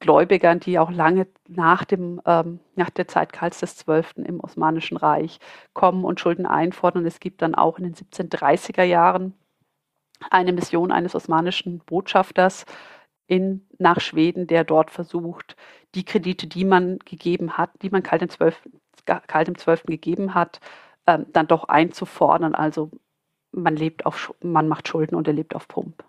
Gläubigern, 0.00 0.61
die 0.61 0.78
auch 0.78 0.90
lange 0.90 1.26
nach, 1.48 1.84
dem, 1.84 2.20
ähm, 2.26 2.59
nach 2.74 2.90
der 2.90 3.09
Zeit 3.09 3.32
Karls 3.32 3.61
XII. 3.61 4.24
im 4.24 4.40
Osmanischen 4.40 4.96
Reich 4.96 5.38
kommen 5.74 6.05
und 6.05 6.20
Schulden 6.20 6.46
einfordern. 6.46 7.07
Es 7.07 7.20
gibt 7.20 7.42
dann 7.42 7.55
auch 7.55 7.78
in 7.78 7.84
den 7.84 7.94
1730er 7.94 8.82
Jahren 8.82 9.34
eine 10.30 10.53
Mission 10.53 10.92
eines 10.92 11.14
osmanischen 11.14 11.80
Botschafters 11.80 12.64
in, 13.26 13.66
nach 13.78 14.00
Schweden, 14.00 14.46
der 14.46 14.64
dort 14.64 14.90
versucht, 14.90 15.57
die 15.94 16.05
Kredite, 16.05 16.46
die 16.46 16.64
man 16.64 16.98
gegeben 17.00 17.57
hat, 17.57 17.70
die 17.82 17.90
man 17.90 18.03
Karl 18.03 18.26
XII. 18.26 18.53
Karl 19.05 19.44
XII. 19.44 19.78
gegeben 19.86 20.34
hat, 20.34 20.61
ähm, 21.07 21.26
dann 21.32 21.46
doch 21.46 21.64
einzufordern. 21.64 22.55
Also 22.55 22.90
man 23.53 23.76
lebt 23.76 24.07
auf, 24.07 24.34
man 24.42 24.68
macht 24.68 24.88
Schulden 24.88 25.14
und 25.14 25.26
er 25.26 25.34
lebt 25.34 25.55
auf 25.55 25.68
Pump. 25.68 26.05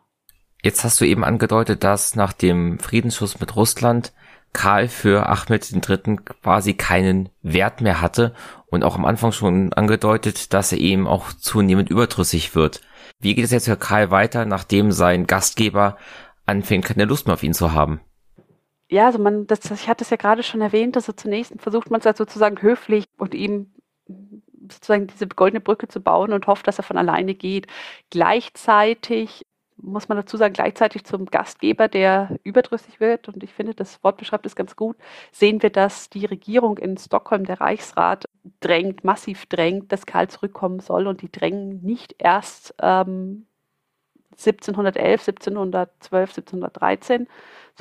Jetzt 0.62 0.84
hast 0.84 1.02
du 1.02 1.06
eben 1.06 1.24
angedeutet, 1.26 1.84
dass 1.84 2.16
nach 2.16 2.32
dem 2.32 2.80
Friedensschluss 2.80 3.40
mit 3.40 3.56
Russland 3.56 4.14
Karl 4.54 4.88
für 4.88 5.28
Ahmed 5.28 5.72
III. 5.72 6.18
quasi 6.42 6.76
keinen 6.76 7.30
Wert 7.42 7.82
mehr 7.82 8.02
hatte 8.02 8.34
und 8.68 8.84
auch 8.84 8.96
am 8.96 9.04
Anfang 9.04 9.32
schon 9.32 9.74
angedeutet, 9.74 10.54
dass 10.54 10.72
er 10.72 10.78
eben 10.78 11.08
auch 11.08 11.34
zunehmend 11.34 11.90
überdrüssig 11.90 12.56
wird. 12.56 12.82
Wie 13.20 13.36
geht 13.36 13.44
es 13.44 13.52
jetzt 13.52 13.66
für 13.66 13.76
Karl 13.76 14.12
weiter, 14.12 14.46
nachdem 14.46 14.92
sein 14.92 15.28
Gastgeber 15.28 15.98
anfängt, 16.46 16.86
keine 16.86 17.06
Lust 17.06 17.26
mehr 17.26 17.34
auf 17.34 17.44
ihn 17.44 17.54
zu 17.54 17.74
haben? 17.74 18.00
Ja, 18.90 19.08
also 19.08 19.18
man, 19.18 19.48
das, 19.48 19.70
ich 19.72 19.90
hatte 19.90 20.04
es 20.04 20.12
ja 20.12 20.18
gerade 20.18 20.44
schon 20.44 20.62
erwähnt, 20.62 20.96
dass 20.96 21.08
er 21.08 21.18
zunächst 21.18 21.54
versucht 21.58 21.90
man 21.90 22.00
es 22.00 22.06
halt 22.06 22.18
sozusagen 22.18 22.62
höflich 22.62 23.06
und 23.18 23.34
ihm 23.34 23.74
sozusagen 24.72 25.08
diese 25.08 25.28
goldene 25.28 25.62
Brücke 25.62 25.88
zu 25.88 26.02
bauen 26.02 26.34
und 26.34 26.48
hofft, 26.48 26.68
dass 26.68 26.78
er 26.78 26.84
von 26.84 26.98
alleine 26.98 27.36
geht. 27.36 27.68
Gleichzeitig 28.10 29.44
muss 29.78 30.08
man 30.08 30.18
dazu 30.18 30.38
sagen, 30.38 30.54
gleichzeitig 30.54 31.04
zum 31.04 31.26
Gastgeber, 31.26 31.88
der 31.88 32.38
überdrüssig 32.44 33.00
wird, 33.00 33.28
und 33.28 33.44
ich 33.44 33.54
finde, 33.54 33.74
das 33.74 34.04
Wort 34.04 34.18
beschreibt 34.18 34.46
es 34.46 34.56
ganz 34.56 34.76
gut, 34.76 34.98
sehen 35.32 35.62
wir, 35.62 35.70
dass 35.70 36.10
die 36.10 36.26
Regierung 36.26 36.78
in 36.78 36.98
Stockholm, 36.98 37.46
der 37.46 37.60
Reichsrat, 37.62 38.26
drängt, 38.60 39.04
massiv 39.04 39.46
drängt, 39.48 39.92
dass 39.92 40.06
Karl 40.06 40.30
zurückkommen 40.30 40.80
soll. 40.80 41.08
Und 41.08 41.22
die 41.22 41.32
drängen 41.32 41.82
nicht 41.82 42.16
erst 42.20 42.76
ähm, 42.82 43.48
1711, 44.34 45.28
1712, 45.28 46.30
1713, 46.30 47.28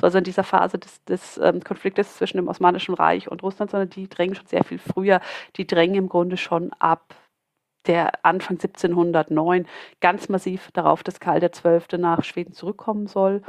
also 0.01 0.17
in 0.17 0.23
dieser 0.23 0.43
Phase 0.43 0.79
des, 0.79 1.03
des 1.05 1.37
ähm, 1.37 1.63
Konfliktes 1.63 2.17
zwischen 2.17 2.37
dem 2.37 2.47
Osmanischen 2.47 2.95
Reich 2.95 3.29
und 3.29 3.43
Russland, 3.43 3.71
sondern 3.71 3.89
die 3.89 4.09
drängen 4.09 4.35
schon 4.35 4.47
sehr 4.47 4.63
viel 4.63 4.79
früher. 4.79 5.21
Die 5.57 5.67
drängen 5.67 5.95
im 5.95 6.09
Grunde 6.09 6.37
schon 6.37 6.71
ab 6.79 7.15
der 7.85 8.25
Anfang 8.25 8.57
1709 8.57 9.67
ganz 9.99 10.29
massiv 10.29 10.71
darauf, 10.71 11.03
dass 11.03 11.19
Karl 11.19 11.47
XII. 11.47 11.99
nach 11.99 12.23
Schweden 12.23 12.53
zurückkommen 12.53 13.07
soll. 13.07 13.41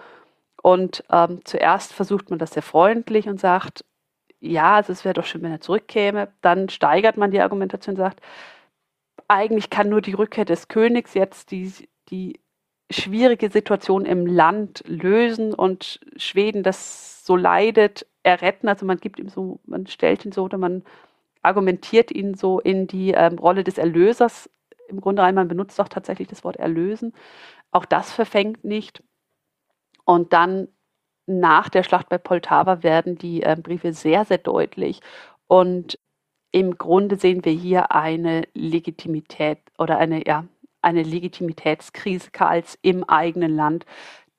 Und 0.63 1.05
ähm, 1.11 1.41
zuerst 1.45 1.93
versucht 1.93 2.31
man 2.31 2.39
das 2.39 2.53
sehr 2.53 2.63
freundlich 2.63 3.29
und 3.29 3.39
sagt, 3.41 3.85
ja, 4.41 4.77
also 4.77 4.93
es 4.93 5.05
wäre 5.05 5.15
doch 5.15 5.25
schön, 5.25 5.43
wenn 5.43 5.53
er 5.53 5.61
zurückkäme. 5.61 6.33
Dann 6.41 6.69
steigert 6.69 7.17
man 7.17 7.31
die 7.31 7.41
Argumentation 7.41 7.95
und 7.95 7.99
sagt, 7.99 8.21
eigentlich 9.29 9.71
kann 9.71 9.89
nur 9.89 10.03
die 10.03 10.15
Rückkehr 10.15 10.45
des 10.45 10.69
Königs 10.69 11.15
jetzt 11.15 11.51
die, 11.51 11.73
die 12.11 12.41
schwierige 12.95 13.51
Situation 13.51 14.05
im 14.05 14.27
Land 14.27 14.83
lösen 14.87 15.55
und 15.55 16.01
Schweden, 16.17 16.63
das 16.63 17.25
so 17.25 17.37
leidet, 17.37 18.07
erretten. 18.23 18.69
Also 18.69 18.87
man 18.87 18.99
gibt 18.99 19.19
ihm 19.19 19.29
so, 19.29 19.61
man 19.67 19.87
stellt 19.87 20.25
ihn 20.25 20.33
so 20.33 20.45
oder 20.45 20.59
man 20.59 20.83
argumentiert 21.43 22.11
ihn 22.11 22.35
so 22.35 22.61
in 22.61 22.87
die 22.87 23.13
ähm, 23.13 23.39
Rolle 23.39 23.65
des 23.65 23.79
Erlösers. 23.79 24.51
Im 24.89 25.01
Grunde 25.01 25.23
einmal 25.23 25.45
benutzt 25.45 25.81
auch 25.81 25.89
tatsächlich 25.89 26.29
das 26.29 26.45
Wort 26.45 26.57
erlösen. 26.57 27.13
Auch 27.71 27.85
das 27.85 28.13
verfängt 28.13 28.65
nicht. 28.65 29.03
Und 30.05 30.33
dann 30.33 30.69
nach 31.27 31.69
der 31.69 31.83
Schlacht 31.83 32.09
bei 32.09 32.19
Poltava 32.19 32.83
werden 32.83 33.17
die 33.17 33.43
äh, 33.43 33.57
Briefe 33.61 33.93
sehr, 33.93 34.25
sehr 34.25 34.39
deutlich. 34.39 35.01
Und 35.47 35.99
im 36.51 36.79
Grunde 36.79 37.17
sehen 37.17 37.45
wir 37.45 37.53
hier 37.53 37.93
eine 37.93 38.45
Legitimität 38.55 39.59
oder 39.79 39.99
eine, 39.99 40.27
ja, 40.27 40.45
eine 40.85 41.03
Legitimitätskrise 41.03 42.31
Karls 42.31 42.79
im 42.83 43.05
eigenen 43.05 43.55
Land. 43.55 43.87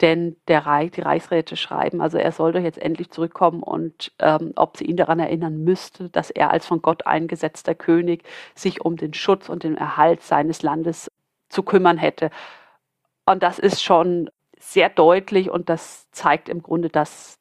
Denn 0.01 0.35
der 0.49 0.65
Reich, 0.65 0.91
die 0.91 1.01
Reichsräte 1.01 1.55
schreiben, 1.55 2.01
also 2.01 2.17
er 2.17 2.33
soll 2.33 2.51
doch 2.51 2.61
jetzt 2.61 2.77
endlich 2.77 3.11
zurückkommen 3.11 3.63
und 3.63 4.11
ähm, 4.19 4.51
ob 4.57 4.75
sie 4.75 4.83
ihn 4.85 4.97
daran 4.97 5.19
erinnern 5.19 5.63
müsste, 5.63 6.09
dass 6.09 6.31
er 6.31 6.51
als 6.51 6.65
von 6.65 6.81
Gott 6.81 7.07
eingesetzter 7.07 7.75
König 7.75 8.23
sich 8.55 8.81
um 8.81 8.97
den 8.97 9.13
Schutz 9.13 9.47
und 9.47 9.63
den 9.63 9.77
Erhalt 9.77 10.21
seines 10.21 10.63
Landes 10.63 11.09
zu 11.47 11.63
kümmern 11.63 11.97
hätte. 11.97 12.29
Und 13.25 13.41
das 13.41 13.57
ist 13.57 13.81
schon 13.81 14.29
sehr 14.59 14.89
deutlich 14.89 15.49
und 15.49 15.69
das 15.69 16.09
zeigt 16.11 16.49
im 16.49 16.61
Grunde, 16.61 16.89
dass 16.89 17.39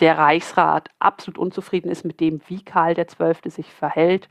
der 0.00 0.16
Reichsrat 0.16 0.88
absolut 0.98 1.38
unzufrieden 1.38 1.90
ist 1.90 2.04
mit 2.04 2.20
dem, 2.20 2.40
wie 2.48 2.62
Karl 2.64 2.94
XII. 2.94 3.50
sich 3.50 3.70
verhält 3.72 4.28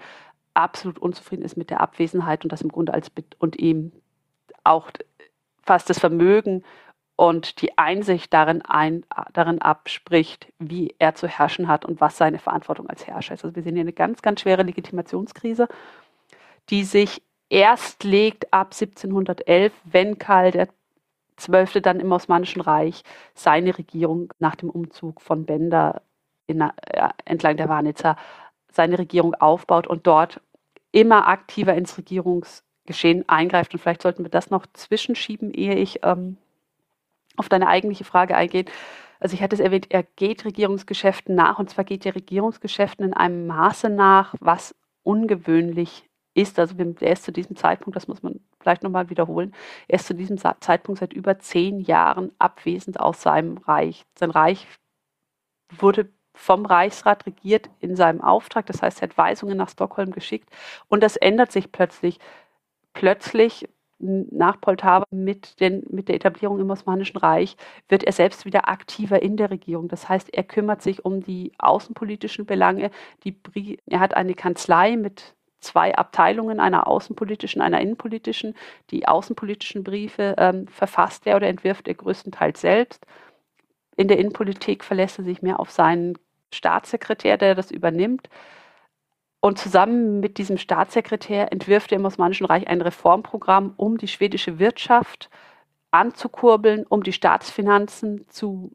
absolut 0.55 0.99
unzufrieden 0.99 1.43
ist 1.43 1.57
mit 1.57 1.69
der 1.69 1.81
Abwesenheit 1.81 2.43
und 2.43 2.51
das 2.51 2.61
im 2.61 2.71
Grunde 2.71 2.93
als 2.93 3.11
und 3.39 3.59
ihm 3.59 3.91
auch 4.63 4.89
fast 5.61 5.89
das 5.89 5.99
Vermögen 5.99 6.63
und 7.15 7.61
die 7.61 7.77
Einsicht 7.77 8.33
darin, 8.33 8.61
ein, 8.61 9.05
darin 9.33 9.61
abspricht, 9.61 10.51
wie 10.59 10.95
er 10.99 11.15
zu 11.15 11.27
herrschen 11.27 11.67
hat 11.67 11.85
und 11.85 12.01
was 12.01 12.17
seine 12.17 12.39
Verantwortung 12.39 12.89
als 12.89 13.07
Herrscher 13.07 13.35
ist. 13.35 13.45
Also 13.45 13.55
wir 13.55 13.63
sehen 13.63 13.75
hier 13.75 13.81
eine 13.81 13.93
ganz, 13.93 14.21
ganz 14.21 14.41
schwere 14.41 14.63
Legitimationskrise, 14.63 15.67
die 16.69 16.83
sich 16.83 17.21
erst 17.49 18.03
legt 18.03 18.51
ab 18.51 18.67
1711, 18.73 19.71
wenn 19.85 20.17
Karl 20.17 20.51
der 20.51 20.67
Zwölfte 21.37 21.81
dann 21.81 21.99
im 21.99 22.11
Osmanischen 22.11 22.61
Reich 22.61 23.03
seine 23.33 23.77
Regierung 23.77 24.33
nach 24.39 24.55
dem 24.55 24.69
Umzug 24.69 25.21
von 25.21 25.45
Bender 25.45 26.01
in, 26.47 26.61
äh, 26.61 26.71
entlang 27.25 27.57
der 27.57 27.69
Warnitzer 27.69 28.17
seine 28.75 28.99
Regierung 28.99 29.33
aufbaut 29.35 29.87
und 29.87 30.05
dort 30.05 30.41
immer 30.91 31.27
aktiver 31.27 31.73
ins 31.73 31.97
Regierungsgeschehen 31.97 33.27
eingreift. 33.27 33.73
Und 33.73 33.79
vielleicht 33.79 34.01
sollten 34.01 34.23
wir 34.23 34.29
das 34.29 34.49
noch 34.49 34.65
zwischenschieben, 34.73 35.53
ehe 35.53 35.75
ich 35.75 35.99
ähm, 36.03 36.37
auf 37.37 37.49
deine 37.49 37.67
eigentliche 37.67 38.03
Frage 38.03 38.35
eingehen. 38.35 38.67
Also 39.19 39.33
ich 39.33 39.41
hatte 39.41 39.55
es 39.55 39.61
erwähnt, 39.61 39.87
er 39.89 40.03
geht 40.03 40.45
Regierungsgeschäften 40.45 41.35
nach 41.35 41.57
und 41.57 41.69
zwar 41.69 41.85
geht 41.85 42.05
er 42.05 42.15
Regierungsgeschäften 42.15 43.05
in 43.05 43.13
einem 43.13 43.47
Maße 43.47 43.89
nach, 43.89 44.35
was 44.39 44.75
ungewöhnlich 45.03 46.09
ist. 46.33 46.59
Also 46.59 46.75
er 46.77 47.11
ist 47.13 47.23
zu 47.23 47.31
diesem 47.31 47.55
Zeitpunkt, 47.55 47.95
das 47.95 48.07
muss 48.07 48.23
man 48.23 48.41
vielleicht 48.59 48.83
nochmal 48.83 49.09
wiederholen, 49.09 49.53
er 49.87 49.95
ist 49.95 50.07
zu 50.07 50.15
diesem 50.15 50.37
Zeitpunkt 50.37 50.99
seit 50.99 51.13
über 51.13 51.39
zehn 51.39 51.79
Jahren 51.79 52.31
abwesend 52.39 52.99
aus 52.99 53.21
seinem 53.21 53.57
Reich. 53.57 54.05
Sein 54.15 54.31
Reich 54.31 54.67
wurde 55.69 56.09
vom 56.35 56.65
Reichsrat 56.65 57.25
regiert 57.25 57.69
in 57.79 57.95
seinem 57.95 58.21
Auftrag, 58.21 58.65
das 58.67 58.81
heißt, 58.81 59.01
er 59.01 59.09
hat 59.09 59.17
Weisungen 59.17 59.57
nach 59.57 59.69
Stockholm 59.69 60.11
geschickt 60.11 60.49
und 60.87 61.01
das 61.01 61.15
ändert 61.15 61.51
sich 61.51 61.71
plötzlich. 61.71 62.19
Plötzlich 62.93 63.67
nach 63.97 64.59
Poltava 64.59 65.05
mit, 65.09 65.59
den, 65.59 65.83
mit 65.89 66.09
der 66.09 66.15
Etablierung 66.15 66.59
im 66.59 66.69
Osmanischen 66.69 67.17
Reich 67.17 67.55
wird 67.87 68.03
er 68.03 68.11
selbst 68.11 68.45
wieder 68.45 68.67
aktiver 68.67 69.21
in 69.21 69.37
der 69.37 69.49
Regierung. 69.49 69.87
Das 69.87 70.09
heißt, 70.09 70.33
er 70.33 70.43
kümmert 70.43 70.81
sich 70.81 71.05
um 71.05 71.21
die 71.21 71.53
außenpolitischen 71.57 72.45
Belange. 72.45 72.91
Die, 73.23 73.79
er 73.85 73.99
hat 73.99 74.15
eine 74.15 74.33
Kanzlei 74.33 74.97
mit 74.97 75.35
zwei 75.59 75.95
Abteilungen, 75.95 76.59
einer 76.59 76.87
außenpolitischen, 76.87 77.61
einer 77.61 77.79
innenpolitischen. 77.79 78.53
Die 78.91 79.07
außenpolitischen 79.07 79.83
Briefe 79.83 80.35
ähm, 80.37 80.67
verfasst 80.67 81.25
er 81.25 81.37
oder 81.37 81.47
entwirft 81.47 81.87
er 81.87 81.95
größtenteils 81.95 82.61
selbst. 82.61 83.05
In 83.95 84.09
der 84.09 84.19
Innenpolitik 84.19 84.83
verlässt 84.83 85.19
er 85.19 85.25
sich 85.25 85.41
mehr 85.41 85.59
auf 85.59 85.71
seinen 85.71 86.17
Staatssekretär, 86.55 87.37
der 87.37 87.55
das 87.55 87.71
übernimmt. 87.71 88.29
Und 89.39 89.59
zusammen 89.59 90.19
mit 90.21 90.39
diesem 90.39 90.57
Staatssekretär 90.57 91.51
entwirft 91.51 91.91
er 91.91 91.99
im 91.99 92.05
Osmanischen 92.05 92.47
Reich 92.47 92.67
ein 92.67 92.81
Reformprogramm, 92.81 93.73
um 93.77 93.99
die 93.99 94.07
schwedische 94.07 94.57
Wirtschaft 94.57 95.29
anzukurbeln, 95.91 96.85
um 96.87 97.03
die 97.03 97.13
Staatsfinanzen 97.13 98.27
zu 98.27 98.71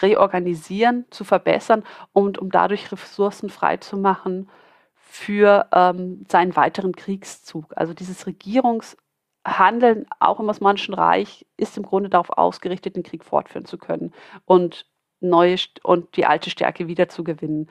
reorganisieren, 0.00 1.06
zu 1.10 1.24
verbessern 1.24 1.82
und 2.12 2.38
um 2.38 2.50
dadurch 2.50 2.92
Ressourcen 2.92 3.50
freizumachen 3.50 4.48
für 4.94 5.66
ähm, 5.72 6.24
seinen 6.30 6.56
weiteren 6.56 6.94
Kriegszug. 6.94 7.72
Also 7.76 7.92
dieses 7.92 8.26
Regierungshandeln 8.26 10.06
auch 10.20 10.40
im 10.40 10.48
Osmanischen 10.48 10.94
Reich 10.94 11.46
ist 11.56 11.76
im 11.76 11.82
Grunde 11.82 12.08
darauf 12.08 12.30
ausgerichtet, 12.30 12.96
den 12.96 13.02
Krieg 13.02 13.24
fortführen 13.24 13.66
zu 13.66 13.76
können 13.76 14.12
und 14.46 14.86
neue 15.22 15.56
und 15.82 16.16
die 16.16 16.26
alte 16.26 16.50
Stärke 16.50 16.86
wiederzugewinnen. 16.86 17.68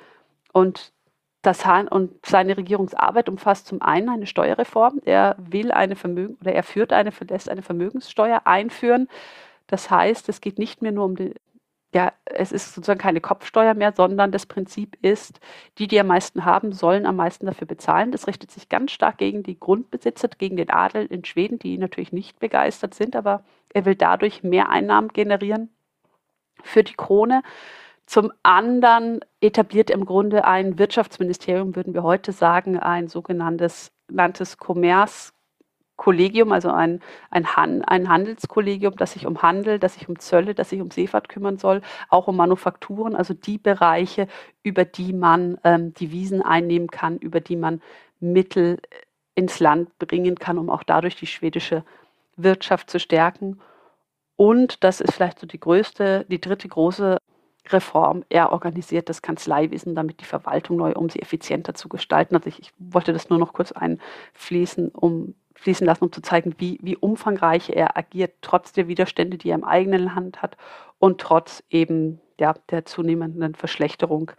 Und 0.54 0.92
das 1.42 1.66
Han 1.66 1.88
und 1.88 2.26
seine 2.26 2.56
Regierungsarbeit 2.58 3.28
umfasst 3.28 3.68
zum 3.68 3.82
einen 3.82 4.10
eine 4.10 4.28
Steuerreform. 4.28 5.02
Er 5.06 5.36
will 5.40 5.72
eine 5.72 5.96
Vermögen 5.96 6.38
oder 6.42 6.54
er 6.54 6.64
führt 6.64 6.94
eine, 6.94 7.12
lässt 7.28 7.50
eine 7.50 7.64
Vermögenssteuer 7.64 8.42
einführen. 8.46 9.08
Das 9.68 9.90
heißt, 9.90 10.30
es 10.30 10.42
geht 10.42 10.60
nicht 10.60 10.82
mehr 10.82 10.92
nur 10.92 11.06
um 11.06 11.16
die, 11.16 11.34
ja, 11.94 12.14
es 12.26 12.52
ist 12.52 12.74
sozusagen 12.74 13.00
keine 13.00 13.22
Kopfsteuer 13.22 13.74
mehr, 13.74 13.94
sondern 13.96 14.32
das 14.32 14.46
Prinzip 14.46 14.98
ist, 15.02 15.40
die, 15.78 15.88
die 15.88 16.00
am 16.00 16.08
meisten 16.08 16.46
haben, 16.46 16.74
sollen 16.74 17.06
am 17.06 17.16
meisten 17.16 17.48
dafür 17.48 17.68
bezahlen. 17.68 18.12
Das 18.12 18.28
richtet 18.28 18.52
sich 18.52 18.70
ganz 18.70 18.92
stark 18.92 19.18
gegen 19.18 19.44
die 19.44 19.60
Grundbesitzer, 19.60 20.30
gegen 20.38 20.58
den 20.58 20.70
Adel 20.70 21.06
in 21.08 21.26
Schweden, 21.26 21.58
die 21.60 21.78
natürlich 21.78 22.14
nicht 22.14 22.40
begeistert 22.40 22.94
sind, 22.94 23.16
aber 23.16 23.44
er 23.74 23.86
will 23.86 23.96
dadurch 23.96 24.44
mehr 24.44 24.70
Einnahmen 24.70 25.10
generieren 25.10 25.70
für 26.64 26.84
die 26.84 26.96
Krone. 26.96 27.44
Zum 28.06 28.32
anderen 28.44 29.22
etabliert 29.40 29.90
im 29.90 30.06
Grunde 30.06 30.44
ein 30.46 30.78
Wirtschaftsministerium, 30.78 31.76
würden 31.76 31.94
wir 31.94 32.04
heute 32.04 32.32
sagen, 32.34 32.78
ein 32.78 33.08
sogenanntes 33.08 33.92
nanntes 34.12 34.58
Kommerzkollegium, 34.58 36.52
also 36.52 36.72
ein, 36.72 37.00
ein, 37.30 37.56
Han, 37.56 37.84
ein 37.84 38.10
Handelskollegium, 38.10 38.96
das 38.98 39.14
sich 39.14 39.26
um 39.26 39.42
Handel, 39.42 39.80
das 39.80 39.94
sich 39.94 40.10
um 40.10 40.20
Zölle, 40.20 40.54
das 40.54 40.70
sich 40.70 40.82
um 40.82 40.92
Seefahrt 40.92 41.30
kümmern 41.30 41.58
soll, 41.58 41.82
auch 42.10 42.28
um 42.28 42.36
Manufakturen, 42.36 43.16
also 43.16 43.34
die 43.34 43.58
Bereiche, 43.58 44.28
über 44.64 44.84
die 44.86 45.14
man 45.14 45.58
ähm, 45.64 45.94
Devisen 45.94 46.42
einnehmen 46.42 46.90
kann, 46.90 47.18
über 47.18 47.40
die 47.40 47.56
man 47.56 47.82
Mittel 48.20 48.80
ins 49.36 49.60
Land 49.60 49.98
bringen 49.98 50.36
kann, 50.36 50.58
um 50.58 50.70
auch 50.70 50.84
dadurch 50.84 51.16
die 51.16 51.28
schwedische 51.28 51.84
Wirtschaft 52.36 52.90
zu 52.90 53.00
stärken. 53.00 53.62
Und 54.42 54.84
das 54.84 55.02
ist 55.02 55.14
vielleicht 55.14 55.38
so 55.38 55.46
die 55.46 55.60
größte, 55.60 56.26
die 56.28 56.42
dritte 56.42 56.68
große 56.68 57.20
Reform. 57.70 58.26
Er 58.30 58.52
organisiert 58.52 59.08
das 59.08 59.22
Kanzleiwesen, 59.22 59.94
damit 59.94 60.20
die 60.20 60.26
Verwaltung 60.26 60.78
neu, 60.78 60.94
um 60.94 61.12
sie 61.12 61.22
effizienter 61.22 61.76
zu 61.76 61.88
gestalten. 61.90 62.36
Also 62.36 62.48
ich, 62.48 62.58
ich 62.60 62.74
wollte 62.80 63.14
das 63.14 63.30
nur 63.30 63.38
noch 63.38 63.54
kurz 63.54 63.72
einfließen, 63.72 64.90
um 64.90 65.36
fließen 65.54 65.86
lassen, 65.86 66.06
um 66.06 66.12
zu 66.12 66.24
zeigen, 66.24 66.56
wie, 66.58 66.80
wie 66.82 66.98
umfangreich 66.98 67.70
er 67.70 67.96
agiert, 67.96 68.34
trotz 68.42 68.74
der 68.74 68.88
Widerstände, 68.88 69.38
die 69.38 69.52
er 69.52 69.60
im 69.60 69.64
eigenen 69.64 70.06
Land 70.06 70.42
hat 70.42 70.58
und 70.98 71.22
trotz 71.22 71.64
eben 71.70 72.20
ja, 72.40 72.56
der 72.72 72.86
zunehmenden 72.86 73.54
Verschlechterung 73.54 74.32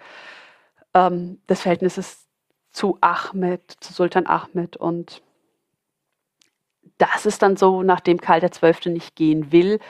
ähm, 0.95 1.41
des 1.49 1.61
Verhältnisses 1.61 2.27
zu 2.73 2.99
Ahmed, 3.01 3.71
zu 3.79 3.93
Sultan 3.93 4.27
Ahmed. 4.27 4.77
Und 4.77 5.23
das 6.99 7.26
ist 7.26 7.43
dann 7.43 7.57
so, 7.57 7.82
nachdem 7.82 8.20
Karl 8.20 8.40
XII. 8.40 8.93
nicht 8.93 9.16
gehen 9.16 9.53
will, 9.53 9.80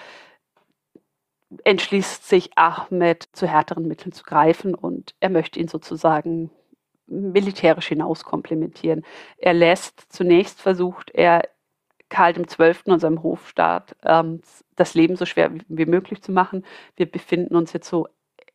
entschließt 1.64 2.28
sich 2.28 2.50
Ahmed, 2.57 3.28
zu 3.32 3.46
härteren 3.46 3.86
Mitteln 3.86 4.12
zu 4.12 4.24
greifen 4.24 4.74
und 4.74 5.14
er 5.20 5.30
möchte 5.30 5.61
ihn 5.61 5.68
sozusagen 5.68 6.50
militärisch 7.07 7.88
hinaus 7.88 8.24
komplementieren. 8.24 9.05
Er 9.36 9.55
lässt 9.55 10.12
zunächst 10.12 10.61
versucht 10.61 11.11
er 11.11 11.42
Karl 12.09 12.34
XII. 12.34 12.92
und 12.92 13.00
seinem 13.00 13.22
Hofstaat 13.22 13.96
ähm, 14.05 14.40
das 14.76 14.94
Leben 14.94 15.16
so 15.16 15.26
schwer 15.26 15.50
wie 15.68 15.86
möglich 15.86 16.22
zu 16.22 16.32
machen. 16.32 16.64
Wir 16.96 17.11
befinden 17.11 17.57
uns 17.57 17.72
jetzt 17.72 17.88
so 17.88 18.09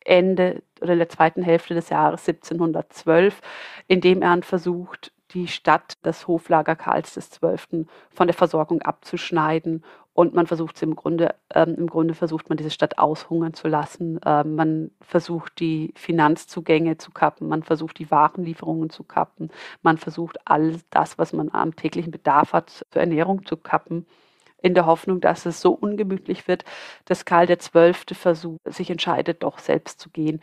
Ende 0.04 0.62
oder 0.80 0.92
in 0.92 0.98
der 0.98 1.08
zweiten 1.08 1.42
Hälfte 1.42 1.74
des 1.74 1.90
Jahres 1.90 2.26
1712, 2.26 3.40
indem 3.88 4.22
er 4.22 4.42
versucht, 4.42 5.12
die 5.32 5.48
Stadt, 5.48 5.94
das 6.02 6.26
Hoflager 6.26 6.76
Karls 6.76 7.14
XII. 7.14 7.86
von 8.10 8.26
der 8.26 8.34
Versorgung 8.34 8.82
abzuschneiden 8.82 9.84
und 10.18 10.34
man 10.34 10.48
versucht 10.48 10.82
im 10.82 10.96
Grunde, 10.96 11.36
ähm, 11.54 11.76
im 11.76 11.86
Grunde 11.86 12.12
versucht 12.12 12.48
man 12.48 12.58
diese 12.58 12.70
Stadt 12.70 12.98
aushungern 12.98 13.54
zu 13.54 13.68
lassen. 13.68 14.18
Ähm, 14.26 14.56
man 14.56 14.90
versucht 15.00 15.60
die 15.60 15.92
Finanzzugänge 15.94 16.98
zu 16.98 17.12
kappen, 17.12 17.46
man 17.46 17.62
versucht 17.62 18.00
die 18.00 18.10
Warenlieferungen 18.10 18.90
zu 18.90 19.04
kappen, 19.04 19.50
man 19.82 19.96
versucht 19.96 20.38
all 20.44 20.80
das, 20.90 21.18
was 21.18 21.32
man 21.32 21.50
am 21.52 21.76
täglichen 21.76 22.10
Bedarf 22.10 22.52
hat, 22.52 22.84
zur 22.90 23.00
Ernährung 23.00 23.46
zu 23.46 23.56
kappen 23.56 24.06
in 24.60 24.74
der 24.74 24.86
Hoffnung, 24.86 25.20
dass 25.20 25.46
es 25.46 25.60
so 25.60 25.72
ungemütlich 25.72 26.48
wird, 26.48 26.64
dass 27.04 27.24
Karl 27.24 27.46
XII. 27.46 27.94
Versuch, 28.12 28.58
sich 28.64 28.90
entscheidet, 28.90 29.42
doch 29.44 29.58
selbst 29.58 30.00
zu 30.00 30.10
gehen. 30.10 30.40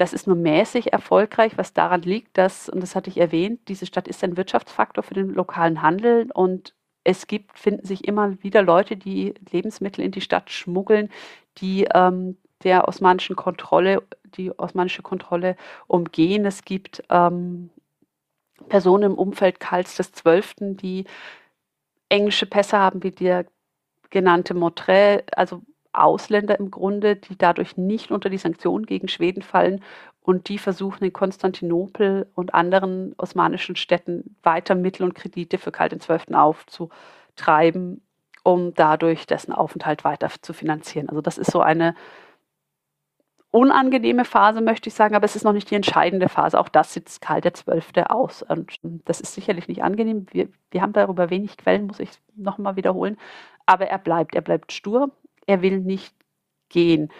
Das 0.00 0.14
ist 0.14 0.26
nur 0.26 0.36
mäßig 0.36 0.94
erfolgreich, 0.94 1.58
was 1.58 1.74
daran 1.74 2.00
liegt, 2.00 2.38
dass, 2.38 2.70
und 2.70 2.82
das 2.82 2.96
hatte 2.96 3.10
ich 3.10 3.18
erwähnt, 3.18 3.68
diese 3.68 3.84
Stadt 3.84 4.08
ist 4.08 4.24
ein 4.24 4.38
Wirtschaftsfaktor 4.38 5.04
für 5.04 5.12
den 5.12 5.28
lokalen 5.28 5.82
Handel 5.82 6.30
und 6.32 6.74
es 7.04 7.26
gibt, 7.26 7.58
finden 7.58 7.84
sich 7.84 8.08
immer 8.08 8.42
wieder 8.42 8.62
Leute, 8.62 8.96
die 8.96 9.34
Lebensmittel 9.50 10.02
in 10.02 10.10
die 10.10 10.22
Stadt 10.22 10.50
schmuggeln, 10.50 11.10
die 11.58 11.86
ähm, 11.92 12.38
der 12.64 12.88
osmanischen 12.88 13.36
Kontrolle, 13.36 14.02
die 14.24 14.58
osmanische 14.58 15.02
Kontrolle 15.02 15.54
umgehen. 15.86 16.46
Es 16.46 16.64
gibt 16.64 17.02
ähm, 17.10 17.68
Personen 18.70 19.12
im 19.12 19.18
Umfeld 19.18 19.60
Karls 19.60 19.98
XII., 19.98 20.76
die 20.76 21.04
englische 22.08 22.46
Pässe 22.46 22.78
haben, 22.78 23.02
wie 23.02 23.10
der 23.10 23.44
genannte 24.08 24.54
Motre, 24.54 25.24
also 25.36 25.60
Ausländer 25.92 26.58
im 26.58 26.70
Grunde, 26.70 27.16
die 27.16 27.36
dadurch 27.36 27.76
nicht 27.76 28.10
unter 28.10 28.30
die 28.30 28.38
Sanktionen 28.38 28.86
gegen 28.86 29.08
Schweden 29.08 29.42
fallen 29.42 29.82
und 30.22 30.48
die 30.48 30.58
versuchen 30.58 31.04
in 31.04 31.12
Konstantinopel 31.12 32.26
und 32.34 32.54
anderen 32.54 33.14
osmanischen 33.18 33.76
Städten 33.76 34.36
weiter 34.42 34.74
Mittel 34.74 35.04
und 35.04 35.14
Kredite 35.14 35.58
für 35.58 35.72
Karl 35.72 35.88
XII. 35.88 36.34
aufzutreiben, 36.34 38.02
um 38.44 38.74
dadurch 38.74 39.26
dessen 39.26 39.52
Aufenthalt 39.52 40.04
weiter 40.04 40.28
zu 40.40 40.52
finanzieren. 40.52 41.08
Also 41.08 41.20
das 41.20 41.38
ist 41.38 41.50
so 41.50 41.60
eine 41.60 41.94
unangenehme 43.50 44.24
Phase, 44.24 44.60
möchte 44.60 44.88
ich 44.88 44.94
sagen, 44.94 45.16
aber 45.16 45.24
es 45.24 45.34
ist 45.34 45.44
noch 45.44 45.52
nicht 45.52 45.70
die 45.70 45.74
entscheidende 45.74 46.28
Phase. 46.28 46.58
Auch 46.58 46.68
das 46.68 46.92
sitzt 46.94 47.20
Karl 47.20 47.40
XII. 47.40 48.04
aus. 48.04 48.42
Und 48.42 48.78
das 49.06 49.20
ist 49.20 49.34
sicherlich 49.34 49.66
nicht 49.66 49.82
angenehm. 49.82 50.26
Wir, 50.30 50.48
wir 50.70 50.82
haben 50.82 50.92
darüber 50.92 51.30
wenig 51.30 51.56
Quellen, 51.56 51.86
muss 51.86 51.98
ich 51.98 52.10
nochmal 52.36 52.76
wiederholen. 52.76 53.16
Aber 53.66 53.86
er 53.86 53.98
bleibt, 53.98 54.34
er 54.34 54.40
bleibt 54.40 54.72
stur, 54.72 55.10
er 55.46 55.62
will 55.62 55.80
nicht 55.80 56.14
gehen. 56.68 57.10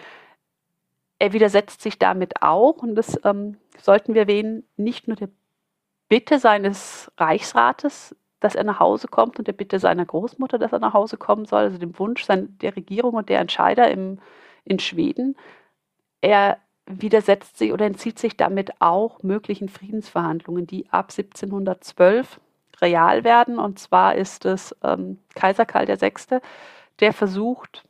Er 1.19 1.33
widersetzt 1.33 1.81
sich 1.81 1.99
damit 1.99 2.41
auch, 2.41 2.77
und 2.77 2.95
das 2.95 3.19
ähm, 3.23 3.57
sollten 3.79 4.13
wir 4.13 4.21
erwähnen, 4.21 4.63
nicht 4.77 5.07
nur 5.07 5.17
der 5.17 5.29
Bitte 6.09 6.39
seines 6.39 7.11
Reichsrates, 7.17 8.15
dass 8.39 8.55
er 8.55 8.63
nach 8.63 8.79
Hause 8.79 9.07
kommt 9.07 9.37
und 9.37 9.47
der 9.47 9.53
Bitte 9.53 9.79
seiner 9.79 10.05
Großmutter, 10.05 10.57
dass 10.57 10.73
er 10.73 10.79
nach 10.79 10.93
Hause 10.93 11.17
kommen 11.17 11.45
soll, 11.45 11.61
also 11.61 11.77
dem 11.77 11.97
Wunsch 11.99 12.25
der 12.27 12.75
Regierung 12.75 13.13
und 13.13 13.29
der 13.29 13.39
Entscheider 13.39 13.89
im, 13.91 14.19
in 14.65 14.79
Schweden. 14.79 15.37
Er 16.21 16.57
widersetzt 16.87 17.57
sich 17.57 17.71
oder 17.71 17.85
entzieht 17.85 18.19
sich 18.19 18.35
damit 18.35 18.81
auch 18.81 19.21
möglichen 19.23 19.69
Friedensverhandlungen, 19.69 20.67
die 20.67 20.89
ab 20.89 21.11
1712 21.11 22.39
real 22.81 23.23
werden. 23.23 23.59
Und 23.59 23.79
zwar 23.79 24.15
ist 24.15 24.45
es 24.45 24.75
ähm, 24.83 25.19
Kaiser 25.35 25.65
Karl 25.65 25.87
VI., 25.87 26.39
der 26.99 27.13
versucht, 27.13 27.85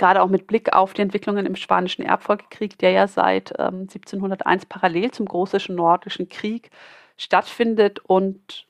gerade 0.00 0.22
auch 0.22 0.28
mit 0.28 0.48
Blick 0.48 0.72
auf 0.72 0.94
die 0.94 1.02
Entwicklungen 1.02 1.46
im 1.46 1.54
Spanischen 1.54 2.02
Erbfolgekrieg, 2.02 2.78
der 2.78 2.90
ja 2.90 3.06
seit 3.06 3.52
ähm, 3.58 3.82
1701 3.82 4.66
parallel 4.66 5.12
zum 5.12 5.26
Großischen 5.26 5.76
Nordischen 5.76 6.28
Krieg 6.28 6.70
stattfindet 7.16 8.00
und 8.00 8.66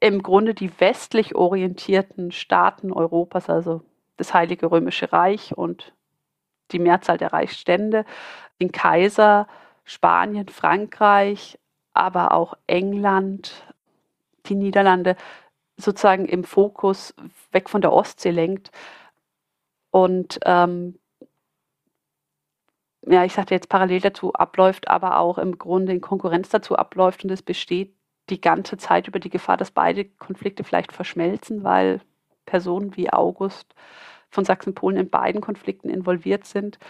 im 0.00 0.22
Grunde 0.22 0.54
die 0.54 0.80
westlich 0.80 1.34
orientierten 1.34 2.32
Staaten 2.32 2.92
Europas, 2.92 3.48
also 3.48 3.82
das 4.16 4.34
Heilige 4.34 4.70
Römische 4.70 5.12
Reich 5.12 5.56
und 5.56 5.94
die 6.72 6.78
Mehrzahl 6.78 7.18
der 7.18 7.32
Reichsstände, 7.32 8.06
den 8.60 8.72
Kaiser, 8.72 9.46
Spanien, 9.84 10.48
Frankreich, 10.48 11.58
aber 11.92 12.32
auch 12.32 12.54
England, 12.66 13.64
die 14.46 14.54
Niederlande 14.54 15.16
sozusagen 15.76 16.24
im 16.24 16.44
Fokus 16.44 17.14
weg 17.52 17.68
von 17.68 17.82
der 17.82 17.92
Ostsee 17.92 18.30
lenkt. 18.30 18.70
Und 19.94 20.40
ähm, 20.44 20.98
ja, 23.06 23.24
ich 23.24 23.32
sagte 23.32 23.54
jetzt 23.54 23.68
parallel 23.68 24.00
dazu 24.00 24.32
abläuft, 24.32 24.88
aber 24.88 25.20
auch 25.20 25.38
im 25.38 25.56
Grunde 25.56 25.92
in 25.92 26.00
Konkurrenz 26.00 26.48
dazu 26.48 26.74
abläuft 26.74 27.22
und 27.22 27.30
es 27.30 27.42
besteht 27.42 27.94
die 28.28 28.40
ganze 28.40 28.76
Zeit 28.76 29.06
über 29.06 29.20
die 29.20 29.30
Gefahr, 29.30 29.56
dass 29.56 29.70
beide 29.70 30.04
Konflikte 30.04 30.64
vielleicht 30.64 30.90
verschmelzen, 30.90 31.62
weil 31.62 32.00
Personen 32.44 32.96
wie 32.96 33.12
August 33.12 33.72
von 34.30 34.44
Sachsen-Polen 34.44 34.96
in 34.96 35.10
beiden 35.10 35.40
Konflikten 35.40 35.88
involviert 35.88 36.44
sind. 36.44 36.80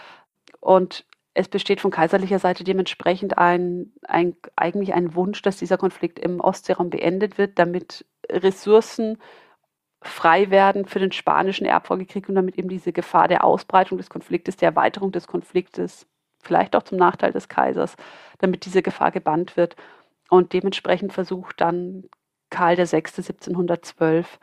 Und 0.59 1.05
es 1.35 1.47
besteht 1.47 1.81
von 1.81 1.91
kaiserlicher 1.91 2.39
Seite 2.39 2.63
dementsprechend 2.63 3.37
ein, 3.37 3.93
ein, 4.01 4.35
eigentlich 4.55 4.95
ein 4.95 5.13
Wunsch, 5.13 5.43
dass 5.43 5.57
dieser 5.57 5.77
Konflikt 5.77 6.17
im 6.17 6.39
Ostseeraum 6.39 6.89
beendet 6.89 7.37
wird, 7.37 7.59
damit 7.59 8.03
Ressourcen 8.31 9.19
frei 10.07 10.49
werden 10.51 10.85
für 10.85 10.99
den 10.99 11.11
spanischen 11.11 11.65
Erbfolgekrieg 11.65 12.29
und 12.29 12.35
damit 12.35 12.57
eben 12.57 12.69
diese 12.69 12.93
Gefahr 12.93 13.27
der 13.27 13.43
Ausbreitung 13.43 13.97
des 13.97 14.09
Konfliktes, 14.09 14.57
der 14.57 14.69
Erweiterung 14.69 15.11
des 15.11 15.27
Konfliktes, 15.27 16.05
vielleicht 16.41 16.75
auch 16.75 16.83
zum 16.83 16.97
Nachteil 16.97 17.31
des 17.31 17.49
Kaisers, 17.49 17.95
damit 18.39 18.65
diese 18.65 18.81
Gefahr 18.81 19.11
gebannt 19.11 19.57
wird. 19.57 19.75
Und 20.29 20.53
dementsprechend 20.53 21.13
versucht 21.13 21.59
dann 21.61 22.05
Karl 22.49 22.77
VI. 22.77 22.97
1712 22.97 24.39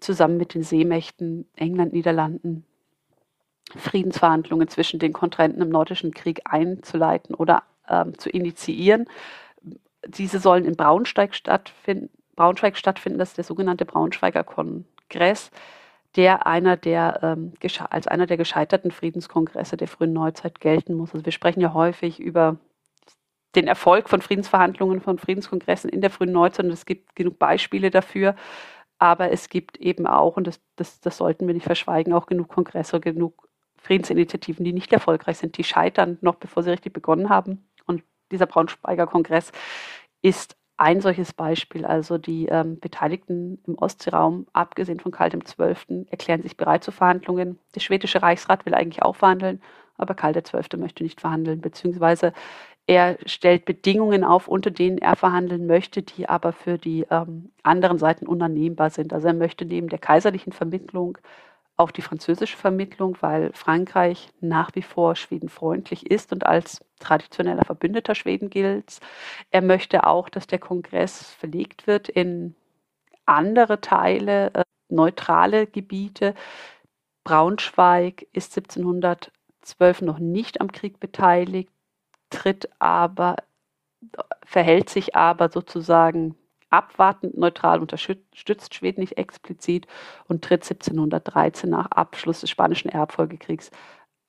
zusammen 0.00 0.36
mit 0.36 0.54
den 0.54 0.62
Seemächten 0.62 1.48
England, 1.56 1.92
Niederlanden 1.92 2.64
Friedensverhandlungen 3.76 4.68
zwischen 4.68 4.98
den 4.98 5.12
Kontrahenten 5.12 5.62
im 5.62 5.68
Nordischen 5.68 6.12
Krieg 6.12 6.42
einzuleiten 6.44 7.34
oder 7.34 7.62
ähm, 7.88 8.18
zu 8.18 8.28
initiieren. 8.28 9.06
Diese 10.06 10.40
sollen 10.40 10.64
in 10.64 10.76
Braunschweig 10.76 11.34
stattfinden. 11.34 12.10
Braunschweig 12.34 12.76
stattfinden, 12.76 13.18
das 13.18 13.30
ist 13.30 13.36
der 13.38 13.44
sogenannte 13.44 13.84
Braunschweiger 13.84 14.42
Kongress, 15.12 15.50
der 16.16 16.46
einer 16.46 16.76
der 16.76 17.20
ähm, 17.22 17.52
als 17.90 18.06
einer 18.06 18.26
der 18.26 18.36
gescheiterten 18.36 18.90
Friedenskongresse 18.90 19.76
der 19.76 19.88
frühen 19.88 20.12
Neuzeit 20.12 20.60
gelten 20.60 20.94
muss. 20.94 21.12
Also 21.12 21.24
wir 21.24 21.32
sprechen 21.32 21.60
ja 21.60 21.74
häufig 21.74 22.20
über 22.20 22.56
den 23.54 23.66
Erfolg 23.66 24.08
von 24.08 24.22
Friedensverhandlungen, 24.22 25.00
von 25.00 25.18
Friedenskongressen 25.18 25.90
in 25.90 26.00
der 26.00 26.10
frühen 26.10 26.32
Neuzeit 26.32 26.64
und 26.66 26.72
es 26.72 26.86
gibt 26.86 27.14
genug 27.14 27.38
Beispiele 27.38 27.90
dafür. 27.90 28.34
Aber 28.98 29.30
es 29.30 29.48
gibt 29.48 29.76
eben 29.78 30.06
auch, 30.06 30.36
und 30.36 30.46
das, 30.46 30.60
das, 30.76 31.00
das 31.00 31.16
sollten 31.16 31.46
wir 31.46 31.54
nicht 31.54 31.66
verschweigen, 31.66 32.12
auch 32.12 32.26
genug 32.26 32.48
Kongresse, 32.48 33.00
genug 33.00 33.48
Friedensinitiativen, 33.76 34.64
die 34.64 34.72
nicht 34.72 34.92
erfolgreich 34.92 35.38
sind, 35.38 35.58
die 35.58 35.64
scheitern 35.64 36.18
noch 36.20 36.36
bevor 36.36 36.62
sie 36.62 36.70
richtig 36.70 36.92
begonnen 36.92 37.28
haben. 37.28 37.68
Und 37.84 38.04
dieser 38.30 38.46
Braunschweiger 38.46 39.06
Kongress 39.06 39.50
ist 40.22 40.56
ein 40.82 41.00
solches 41.00 41.32
Beispiel. 41.32 41.86
Also 41.86 42.18
die 42.18 42.46
ähm, 42.46 42.80
Beteiligten 42.80 43.60
im 43.68 43.78
Ostseeraum, 43.78 44.46
abgesehen 44.52 44.98
von 44.98 45.12
Karl 45.12 45.30
XII., 45.30 46.06
erklären 46.10 46.42
sich 46.42 46.56
bereit 46.56 46.82
zu 46.82 46.90
Verhandlungen. 46.90 47.58
Der 47.76 47.80
schwedische 47.80 48.20
Reichsrat 48.20 48.66
will 48.66 48.74
eigentlich 48.74 49.02
auch 49.02 49.14
verhandeln, 49.14 49.62
aber 49.96 50.14
Karl 50.14 50.34
XII. 50.34 50.78
möchte 50.78 51.04
nicht 51.04 51.20
verhandeln, 51.20 51.60
beziehungsweise 51.60 52.32
er 52.88 53.16
stellt 53.26 53.64
Bedingungen 53.64 54.24
auf, 54.24 54.48
unter 54.48 54.72
denen 54.72 54.98
er 54.98 55.14
verhandeln 55.14 55.66
möchte, 55.68 56.02
die 56.02 56.28
aber 56.28 56.52
für 56.52 56.78
die 56.78 57.06
ähm, 57.10 57.52
anderen 57.62 57.98
Seiten 57.98 58.26
unannehmbar 58.26 58.90
sind. 58.90 59.12
Also 59.12 59.28
er 59.28 59.34
möchte 59.34 59.64
neben 59.64 59.88
der 59.88 60.00
kaiserlichen 60.00 60.52
Vermittlung 60.52 61.16
auch 61.76 61.90
die 61.90 62.02
französische 62.02 62.56
Vermittlung, 62.56 63.16
weil 63.20 63.52
Frankreich 63.52 64.28
nach 64.40 64.74
wie 64.74 64.82
vor 64.82 65.16
schwedenfreundlich 65.16 66.10
ist 66.10 66.32
und 66.32 66.46
als 66.46 66.80
traditioneller 67.00 67.64
Verbündeter 67.64 68.14
Schweden 68.14 68.50
gilt. 68.50 69.00
Er 69.50 69.62
möchte 69.62 70.06
auch, 70.06 70.28
dass 70.28 70.46
der 70.46 70.58
Kongress 70.58 71.32
verlegt 71.32 71.86
wird 71.86 72.08
in 72.08 72.54
andere 73.26 73.80
Teile, 73.80 74.52
äh, 74.54 74.64
neutrale 74.88 75.66
Gebiete. 75.66 76.34
Braunschweig 77.24 78.26
ist 78.32 78.52
1712 78.52 80.02
noch 80.02 80.18
nicht 80.18 80.60
am 80.60 80.70
Krieg 80.70 81.00
beteiligt 81.00 81.70
tritt 82.32 82.68
aber, 82.80 83.36
verhält 84.44 84.88
sich 84.90 85.14
aber 85.14 85.48
sozusagen 85.50 86.34
abwartend 86.72 87.36
neutral, 87.36 87.80
unterstützt 87.80 88.74
Schweden 88.74 89.00
nicht 89.00 89.18
explizit 89.18 89.86
und 90.28 90.42
tritt 90.42 90.62
1713 90.62 91.70
nach 91.70 91.90
Abschluss 91.90 92.40
des 92.40 92.50
Spanischen 92.50 92.88
Erbfolgekriegs 92.88 93.70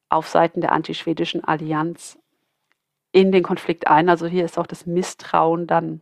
auf 0.09 0.27
Seiten 0.27 0.61
der 0.61 0.71
antischwedischen 0.71 1.43
Allianz 1.43 2.19
in 3.11 3.31
den 3.31 3.43
Konflikt 3.43 3.87
ein. 3.87 4.09
Also 4.09 4.27
hier 4.27 4.45
ist 4.45 4.57
auch 4.57 4.67
das 4.67 4.85
Misstrauen 4.85 5.67
dann 5.67 6.01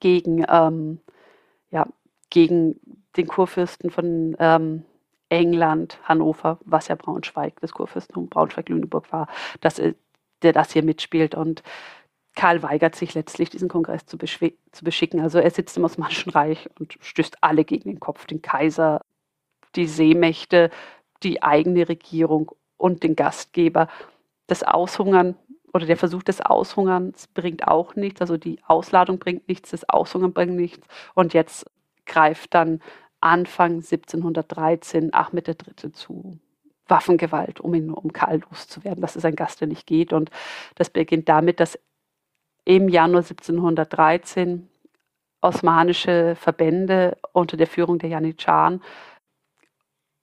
gegen, 0.00 0.44
ähm, 0.48 1.00
ja, 1.70 1.86
gegen 2.30 2.80
den 3.16 3.26
Kurfürsten 3.26 3.90
von 3.90 4.36
ähm, 4.38 4.84
England, 5.28 5.98
Hannover, 6.04 6.58
was 6.64 6.88
ja 6.88 6.94
Braunschweig, 6.94 7.60
das 7.60 7.72
Kurfürstentum 7.72 8.28
Braunschweig-Lüneburg 8.28 9.12
war. 9.12 9.28
Das 9.60 9.80
der 10.42 10.52
das 10.52 10.72
hier 10.72 10.82
mitspielt. 10.82 11.34
Und 11.34 11.62
Karl 12.34 12.62
weigert 12.62 12.94
sich 12.94 13.14
letztlich, 13.14 13.50
diesen 13.50 13.68
Kongress 13.68 14.06
zu, 14.06 14.16
zu 14.16 14.84
beschicken. 14.84 15.20
Also 15.20 15.38
er 15.38 15.50
sitzt 15.50 15.76
im 15.76 15.84
Osmanischen 15.84 16.30
Reich 16.30 16.68
und 16.78 16.96
stößt 17.00 17.38
alle 17.42 17.64
gegen 17.64 17.90
den 17.90 18.00
Kopf, 18.00 18.26
den 18.26 18.42
Kaiser, 18.42 19.02
die 19.76 19.86
Seemächte, 19.86 20.70
die 21.22 21.42
eigene 21.42 21.88
Regierung 21.88 22.52
und 22.76 23.02
den 23.02 23.16
Gastgeber. 23.16 23.88
Das 24.46 24.62
Aushungern 24.62 25.36
oder 25.72 25.86
der 25.86 25.96
Versuch 25.96 26.22
des 26.22 26.40
Aushungerns 26.40 27.28
bringt 27.28 27.68
auch 27.68 27.94
nichts. 27.96 28.20
Also 28.20 28.36
die 28.36 28.58
Ausladung 28.66 29.18
bringt 29.18 29.48
nichts, 29.48 29.70
das 29.70 29.88
Aushungern 29.88 30.32
bringt 30.32 30.56
nichts. 30.56 30.86
Und 31.14 31.34
jetzt 31.34 31.66
greift 32.06 32.54
dann 32.54 32.80
Anfang 33.20 33.76
1713 33.76 35.14
Ahmed 35.14 35.48
III. 35.48 35.92
zu. 35.92 36.38
Waffengewalt, 36.88 37.60
um 37.60 37.74
ihn 37.74 37.90
um 37.90 38.12
Karl 38.12 38.40
loszuwerden. 38.50 39.00
Das 39.00 39.16
ist 39.16 39.24
ein 39.24 39.36
Gast, 39.36 39.60
der 39.60 39.68
nicht 39.68 39.86
geht. 39.86 40.12
Und 40.12 40.30
das 40.74 40.90
beginnt 40.90 41.28
damit, 41.28 41.60
dass 41.60 41.78
im 42.64 42.88
Januar 42.88 43.22
1713 43.22 44.68
osmanische 45.40 46.36
Verbände 46.36 47.18
unter 47.32 47.56
der 47.56 47.66
Führung 47.66 47.98
der 47.98 48.10
Janitscharen 48.10 48.82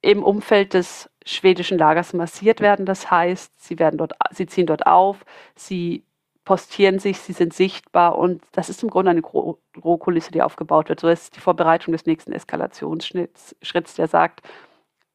im 0.01 0.23
Umfeld 0.23 0.73
des 0.73 1.09
schwedischen 1.25 1.77
Lagers 1.77 2.13
massiert 2.13 2.61
werden. 2.61 2.85
Das 2.85 3.11
heißt, 3.11 3.61
sie, 3.61 3.79
werden 3.79 3.97
dort, 3.97 4.13
sie 4.31 4.47
ziehen 4.47 4.65
dort 4.65 4.87
auf, 4.87 5.25
sie 5.55 6.05
postieren 6.45 6.99
sich, 6.99 7.19
sie 7.19 7.33
sind 7.33 7.53
sichtbar 7.53 8.17
und 8.17 8.41
das 8.53 8.69
ist 8.69 8.81
im 8.81 8.89
Grunde 8.89 9.11
eine 9.11 9.21
Drohkulisse, 9.21 10.31
die 10.31 10.41
aufgebaut 10.41 10.89
wird. 10.89 11.01
So 11.01 11.09
ist 11.09 11.35
die 11.35 11.41
Vorbereitung 11.41 11.91
des 11.91 12.05
nächsten 12.05 12.31
Eskalationsschritts, 12.31 13.93
der 13.97 14.07
sagt, 14.07 14.41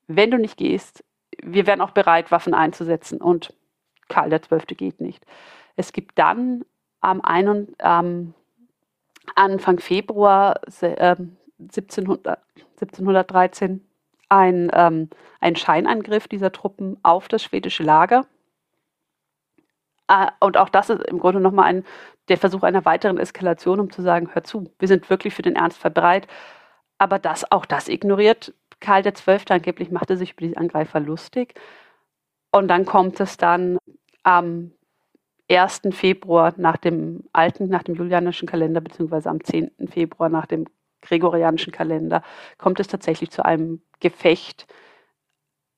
wenn 0.06 0.30
du 0.30 0.38
nicht 0.38 0.58
gehst, 0.58 1.02
wir 1.42 1.66
wären 1.66 1.80
auch 1.80 1.90
bereit, 1.90 2.30
Waffen 2.30 2.54
einzusetzen. 2.54 3.20
Und 3.20 3.54
Karl 4.08 4.38
XII. 4.38 4.76
geht 4.76 5.00
nicht. 5.00 5.24
Es 5.76 5.92
gibt 5.92 6.18
dann 6.18 6.64
am 7.04 7.20
ein, 7.20 7.74
ähm, 7.80 8.34
Anfang 9.34 9.78
Februar 9.78 10.60
äh, 10.80 11.16
1700, 11.60 12.40
1713 12.80 13.86
ein, 14.28 14.70
ähm, 14.72 15.10
ein 15.40 15.56
Scheinangriff 15.56 16.28
dieser 16.28 16.52
Truppen 16.52 16.98
auf 17.02 17.28
das 17.28 17.42
schwedische 17.42 17.82
Lager. 17.82 18.26
Äh, 20.08 20.26
und 20.40 20.56
auch 20.56 20.68
das 20.68 20.90
ist 20.90 21.02
im 21.04 21.18
Grunde 21.18 21.40
nochmal 21.40 21.66
ein, 21.66 21.84
der 22.28 22.38
Versuch 22.38 22.62
einer 22.62 22.84
weiteren 22.84 23.18
Eskalation, 23.18 23.80
um 23.80 23.90
zu 23.90 24.02
sagen, 24.02 24.30
hör 24.32 24.44
zu, 24.44 24.70
wir 24.78 24.88
sind 24.88 25.08
wirklich 25.10 25.34
für 25.34 25.42
den 25.42 25.56
Ernstfall 25.56 25.90
bereit, 25.90 26.26
aber 26.98 27.18
das, 27.18 27.50
auch 27.50 27.66
das 27.66 27.88
ignoriert 27.88 28.54
Karl 28.80 29.02
XII. 29.02 29.44
Angeblich 29.50 29.90
machte 29.90 30.16
sich 30.16 30.32
über 30.32 30.46
die 30.46 30.56
Angreifer 30.56 31.00
lustig. 31.00 31.54
Und 32.50 32.68
dann 32.68 32.86
kommt 32.86 33.20
es 33.20 33.36
dann 33.36 33.78
am 34.22 34.72
1. 35.56 35.82
Februar 35.90 36.54
nach 36.56 36.76
dem 36.76 37.24
alten, 37.32 37.68
nach 37.68 37.82
dem 37.82 37.94
julianischen 37.94 38.46
Kalender, 38.46 38.80
beziehungsweise 38.80 39.30
am 39.30 39.42
10. 39.42 39.70
Februar 39.88 40.28
nach 40.28 40.46
dem 40.46 40.66
gregorianischen 41.02 41.72
Kalender, 41.72 42.22
kommt 42.58 42.80
es 42.80 42.88
tatsächlich 42.88 43.30
zu 43.30 43.44
einem 43.44 43.82
Gefecht 44.00 44.66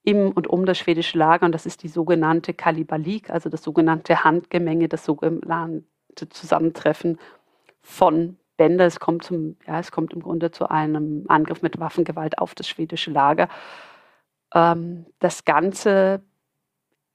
im 0.03 0.31
und 0.31 0.47
um 0.47 0.67
das 0.67 0.79
schwedische 0.79 1.19
Lager. 1.19 1.47
Und 1.47 1.53
das 1.53 1.67
ist 1.67 1.83
die 1.83 1.89
sogenannte 1.89 2.55
Kalibalik, 2.55 3.31
also 3.31 3.49
das 3.49 3.63
sogenannte 3.63 4.25
Handgemenge, 4.25 4.89
das 4.89 5.05
sogenannte 5.05 5.85
Zusammentreffen 6.31 7.19
von 7.83 8.39
Bänder. 8.57 8.87
Es 8.87 9.01
kommt, 9.01 9.25
zum, 9.25 9.57
ja, 9.67 9.81
es 9.81 9.91
kommt 9.91 10.13
im 10.13 10.23
Grunde 10.23 10.51
zu 10.53 10.71
einem 10.71 11.25
Angriff 11.29 11.61
mit 11.63 11.79
Waffengewalt 11.81 12.39
auf 12.39 12.55
das 12.55 12.69
schwedische 12.69 13.11
Lager. 13.11 13.49
Ähm, 14.55 15.07
das 15.19 15.45
Ganze 15.45 16.23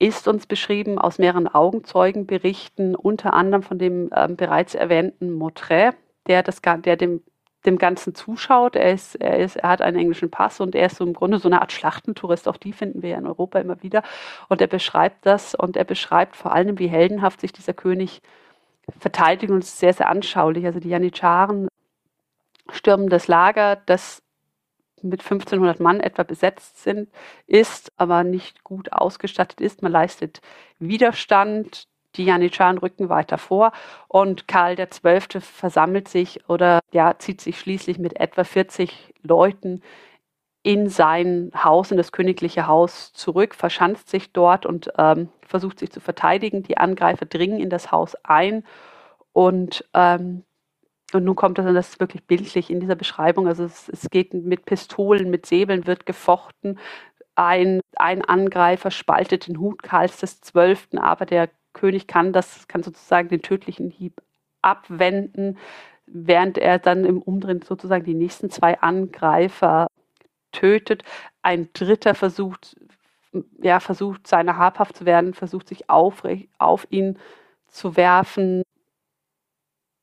ist 0.02 0.28
uns 0.28 0.48
beschrieben 0.48 0.98
aus 0.98 1.20
mehreren 1.20 1.48
Augenzeugenberichten, 1.48 2.96
unter 2.96 3.34
anderem 3.34 3.62
von 3.62 3.78
dem 3.78 4.10
ähm, 4.16 4.36
bereits 4.36 4.74
erwähnten 4.74 5.32
Motret, 5.32 5.96
der, 6.26 6.42
das, 6.42 6.60
der 6.62 6.98
dem, 6.98 7.22
dem 7.68 7.78
Ganzen 7.78 8.16
zuschaut. 8.16 8.76
Er, 8.76 8.94
ist, 8.94 9.14
er, 9.16 9.38
ist, 9.38 9.58
er 9.58 9.70
hat 9.70 9.82
einen 9.82 10.00
englischen 10.00 10.32
Pass 10.32 10.60
und 10.60 10.74
er 10.74 10.88
ist 10.88 10.98
so 10.98 11.06
im 11.06 11.14
Grunde 11.14 11.38
so 11.38 11.48
eine 11.48 11.62
Art 11.62 11.72
Schlachtentourist. 11.72 12.48
Auch 12.48 12.58
die 12.58 12.74
finden 12.74 13.04
wir 13.04 13.12
ja 13.12 13.18
in 13.20 13.28
Europa 13.28 13.60
immer 13.60 13.84
wieder. 13.84 14.02
Und 14.50 14.60
er 14.60 14.68
beschreibt 14.68 15.24
das 15.28 15.54
und 15.54 15.78
er 15.78 15.86
beschreibt 15.86 16.36
vor 16.36 16.52
allem, 16.52 16.80
wie 16.80 16.88
heldenhaft 16.88 17.40
sich 17.40 17.54
dieser 17.54 17.74
König 17.74 18.24
verteidigt 18.98 19.52
und 19.52 19.60
es 19.60 19.70
ist 19.70 19.80
sehr, 19.80 19.94
sehr 19.94 20.10
anschaulich. 20.10 20.66
Also 20.66 20.80
die 20.80 20.90
Janitscharen 20.90 21.68
stürmen 22.72 23.10
das 23.10 23.28
Lager, 23.28 23.76
das 23.86 24.24
mit 25.04 25.22
1500 25.22 25.80
Mann 25.80 26.00
etwa 26.00 26.24
besetzt 26.24 26.84
sind, 26.84 27.10
ist, 27.48 27.92
aber 27.98 28.24
nicht 28.24 28.64
gut 28.64 28.94
ausgestattet 28.94 29.62
ist. 29.62 29.82
Man 29.82 29.92
leistet 29.92 30.42
Widerstand. 30.80 31.88
Die 32.18 32.26
Janitscharen 32.26 32.78
rücken 32.78 33.08
weiter 33.08 33.38
vor 33.38 33.72
und 34.10 34.46
Karl 34.46 34.76
XII. 34.76 35.40
versammelt 35.40 36.10
sich 36.10 36.50
oder 36.50 36.82
ja, 36.92 37.18
zieht 37.18 37.40
sich 37.40 37.58
schließlich 37.58 38.00
mit 38.00 38.20
etwa 38.20 38.44
40 38.44 39.14
Leuten 39.24 39.82
in 40.64 40.90
sein 40.90 41.52
Haus, 41.56 41.92
in 41.92 41.98
das 41.98 42.12
königliche 42.12 42.68
Haus 42.68 43.14
zurück, 43.14 43.56
verschanzt 43.56 44.10
sich 44.10 44.32
dort 44.32 44.66
und 44.66 44.92
ähm, 44.98 45.30
versucht 45.42 45.80
sich 45.80 45.92
zu 45.92 46.00
verteidigen. 46.00 46.64
Die 46.64 46.78
Angreifer 46.78 47.26
dringen 47.26 47.60
in 47.60 47.70
das 47.70 47.92
Haus 47.92 48.16
ein 48.24 48.64
und 49.34 49.86
ähm, 49.94 50.44
und 51.16 51.24
nun 51.26 51.36
kommt 51.36 51.58
das, 51.58 51.66
und 51.66 51.74
das 51.74 51.90
ist 51.90 52.00
wirklich 52.00 52.26
bildlich 52.26 52.70
in 52.70 52.80
dieser 52.80 52.96
Beschreibung. 52.96 53.48
Also 53.48 53.64
es, 53.66 53.90
es 53.90 54.10
geht 54.10 54.34
mit 54.34 54.66
Pistolen, 54.66 55.30
mit 55.30 55.46
Säbeln 55.46 55.88
wird 55.88 56.06
gefochten. 56.06 56.80
Ein, 57.36 57.82
ein 57.96 58.24
Angreifer 58.24 58.92
spaltet 58.92 59.48
den 59.48 59.60
Hut 59.60 59.84
Karls 59.84 60.18
des 60.18 60.42
Zwölften, 60.42 61.00
aber 61.00 61.26
der 61.26 61.50
König 61.74 62.08
kann 62.08 62.34
das, 62.34 62.68
kann 62.68 62.84
sozusagen 62.84 63.30
den 63.30 63.42
tödlichen 63.42 63.90
Hieb 63.90 64.22
abwenden, 64.62 65.58
während 66.06 66.58
er 66.58 66.80
dann 66.80 67.06
im 67.06 67.22
Umdrehen 67.22 67.62
sozusagen 67.62 68.04
die 68.04 68.14
nächsten 68.14 68.50
zwei 68.50 68.80
Angreifer 68.82 69.88
tötet. 70.52 71.04
Ein 71.42 71.70
dritter 71.74 72.16
versucht, 72.16 72.76
ja, 73.62 73.80
versucht, 73.80 74.28
seiner 74.28 74.58
habhaft 74.58 74.98
zu 74.98 75.06
werden, 75.06 75.34
versucht 75.34 75.70
sich 75.70 75.90
auf, 75.90 76.24
auf 76.58 76.88
ihn 76.90 77.18
zu 77.68 77.96
werfen, 77.96 78.64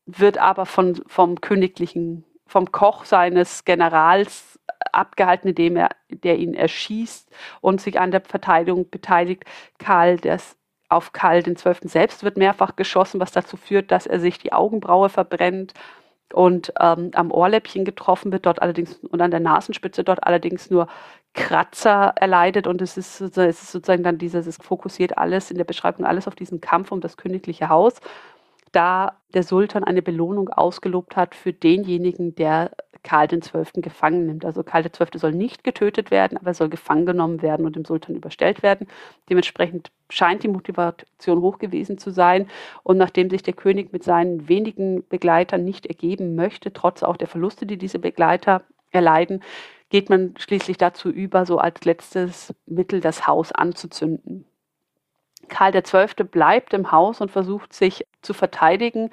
wird 0.09 0.39
aber 0.39 0.65
von, 0.65 1.03
vom 1.07 1.41
königlichen, 1.41 2.25
vom 2.47 2.73
Koch 2.73 3.05
seines 3.05 3.65
Generals 3.65 4.59
abgehalten, 4.93 5.49
indem 5.49 5.77
er, 5.77 5.91
der 6.09 6.39
ihn 6.39 6.55
erschießt 6.55 7.31
und 7.61 7.81
sich 7.81 8.01
an 8.01 8.11
der 8.11 8.23
Verteidigung 8.23 8.89
beteiligt. 8.89 9.45
Karl, 9.79 10.17
das 10.17 10.57
auf 10.89 11.13
Karl 11.13 11.43
den 11.43 11.57
Zwölften 11.57 11.89
selbst 11.89 12.25
wird 12.25 12.39
mehrfach 12.39 12.75
geschossen, 12.75 13.21
was 13.21 13.33
dazu 13.33 13.59
führt, 13.59 13.91
dass 13.91 14.07
er 14.07 14.19
sich 14.19 14.39
die 14.39 14.55
Augenbraue 14.55 15.11
verbrennt 15.11 15.75
und 16.33 16.73
ähm, 16.81 17.11
am 17.15 17.31
Ohrläppchen 17.31 17.85
getroffen 17.85 18.33
wird, 18.33 18.47
dort 18.47 18.63
allerdings 18.63 18.95
und 18.97 19.21
an 19.21 19.31
der 19.31 19.41
Nasenspitze 19.41 20.05
dort 20.05 20.25
allerdings 20.25 20.71
nur 20.71 20.89
Kratzer 21.35 22.15
erleidet 22.17 22.67
und 22.67 22.81
es 22.81 22.97
ist, 22.97 23.21
es 23.21 23.37
ist 23.37 23.73
sozusagen 23.73 24.03
dann 24.03 24.17
dieses, 24.17 24.47
es 24.47 24.57
fokussiert 24.57 25.19
alles 25.19 25.51
in 25.51 25.59
der 25.59 25.65
Beschreibung 25.65 26.07
alles 26.07 26.27
auf 26.27 26.35
diesen 26.35 26.63
Kampf 26.63 26.93
um 26.93 27.03
das 27.03 27.19
königliche 27.19 27.69
Haus 27.69 28.01
da 28.73 29.21
der 29.35 29.43
Sultan 29.43 29.85
eine 29.85 30.03
Belohnung 30.03 30.49
ausgelobt 30.49 31.17
hat 31.17 31.35
für 31.35 31.53
denjenigen, 31.53 32.35
der 32.35 32.71
Karl 33.03 33.29
XII. 33.29 33.81
gefangen 33.81 34.27
nimmt. 34.27 34.45
Also 34.45 34.63
Karl 34.63 34.83
XII. 34.83 35.19
soll 35.19 35.33
nicht 35.33 35.65
getötet 35.65 36.11
werden, 36.11 36.37
aber 36.37 36.49
er 36.49 36.55
soll 36.55 36.69
gefangen 36.69 37.07
genommen 37.07 37.43
werden 37.43 37.65
und 37.67 37.77
dem 37.77 37.85
Sultan 37.85 38.17
überstellt 38.17 38.63
werden. 38.63 38.87
Dementsprechend 39.31 39.91
scheint 40.11 40.43
die 40.43 40.49
Motivation 40.49 41.41
hoch 41.41 41.59
gewesen 41.59 41.99
zu 41.99 42.11
sein. 42.11 42.49
Und 42.83 42.99
nachdem 42.99 43.31
sich 43.31 43.43
der 43.43 43.55
König 43.55 43.93
mit 43.93 44.05
seinen 44.05 44.49
wenigen 44.49 45.07
Begleitern 45.09 45.65
nicht 45.65 45.87
ergeben 45.87 46.35
möchte, 46.35 46.73
trotz 46.73 47.03
auch 47.03 47.17
der 47.17 47.29
Verluste, 47.29 47.67
die 47.67 47.79
diese 47.79 47.99
Begleiter 47.99 48.63
erleiden, 48.91 49.43
geht 49.91 50.11
man 50.11 50.35
schließlich 50.39 50.77
dazu 50.77 51.09
über, 51.11 51.47
so 51.47 51.59
als 51.59 51.85
letztes 51.85 52.55
Mittel 52.67 53.01
das 53.01 53.27
Haus 53.27 53.53
anzuzünden. 53.53 54.45
Karl 55.49 55.73
XII. 55.73 56.25
bleibt 56.25 56.75
im 56.75 56.93
Haus 56.93 57.21
und 57.21 57.31
versucht 57.31 57.73
sich 57.73 58.07
zu 58.23 58.35
verteidigen, 58.35 59.11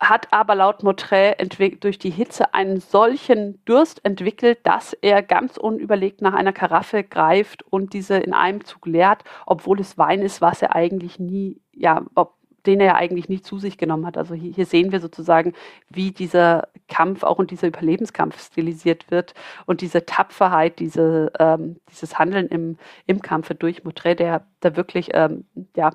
hat 0.00 0.32
aber 0.32 0.54
laut 0.54 0.82
Motret 0.84 1.58
durch 1.82 1.98
die 1.98 2.10
Hitze 2.10 2.54
einen 2.54 2.80
solchen 2.80 3.64
Durst 3.64 4.04
entwickelt, 4.04 4.60
dass 4.62 4.92
er 4.92 5.22
ganz 5.22 5.56
unüberlegt 5.56 6.22
nach 6.22 6.34
einer 6.34 6.52
Karaffe 6.52 7.02
greift 7.02 7.62
und 7.64 7.92
diese 7.94 8.16
in 8.16 8.32
einem 8.32 8.64
Zug 8.64 8.86
leert, 8.86 9.24
obwohl 9.44 9.80
es 9.80 9.98
Wein 9.98 10.22
ist, 10.22 10.40
was 10.40 10.62
er 10.62 10.76
eigentlich 10.76 11.18
nie, 11.18 11.60
ja, 11.72 12.04
ob, 12.14 12.37
den 12.68 12.80
er 12.80 12.96
eigentlich 12.96 13.30
nie 13.30 13.40
zu 13.40 13.58
sich 13.58 13.78
genommen 13.78 14.04
hat. 14.04 14.18
Also 14.18 14.34
hier, 14.34 14.52
hier, 14.52 14.66
sehen 14.66 14.92
wir 14.92 15.00
sozusagen, 15.00 15.54
wie 15.88 16.12
dieser 16.12 16.68
Kampf 16.86 17.22
auch 17.22 17.38
und 17.38 17.50
dieser 17.50 17.68
Überlebenskampf 17.68 18.38
stilisiert 18.44 19.10
wird 19.10 19.32
und 19.64 19.80
diese 19.80 20.04
Tapferheit, 20.04 20.78
diese, 20.78 21.32
ähm, 21.38 21.80
dieses 21.90 22.18
Handeln 22.18 22.46
im, 22.48 22.76
im 23.06 23.22
Kampfe 23.22 23.54
durch 23.54 23.84
Motret, 23.84 24.20
der 24.20 24.46
da 24.60 24.76
wirklich 24.76 25.08
ähm, 25.14 25.46
ja, 25.76 25.92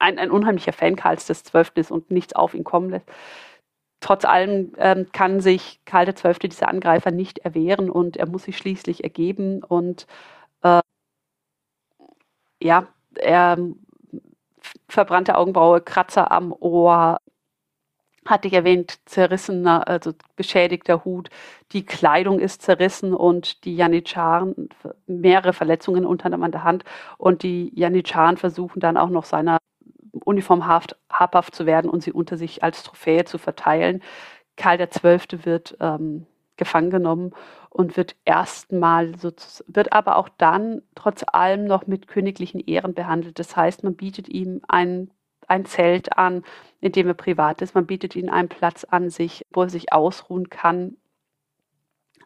ein, 0.00 0.18
ein 0.18 0.32
unheimlicher 0.32 0.72
Fan 0.72 0.96
Karls 0.96 1.26
des 1.26 1.44
Zwölften 1.44 1.78
ist 1.78 1.92
und 1.92 2.10
nichts 2.10 2.32
auf 2.32 2.52
ihn 2.52 2.64
kommen 2.64 2.90
lässt. 2.90 3.06
Trotz 4.00 4.24
allem 4.24 4.72
ähm, 4.78 5.06
kann 5.12 5.40
sich 5.40 5.80
Karl 5.84 6.12
XII. 6.12 6.48
diese 6.48 6.66
Angreifer 6.66 7.12
nicht 7.12 7.38
erwehren 7.38 7.90
und 7.90 8.16
er 8.16 8.28
muss 8.28 8.42
sich 8.42 8.58
schließlich 8.58 9.04
ergeben 9.04 9.62
und 9.62 10.08
äh, 10.62 10.80
ja, 12.60 12.88
er 13.14 13.56
verbrannte 14.88 15.36
Augenbraue, 15.36 15.80
Kratzer 15.80 16.30
am 16.32 16.52
Ohr, 16.52 17.18
hatte 18.26 18.48
ich 18.48 18.54
erwähnt, 18.54 18.98
zerrissener, 19.06 19.88
also 19.88 20.12
beschädigter 20.36 21.04
Hut. 21.04 21.30
Die 21.72 21.84
Kleidung 21.84 22.38
ist 22.40 22.62
zerrissen 22.62 23.14
und 23.14 23.64
die 23.64 23.74
Janitscharen, 23.74 24.68
mehrere 25.06 25.52
Verletzungen 25.52 26.04
unter 26.04 26.32
an 26.32 26.52
der 26.52 26.64
Hand. 26.64 26.84
Und 27.16 27.42
die 27.42 27.72
Janitscharen 27.74 28.36
versuchen 28.36 28.80
dann 28.80 28.96
auch 28.96 29.08
noch 29.08 29.24
seiner 29.24 29.58
Uniform 30.24 30.66
habhaft 30.66 31.54
zu 31.54 31.64
werden 31.66 31.90
und 31.90 32.02
sie 32.02 32.12
unter 32.12 32.36
sich 32.36 32.62
als 32.62 32.82
Trophäe 32.82 33.24
zu 33.24 33.38
verteilen. 33.38 34.02
Karl 34.56 34.78
XII. 34.78 35.44
wird 35.44 35.76
ähm, 35.80 36.26
gefangen 36.56 36.90
genommen 36.90 37.32
und 37.70 37.96
wird 37.96 38.16
erstmal 38.24 39.14
wird 39.22 39.92
aber 39.92 40.16
auch 40.16 40.28
dann 40.38 40.82
trotz 40.94 41.24
allem 41.26 41.64
noch 41.64 41.86
mit 41.86 42.08
königlichen 42.08 42.60
Ehren 42.60 42.94
behandelt. 42.94 43.38
Das 43.38 43.56
heißt, 43.56 43.84
man 43.84 43.94
bietet 43.94 44.28
ihm 44.28 44.62
ein, 44.68 45.10
ein 45.46 45.64
Zelt 45.64 46.16
an, 46.16 46.44
in 46.80 46.92
dem 46.92 47.08
er 47.08 47.14
privat 47.14 47.62
ist. 47.62 47.74
Man 47.74 47.86
bietet 47.86 48.16
ihm 48.16 48.30
einen 48.30 48.48
Platz 48.48 48.84
an 48.84 49.10
sich, 49.10 49.44
wo 49.52 49.62
er 49.62 49.70
sich 49.70 49.92
ausruhen 49.92 50.50
kann. 50.50 50.96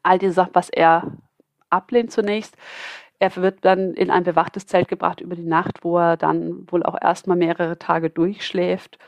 All 0.02 0.18
diese 0.18 0.32
Sachen, 0.32 0.54
was 0.54 0.68
er 0.68 1.12
ablehnt 1.70 2.12
zunächst. 2.12 2.56
Er 3.18 3.34
wird 3.36 3.64
dann 3.64 3.94
in 3.94 4.10
ein 4.10 4.24
bewachtes 4.24 4.66
Zelt 4.66 4.88
gebracht 4.88 5.20
über 5.20 5.36
die 5.36 5.46
Nacht, 5.46 5.84
wo 5.84 5.98
er 5.98 6.16
dann 6.16 6.70
wohl 6.70 6.82
auch 6.82 7.00
erstmal 7.00 7.36
mehrere 7.36 7.78
Tage 7.78 8.10
durchschläft 8.10 8.98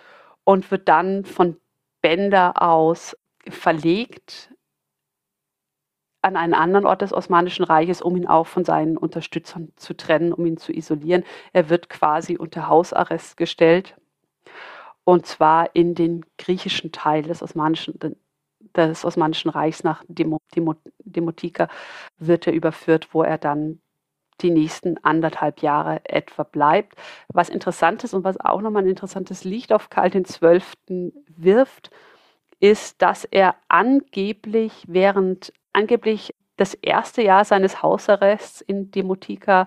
und 0.44 0.70
wird 0.70 0.88
dann 0.88 1.24
von 1.24 1.56
Bänder 2.00 2.62
aus 2.62 3.16
verlegt 3.48 4.53
an 6.24 6.36
einen 6.36 6.54
anderen 6.54 6.86
Ort 6.86 7.02
des 7.02 7.12
Osmanischen 7.12 7.64
Reiches, 7.64 8.02
um 8.02 8.16
ihn 8.16 8.26
auch 8.26 8.46
von 8.46 8.64
seinen 8.64 8.96
Unterstützern 8.96 9.72
zu 9.76 9.94
trennen, 9.94 10.32
um 10.32 10.46
ihn 10.46 10.56
zu 10.56 10.72
isolieren. 10.72 11.24
Er 11.52 11.68
wird 11.68 11.88
quasi 11.88 12.36
unter 12.36 12.68
Hausarrest 12.68 13.36
gestellt 13.36 13.94
und 15.04 15.26
zwar 15.26 15.74
in 15.76 15.94
den 15.94 16.24
griechischen 16.38 16.92
Teil 16.92 17.22
des 17.22 17.42
Osmanischen, 17.42 17.98
des 18.74 19.04
Osmanischen 19.04 19.50
Reichs 19.50 19.84
nach 19.84 20.02
Demo, 20.08 20.40
Demo, 20.54 20.74
Demotika 20.98 21.68
wird 22.18 22.46
er 22.46 22.54
überführt, 22.54 23.08
wo 23.12 23.22
er 23.22 23.38
dann 23.38 23.80
die 24.40 24.50
nächsten 24.50 24.96
anderthalb 25.04 25.60
Jahre 25.60 26.00
etwa 26.04 26.42
bleibt. 26.42 26.96
Was 27.28 27.50
interessant 27.50 28.02
ist 28.02 28.14
und 28.14 28.24
was 28.24 28.40
auch 28.40 28.62
nochmal 28.62 28.82
ein 28.82 28.88
interessantes 28.88 29.44
Licht 29.44 29.72
auf 29.72 29.90
Karl 29.90 30.10
XII. 30.10 31.12
wirft, 31.28 31.90
ist, 32.60 33.02
dass 33.02 33.24
er 33.24 33.56
angeblich 33.68 34.84
während 34.88 35.52
angeblich 35.74 36.34
das 36.56 36.74
erste 36.74 37.22
Jahr 37.22 37.44
seines 37.44 37.82
Hausarrests 37.82 38.60
in 38.60 38.90
Demotika, 38.90 39.66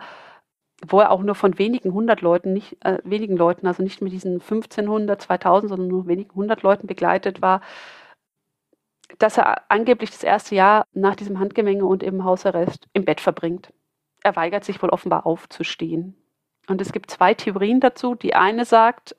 wo 0.87 0.99
er 0.99 1.11
auch 1.11 1.21
nur 1.21 1.35
von 1.35 1.57
wenigen 1.57 1.93
hundert 1.93 2.21
Leuten, 2.21 2.53
nicht 2.53 2.83
äh, 2.85 2.99
wenigen 3.03 3.35
Leuten, 3.35 3.67
also 3.67 3.83
nicht 3.83 4.01
mit 4.01 4.13
diesen 4.13 4.33
1500, 4.33 5.21
2000, 5.21 5.69
sondern 5.69 5.87
nur 5.87 6.07
wenigen 6.07 6.33
hundert 6.35 6.61
Leuten 6.61 6.87
begleitet 6.87 7.41
war, 7.41 7.61
dass 9.19 9.37
er 9.37 9.69
angeblich 9.71 10.11
das 10.11 10.23
erste 10.23 10.55
Jahr 10.55 10.85
nach 10.93 11.15
diesem 11.15 11.39
Handgemenge 11.39 11.85
und 11.85 12.03
im 12.03 12.23
Hausarrest 12.23 12.87
im 12.93 13.05
Bett 13.05 13.21
verbringt. 13.21 13.73
Er 14.23 14.35
weigert 14.35 14.65
sich 14.65 14.81
wohl 14.81 14.89
offenbar 14.89 15.25
aufzustehen. 15.25 16.15
Und 16.67 16.81
es 16.81 16.91
gibt 16.91 17.09
zwei 17.09 17.33
Theorien 17.33 17.79
dazu. 17.79 18.15
Die 18.15 18.35
eine 18.35 18.65
sagt, 18.65 19.15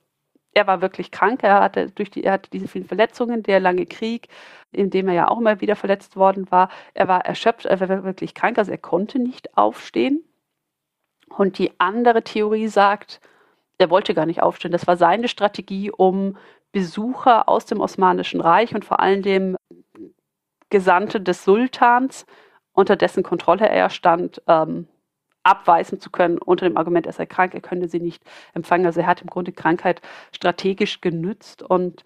er 0.59 0.67
war 0.67 0.81
wirklich 0.81 1.13
krank, 1.13 1.45
er 1.45 1.61
hatte, 1.61 1.91
durch 1.93 2.11
die, 2.11 2.25
er 2.25 2.33
hatte 2.33 2.51
diese 2.51 2.67
vielen 2.67 2.85
Verletzungen, 2.85 3.45
der 3.45 3.61
lange 3.61 3.87
Krieg, 3.87 4.29
in 4.73 4.91
dem 4.91 5.07
er 5.07 5.15
ja 5.15 5.29
auch 5.29 5.39
immer 5.39 5.61
wieder 5.61 5.77
verletzt 5.77 6.17
worden 6.17 6.51
war. 6.51 6.69
Er 6.95 7.07
war 7.07 7.25
erschöpft, 7.25 7.67
er 7.67 7.81
war 7.81 8.03
wirklich 8.03 8.35
krank, 8.35 8.59
also 8.59 8.73
er 8.73 8.79
konnte 8.79 9.21
nicht 9.21 9.57
aufstehen. 9.57 10.25
Und 11.29 11.59
die 11.59 11.79
andere 11.79 12.23
Theorie 12.25 12.67
sagt, 12.67 13.21
er 13.79 13.91
wollte 13.91 14.15
gar 14.15 14.27
nicht 14.27 14.43
aufstehen. 14.43 14.73
Das 14.73 14.89
war 14.89 14.97
seine 14.97 15.29
Strategie, 15.29 15.93
um 15.93 16.37
Besucher 16.73 17.49
aus 17.49 17.65
dem 17.67 17.81
Osmanischen 17.81 18.41
Reich 18.41 18.75
und 18.75 18.85
vor 18.85 18.99
allem 18.99 19.23
dem 19.23 19.57
Gesandte 20.71 21.21
des 21.21 21.45
Sultans, 21.45 22.27
unter 22.73 22.97
dessen 22.97 23.23
Kontrolle 23.23 23.69
er 23.69 23.91
stand, 23.91 24.43
ähm, 24.49 24.89
abweisen 25.49 26.01
zu 26.01 26.11
können, 26.11 26.38
unter 26.38 26.68
dem 26.68 26.76
Argument, 26.76 27.07
er 27.07 27.12
sei 27.12 27.26
krank, 27.26 27.55
er 27.55 27.61
könne 27.61 27.88
sie 27.88 28.01
nicht 28.01 28.22
empfangen. 28.55 28.86
Also 28.86 29.01
er 29.01 29.07
hat 29.07 29.22
im 29.22 29.28
Grunde 29.28 29.53
Krankheit 29.53 30.01
strategisch 30.32 31.01
genützt 31.01 31.62
und 31.62 32.05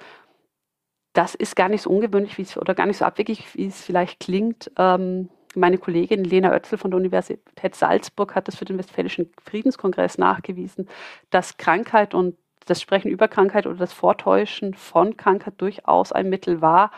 das 1.12 1.34
ist 1.34 1.56
gar 1.56 1.68
nicht 1.68 1.82
so 1.82 1.90
ungewöhnlich 1.90 2.38
wie 2.38 2.42
es, 2.42 2.56
oder 2.56 2.74
gar 2.74 2.86
nicht 2.86 2.98
so 2.98 3.04
abwegig, 3.04 3.54
wie 3.54 3.66
es 3.66 3.82
vielleicht 3.82 4.20
klingt. 4.20 4.70
Ähm, 4.78 5.28
meine 5.54 5.78
Kollegin 5.78 6.24
Lena 6.24 6.50
Oetzel 6.50 6.78
von 6.78 6.90
der 6.90 6.98
Universität 6.98 7.74
Salzburg 7.74 8.34
hat 8.34 8.48
das 8.48 8.56
für 8.56 8.64
den 8.64 8.78
Westfälischen 8.78 9.30
Friedenskongress 9.42 10.16
nachgewiesen, 10.16 10.88
dass 11.30 11.58
Krankheit 11.58 12.14
und 12.14 12.36
das 12.66 12.80
Sprechen 12.80 13.10
über 13.10 13.28
Krankheit 13.28 13.66
oder 13.66 13.76
das 13.76 13.92
Vortäuschen 13.92 14.74
von 14.74 15.16
Krankheit 15.16 15.54
durchaus 15.58 16.12
ein 16.12 16.30
Mittel 16.30 16.62
war, 16.62 16.92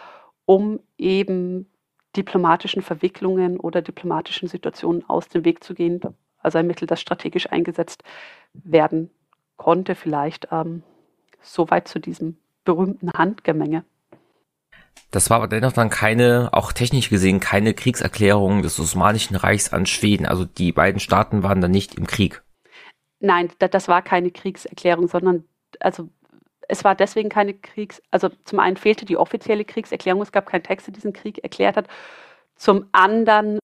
um 0.45 0.79
eben 0.99 1.71
diplomatischen 2.17 2.83
Verwicklungen 2.83 3.59
oder 3.59 3.83
diplomatischen 3.83 4.49
Situationen 4.49 5.09
aus 5.09 5.29
dem 5.29 5.45
Weg 5.45 5.65
zu 5.65 5.75
gehen. 5.75 6.01
Also 6.45 6.59
ein 6.59 6.67
Mittel, 6.67 6.87
das 6.87 7.01
strategisch 7.01 7.51
eingesetzt 7.51 8.03
werden 8.53 9.11
konnte, 9.57 9.95
vielleicht 9.95 10.49
ähm, 10.51 10.83
soweit 11.41 11.89
zu 11.89 11.99
diesem 11.99 12.37
berühmten 12.65 13.11
Handgemenge. 13.13 13.85
Das 15.11 15.31
war 15.31 15.39
aber 15.39 15.49
dennoch 15.49 15.73
dann 15.73 15.91
keine, 15.91 16.51
auch 16.53 16.73
technisch 16.73 17.09
gesehen, 17.09 17.39
keine 17.41 17.75
Kriegserklärung 17.75 18.63
des 18.63 18.81
Osmanischen 18.81 19.37
Reichs 19.37 19.73
an 19.73 19.87
Schweden. 19.87 20.27
Also 20.27 20.45
die 20.45 20.73
beiden 20.73 21.01
Staaten 21.01 21.43
waren 21.43 21.61
dann 21.61 21.71
nicht 21.71 21.95
im 21.95 22.07
Krieg. 22.07 22.43
Nein, 23.21 23.51
das 23.59 23.89
war 23.89 24.03
keine 24.03 24.31
Kriegserklärung, 24.31 25.09
sondern 25.09 25.45
also 25.81 26.09
es 26.69 26.85
war 26.85 26.95
deswegen 26.95 27.29
keine 27.29 27.55
Kriegs, 27.55 28.03
also 28.11 28.31
zum 28.45 28.59
einen 28.59 28.77
fehlte 28.77 29.05
die 29.05 29.17
offizielle 29.17 29.65
Kriegserklärung, 29.65 30.23
es 30.23 30.33
gab 30.33 30.47
keinen 30.47 30.63
Text, 30.63 30.87
der 30.87 30.95
diesen 30.95 31.13
Krieg 31.13 31.39
erklärt 31.39 31.77
hat. 31.77 31.89
Zum 32.57 32.89
anderen 32.93 33.59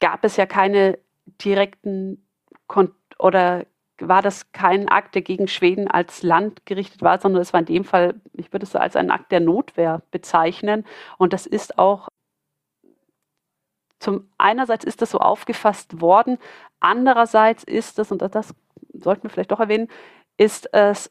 gab 0.00 0.24
es 0.24 0.36
ja 0.36 0.46
keine 0.46 0.98
direkten 1.26 2.26
Kon 2.66 2.94
oder 3.18 3.66
war 3.98 4.22
das 4.22 4.50
kein 4.52 4.88
Akt, 4.88 5.14
der 5.14 5.22
gegen 5.22 5.46
Schweden 5.48 5.88
als 5.88 6.22
Land 6.22 6.66
gerichtet 6.66 7.02
war, 7.02 7.20
sondern 7.20 7.42
es 7.42 7.52
war 7.52 7.60
in 7.60 7.66
dem 7.66 7.84
Fall, 7.84 8.20
ich 8.32 8.52
würde 8.52 8.66
es 8.66 8.74
als 8.74 8.96
einen 8.96 9.10
Akt 9.10 9.30
der 9.30 9.40
Notwehr 9.40 10.02
bezeichnen. 10.10 10.84
Und 11.16 11.32
das 11.32 11.46
ist 11.46 11.78
auch 11.78 12.08
zum 14.00 14.28
einerseits 14.36 14.84
ist 14.84 15.00
das 15.00 15.10
so 15.10 15.18
aufgefasst 15.18 16.00
worden, 16.00 16.38
andererseits 16.80 17.64
ist 17.64 17.98
es, 17.98 18.12
und 18.12 18.20
das 18.20 18.54
sollten 18.92 19.22
wir 19.22 19.30
vielleicht 19.30 19.52
doch 19.52 19.60
erwähnen, 19.60 19.88
ist 20.36 20.68
es 20.74 21.10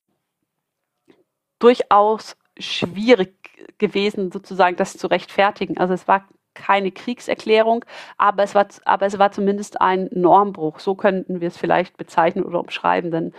durchaus 1.57 2.38
schwierig 2.59 3.80
gewesen, 3.80 4.32
sozusagen 4.32 4.76
das 4.76 4.95
zu 4.97 5.07
rechtfertigen. 5.07 5.78
Also 5.78 5.93
es 5.95 6.07
war 6.07 6.28
keine 6.54 6.91
Kriegserklärung, 6.91 7.86
aber 8.18 8.43
es 8.43 8.56
war, 8.56 8.68
aber 8.86 9.06
es 9.06 9.20
war 9.20 9.32
zumindest 9.32 9.82
ein 9.82 10.10
Normbruch. 10.12 10.80
So 10.80 10.95
könnten 10.95 11.41
wir 11.41 11.47
es 11.47 11.58
vielleicht 11.58 11.97
bezeichnen 11.97 12.43
oder 12.43 12.60
umschreiben, 12.60 13.12
denn 13.12 13.34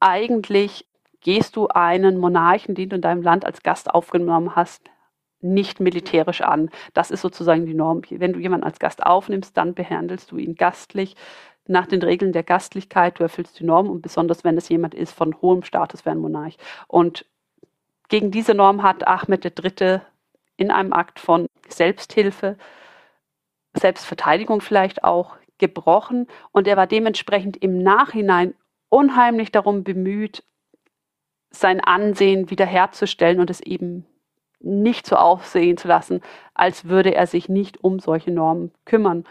eigentlich 0.00 0.86
gehst 1.20 1.56
du 1.56 1.68
einen 1.68 2.18
Monarchen, 2.18 2.74
den 2.74 2.88
du 2.88 2.96
in 2.96 3.02
deinem 3.02 3.22
Land 3.22 3.44
als 3.44 3.62
Gast 3.62 3.90
aufgenommen 3.90 4.56
hast, 4.56 4.82
nicht 5.42 5.80
militärisch 5.80 6.42
an. 6.42 6.70
Das 6.94 7.10
ist 7.10 7.22
sozusagen 7.22 7.66
die 7.66 7.74
Norm. 7.74 8.02
Wenn 8.10 8.32
du 8.32 8.40
jemanden 8.40 8.64
als 8.64 8.78
Gast 8.78 9.04
aufnimmst, 9.04 9.56
dann 9.56 9.74
behandelst 9.74 10.30
du 10.30 10.36
ihn 10.36 10.54
gastlich 10.54 11.16
nach 11.66 11.86
den 11.86 12.02
Regeln 12.02 12.32
der 12.32 12.42
Gastlichkeit. 12.42 13.18
Du 13.18 13.22
erfüllst 13.22 13.58
die 13.58 13.64
Norm 13.64 13.88
und 13.88 14.02
besonders 14.02 14.44
wenn 14.44 14.56
es 14.56 14.68
jemand 14.68 14.94
ist 14.94 15.12
von 15.12 15.40
hohem 15.40 15.62
Status 15.62 16.04
wie 16.04 16.10
ein 16.10 16.18
Monarch. 16.18 16.56
Und 16.88 17.26
gegen 18.08 18.30
diese 18.30 18.54
Norm 18.54 18.82
hat 18.82 19.06
Ahmed 19.06 19.44
III. 19.44 20.00
in 20.56 20.70
einem 20.70 20.92
Akt 20.92 21.20
von 21.20 21.46
Selbsthilfe, 21.72 22.56
Selbstverteidigung 23.74 24.60
vielleicht 24.60 25.04
auch 25.04 25.36
gebrochen. 25.58 26.26
Und 26.52 26.66
er 26.66 26.76
war 26.76 26.86
dementsprechend 26.86 27.56
im 27.56 27.82
Nachhinein 27.82 28.54
unheimlich 28.88 29.52
darum 29.52 29.84
bemüht, 29.84 30.42
sein 31.50 31.80
Ansehen 31.80 32.50
wiederherzustellen 32.50 33.40
und 33.40 33.50
es 33.50 33.60
eben 33.60 34.06
nicht 34.60 35.06
so 35.06 35.16
aussehen 35.16 35.76
zu 35.76 35.88
lassen, 35.88 36.20
als 36.54 36.84
würde 36.84 37.14
er 37.14 37.26
sich 37.26 37.48
nicht 37.48 37.82
um 37.82 37.98
solche 37.98 38.30
Normen 38.30 38.72
kümmern, 38.84 39.24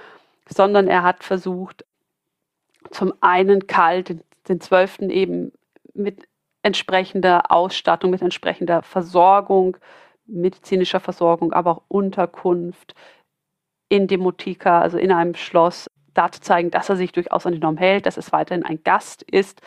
sondern 0.48 0.88
er 0.88 1.04
hat 1.04 1.24
versucht, 1.24 1.86
zum 2.92 3.14
einen 3.22 3.68
Karl 3.68 4.04
den, 4.04 4.22
den 4.48 4.60
Zwölften 4.60 5.10
eben 5.10 5.52
mit 5.94 6.28
entsprechender 6.64 7.52
Ausstattung, 7.52 8.12
mit 8.12 8.22
entsprechender 8.22 8.82
Versorgung, 8.82 9.78
medizinischer 10.30 11.00
Versorgung, 11.00 11.54
aber 11.54 11.72
auch 11.72 11.82
Unterkunft 11.88 12.94
in 13.90 14.08
Demotika, 14.08 14.82
also 14.82 14.98
in 14.98 15.12
einem 15.12 15.36
Schloss, 15.36 15.88
da 16.14 16.32
zu 16.32 16.42
zeigen, 16.42 16.72
dass 16.72 16.90
er 16.90 16.96
sich 16.96 17.12
durchaus 17.12 17.46
an 17.46 17.54
die 17.54 17.60
Norm 17.60 17.78
hält, 17.78 18.06
dass 18.06 18.18
es 18.18 18.32
weiterhin 18.32 18.66
ein 18.66 18.84
Gast 18.84 19.24
ist. 19.24 19.62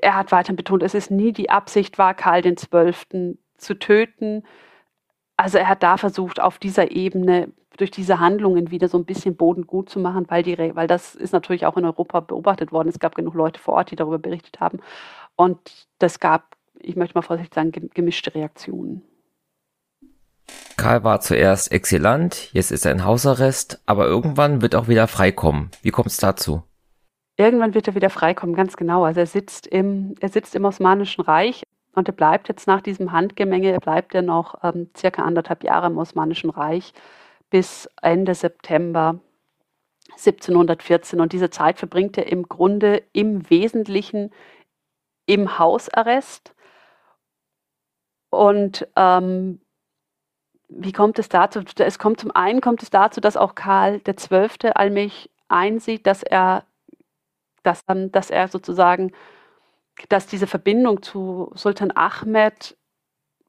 Er 0.00 0.16
hat 0.16 0.32
weiterhin 0.32 0.56
betont, 0.56 0.82
es 0.82 0.94
ist 0.94 1.10
nie 1.10 1.32
die 1.32 1.50
Absicht 1.50 1.98
war, 1.98 2.14
Karl 2.14 2.42
XII. 2.42 3.38
zu 3.56 3.78
töten. 3.78 4.44
Also 5.36 5.58
er 5.58 5.68
hat 5.68 5.82
da 5.82 5.96
versucht, 5.96 6.40
auf 6.40 6.58
dieser 6.58 6.90
Ebene 6.90 7.52
durch 7.76 7.90
diese 7.90 8.20
Handlungen 8.20 8.70
wieder 8.70 8.88
so 8.88 8.98
ein 8.98 9.04
bisschen 9.04 9.36
Boden 9.36 9.66
gut 9.66 9.88
zu 9.88 9.98
machen, 9.98 10.26
weil, 10.28 10.42
die, 10.42 10.58
weil 10.74 10.86
das 10.86 11.14
ist 11.14 11.32
natürlich 11.32 11.66
auch 11.66 11.76
in 11.76 11.84
Europa 11.84 12.20
beobachtet 12.20 12.72
worden. 12.72 12.88
Es 12.88 12.98
gab 12.98 13.14
genug 13.14 13.34
Leute 13.34 13.60
vor 13.60 13.74
Ort, 13.74 13.90
die 13.90 13.96
darüber 13.96 14.18
berichtet 14.18 14.60
haben. 14.60 14.80
Und 15.36 15.88
das 15.98 16.20
gab 16.20 16.56
ich 16.82 16.96
möchte 16.96 17.14
mal 17.14 17.22
vorsichtig 17.22 17.54
sagen, 17.54 17.90
gemischte 17.94 18.34
Reaktionen. 18.34 19.02
Karl 20.76 21.04
war 21.04 21.20
zuerst 21.20 21.70
Exilant, 21.70 22.52
jetzt 22.52 22.72
ist 22.72 22.84
er 22.84 22.92
in 22.92 23.04
Hausarrest, 23.04 23.80
aber 23.86 24.06
irgendwann 24.06 24.62
wird 24.62 24.74
er 24.74 24.80
auch 24.80 24.88
wieder 24.88 25.06
freikommen. 25.06 25.70
Wie 25.82 25.90
kommt 25.90 26.08
es 26.08 26.16
dazu? 26.16 26.62
Irgendwann 27.36 27.74
wird 27.74 27.88
er 27.88 27.94
wieder 27.94 28.10
freikommen, 28.10 28.54
ganz 28.54 28.76
genau. 28.76 29.04
Also 29.04 29.20
er 29.20 29.26
sitzt 29.26 29.66
im, 29.66 30.14
er 30.20 30.28
sitzt 30.28 30.54
im 30.54 30.64
Osmanischen 30.64 31.22
Reich 31.22 31.62
und 31.94 32.08
er 32.08 32.14
bleibt 32.14 32.48
jetzt 32.48 32.66
nach 32.66 32.80
diesem 32.80 33.12
Handgemenge, 33.12 33.70
er 33.70 33.80
bleibt 33.80 34.14
ja 34.14 34.22
noch 34.22 34.62
ähm, 34.62 34.90
circa 34.96 35.22
anderthalb 35.22 35.62
Jahre 35.62 35.86
im 35.86 35.98
Osmanischen 35.98 36.50
Reich 36.50 36.92
bis 37.50 37.88
Ende 38.00 38.34
September 38.34 39.20
1714. 40.12 41.20
Und 41.20 41.32
diese 41.32 41.50
Zeit 41.50 41.78
verbringt 41.78 42.16
er 42.18 42.26
im 42.26 42.48
Grunde 42.48 43.02
im 43.12 43.48
Wesentlichen 43.50 44.30
im 45.26 45.58
Hausarrest. 45.58 46.54
Und 48.32 48.88
ähm, 48.96 49.60
wie 50.70 50.92
kommt 50.92 51.18
es 51.18 51.28
dazu? 51.28 51.60
Es 51.76 51.98
kommt 51.98 52.18
zum 52.18 52.30
einen 52.30 52.62
kommt 52.62 52.82
es 52.82 52.88
dazu, 52.88 53.20
dass 53.20 53.36
auch 53.36 53.54
Karl 53.54 54.00
XII. 54.00 54.70
allmählich 54.74 55.30
einsieht, 55.48 56.06
dass 56.06 56.22
er, 56.22 56.64
dass, 57.62 57.84
dass 57.86 58.30
er 58.30 58.48
sozusagen, 58.48 59.12
dass 60.08 60.26
diese 60.26 60.46
Verbindung 60.46 61.02
zu 61.02 61.52
Sultan 61.54 61.92
Ahmed 61.94 62.74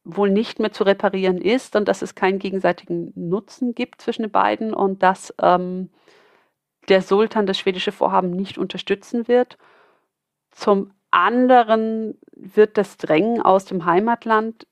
wohl 0.03 0.29
nicht 0.29 0.59
mehr 0.59 0.73
zu 0.73 0.83
reparieren 0.83 1.37
ist 1.37 1.77
und 1.77 1.87
dass 1.87 2.01
es 2.01 2.13
keinen 2.13 2.39
gegenseitigen 2.39 3.13
Nutzen 3.15 3.73
gibt 3.73 4.01
zwischen 4.01 4.23
den 4.23 4.31
beiden 4.31 4.73
und 4.73 5.01
dass 5.01 5.33
ähm, 5.41 5.91
der 6.89 7.01
Sultan 7.01 7.45
das 7.45 7.57
schwedische 7.57 7.93
Vorhaben 7.93 8.31
nicht 8.31 8.57
unterstützen 8.57 9.29
wird. 9.29 9.57
Zum 10.51 10.91
anderen 11.09 12.19
wird 12.35 12.77
das 12.77 12.97
Drängen 12.97 13.41
aus 13.41 13.63
dem 13.63 13.85
Heimatland 13.85 14.67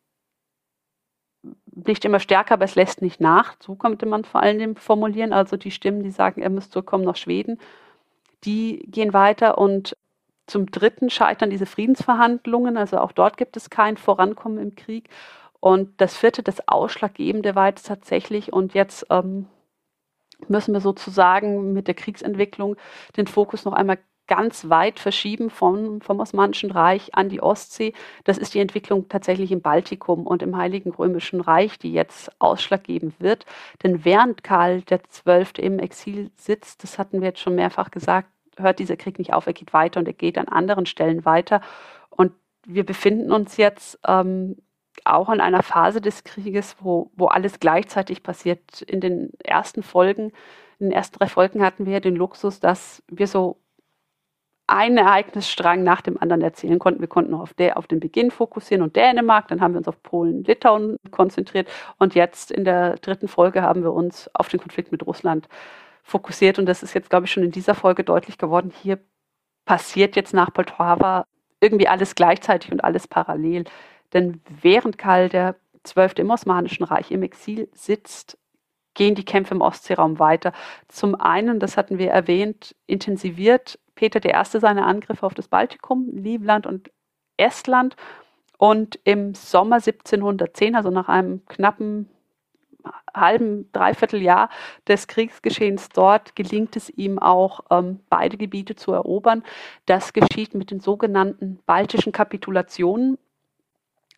nicht 1.87 2.05
immer 2.05 2.19
stärker, 2.19 2.55
aber 2.55 2.65
es 2.65 2.75
lässt 2.75 3.01
nicht 3.01 3.19
nach. 3.21 3.55
So 3.59 3.75
könnte 3.75 4.05
man 4.05 4.25
vor 4.25 4.41
allem 4.41 4.75
formulieren. 4.75 5.33
Also 5.33 5.57
die 5.57 5.71
Stimmen, 5.71 6.03
die 6.03 6.11
sagen, 6.11 6.41
er 6.41 6.49
müsste 6.49 6.71
zurückkommen 6.71 7.05
nach 7.05 7.15
Schweden, 7.15 7.59
die 8.43 8.85
gehen 8.87 9.13
weiter 9.13 9.57
und 9.57 9.95
zum 10.47 10.69
dritten 10.69 11.09
scheitern 11.09 11.49
diese 11.49 11.65
Friedensverhandlungen, 11.65 12.75
also 12.75 12.97
auch 12.97 13.13
dort 13.13 13.37
gibt 13.37 13.55
es 13.55 13.69
kein 13.69 13.95
Vorankommen 13.95 14.57
im 14.57 14.75
Krieg. 14.75 15.09
Und 15.61 16.01
das 16.01 16.17
vierte, 16.17 16.43
das 16.43 16.67
Ausschlaggebende 16.67 17.55
war 17.55 17.67
jetzt 17.67 17.85
tatsächlich, 17.85 18.51
und 18.51 18.73
jetzt 18.73 19.05
ähm, 19.09 19.47
müssen 20.47 20.73
wir 20.73 20.81
sozusagen 20.81 21.71
mit 21.73 21.87
der 21.87 21.93
Kriegsentwicklung 21.93 22.75
den 23.15 23.27
Fokus 23.27 23.63
noch 23.63 23.73
einmal 23.73 23.99
ganz 24.31 24.69
weit 24.69 25.01
verschieben 25.01 25.49
vom, 25.49 25.99
vom 25.99 26.21
Osmanischen 26.21 26.71
Reich 26.71 27.13
an 27.13 27.27
die 27.27 27.41
Ostsee. 27.41 27.91
Das 28.23 28.37
ist 28.37 28.53
die 28.53 28.61
Entwicklung 28.61 29.09
tatsächlich 29.09 29.51
im 29.51 29.61
Baltikum 29.61 30.25
und 30.25 30.41
im 30.41 30.55
Heiligen 30.55 30.91
Römischen 30.91 31.41
Reich, 31.41 31.77
die 31.77 31.91
jetzt 31.91 32.31
ausschlaggebend 32.39 33.19
wird. 33.19 33.45
Denn 33.83 34.05
während 34.05 34.41
Karl 34.41 34.83
XII. 34.83 35.47
im 35.57 35.79
Exil 35.79 36.31
sitzt, 36.37 36.81
das 36.81 36.97
hatten 36.97 37.19
wir 37.19 37.27
jetzt 37.27 37.41
schon 37.41 37.55
mehrfach 37.55 37.91
gesagt, 37.91 38.29
hört 38.55 38.79
dieser 38.79 38.95
Krieg 38.95 39.19
nicht 39.19 39.33
auf, 39.33 39.47
er 39.47 39.53
geht 39.53 39.73
weiter 39.73 39.99
und 39.99 40.07
er 40.07 40.13
geht 40.13 40.37
an 40.37 40.47
anderen 40.47 40.85
Stellen 40.85 41.25
weiter. 41.25 41.59
Und 42.09 42.31
wir 42.65 42.85
befinden 42.85 43.33
uns 43.33 43.57
jetzt 43.57 43.99
ähm, 44.07 44.55
auch 45.03 45.27
in 45.27 45.41
einer 45.41 45.61
Phase 45.61 45.99
des 45.99 46.23
Krieges, 46.23 46.77
wo, 46.79 47.11
wo 47.17 47.25
alles 47.25 47.59
gleichzeitig 47.59 48.23
passiert. 48.23 48.81
In 48.83 49.01
den 49.01 49.31
ersten 49.43 49.83
Folgen, 49.83 50.31
in 50.79 50.87
den 50.87 50.91
ersten 50.93 51.19
drei 51.19 51.27
Folgen 51.27 51.65
hatten 51.65 51.85
wir 51.85 51.99
den 51.99 52.15
Luxus, 52.15 52.61
dass 52.61 53.03
wir 53.09 53.27
so 53.27 53.57
einen 54.71 54.97
Ereignisstrang 54.97 55.83
nach 55.83 56.01
dem 56.01 56.21
anderen 56.21 56.41
erzählen 56.41 56.79
konnten. 56.79 57.01
Wir 57.01 57.07
konnten 57.07 57.33
auf, 57.33 57.53
der, 57.53 57.77
auf 57.77 57.87
den 57.87 57.99
Beginn 57.99 58.31
fokussieren 58.31 58.81
und 58.83 58.95
Dänemark, 58.95 59.47
dann 59.49 59.61
haben 59.61 59.73
wir 59.73 59.79
uns 59.79 59.87
auf 59.87 60.01
Polen, 60.01 60.43
Litauen 60.43 60.97
konzentriert 61.11 61.69
und 61.97 62.15
jetzt 62.15 62.51
in 62.51 62.63
der 62.63 62.95
dritten 62.97 63.27
Folge 63.27 63.61
haben 63.61 63.83
wir 63.83 63.91
uns 63.91 64.29
auf 64.33 64.47
den 64.47 64.59
Konflikt 64.59 64.91
mit 64.91 65.05
Russland 65.05 65.47
fokussiert 66.03 66.57
und 66.57 66.65
das 66.65 66.83
ist 66.83 66.93
jetzt, 66.93 67.09
glaube 67.09 67.25
ich, 67.25 67.31
schon 67.31 67.43
in 67.43 67.51
dieser 67.51 67.75
Folge 67.75 68.03
deutlich 68.03 68.37
geworden. 68.37 68.71
Hier 68.81 68.99
passiert 69.65 70.15
jetzt 70.15 70.33
nach 70.33 70.53
Poltava 70.53 71.25
irgendwie 71.59 71.87
alles 71.87 72.15
gleichzeitig 72.15 72.71
und 72.71 72.83
alles 72.83 73.07
parallel. 73.07 73.65
Denn 74.13 74.41
während 74.61 74.97
Karl 74.97 75.29
der 75.29 75.55
Zwölfte 75.83 76.21
im 76.21 76.29
Osmanischen 76.29 76.83
Reich 76.83 77.11
im 77.11 77.23
Exil 77.23 77.69
sitzt, 77.73 78.37
gehen 78.93 79.15
die 79.15 79.25
Kämpfe 79.25 79.53
im 79.53 79.61
Ostseeraum 79.61 80.19
weiter. 80.19 80.53
Zum 80.87 81.15
einen, 81.15 81.59
das 81.59 81.77
hatten 81.77 81.97
wir 81.97 82.11
erwähnt, 82.11 82.75
intensiviert 82.87 83.79
Peter 83.95 84.23
I. 84.23 84.59
seine 84.59 84.85
Angriffe 84.85 85.25
auf 85.25 85.33
das 85.33 85.47
Baltikum, 85.47 86.09
Livland 86.11 86.65
und 86.65 86.91
Estland. 87.37 87.95
Und 88.57 88.99
im 89.05 89.33
Sommer 89.33 89.77
1710, 89.77 90.75
also 90.75 90.91
nach 90.91 91.07
einem 91.09 91.45
knappen 91.47 92.09
halben, 93.15 93.71
dreiviertel 93.71 94.21
Jahr 94.21 94.49
des 94.87 95.07
Kriegsgeschehens 95.07 95.89
dort, 95.89 96.35
gelingt 96.35 96.75
es 96.75 96.89
ihm 96.89 97.19
auch, 97.19 97.61
ähm, 97.69 97.99
beide 98.09 98.37
Gebiete 98.37 98.75
zu 98.75 98.93
erobern. 98.93 99.43
Das 99.85 100.13
geschieht 100.13 100.53
mit 100.53 100.71
den 100.71 100.79
sogenannten 100.79 101.59
baltischen 101.65 102.11
Kapitulationen. 102.11 103.17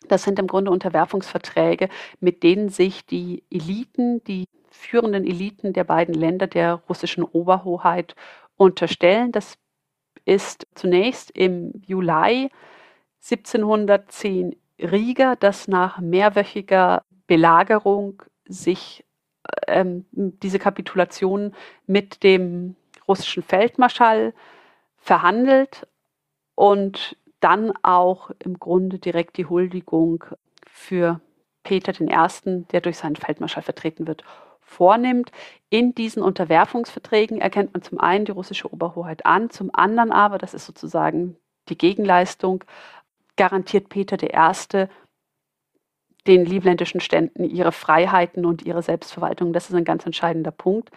Das 0.08 0.22
sind 0.22 0.38
im 0.38 0.46
Grunde 0.46 0.70
Unterwerfungsverträge, 0.70 1.88
mit 2.20 2.42
denen 2.42 2.68
sich 2.68 3.06
die 3.06 3.42
Eliten, 3.50 4.22
die 4.24 4.46
führenden 4.70 5.24
Eliten 5.24 5.72
der 5.72 5.84
beiden 5.84 6.14
Länder 6.14 6.46
der 6.46 6.74
russischen 6.88 7.24
Oberhoheit 7.24 8.14
unterstellen. 8.56 9.32
Das 9.32 9.54
ist 10.24 10.66
zunächst 10.74 11.30
im 11.30 11.72
Juli 11.86 12.50
1710 13.22 14.56
Riga, 14.80 15.36
das 15.36 15.68
nach 15.68 16.00
mehrwöchiger 16.00 17.04
Belagerung 17.26 18.22
sich 18.46 19.04
ähm, 19.66 20.04
diese 20.12 20.58
Kapitulation 20.58 21.54
mit 21.86 22.22
dem 22.22 22.76
russischen 23.06 23.42
Feldmarschall 23.42 24.34
verhandelt 24.96 25.86
und 26.54 27.16
dann 27.44 27.74
auch 27.82 28.30
im 28.38 28.58
Grunde 28.58 28.98
direkt 28.98 29.36
die 29.36 29.44
Huldigung 29.44 30.24
für 30.66 31.20
Peter 31.62 31.92
I., 32.00 32.64
der 32.72 32.80
durch 32.80 32.96
seinen 32.96 33.16
Feldmarschall 33.16 33.62
vertreten 33.62 34.06
wird, 34.06 34.24
vornimmt. 34.62 35.30
In 35.68 35.94
diesen 35.94 36.22
Unterwerfungsverträgen 36.22 37.42
erkennt 37.42 37.74
man 37.74 37.82
zum 37.82 38.00
einen 38.00 38.24
die 38.24 38.32
russische 38.32 38.72
Oberhoheit 38.72 39.26
an, 39.26 39.50
zum 39.50 39.68
anderen 39.74 40.10
aber, 40.10 40.38
das 40.38 40.54
ist 40.54 40.64
sozusagen 40.64 41.36
die 41.68 41.76
Gegenleistung, 41.76 42.64
garantiert 43.36 43.90
Peter 43.90 44.16
I. 44.22 44.86
den 46.26 46.46
livländischen 46.46 47.00
Ständen 47.00 47.44
ihre 47.44 47.72
Freiheiten 47.72 48.46
und 48.46 48.62
ihre 48.62 48.82
Selbstverwaltung. 48.82 49.52
Das 49.52 49.68
ist 49.68 49.76
ein 49.76 49.84
ganz 49.84 50.06
entscheidender 50.06 50.50
Punkt. 50.50 50.90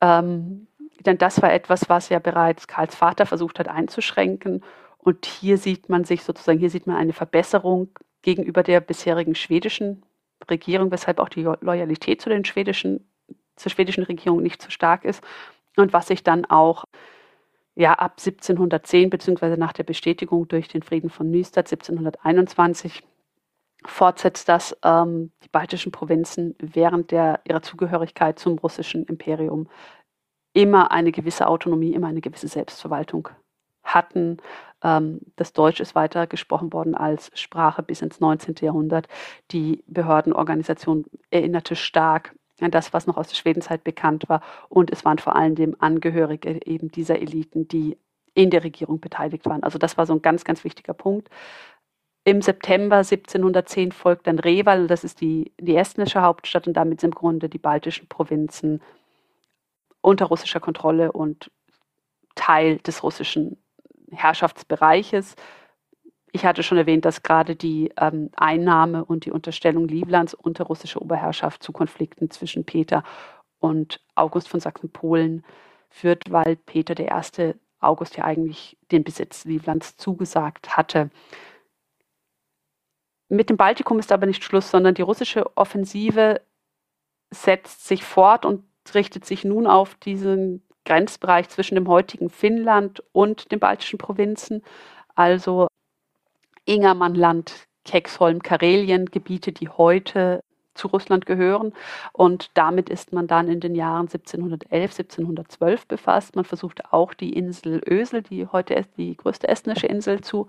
Ähm, 0.00 0.68
denn 1.00 1.18
das 1.18 1.42
war 1.42 1.52
etwas, 1.52 1.90
was 1.90 2.08
ja 2.08 2.18
bereits 2.18 2.66
Karls 2.66 2.94
Vater 2.94 3.26
versucht 3.26 3.58
hat 3.58 3.68
einzuschränken. 3.68 4.62
Und 5.06 5.24
hier 5.24 5.56
sieht 5.56 5.88
man 5.88 6.02
sich 6.02 6.24
sozusagen, 6.24 6.58
hier 6.58 6.68
sieht 6.68 6.88
man 6.88 6.96
eine 6.96 7.12
Verbesserung 7.12 7.90
gegenüber 8.22 8.64
der 8.64 8.80
bisherigen 8.80 9.36
schwedischen 9.36 10.02
Regierung, 10.50 10.90
weshalb 10.90 11.20
auch 11.20 11.28
die 11.28 11.42
Loyalität 11.42 12.20
zu 12.20 12.28
den 12.28 12.44
schwedischen, 12.44 13.08
zur 13.54 13.70
schwedischen 13.70 14.02
Regierung 14.02 14.42
nicht 14.42 14.60
so 14.60 14.68
stark 14.68 15.04
ist 15.04 15.22
und 15.76 15.92
was 15.92 16.08
sich 16.08 16.24
dann 16.24 16.44
auch 16.44 16.86
ja, 17.76 17.92
ab 17.92 18.16
1710 18.18 19.08
beziehungsweise 19.08 19.56
nach 19.56 19.72
der 19.72 19.84
Bestätigung 19.84 20.48
durch 20.48 20.66
den 20.66 20.82
Frieden 20.82 21.08
von 21.08 21.30
Nystad 21.30 21.70
1721 21.70 23.04
fortsetzt, 23.84 24.48
dass 24.48 24.76
ähm, 24.82 25.30
die 25.44 25.48
baltischen 25.48 25.92
Provinzen 25.92 26.56
während 26.58 27.12
der, 27.12 27.42
ihrer 27.44 27.62
Zugehörigkeit 27.62 28.40
zum 28.40 28.58
russischen 28.58 29.04
Imperium 29.04 29.68
immer 30.52 30.90
eine 30.90 31.12
gewisse 31.12 31.46
Autonomie, 31.46 31.92
immer 31.92 32.08
eine 32.08 32.22
gewisse 32.22 32.48
Selbstverwaltung 32.48 33.28
hatten. 33.86 34.38
Ähm, 34.86 35.20
das 35.34 35.52
Deutsch 35.52 35.80
ist 35.80 35.94
weiter 35.94 36.26
gesprochen 36.26 36.72
worden 36.72 36.94
als 36.94 37.30
Sprache 37.34 37.82
bis 37.82 38.02
ins 38.02 38.20
19. 38.20 38.54
Jahrhundert. 38.60 39.08
Die 39.50 39.82
Behördenorganisation 39.88 41.04
erinnerte 41.30 41.74
stark 41.74 42.34
an 42.60 42.70
das, 42.70 42.92
was 42.92 43.06
noch 43.06 43.16
aus 43.16 43.28
der 43.28 43.34
Schwedenzeit 43.34 43.84
bekannt 43.84 44.28
war. 44.28 44.40
Und 44.68 44.90
es 44.90 45.04
waren 45.04 45.18
vor 45.18 45.34
allem 45.36 45.76
Angehörige 45.80 46.60
eben 46.64 46.90
dieser 46.90 47.20
Eliten, 47.20 47.68
die 47.68 47.98
in 48.34 48.50
der 48.50 48.64
Regierung 48.64 49.00
beteiligt 49.00 49.46
waren. 49.46 49.62
Also 49.62 49.78
das 49.78 49.98
war 49.98 50.06
so 50.06 50.14
ein 50.14 50.22
ganz, 50.22 50.44
ganz 50.44 50.62
wichtiger 50.62 50.94
Punkt. 50.94 51.28
Im 52.24 52.42
September 52.42 52.98
1710 52.98 53.92
folgt 53.92 54.26
dann 54.26 54.38
Reval, 54.38 54.86
das 54.88 55.04
ist 55.04 55.20
die, 55.20 55.52
die 55.60 55.76
estnische 55.76 56.22
Hauptstadt 56.22 56.66
und 56.66 56.74
damit 56.74 57.00
sind 57.00 57.14
im 57.14 57.18
Grunde 57.18 57.48
die 57.48 57.58
baltischen 57.58 58.08
Provinzen 58.08 58.82
unter 60.00 60.26
russischer 60.26 60.60
Kontrolle 60.60 61.12
und 61.12 61.50
Teil 62.34 62.78
des 62.78 63.02
russischen 63.02 63.56
Herrschaftsbereiches. 64.12 65.36
Ich 66.32 66.44
hatte 66.44 66.62
schon 66.62 66.78
erwähnt, 66.78 67.04
dass 67.04 67.22
gerade 67.22 67.56
die 67.56 67.92
ähm, 67.98 68.30
Einnahme 68.36 69.04
und 69.04 69.24
die 69.24 69.30
Unterstellung 69.30 69.88
Livlands 69.88 70.34
unter 70.34 70.64
russischer 70.64 71.00
Oberherrschaft 71.00 71.62
zu 71.62 71.72
Konflikten 71.72 72.30
zwischen 72.30 72.64
Peter 72.64 73.04
und 73.58 74.00
August 74.14 74.48
von 74.48 74.60
Sachsen-Polen 74.60 75.44
führt, 75.88 76.30
weil 76.30 76.56
Peter 76.56 76.98
I. 76.98 77.54
August 77.80 78.16
ja 78.16 78.24
eigentlich 78.24 78.76
den 78.90 79.04
Besitz 79.04 79.44
Livlands 79.44 79.96
zugesagt 79.96 80.76
hatte. 80.76 81.10
Mit 83.28 83.50
dem 83.50 83.56
Baltikum 83.56 83.98
ist 83.98 84.12
aber 84.12 84.26
nicht 84.26 84.44
Schluss, 84.44 84.70
sondern 84.70 84.94
die 84.94 85.02
russische 85.02 85.56
Offensive 85.56 86.40
setzt 87.30 87.86
sich 87.86 88.04
fort 88.04 88.44
und 88.44 88.64
richtet 88.94 89.24
sich 89.24 89.44
nun 89.44 89.66
auf 89.66 89.94
diesen 89.96 90.65
Grenzbereich 90.86 91.50
zwischen 91.50 91.74
dem 91.74 91.88
heutigen 91.88 92.30
Finnland 92.30 93.02
und 93.12 93.52
den 93.52 93.60
baltischen 93.60 93.98
Provinzen, 93.98 94.62
also 95.14 95.66
Ingermannland, 96.64 97.66
Kecksholm, 97.84 98.42
Karelien, 98.42 99.06
Gebiete, 99.06 99.52
die 99.52 99.68
heute 99.68 100.40
zu 100.74 100.88
Russland 100.88 101.26
gehören. 101.26 101.72
Und 102.12 102.50
damit 102.54 102.88
ist 102.88 103.12
man 103.12 103.26
dann 103.26 103.48
in 103.48 103.60
den 103.60 103.74
Jahren 103.74 104.06
1711, 104.06 104.72
1712 104.72 105.86
befasst. 105.86 106.36
Man 106.36 106.44
versucht 106.44 106.92
auch 106.92 107.14
die 107.14 107.32
Insel 107.32 107.82
Ösel, 107.88 108.22
die 108.22 108.46
heute 108.46 108.84
die 108.96 109.16
größte 109.16 109.48
estnische 109.48 109.86
Insel, 109.86 110.20
zu 110.20 110.48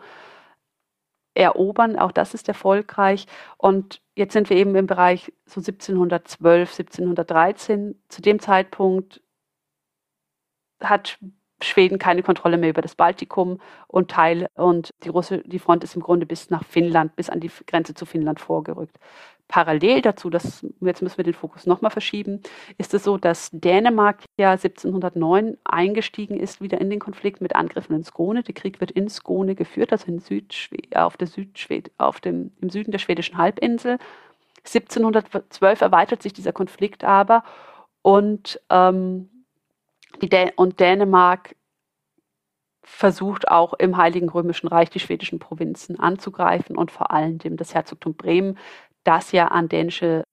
erobern. 1.34 1.98
Auch 1.98 2.12
das 2.12 2.34
ist 2.34 2.48
erfolgreich. 2.48 3.28
Und 3.58 4.02
jetzt 4.16 4.34
sind 4.34 4.50
wir 4.50 4.58
eben 4.58 4.76
im 4.76 4.88
Bereich 4.88 5.32
so 5.46 5.60
1712, 5.62 6.72
1713. 6.80 7.96
Zu 8.10 8.22
dem 8.22 8.40
Zeitpunkt 8.40 9.22
hat 10.82 11.18
Schweden 11.62 11.98
keine 11.98 12.22
Kontrolle 12.22 12.58
mehr 12.58 12.70
über 12.70 12.84
das 12.84 12.96
Baltikum 12.96 13.60
und 13.88 14.12
Teil 14.12 14.48
und 14.54 14.92
die 15.04 15.10
Russe, 15.10 15.40
die 15.46 15.60
Front 15.60 15.84
ist 15.84 15.96
im 15.96 16.04
Grunde 16.04 16.28
bis 16.28 16.52
nach 16.52 16.64
Finnland, 16.64 17.16
bis 17.16 17.30
an 17.30 17.40
die 17.40 17.50
Grenze 17.66 17.96
zu 17.96 18.06
Finnland 18.06 18.40
vorgerückt. 18.40 19.00
Parallel 19.48 20.02
dazu, 20.02 20.30
das, 20.30 20.66
jetzt 20.82 21.02
müssen 21.02 21.18
wir 21.18 21.24
den 21.24 21.34
Fokus 21.34 21.66
nochmal 21.66 21.90
verschieben, 21.90 22.42
ist 22.78 22.94
es 22.94 23.04
so, 23.04 23.18
dass 23.18 23.50
Dänemark 23.52 24.24
ja 24.38 24.52
1709 24.52 25.58
eingestiegen 25.64 26.38
ist 26.38 26.62
wieder 26.62 26.80
in 26.82 26.90
den 26.90 27.00
Konflikt 27.00 27.42
mit 27.42 27.56
Angriffen 27.56 27.96
in 27.96 28.04
Skåne. 28.04 28.44
Der 28.44 28.54
Krieg 28.54 28.80
wird 28.82 28.92
in 28.92 29.10
Skåne 29.10 29.56
geführt, 29.56 29.92
also 29.92 30.08
in 30.08 30.22
auf 30.94 31.18
der 31.18 31.30
auf 31.98 32.20
dem, 32.20 32.52
im 32.62 32.70
Süden 32.70 32.92
der 32.92 33.00
schwedischen 33.00 33.38
Halbinsel. 33.38 33.98
1712 34.66 35.82
erweitert 35.82 36.22
sich 36.22 36.34
dieser 36.34 36.52
Konflikt 36.52 37.06
aber 37.06 37.44
und 38.02 38.60
ähm, 38.70 39.30
und 40.56 40.80
Dänemark 40.80 41.56
versucht 42.84 43.50
auch 43.50 43.74
im 43.74 43.98
Heiligen 43.98 44.30
Römischen 44.30 44.68
Reich 44.68 44.90
die 44.90 45.00
schwedischen 45.00 45.40
Provinzen 45.40 46.00
anzugreifen 46.00 46.78
und 46.78 46.90
vor 46.90 47.12
allem 47.12 47.38
das 47.58 47.74
Herzogtum 47.74 48.16
Bremen, 48.16 48.58
das 49.04 49.32
ja 49.32 49.50
an 49.50 49.68
dänische, 49.68 50.24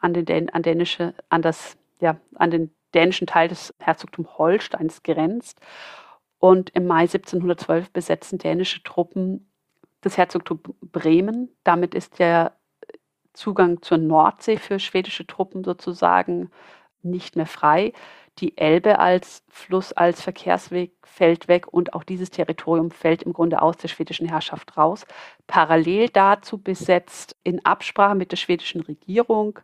an 0.00 0.12
den 0.12 0.50
an 0.50 0.62
dänische, 0.62 1.14
an 1.30 1.42
das, 1.42 1.76
ja, 2.00 2.18
an 2.34 2.50
den 2.50 2.74
dänischen 2.94 3.26
Teil 3.26 3.48
des 3.48 3.74
Herzogtums 3.78 4.28
Holsteins 4.36 5.02
grenzt. 5.02 5.58
Und 6.38 6.70
im 6.70 6.86
Mai 6.86 7.02
1712 7.02 7.90
besetzen 7.90 8.38
dänische 8.38 8.82
Truppen 8.82 9.50
das 10.02 10.18
Herzogtum 10.18 10.60
Bremen. 10.80 11.48
Damit 11.64 11.94
ist 11.94 12.18
der 12.18 12.56
Zugang 13.32 13.80
zur 13.80 13.98
Nordsee 13.98 14.58
für 14.58 14.78
schwedische 14.78 15.26
Truppen 15.26 15.64
sozusagen 15.64 16.50
nicht 17.02 17.36
mehr 17.36 17.46
frei. 17.46 17.92
Die 18.38 18.56
Elbe 18.56 18.98
als 18.98 19.44
Fluss, 19.48 19.92
als 19.92 20.22
Verkehrsweg 20.22 20.92
fällt 21.02 21.48
weg 21.48 21.66
und 21.72 21.94
auch 21.94 22.02
dieses 22.02 22.30
Territorium 22.30 22.90
fällt 22.90 23.22
im 23.22 23.32
Grunde 23.32 23.60
aus 23.60 23.76
der 23.76 23.88
schwedischen 23.88 24.26
Herrschaft 24.26 24.76
raus. 24.76 25.04
Parallel 25.46 26.08
dazu 26.08 26.58
besetzt 26.58 27.36
in 27.44 27.64
Absprache 27.64 28.14
mit 28.14 28.32
der 28.32 28.38
schwedischen 28.38 28.80
Regierung 28.80 29.58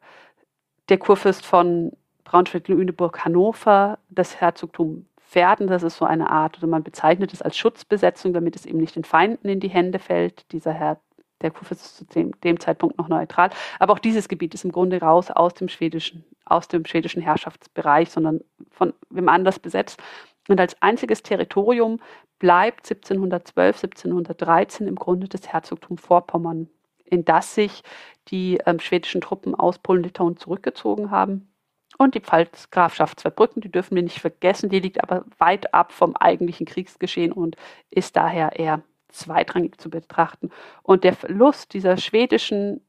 der 0.88 0.98
Kurfürst 0.98 1.44
von 1.44 1.92
Braunschweig-Lüneburg-Hannover 2.24 3.98
das 4.10 4.40
Herzogtum 4.40 5.06
Verden. 5.28 5.66
Das 5.66 5.82
ist 5.82 5.96
so 5.96 6.06
eine 6.06 6.30
Art, 6.30 6.58
oder 6.58 6.66
man 6.66 6.82
bezeichnet 6.82 7.32
es 7.32 7.42
als 7.42 7.56
Schutzbesetzung, 7.56 8.32
damit 8.32 8.56
es 8.56 8.64
eben 8.64 8.78
nicht 8.78 8.96
den 8.96 9.04
Feinden 9.04 9.48
in 9.48 9.60
die 9.60 9.68
Hände 9.68 9.98
fällt. 9.98 10.50
Dieser 10.52 10.72
Herr 10.72 11.00
der 11.42 11.50
Kurfürst 11.50 11.84
ist 11.84 11.96
zu 11.96 12.04
dem, 12.06 12.32
dem, 12.40 12.60
Zeitpunkt 12.60 12.98
noch 12.98 13.08
neutral. 13.08 13.50
Aber 13.78 13.92
auch 13.92 13.98
dieses 13.98 14.28
Gebiet 14.28 14.54
ist 14.54 14.64
im 14.64 14.72
Grunde 14.72 15.00
raus 15.00 15.30
aus 15.30 15.54
dem 15.54 15.68
schwedischen, 15.68 16.24
aus 16.44 16.68
dem 16.68 16.84
schwedischen 16.84 17.22
Herrschaftsbereich, 17.22 18.10
sondern 18.10 18.40
von 18.70 18.92
wem 19.10 19.28
anders 19.28 19.58
besetzt. 19.58 20.00
Und 20.48 20.60
als 20.60 20.80
einziges 20.82 21.22
Territorium 21.22 22.00
bleibt 22.38 22.90
1712, 22.90 23.76
1713 23.84 24.86
im 24.86 24.96
Grunde 24.96 25.28
das 25.28 25.48
Herzogtum 25.48 25.98
Vorpommern, 25.98 26.68
in 27.04 27.24
das 27.24 27.54
sich 27.54 27.82
die 28.28 28.58
ähm, 28.66 28.80
schwedischen 28.80 29.20
Truppen 29.20 29.54
aus 29.54 29.78
Polen-Litauen 29.78 30.36
zurückgezogen 30.36 31.10
haben. 31.10 31.52
Und 31.96 32.14
die 32.14 32.20
Pfalzgrafschaft 32.20 33.20
Zweibrücken, 33.20 33.60
die 33.60 33.70
dürfen 33.70 33.96
wir 33.96 34.02
nicht 34.02 34.20
vergessen, 34.20 34.68
die 34.68 34.78
liegt 34.78 35.02
aber 35.02 35.24
weit 35.38 35.74
ab 35.74 35.90
vom 35.92 36.14
eigentlichen 36.14 36.66
Kriegsgeschehen 36.66 37.32
und 37.32 37.56
ist 37.90 38.16
daher 38.16 38.58
eher 38.58 38.82
zweitrangig 39.08 39.80
zu 39.80 39.90
betrachten. 39.90 40.50
Und 40.82 41.04
der 41.04 41.14
Verlust 41.14 41.74
dieser 41.74 41.96
schwedischen 41.96 42.80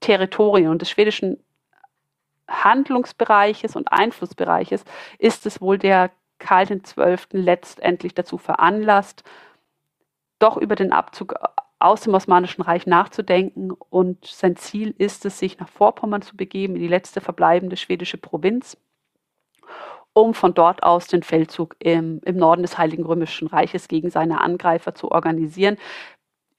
Territorien 0.00 0.70
und 0.70 0.82
des 0.82 0.90
schwedischen 0.90 1.42
Handlungsbereiches 2.48 3.76
und 3.76 3.90
Einflussbereiches 3.90 4.84
ist 5.18 5.46
es 5.46 5.60
wohl, 5.60 5.78
der 5.78 6.10
Karl 6.38 6.66
XII. 6.66 7.16
letztendlich 7.32 8.14
dazu 8.14 8.36
veranlasst, 8.36 9.24
doch 10.38 10.56
über 10.56 10.74
den 10.74 10.92
Abzug 10.92 11.34
aus 11.78 12.02
dem 12.02 12.14
Osmanischen 12.14 12.62
Reich 12.62 12.86
nachzudenken. 12.86 13.70
Und 13.70 14.26
sein 14.26 14.56
Ziel 14.56 14.94
ist 14.98 15.24
es, 15.24 15.38
sich 15.38 15.58
nach 15.58 15.68
Vorpommern 15.68 16.22
zu 16.22 16.36
begeben, 16.36 16.74
in 16.76 16.82
die 16.82 16.88
letzte 16.88 17.20
verbleibende 17.20 17.76
schwedische 17.76 18.18
Provinz 18.18 18.76
um 20.14 20.32
von 20.32 20.54
dort 20.54 20.82
aus 20.82 21.08
den 21.08 21.22
Feldzug 21.22 21.76
im, 21.80 22.20
im 22.24 22.36
Norden 22.36 22.62
des 22.62 22.78
Heiligen 22.78 23.04
Römischen 23.04 23.48
Reiches 23.48 23.88
gegen 23.88 24.10
seine 24.10 24.40
Angreifer 24.40 24.94
zu 24.94 25.10
organisieren. 25.10 25.76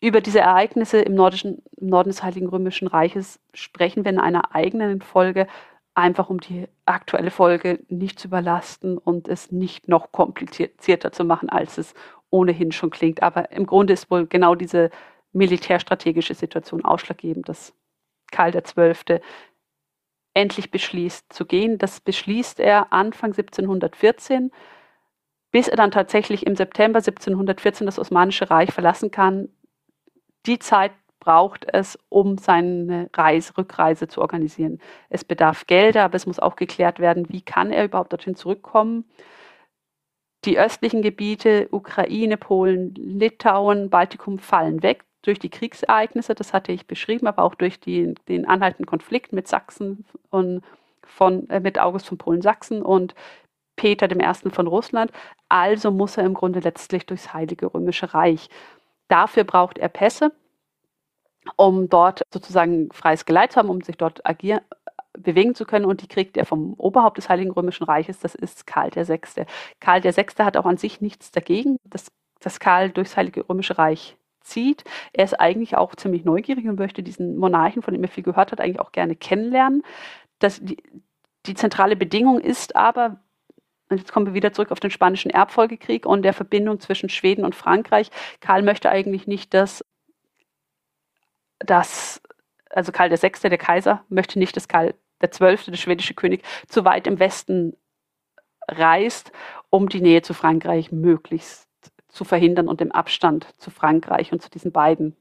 Über 0.01 0.21
diese 0.21 0.41
Ereignisse 0.41 0.99
im, 0.99 1.15
nordischen, 1.15 1.63
im 1.77 1.87
Norden 1.87 2.09
des 2.09 2.21
Heiligen 2.21 2.47
Römischen 2.47 2.87
Reiches 2.87 3.39
sprechen 3.53 4.03
wir 4.03 4.11
in 4.11 4.19
einer 4.19 4.53
eigenen 4.53 5.01
Folge, 5.01 5.47
einfach 5.95 6.29
um 6.29 6.41
die 6.41 6.67
aktuelle 6.85 7.31
Folge 7.31 7.79
nicht 7.87 8.19
zu 8.19 8.27
überlasten 8.27 8.97
und 8.97 9.29
es 9.29 9.51
nicht 9.51 9.87
noch 9.87 10.11
komplizierter 10.11 11.13
zu 11.13 11.23
machen, 11.23 11.49
als 11.49 11.77
es 11.77 11.93
ohnehin 12.29 12.73
schon 12.73 12.89
klingt. 12.89 13.23
Aber 13.23 13.51
im 13.51 13.65
Grunde 13.65 13.93
ist 13.93 14.11
wohl 14.11 14.27
genau 14.27 14.55
diese 14.55 14.89
militärstrategische 15.31 16.33
Situation 16.33 16.83
ausschlaggebend, 16.83 17.47
dass 17.47 17.73
Karl 18.31 18.51
XII 18.51 19.21
endlich 20.35 20.69
beschließt 20.69 21.33
zu 21.33 21.45
gehen. 21.45 21.79
Das 21.79 21.99
beschließt 21.99 22.59
er 22.59 22.93
Anfang 22.93 23.31
1714, 23.31 24.51
bis 25.51 25.67
er 25.67 25.77
dann 25.77 25.89
tatsächlich 25.89 26.45
im 26.45 26.55
September 26.55 26.99
1714 26.99 27.87
das 27.87 27.97
Osmanische 27.97 28.51
Reich 28.51 28.71
verlassen 28.71 29.09
kann. 29.09 29.49
Die 30.45 30.59
Zeit 30.59 30.91
braucht 31.19 31.65
es, 31.73 31.97
um 32.09 32.37
seine 32.37 33.09
Reise, 33.13 33.57
Rückreise 33.57 34.07
zu 34.07 34.21
organisieren. 34.21 34.79
Es 35.09 35.23
bedarf 35.23 35.65
Gelder, 35.65 36.03
aber 36.03 36.15
es 36.15 36.27
muss 36.27 36.39
auch 36.39 36.55
geklärt 36.55 36.99
werden, 36.99 37.29
wie 37.29 37.41
kann 37.41 37.71
er 37.71 37.85
überhaupt 37.85 38.11
dorthin 38.11 38.35
zurückkommen. 38.35 39.05
Die 40.43 40.59
östlichen 40.59 41.01
Gebiete, 41.01 41.67
Ukraine, 41.71 42.37
Polen, 42.37 42.93
Litauen, 42.93 43.89
Baltikum 43.89 44.37
fallen 44.37 44.83
weg 44.83 45.03
durch 45.25 45.39
die 45.39 45.49
Kriegsereignisse, 45.49 46.35
das 46.35 46.53
hatte 46.53 46.71
ich 46.71 46.87
beschrieben, 46.87 47.27
aber 47.27 47.43
auch 47.43 47.55
durch 47.55 47.79
die, 47.79 48.13
den 48.27 48.45
anhaltenden 48.45 48.85
Konflikt 48.85 49.33
mit 49.33 49.47
Sachsen 49.47 50.05
und 50.29 50.63
von, 51.05 51.49
äh, 51.49 51.59
mit 51.59 51.79
August 51.79 52.07
von 52.07 52.17
Polen-Sachsen 52.17 52.81
und 52.81 53.15
Peter 53.75 54.09
I. 54.09 54.49
von 54.49 54.67
Russland. 54.67 55.11
Also 55.49 55.91
muss 55.91 56.17
er 56.17 56.25
im 56.25 56.33
Grunde 56.33 56.59
letztlich 56.59 57.05
durchs 57.05 57.33
Heilige 57.33 57.73
Römische 57.73 58.13
Reich. 58.13 58.49
Dafür 59.07 59.43
braucht 59.43 59.77
er 59.77 59.89
Pässe, 59.89 60.31
um 61.55 61.89
dort 61.89 62.21
sozusagen 62.33 62.89
freies 62.91 63.25
Geleit 63.25 63.51
zu 63.51 63.59
haben, 63.59 63.69
um 63.69 63.81
sich 63.81 63.97
dort 63.97 64.25
agieren, 64.25 64.61
bewegen 65.13 65.55
zu 65.55 65.65
können 65.65 65.85
und 65.85 66.01
die 66.01 66.07
kriegt 66.07 66.37
er 66.37 66.45
vom 66.45 66.73
Oberhaupt 66.73 67.17
des 67.17 67.29
Heiligen 67.29 67.51
Römischen 67.51 67.85
Reiches, 67.85 68.19
das 68.19 68.35
ist 68.35 68.67
Karl 68.67 68.91
VI. 68.93 69.19
Karl 69.79 70.03
VI. 70.03 70.25
hat 70.39 70.57
auch 70.57 70.65
an 70.65 70.77
sich 70.77 71.01
nichts 71.01 71.31
dagegen, 71.31 71.77
dass, 71.85 72.07
dass 72.39 72.59
Karl 72.59 72.89
durchs 72.89 73.15
Heilige 73.15 73.47
Römische 73.47 73.77
Reich 73.77 74.17
zieht. 74.45 74.83
Er 75.13 75.25
ist 75.25 75.39
eigentlich 75.39 75.75
auch 75.75 75.95
ziemlich 75.95 76.23
neugierig 76.25 76.67
und 76.67 76.79
möchte 76.79 77.03
diesen 77.03 77.37
Monarchen, 77.37 77.81
von 77.81 77.93
dem 77.93 78.03
er 78.03 78.09
viel 78.09 78.23
gehört 78.23 78.51
hat, 78.51 78.61
eigentlich 78.61 78.79
auch 78.79 78.91
gerne 78.91 79.15
kennenlernen. 79.15 79.83
Das, 80.39 80.59
die, 80.61 80.77
die 81.45 81.55
zentrale 81.55 81.95
Bedingung 81.95 82.39
ist 82.39 82.75
aber, 82.75 83.19
und 83.89 83.97
jetzt 83.97 84.11
kommen 84.11 84.27
wir 84.27 84.33
wieder 84.33 84.53
zurück 84.53 84.71
auf 84.71 84.79
den 84.79 84.91
Spanischen 84.91 85.29
Erbfolgekrieg 85.29 86.05
und 86.05 86.23
der 86.23 86.33
Verbindung 86.33 86.79
zwischen 86.79 87.09
Schweden 87.09 87.45
und 87.45 87.55
Frankreich. 87.55 88.09
Karl 88.39 88.63
möchte 88.63 88.89
eigentlich 88.89 89.27
nicht, 89.27 89.53
dass, 89.53 89.85
dass 91.59 92.21
also 92.69 92.91
Karl 92.91 93.11
VI., 93.11 93.49
der 93.49 93.57
Kaiser, 93.57 94.03
möchte 94.09 94.39
nicht, 94.39 94.55
dass 94.55 94.67
Karl 94.67 94.95
XII., 95.25 95.57
der 95.67 95.77
schwedische 95.77 96.13
König, 96.13 96.43
zu 96.67 96.83
weit 96.83 97.07
im 97.07 97.19
Westen 97.19 97.77
reist, 98.67 99.31
um 99.69 99.89
die 99.89 100.01
Nähe 100.01 100.21
zu 100.21 100.33
Frankreich 100.33 100.91
möglichst 100.91 101.64
zu 102.15 102.23
verhindern 102.23 102.67
und 102.67 102.79
den 102.79 102.91
Abstand 102.91 103.47
zu 103.57 103.69
Frankreich 103.69 104.31
und 104.31 104.41
zu 104.41 104.49
diesen 104.49 104.71
beiden 104.71 105.15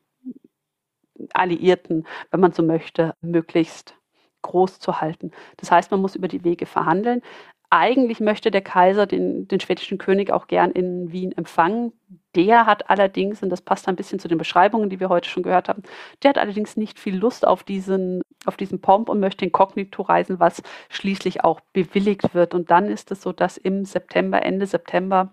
Alliierten, 1.32 2.06
wenn 2.30 2.40
man 2.40 2.52
so 2.52 2.62
möchte, 2.62 3.14
möglichst 3.20 3.94
groß 4.42 4.78
zu 4.78 5.00
halten. 5.00 5.32
Das 5.56 5.70
heißt, 5.70 5.90
man 5.90 6.00
muss 6.00 6.14
über 6.14 6.28
die 6.28 6.44
Wege 6.44 6.66
verhandeln. 6.66 7.22
Eigentlich 7.70 8.20
möchte 8.20 8.52
der 8.52 8.60
Kaiser 8.60 9.06
den, 9.06 9.48
den 9.48 9.58
schwedischen 9.58 9.98
König 9.98 10.30
auch 10.30 10.46
gern 10.46 10.70
in 10.70 11.10
Wien 11.10 11.32
empfangen. 11.32 11.92
Der 12.36 12.66
hat 12.66 12.88
allerdings, 12.90 13.42
und 13.42 13.50
das 13.50 13.62
passt 13.62 13.88
ein 13.88 13.96
bisschen 13.96 14.20
zu 14.20 14.28
den 14.28 14.38
Beschreibungen, 14.38 14.90
die 14.90 15.00
wir 15.00 15.08
heute 15.08 15.28
schon 15.28 15.42
gehört 15.42 15.68
haben, 15.68 15.82
der 16.22 16.30
hat 16.30 16.38
allerdings 16.38 16.76
nicht 16.76 17.00
viel 17.00 17.16
Lust 17.16 17.44
auf 17.44 17.64
diesen, 17.64 18.22
auf 18.44 18.56
diesen 18.56 18.80
Pomp 18.80 19.08
und 19.08 19.18
möchte 19.18 19.44
inkognito 19.44 20.02
reisen, 20.02 20.38
was 20.38 20.62
schließlich 20.88 21.42
auch 21.42 21.60
bewilligt 21.72 22.34
wird. 22.34 22.54
Und 22.54 22.70
dann 22.70 22.86
ist 22.86 23.10
es 23.10 23.22
so, 23.22 23.32
dass 23.32 23.56
im 23.56 23.84
September, 23.84 24.42
Ende 24.42 24.66
September 24.66 25.32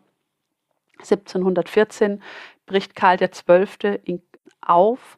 1714 1.01 2.21
bricht 2.65 2.95
Karl 2.95 3.17
XII. 3.17 4.21
auf 4.61 5.17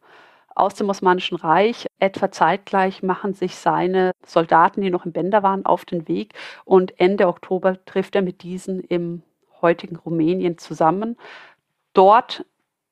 aus 0.55 0.75
dem 0.75 0.89
Osmanischen 0.89 1.35
Reich. 1.35 1.87
Etwa 1.99 2.31
zeitgleich 2.31 3.03
machen 3.03 3.33
sich 3.33 3.55
seine 3.55 4.11
Soldaten, 4.25 4.81
die 4.81 4.91
noch 4.91 5.05
im 5.05 5.11
Bänder 5.11 5.43
waren, 5.43 5.65
auf 5.65 5.85
den 5.85 6.07
Weg 6.07 6.33
und 6.65 6.99
Ende 6.99 7.27
Oktober 7.27 7.83
trifft 7.85 8.15
er 8.15 8.21
mit 8.21 8.43
diesen 8.43 8.81
im 8.81 9.23
heutigen 9.61 9.95
Rumänien 9.95 10.57
zusammen. 10.57 11.17
Dort 11.93 12.45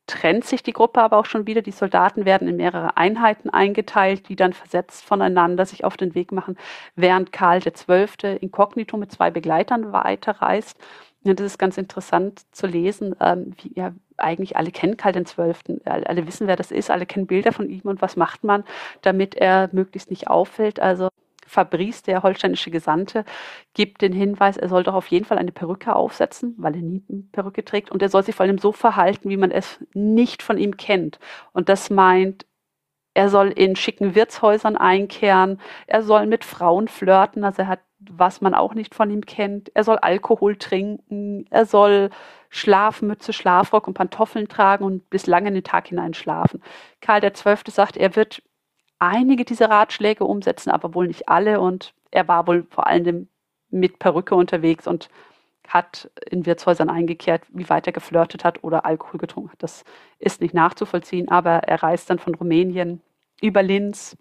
trennt 0.08 0.46
sich 0.46 0.62
die 0.64 0.74
Gruppe 0.74 1.02
aber 1.02 1.18
auch 1.18 1.26
schon 1.26 1.48
wieder. 1.48 1.62
Die 1.62 1.72
Soldaten 1.72 2.26
werden 2.26 2.48
in 2.48 2.58
mehrere 2.58 2.98
Einheiten 2.98 3.50
eingeteilt, 3.50 4.28
die 4.30 4.36
dann 4.36 4.54
versetzt 4.54 5.06
voneinander 5.06 5.66
sich 5.66 5.86
auf 5.86 5.96
den 5.96 6.16
Weg 6.16 6.32
machen, 6.32 6.58
während 6.96 7.32
Karl 7.32 7.62
XII. 7.62 8.38
inkognito 8.38 8.98
mit 8.98 9.12
zwei 9.12 9.32
Begleitern 9.32 9.94
weiterreist. 9.94 10.78
Ja, 11.24 11.34
das 11.36 11.46
ist 11.46 11.58
ganz 11.60 11.78
interessant 11.78 12.42
zu 12.52 12.66
lesen, 12.66 13.16
ähm, 13.20 13.54
wie 13.62 13.74
ja 13.76 13.94
eigentlich 14.18 14.58
alle 14.58 14.72
kennen 14.72 14.98
Karl 14.98 15.14
den 15.14 15.26
Zwölften, 15.26 15.80
alle 15.86 16.26
wissen, 16.28 16.48
wer 16.48 16.56
das 16.56 16.72
ist, 16.72 16.90
alle 16.90 17.06
kennen 17.06 17.28
Bilder 17.28 17.52
von 17.52 17.70
ihm 17.70 17.82
und 17.84 18.02
was 18.02 18.16
macht 18.16 18.44
man, 18.44 18.64
damit 19.02 19.36
er 19.36 19.70
möglichst 19.72 20.10
nicht 20.10 20.28
auffällt. 20.28 20.80
Also 20.80 21.10
Fabrice, 21.46 22.02
der 22.04 22.24
holsteinische 22.24 22.72
Gesandte, 22.72 23.24
gibt 23.74 24.02
den 24.02 24.14
Hinweis, 24.14 24.58
er 24.58 24.70
soll 24.70 24.84
doch 24.84 24.94
auf 24.96 25.08
jeden 25.08 25.26
Fall 25.26 25.38
eine 25.38 25.52
Perücke 25.52 25.96
aufsetzen, 25.96 26.56
weil 26.58 26.76
er 26.76 26.82
nie 26.82 27.04
eine 27.10 27.24
Perücke 27.32 27.64
trägt. 27.66 27.92
Und 27.92 28.02
er 28.02 28.10
soll 28.10 28.24
sich 28.24 28.36
vor 28.36 28.46
allem 28.46 28.58
so 28.58 28.72
verhalten, 28.72 29.30
wie 29.30 29.38
man 29.38 29.52
es 29.52 29.80
nicht 29.94 30.42
von 30.44 30.58
ihm 30.58 30.78
kennt. 30.78 31.20
Und 31.54 31.70
das 31.70 31.90
meint 31.92 32.46
er 33.14 33.30
soll 33.30 33.50
in 33.50 33.76
schicken 33.76 34.16
Wirtshäusern 34.16 34.78
einkehren, 34.78 35.60
er 35.88 36.04
soll 36.04 36.26
mit 36.26 36.46
Frauen 36.46 36.88
flirten, 36.88 37.44
also 37.44 37.64
er 37.64 37.68
hat, 37.68 37.82
was 38.00 38.42
man 38.42 38.54
auch 38.54 38.74
nicht 38.74 38.96
von 38.96 39.10
ihm 39.12 39.26
kennt, 39.26 39.72
er 39.76 39.84
soll 39.84 39.98
Alkohol 39.98 40.56
trinken, 40.56 41.46
er 41.50 41.66
soll 41.66 42.10
Schlafmütze, 42.50 43.34
Schlafrock 43.34 43.88
und 43.88 43.94
Pantoffeln 43.94 44.48
tragen 44.48 44.84
und 44.86 45.10
bis 45.10 45.28
lange 45.28 45.50
in 45.50 45.56
den 45.56 45.64
Tag 45.64 45.88
hinein 45.88 46.14
schlafen. 46.14 46.62
Karl 47.00 47.22
XII. 47.22 47.56
sagt, 47.68 47.98
er 47.98 48.16
wird 48.16 48.42
einige 49.00 49.46
dieser 49.46 49.70
Ratschläge 49.70 50.24
umsetzen, 50.26 50.70
aber 50.70 50.94
wohl 50.94 51.08
nicht 51.08 51.28
alle 51.30 51.60
und 51.60 51.94
er 52.12 52.28
war 52.28 52.48
wohl 52.48 52.66
vor 52.70 52.88
allem 52.88 53.30
mit 53.70 54.00
Perücke 54.00 54.36
unterwegs 54.36 54.86
und 54.88 55.10
hat 55.68 56.10
in 56.30 56.46
Wirtshäusern 56.46 56.90
eingekehrt, 56.90 57.44
wie 57.50 57.70
weit 57.70 57.88
er 57.88 57.94
geflirtet 57.94 58.44
hat 58.44 58.64
oder 58.64 58.86
Alkohol 58.86 59.20
getrunken 59.20 59.52
hat. 59.52 59.64
Das 59.64 59.84
ist 60.20 60.42
nicht 60.42 60.54
nachzuvollziehen, 60.54 61.30
aber 61.30 61.60
er 61.64 61.82
reist 61.82 62.10
dann 62.10 62.20
von 62.20 62.36
Rumänien 62.36 63.02
über 63.42 63.64
Linz. 63.64 64.18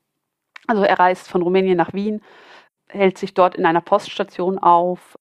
Also 0.66 0.82
er 0.82 0.98
reist 0.98 1.28
von 1.28 1.42
Rumänien 1.42 1.76
nach 1.76 1.92
Wien, 1.92 2.22
hält 2.88 3.18
sich 3.18 3.34
dort 3.34 3.54
in 3.54 3.66
einer 3.66 3.80
Poststation 3.80 4.58
auf. 4.58 5.18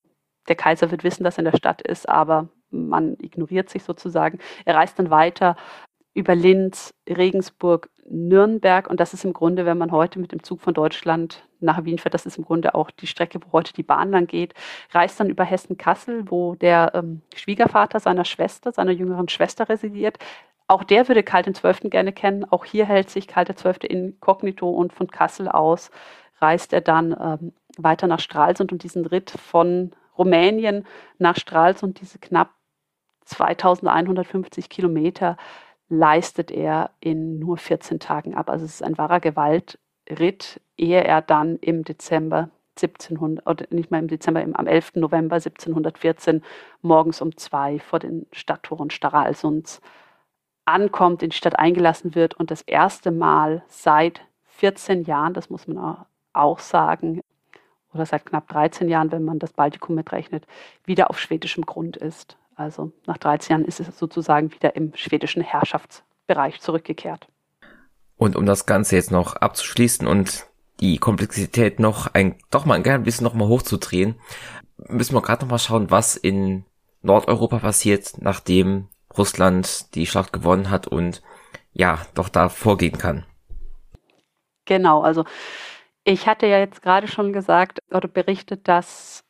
Der 0.48 0.56
Kaiser 0.56 0.92
wird 0.92 1.04
wissen, 1.04 1.24
dass 1.24 1.38
er 1.38 1.46
in 1.46 1.52
der 1.52 1.58
Stadt 1.58 1.82
ist, 1.82 2.08
aber 2.08 2.50
man 2.70 3.16
ignoriert 3.20 3.70
sich 3.70 3.84
sozusagen. 3.84 4.40
Er 4.66 4.76
reist 4.76 5.00
dann 5.00 5.10
weiter 5.10 5.56
über 6.14 6.36
Linz, 6.36 6.94
Regensburg, 7.08 7.90
Nürnberg 8.10 8.90
und 8.90 9.00
das 9.00 9.14
ist 9.14 9.24
im 9.24 9.34
Grunde, 9.34 9.66
wenn 9.66 9.78
man 9.78 9.92
heute 9.92 10.20
mit 10.20 10.32
dem 10.32 10.44
Zug 10.44 10.62
von 10.62 10.74
Deutschland 10.74 11.48
nach 11.60 11.84
Wien 11.86 12.00
fährt, 12.00 12.14
das 12.14 12.26
ist 12.26 12.38
im 12.38 12.46
Grunde 12.46 12.74
auch 12.76 12.92
die 12.92 13.08
Strecke, 13.08 13.40
wo 13.42 13.52
heute 13.52 13.74
die 13.74 13.84
Bahn 13.84 14.12
lang 14.12 14.28
geht, 14.28 14.54
reist 14.92 15.20
dann 15.20 15.30
über 15.30 15.44
Hessen-Kassel, 15.44 16.30
wo 16.30 16.56
der 16.56 16.92
ähm, 16.96 17.22
Schwiegervater 17.36 18.00
seiner 18.00 18.26
Schwester, 18.26 18.72
seiner 18.72 18.92
jüngeren 18.92 19.30
Schwester 19.30 19.70
residiert. 19.70 20.18
Auch 20.68 20.84
der 20.84 21.08
würde 21.08 21.24
Karl 21.24 21.44
XII. 21.44 21.90
gerne 21.90 22.14
kennen. 22.14 22.46
Auch 22.50 22.64
hier 22.64 22.86
hält 22.86 23.10
sich 23.10 23.28
Karl 23.28 23.46
XII. 23.46 23.88
inkognito 23.88 24.70
und 24.70 24.94
von 24.94 25.08
Kassel 25.08 25.48
aus 25.48 25.92
reist 26.42 26.74
er 26.74 26.82
dann 26.82 27.16
ähm, 27.20 27.54
weiter 27.78 28.08
nach 28.08 28.20
Stralsund 28.20 28.72
und 28.72 28.84
diesen 28.84 29.06
Ritt 29.06 29.32
von 29.32 29.92
Rumänien 30.18 30.86
nach 31.18 31.38
Stralsund, 31.38 32.02
diese 32.02 32.20
knapp 32.20 32.52
2150 33.26 34.70
Kilometer, 34.70 35.38
leistet 35.90 36.52
er 36.52 36.92
in 37.00 37.40
nur 37.40 37.58
14 37.58 38.00
Tagen 38.00 38.36
ab. 38.36 38.50
Also 38.50 38.66
es 38.66 38.76
ist 38.76 38.84
ein 38.84 38.98
wahrer 38.98 39.20
Gewaltritt, 39.20 40.62
ehe 40.78 41.04
er 41.04 41.22
dann 41.22 41.58
im 41.58 41.84
Dezember 41.84 42.50
1700, 42.78 43.46
oder 43.46 43.66
nicht 43.72 43.92
mal 43.92 44.00
im 44.00 44.08
Dezember, 44.08 44.42
am 44.42 44.68
11. 44.68 44.96
November 44.96 45.36
1714 45.36 46.44
morgens 46.82 47.22
um 47.22 47.36
zwei 47.36 47.80
vor 47.80 48.00
den 48.00 48.26
Stadttoren 48.32 48.90
Stralsunds 48.90 49.82
ankommt, 50.66 51.24
in 51.24 51.32
die 51.32 51.36
Stadt 51.36 51.58
eingelassen 51.58 52.16
wird 52.16 52.36
und 52.36 52.52
das 52.52 52.62
erste 52.62 53.12
Mal 53.12 53.64
seit 53.68 54.22
14 54.46 55.04
Jahren, 55.04 55.34
das 55.34 55.50
muss 55.50 55.68
man 55.68 56.06
auch 56.34 56.60
sagen, 56.60 57.22
oder 57.94 58.06
seit 58.06 58.26
knapp 58.26 58.48
13 58.50 58.88
Jahren, 58.88 59.12
wenn 59.12 59.26
man 59.26 59.40
das 59.40 59.54
Baltikum 59.54 59.96
mitrechnet, 59.96 60.46
wieder 60.86 61.10
auf 61.10 61.20
schwedischem 61.20 61.66
Grund 61.66 61.98
ist. 61.98 62.38
Also 62.60 62.92
nach 63.06 63.18
13 63.18 63.54
Jahren 63.54 63.66
ist 63.66 63.80
es 63.80 63.98
sozusagen 63.98 64.52
wieder 64.52 64.76
im 64.76 64.94
schwedischen 64.94 65.42
Herrschaftsbereich 65.42 66.60
zurückgekehrt. 66.60 67.30
Und 68.18 68.36
um 68.36 68.46
das 68.46 68.66
Ganze 68.66 68.98
jetzt 68.98 69.12
noch 69.12 69.38
abzuschließen 69.38 70.06
und 70.06 70.46
die 70.82 70.98
Komplexität 70.98 71.80
noch 71.80 72.14
ein, 72.14 72.36
doch 72.52 72.66
mal 72.66 72.76
ein 72.76 72.84
klein 72.84 73.04
bisschen 73.04 73.24
noch 73.24 73.34
mal 73.34 73.48
hochzudrehen, 73.48 74.20
müssen 74.76 75.16
wir 75.16 75.22
gerade 75.22 75.46
noch 75.46 75.52
mal 75.52 75.58
schauen, 75.58 75.90
was 75.90 76.18
in 76.18 76.66
Nordeuropa 77.02 77.60
passiert, 77.60 78.16
nachdem 78.18 78.90
Russland 79.18 79.96
die 79.96 80.06
Schlacht 80.06 80.34
gewonnen 80.34 80.70
hat 80.70 80.86
und 80.86 81.22
ja, 81.72 82.02
doch 82.14 82.28
da 82.28 82.50
vorgehen 82.50 82.98
kann. 82.98 83.26
Genau, 84.66 85.02
also 85.02 85.24
ich 86.04 86.28
hatte 86.28 86.46
ja 86.46 86.60
jetzt 86.60 86.82
gerade 86.82 87.08
schon 87.08 87.32
gesagt 87.32 87.80
oder 87.90 88.10
berichtet, 88.10 88.68
dass 88.68 89.24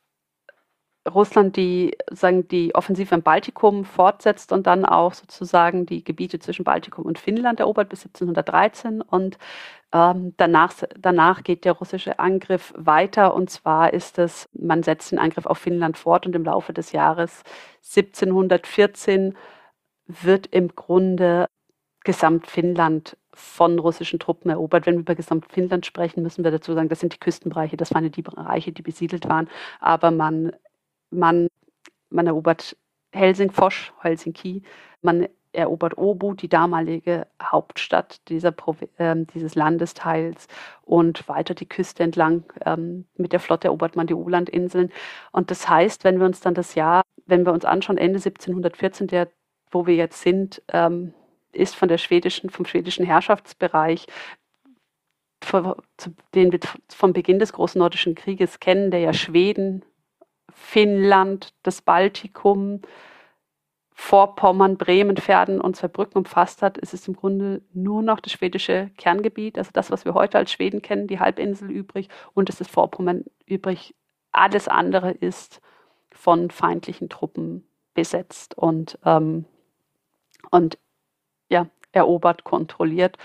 Russland 1.07 1.55
die, 1.55 1.97
sagen, 2.11 2.47
die 2.47 2.75
Offensive 2.75 3.15
im 3.15 3.21
Baltikum 3.21 3.85
fortsetzt 3.85 4.51
und 4.51 4.67
dann 4.67 4.85
auch 4.85 5.13
sozusagen 5.13 5.85
die 5.85 6.03
Gebiete 6.03 6.39
zwischen 6.39 6.65
Baltikum 6.65 7.05
und 7.05 7.19
Finnland 7.19 7.59
erobert 7.59 7.89
bis 7.89 8.05
1713. 8.05 9.01
Und 9.01 9.37
ähm, 9.93 10.33
danach, 10.37 10.73
danach 10.99 11.43
geht 11.43 11.65
der 11.65 11.73
russische 11.73 12.19
Angriff 12.19 12.73
weiter. 12.77 13.33
Und 13.33 13.49
zwar 13.49 13.93
ist 13.93 14.19
es, 14.19 14.49
man 14.53 14.83
setzt 14.83 15.11
den 15.11 15.19
Angriff 15.19 15.45
auf 15.45 15.57
Finnland 15.57 15.97
fort 15.97 16.25
und 16.25 16.35
im 16.35 16.43
Laufe 16.43 16.73
des 16.73 16.91
Jahres 16.91 17.43
1714 17.77 19.35
wird 20.05 20.47
im 20.47 20.75
Grunde 20.75 21.47
Gesamtfinnland 22.03 23.17
von 23.33 23.79
russischen 23.79 24.19
Truppen 24.19 24.49
erobert. 24.51 24.85
Wenn 24.85 24.95
wir 24.95 25.01
über 25.01 25.15
Gesamtfinnland 25.15 25.85
sprechen, 25.85 26.23
müssen 26.23 26.43
wir 26.43 26.51
dazu 26.51 26.73
sagen, 26.73 26.89
das 26.89 26.99
sind 26.99 27.13
die 27.13 27.19
Küstenbereiche, 27.19 27.77
das 27.77 27.93
waren 27.93 28.11
die 28.11 28.21
Bereiche, 28.21 28.71
die 28.71 28.81
besiedelt 28.81 29.29
waren. 29.29 29.49
Aber 29.79 30.11
man 30.11 30.51
man, 31.11 31.47
man 32.09 32.27
erobert 32.27 32.75
Helsingfors, 33.11 33.91
Helsinki, 34.01 34.63
man 35.01 35.27
erobert 35.51 35.97
Obu, 35.97 36.33
die 36.33 36.49
damalige 36.49 37.27
Hauptstadt 37.41 38.27
dieser 38.29 38.53
äh, 38.97 39.15
dieses 39.33 39.55
Landesteils 39.55 40.47
und 40.83 41.27
weiter 41.27 41.55
die 41.55 41.67
Küste 41.67 42.03
entlang. 42.03 42.43
Ähm, 42.65 43.05
mit 43.15 43.33
der 43.33 43.39
Flotte 43.39 43.67
erobert 43.67 43.95
man 43.95 44.07
die 44.07 44.13
Ulandinseln. 44.13 44.91
Und 45.31 45.49
das 45.49 45.67
heißt, 45.67 46.03
wenn 46.03 46.19
wir 46.19 46.25
uns 46.25 46.39
dann 46.41 46.53
das 46.53 46.75
Jahr, 46.75 47.01
wenn 47.25 47.45
wir 47.45 47.53
uns 47.53 47.65
anschauen, 47.65 47.97
Ende 47.97 48.17
1714, 48.17 49.07
der, 49.07 49.27
wo 49.71 49.87
wir 49.87 49.95
jetzt 49.95 50.21
sind, 50.21 50.61
ähm, 50.71 51.13
ist 51.51 51.75
von 51.75 51.89
der 51.89 51.97
schwedischen, 51.97 52.49
vom 52.51 52.65
schwedischen 52.65 53.05
Herrschaftsbereich, 53.05 54.05
den 56.35 56.51
wir 56.51 56.59
vom 56.89 57.13
Beginn 57.13 57.39
des 57.39 57.53
Großen 57.53 57.79
Nordischen 57.79 58.13
Krieges 58.13 58.59
kennen, 58.59 58.91
der 58.91 58.99
ja 58.99 59.13
Schweden, 59.13 59.83
Finnland, 60.59 61.53
das 61.63 61.81
Baltikum, 61.81 62.81
Vorpommern, 63.93 64.77
Bremen, 64.77 65.17
Pferden 65.17 65.59
und 65.59 65.75
Zweibrücken 65.75 66.17
umfasst 66.19 66.61
hat, 66.61 66.77
ist 66.77 66.93
es 66.93 67.07
im 67.07 67.15
Grunde 67.15 67.61
nur 67.73 68.01
noch 68.01 68.19
das 68.19 68.33
schwedische 68.33 68.91
Kerngebiet, 68.97 69.57
also 69.57 69.71
das, 69.73 69.91
was 69.91 70.05
wir 70.05 70.13
heute 70.13 70.37
als 70.37 70.51
Schweden 70.51 70.81
kennen, 70.81 71.07
die 71.07 71.19
Halbinsel 71.19 71.69
übrig 71.69 72.07
und 72.33 72.49
es 72.49 72.61
ist 72.61 72.71
Vorpommern 72.71 73.25
übrig. 73.45 73.95
Alles 74.31 74.67
andere 74.67 75.11
ist 75.11 75.59
von 76.11 76.51
feindlichen 76.51 77.09
Truppen 77.09 77.67
besetzt 77.93 78.57
und, 78.57 78.99
ähm, 79.05 79.45
und 80.51 80.77
ja, 81.49 81.67
erobert, 81.91 82.43
kontrolliert. 82.43 83.17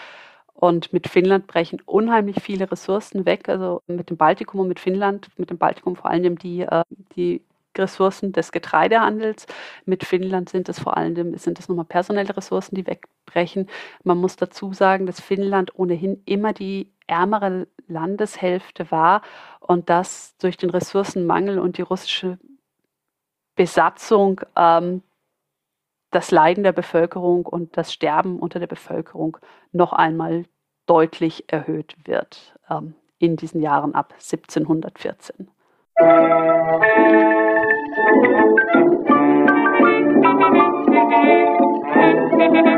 Und 0.65 0.95
mit 0.95 1.09
Finnland 1.09 1.47
brechen 1.47 1.83
unheimlich 1.85 2.43
viele 2.43 2.71
Ressourcen 2.73 3.27
weg. 3.27 3.51
Also 3.51 3.83
mit 3.87 4.09
dem 4.09 4.17
Baltikum 4.17 4.61
und 4.61 4.69
mit 4.69 4.81
Finnland, 4.81 5.29
mit 5.37 5.51
dem 5.51 5.59
Baltikum 5.59 5.95
vor 5.95 6.11
allem 6.11 6.39
die, 6.39 6.63
äh, 6.63 6.85
die 7.17 7.43
Ressourcen 7.77 8.33
des 8.33 8.51
Getreidehandels. 8.51 9.47
Mit 9.85 10.05
Finnland 10.05 10.49
sind 10.49 10.71
es 10.71 10.79
vor 10.79 10.97
allem 10.97 11.37
sind 11.37 11.59
es 11.59 11.69
nochmal 11.69 11.85
personelle 11.85 12.35
Ressourcen, 12.35 12.77
die 12.77 12.87
wegbrechen. 12.87 13.69
Man 14.05 14.17
muss 14.17 14.37
dazu 14.37 14.73
sagen, 14.73 15.05
dass 15.05 15.21
Finnland 15.21 15.79
ohnehin 15.79 16.23
immer 16.25 16.55
die 16.55 16.91
ärmere 17.07 17.67
Landeshälfte 17.87 18.91
war 18.91 19.21
und 19.61 19.91
das 19.91 20.35
durch 20.39 20.57
den 20.57 20.71
Ressourcenmangel 20.71 21.59
und 21.59 21.77
die 21.77 21.83
russische 21.83 22.39
Besatzung 23.55 24.41
ähm, 24.57 25.03
das 26.11 26.31
Leiden 26.31 26.65
der 26.65 26.73
Bevölkerung 26.73 27.45
und 27.45 27.77
das 27.77 27.93
Sterben 27.93 28.39
unter 28.39 28.61
der 28.61 28.69
Bevölkerung 28.69 29.37
noch 29.73 29.93
einmal 29.93 30.47
deutlich 30.87 31.45
erhöht 31.49 31.97
wird 32.05 32.55
ähm, 32.71 32.95
in 33.19 33.37
diesen 33.37 33.61
Jahren 33.61 33.95
ab 33.95 34.13
1714. 34.15 35.49
Musik 42.45 42.74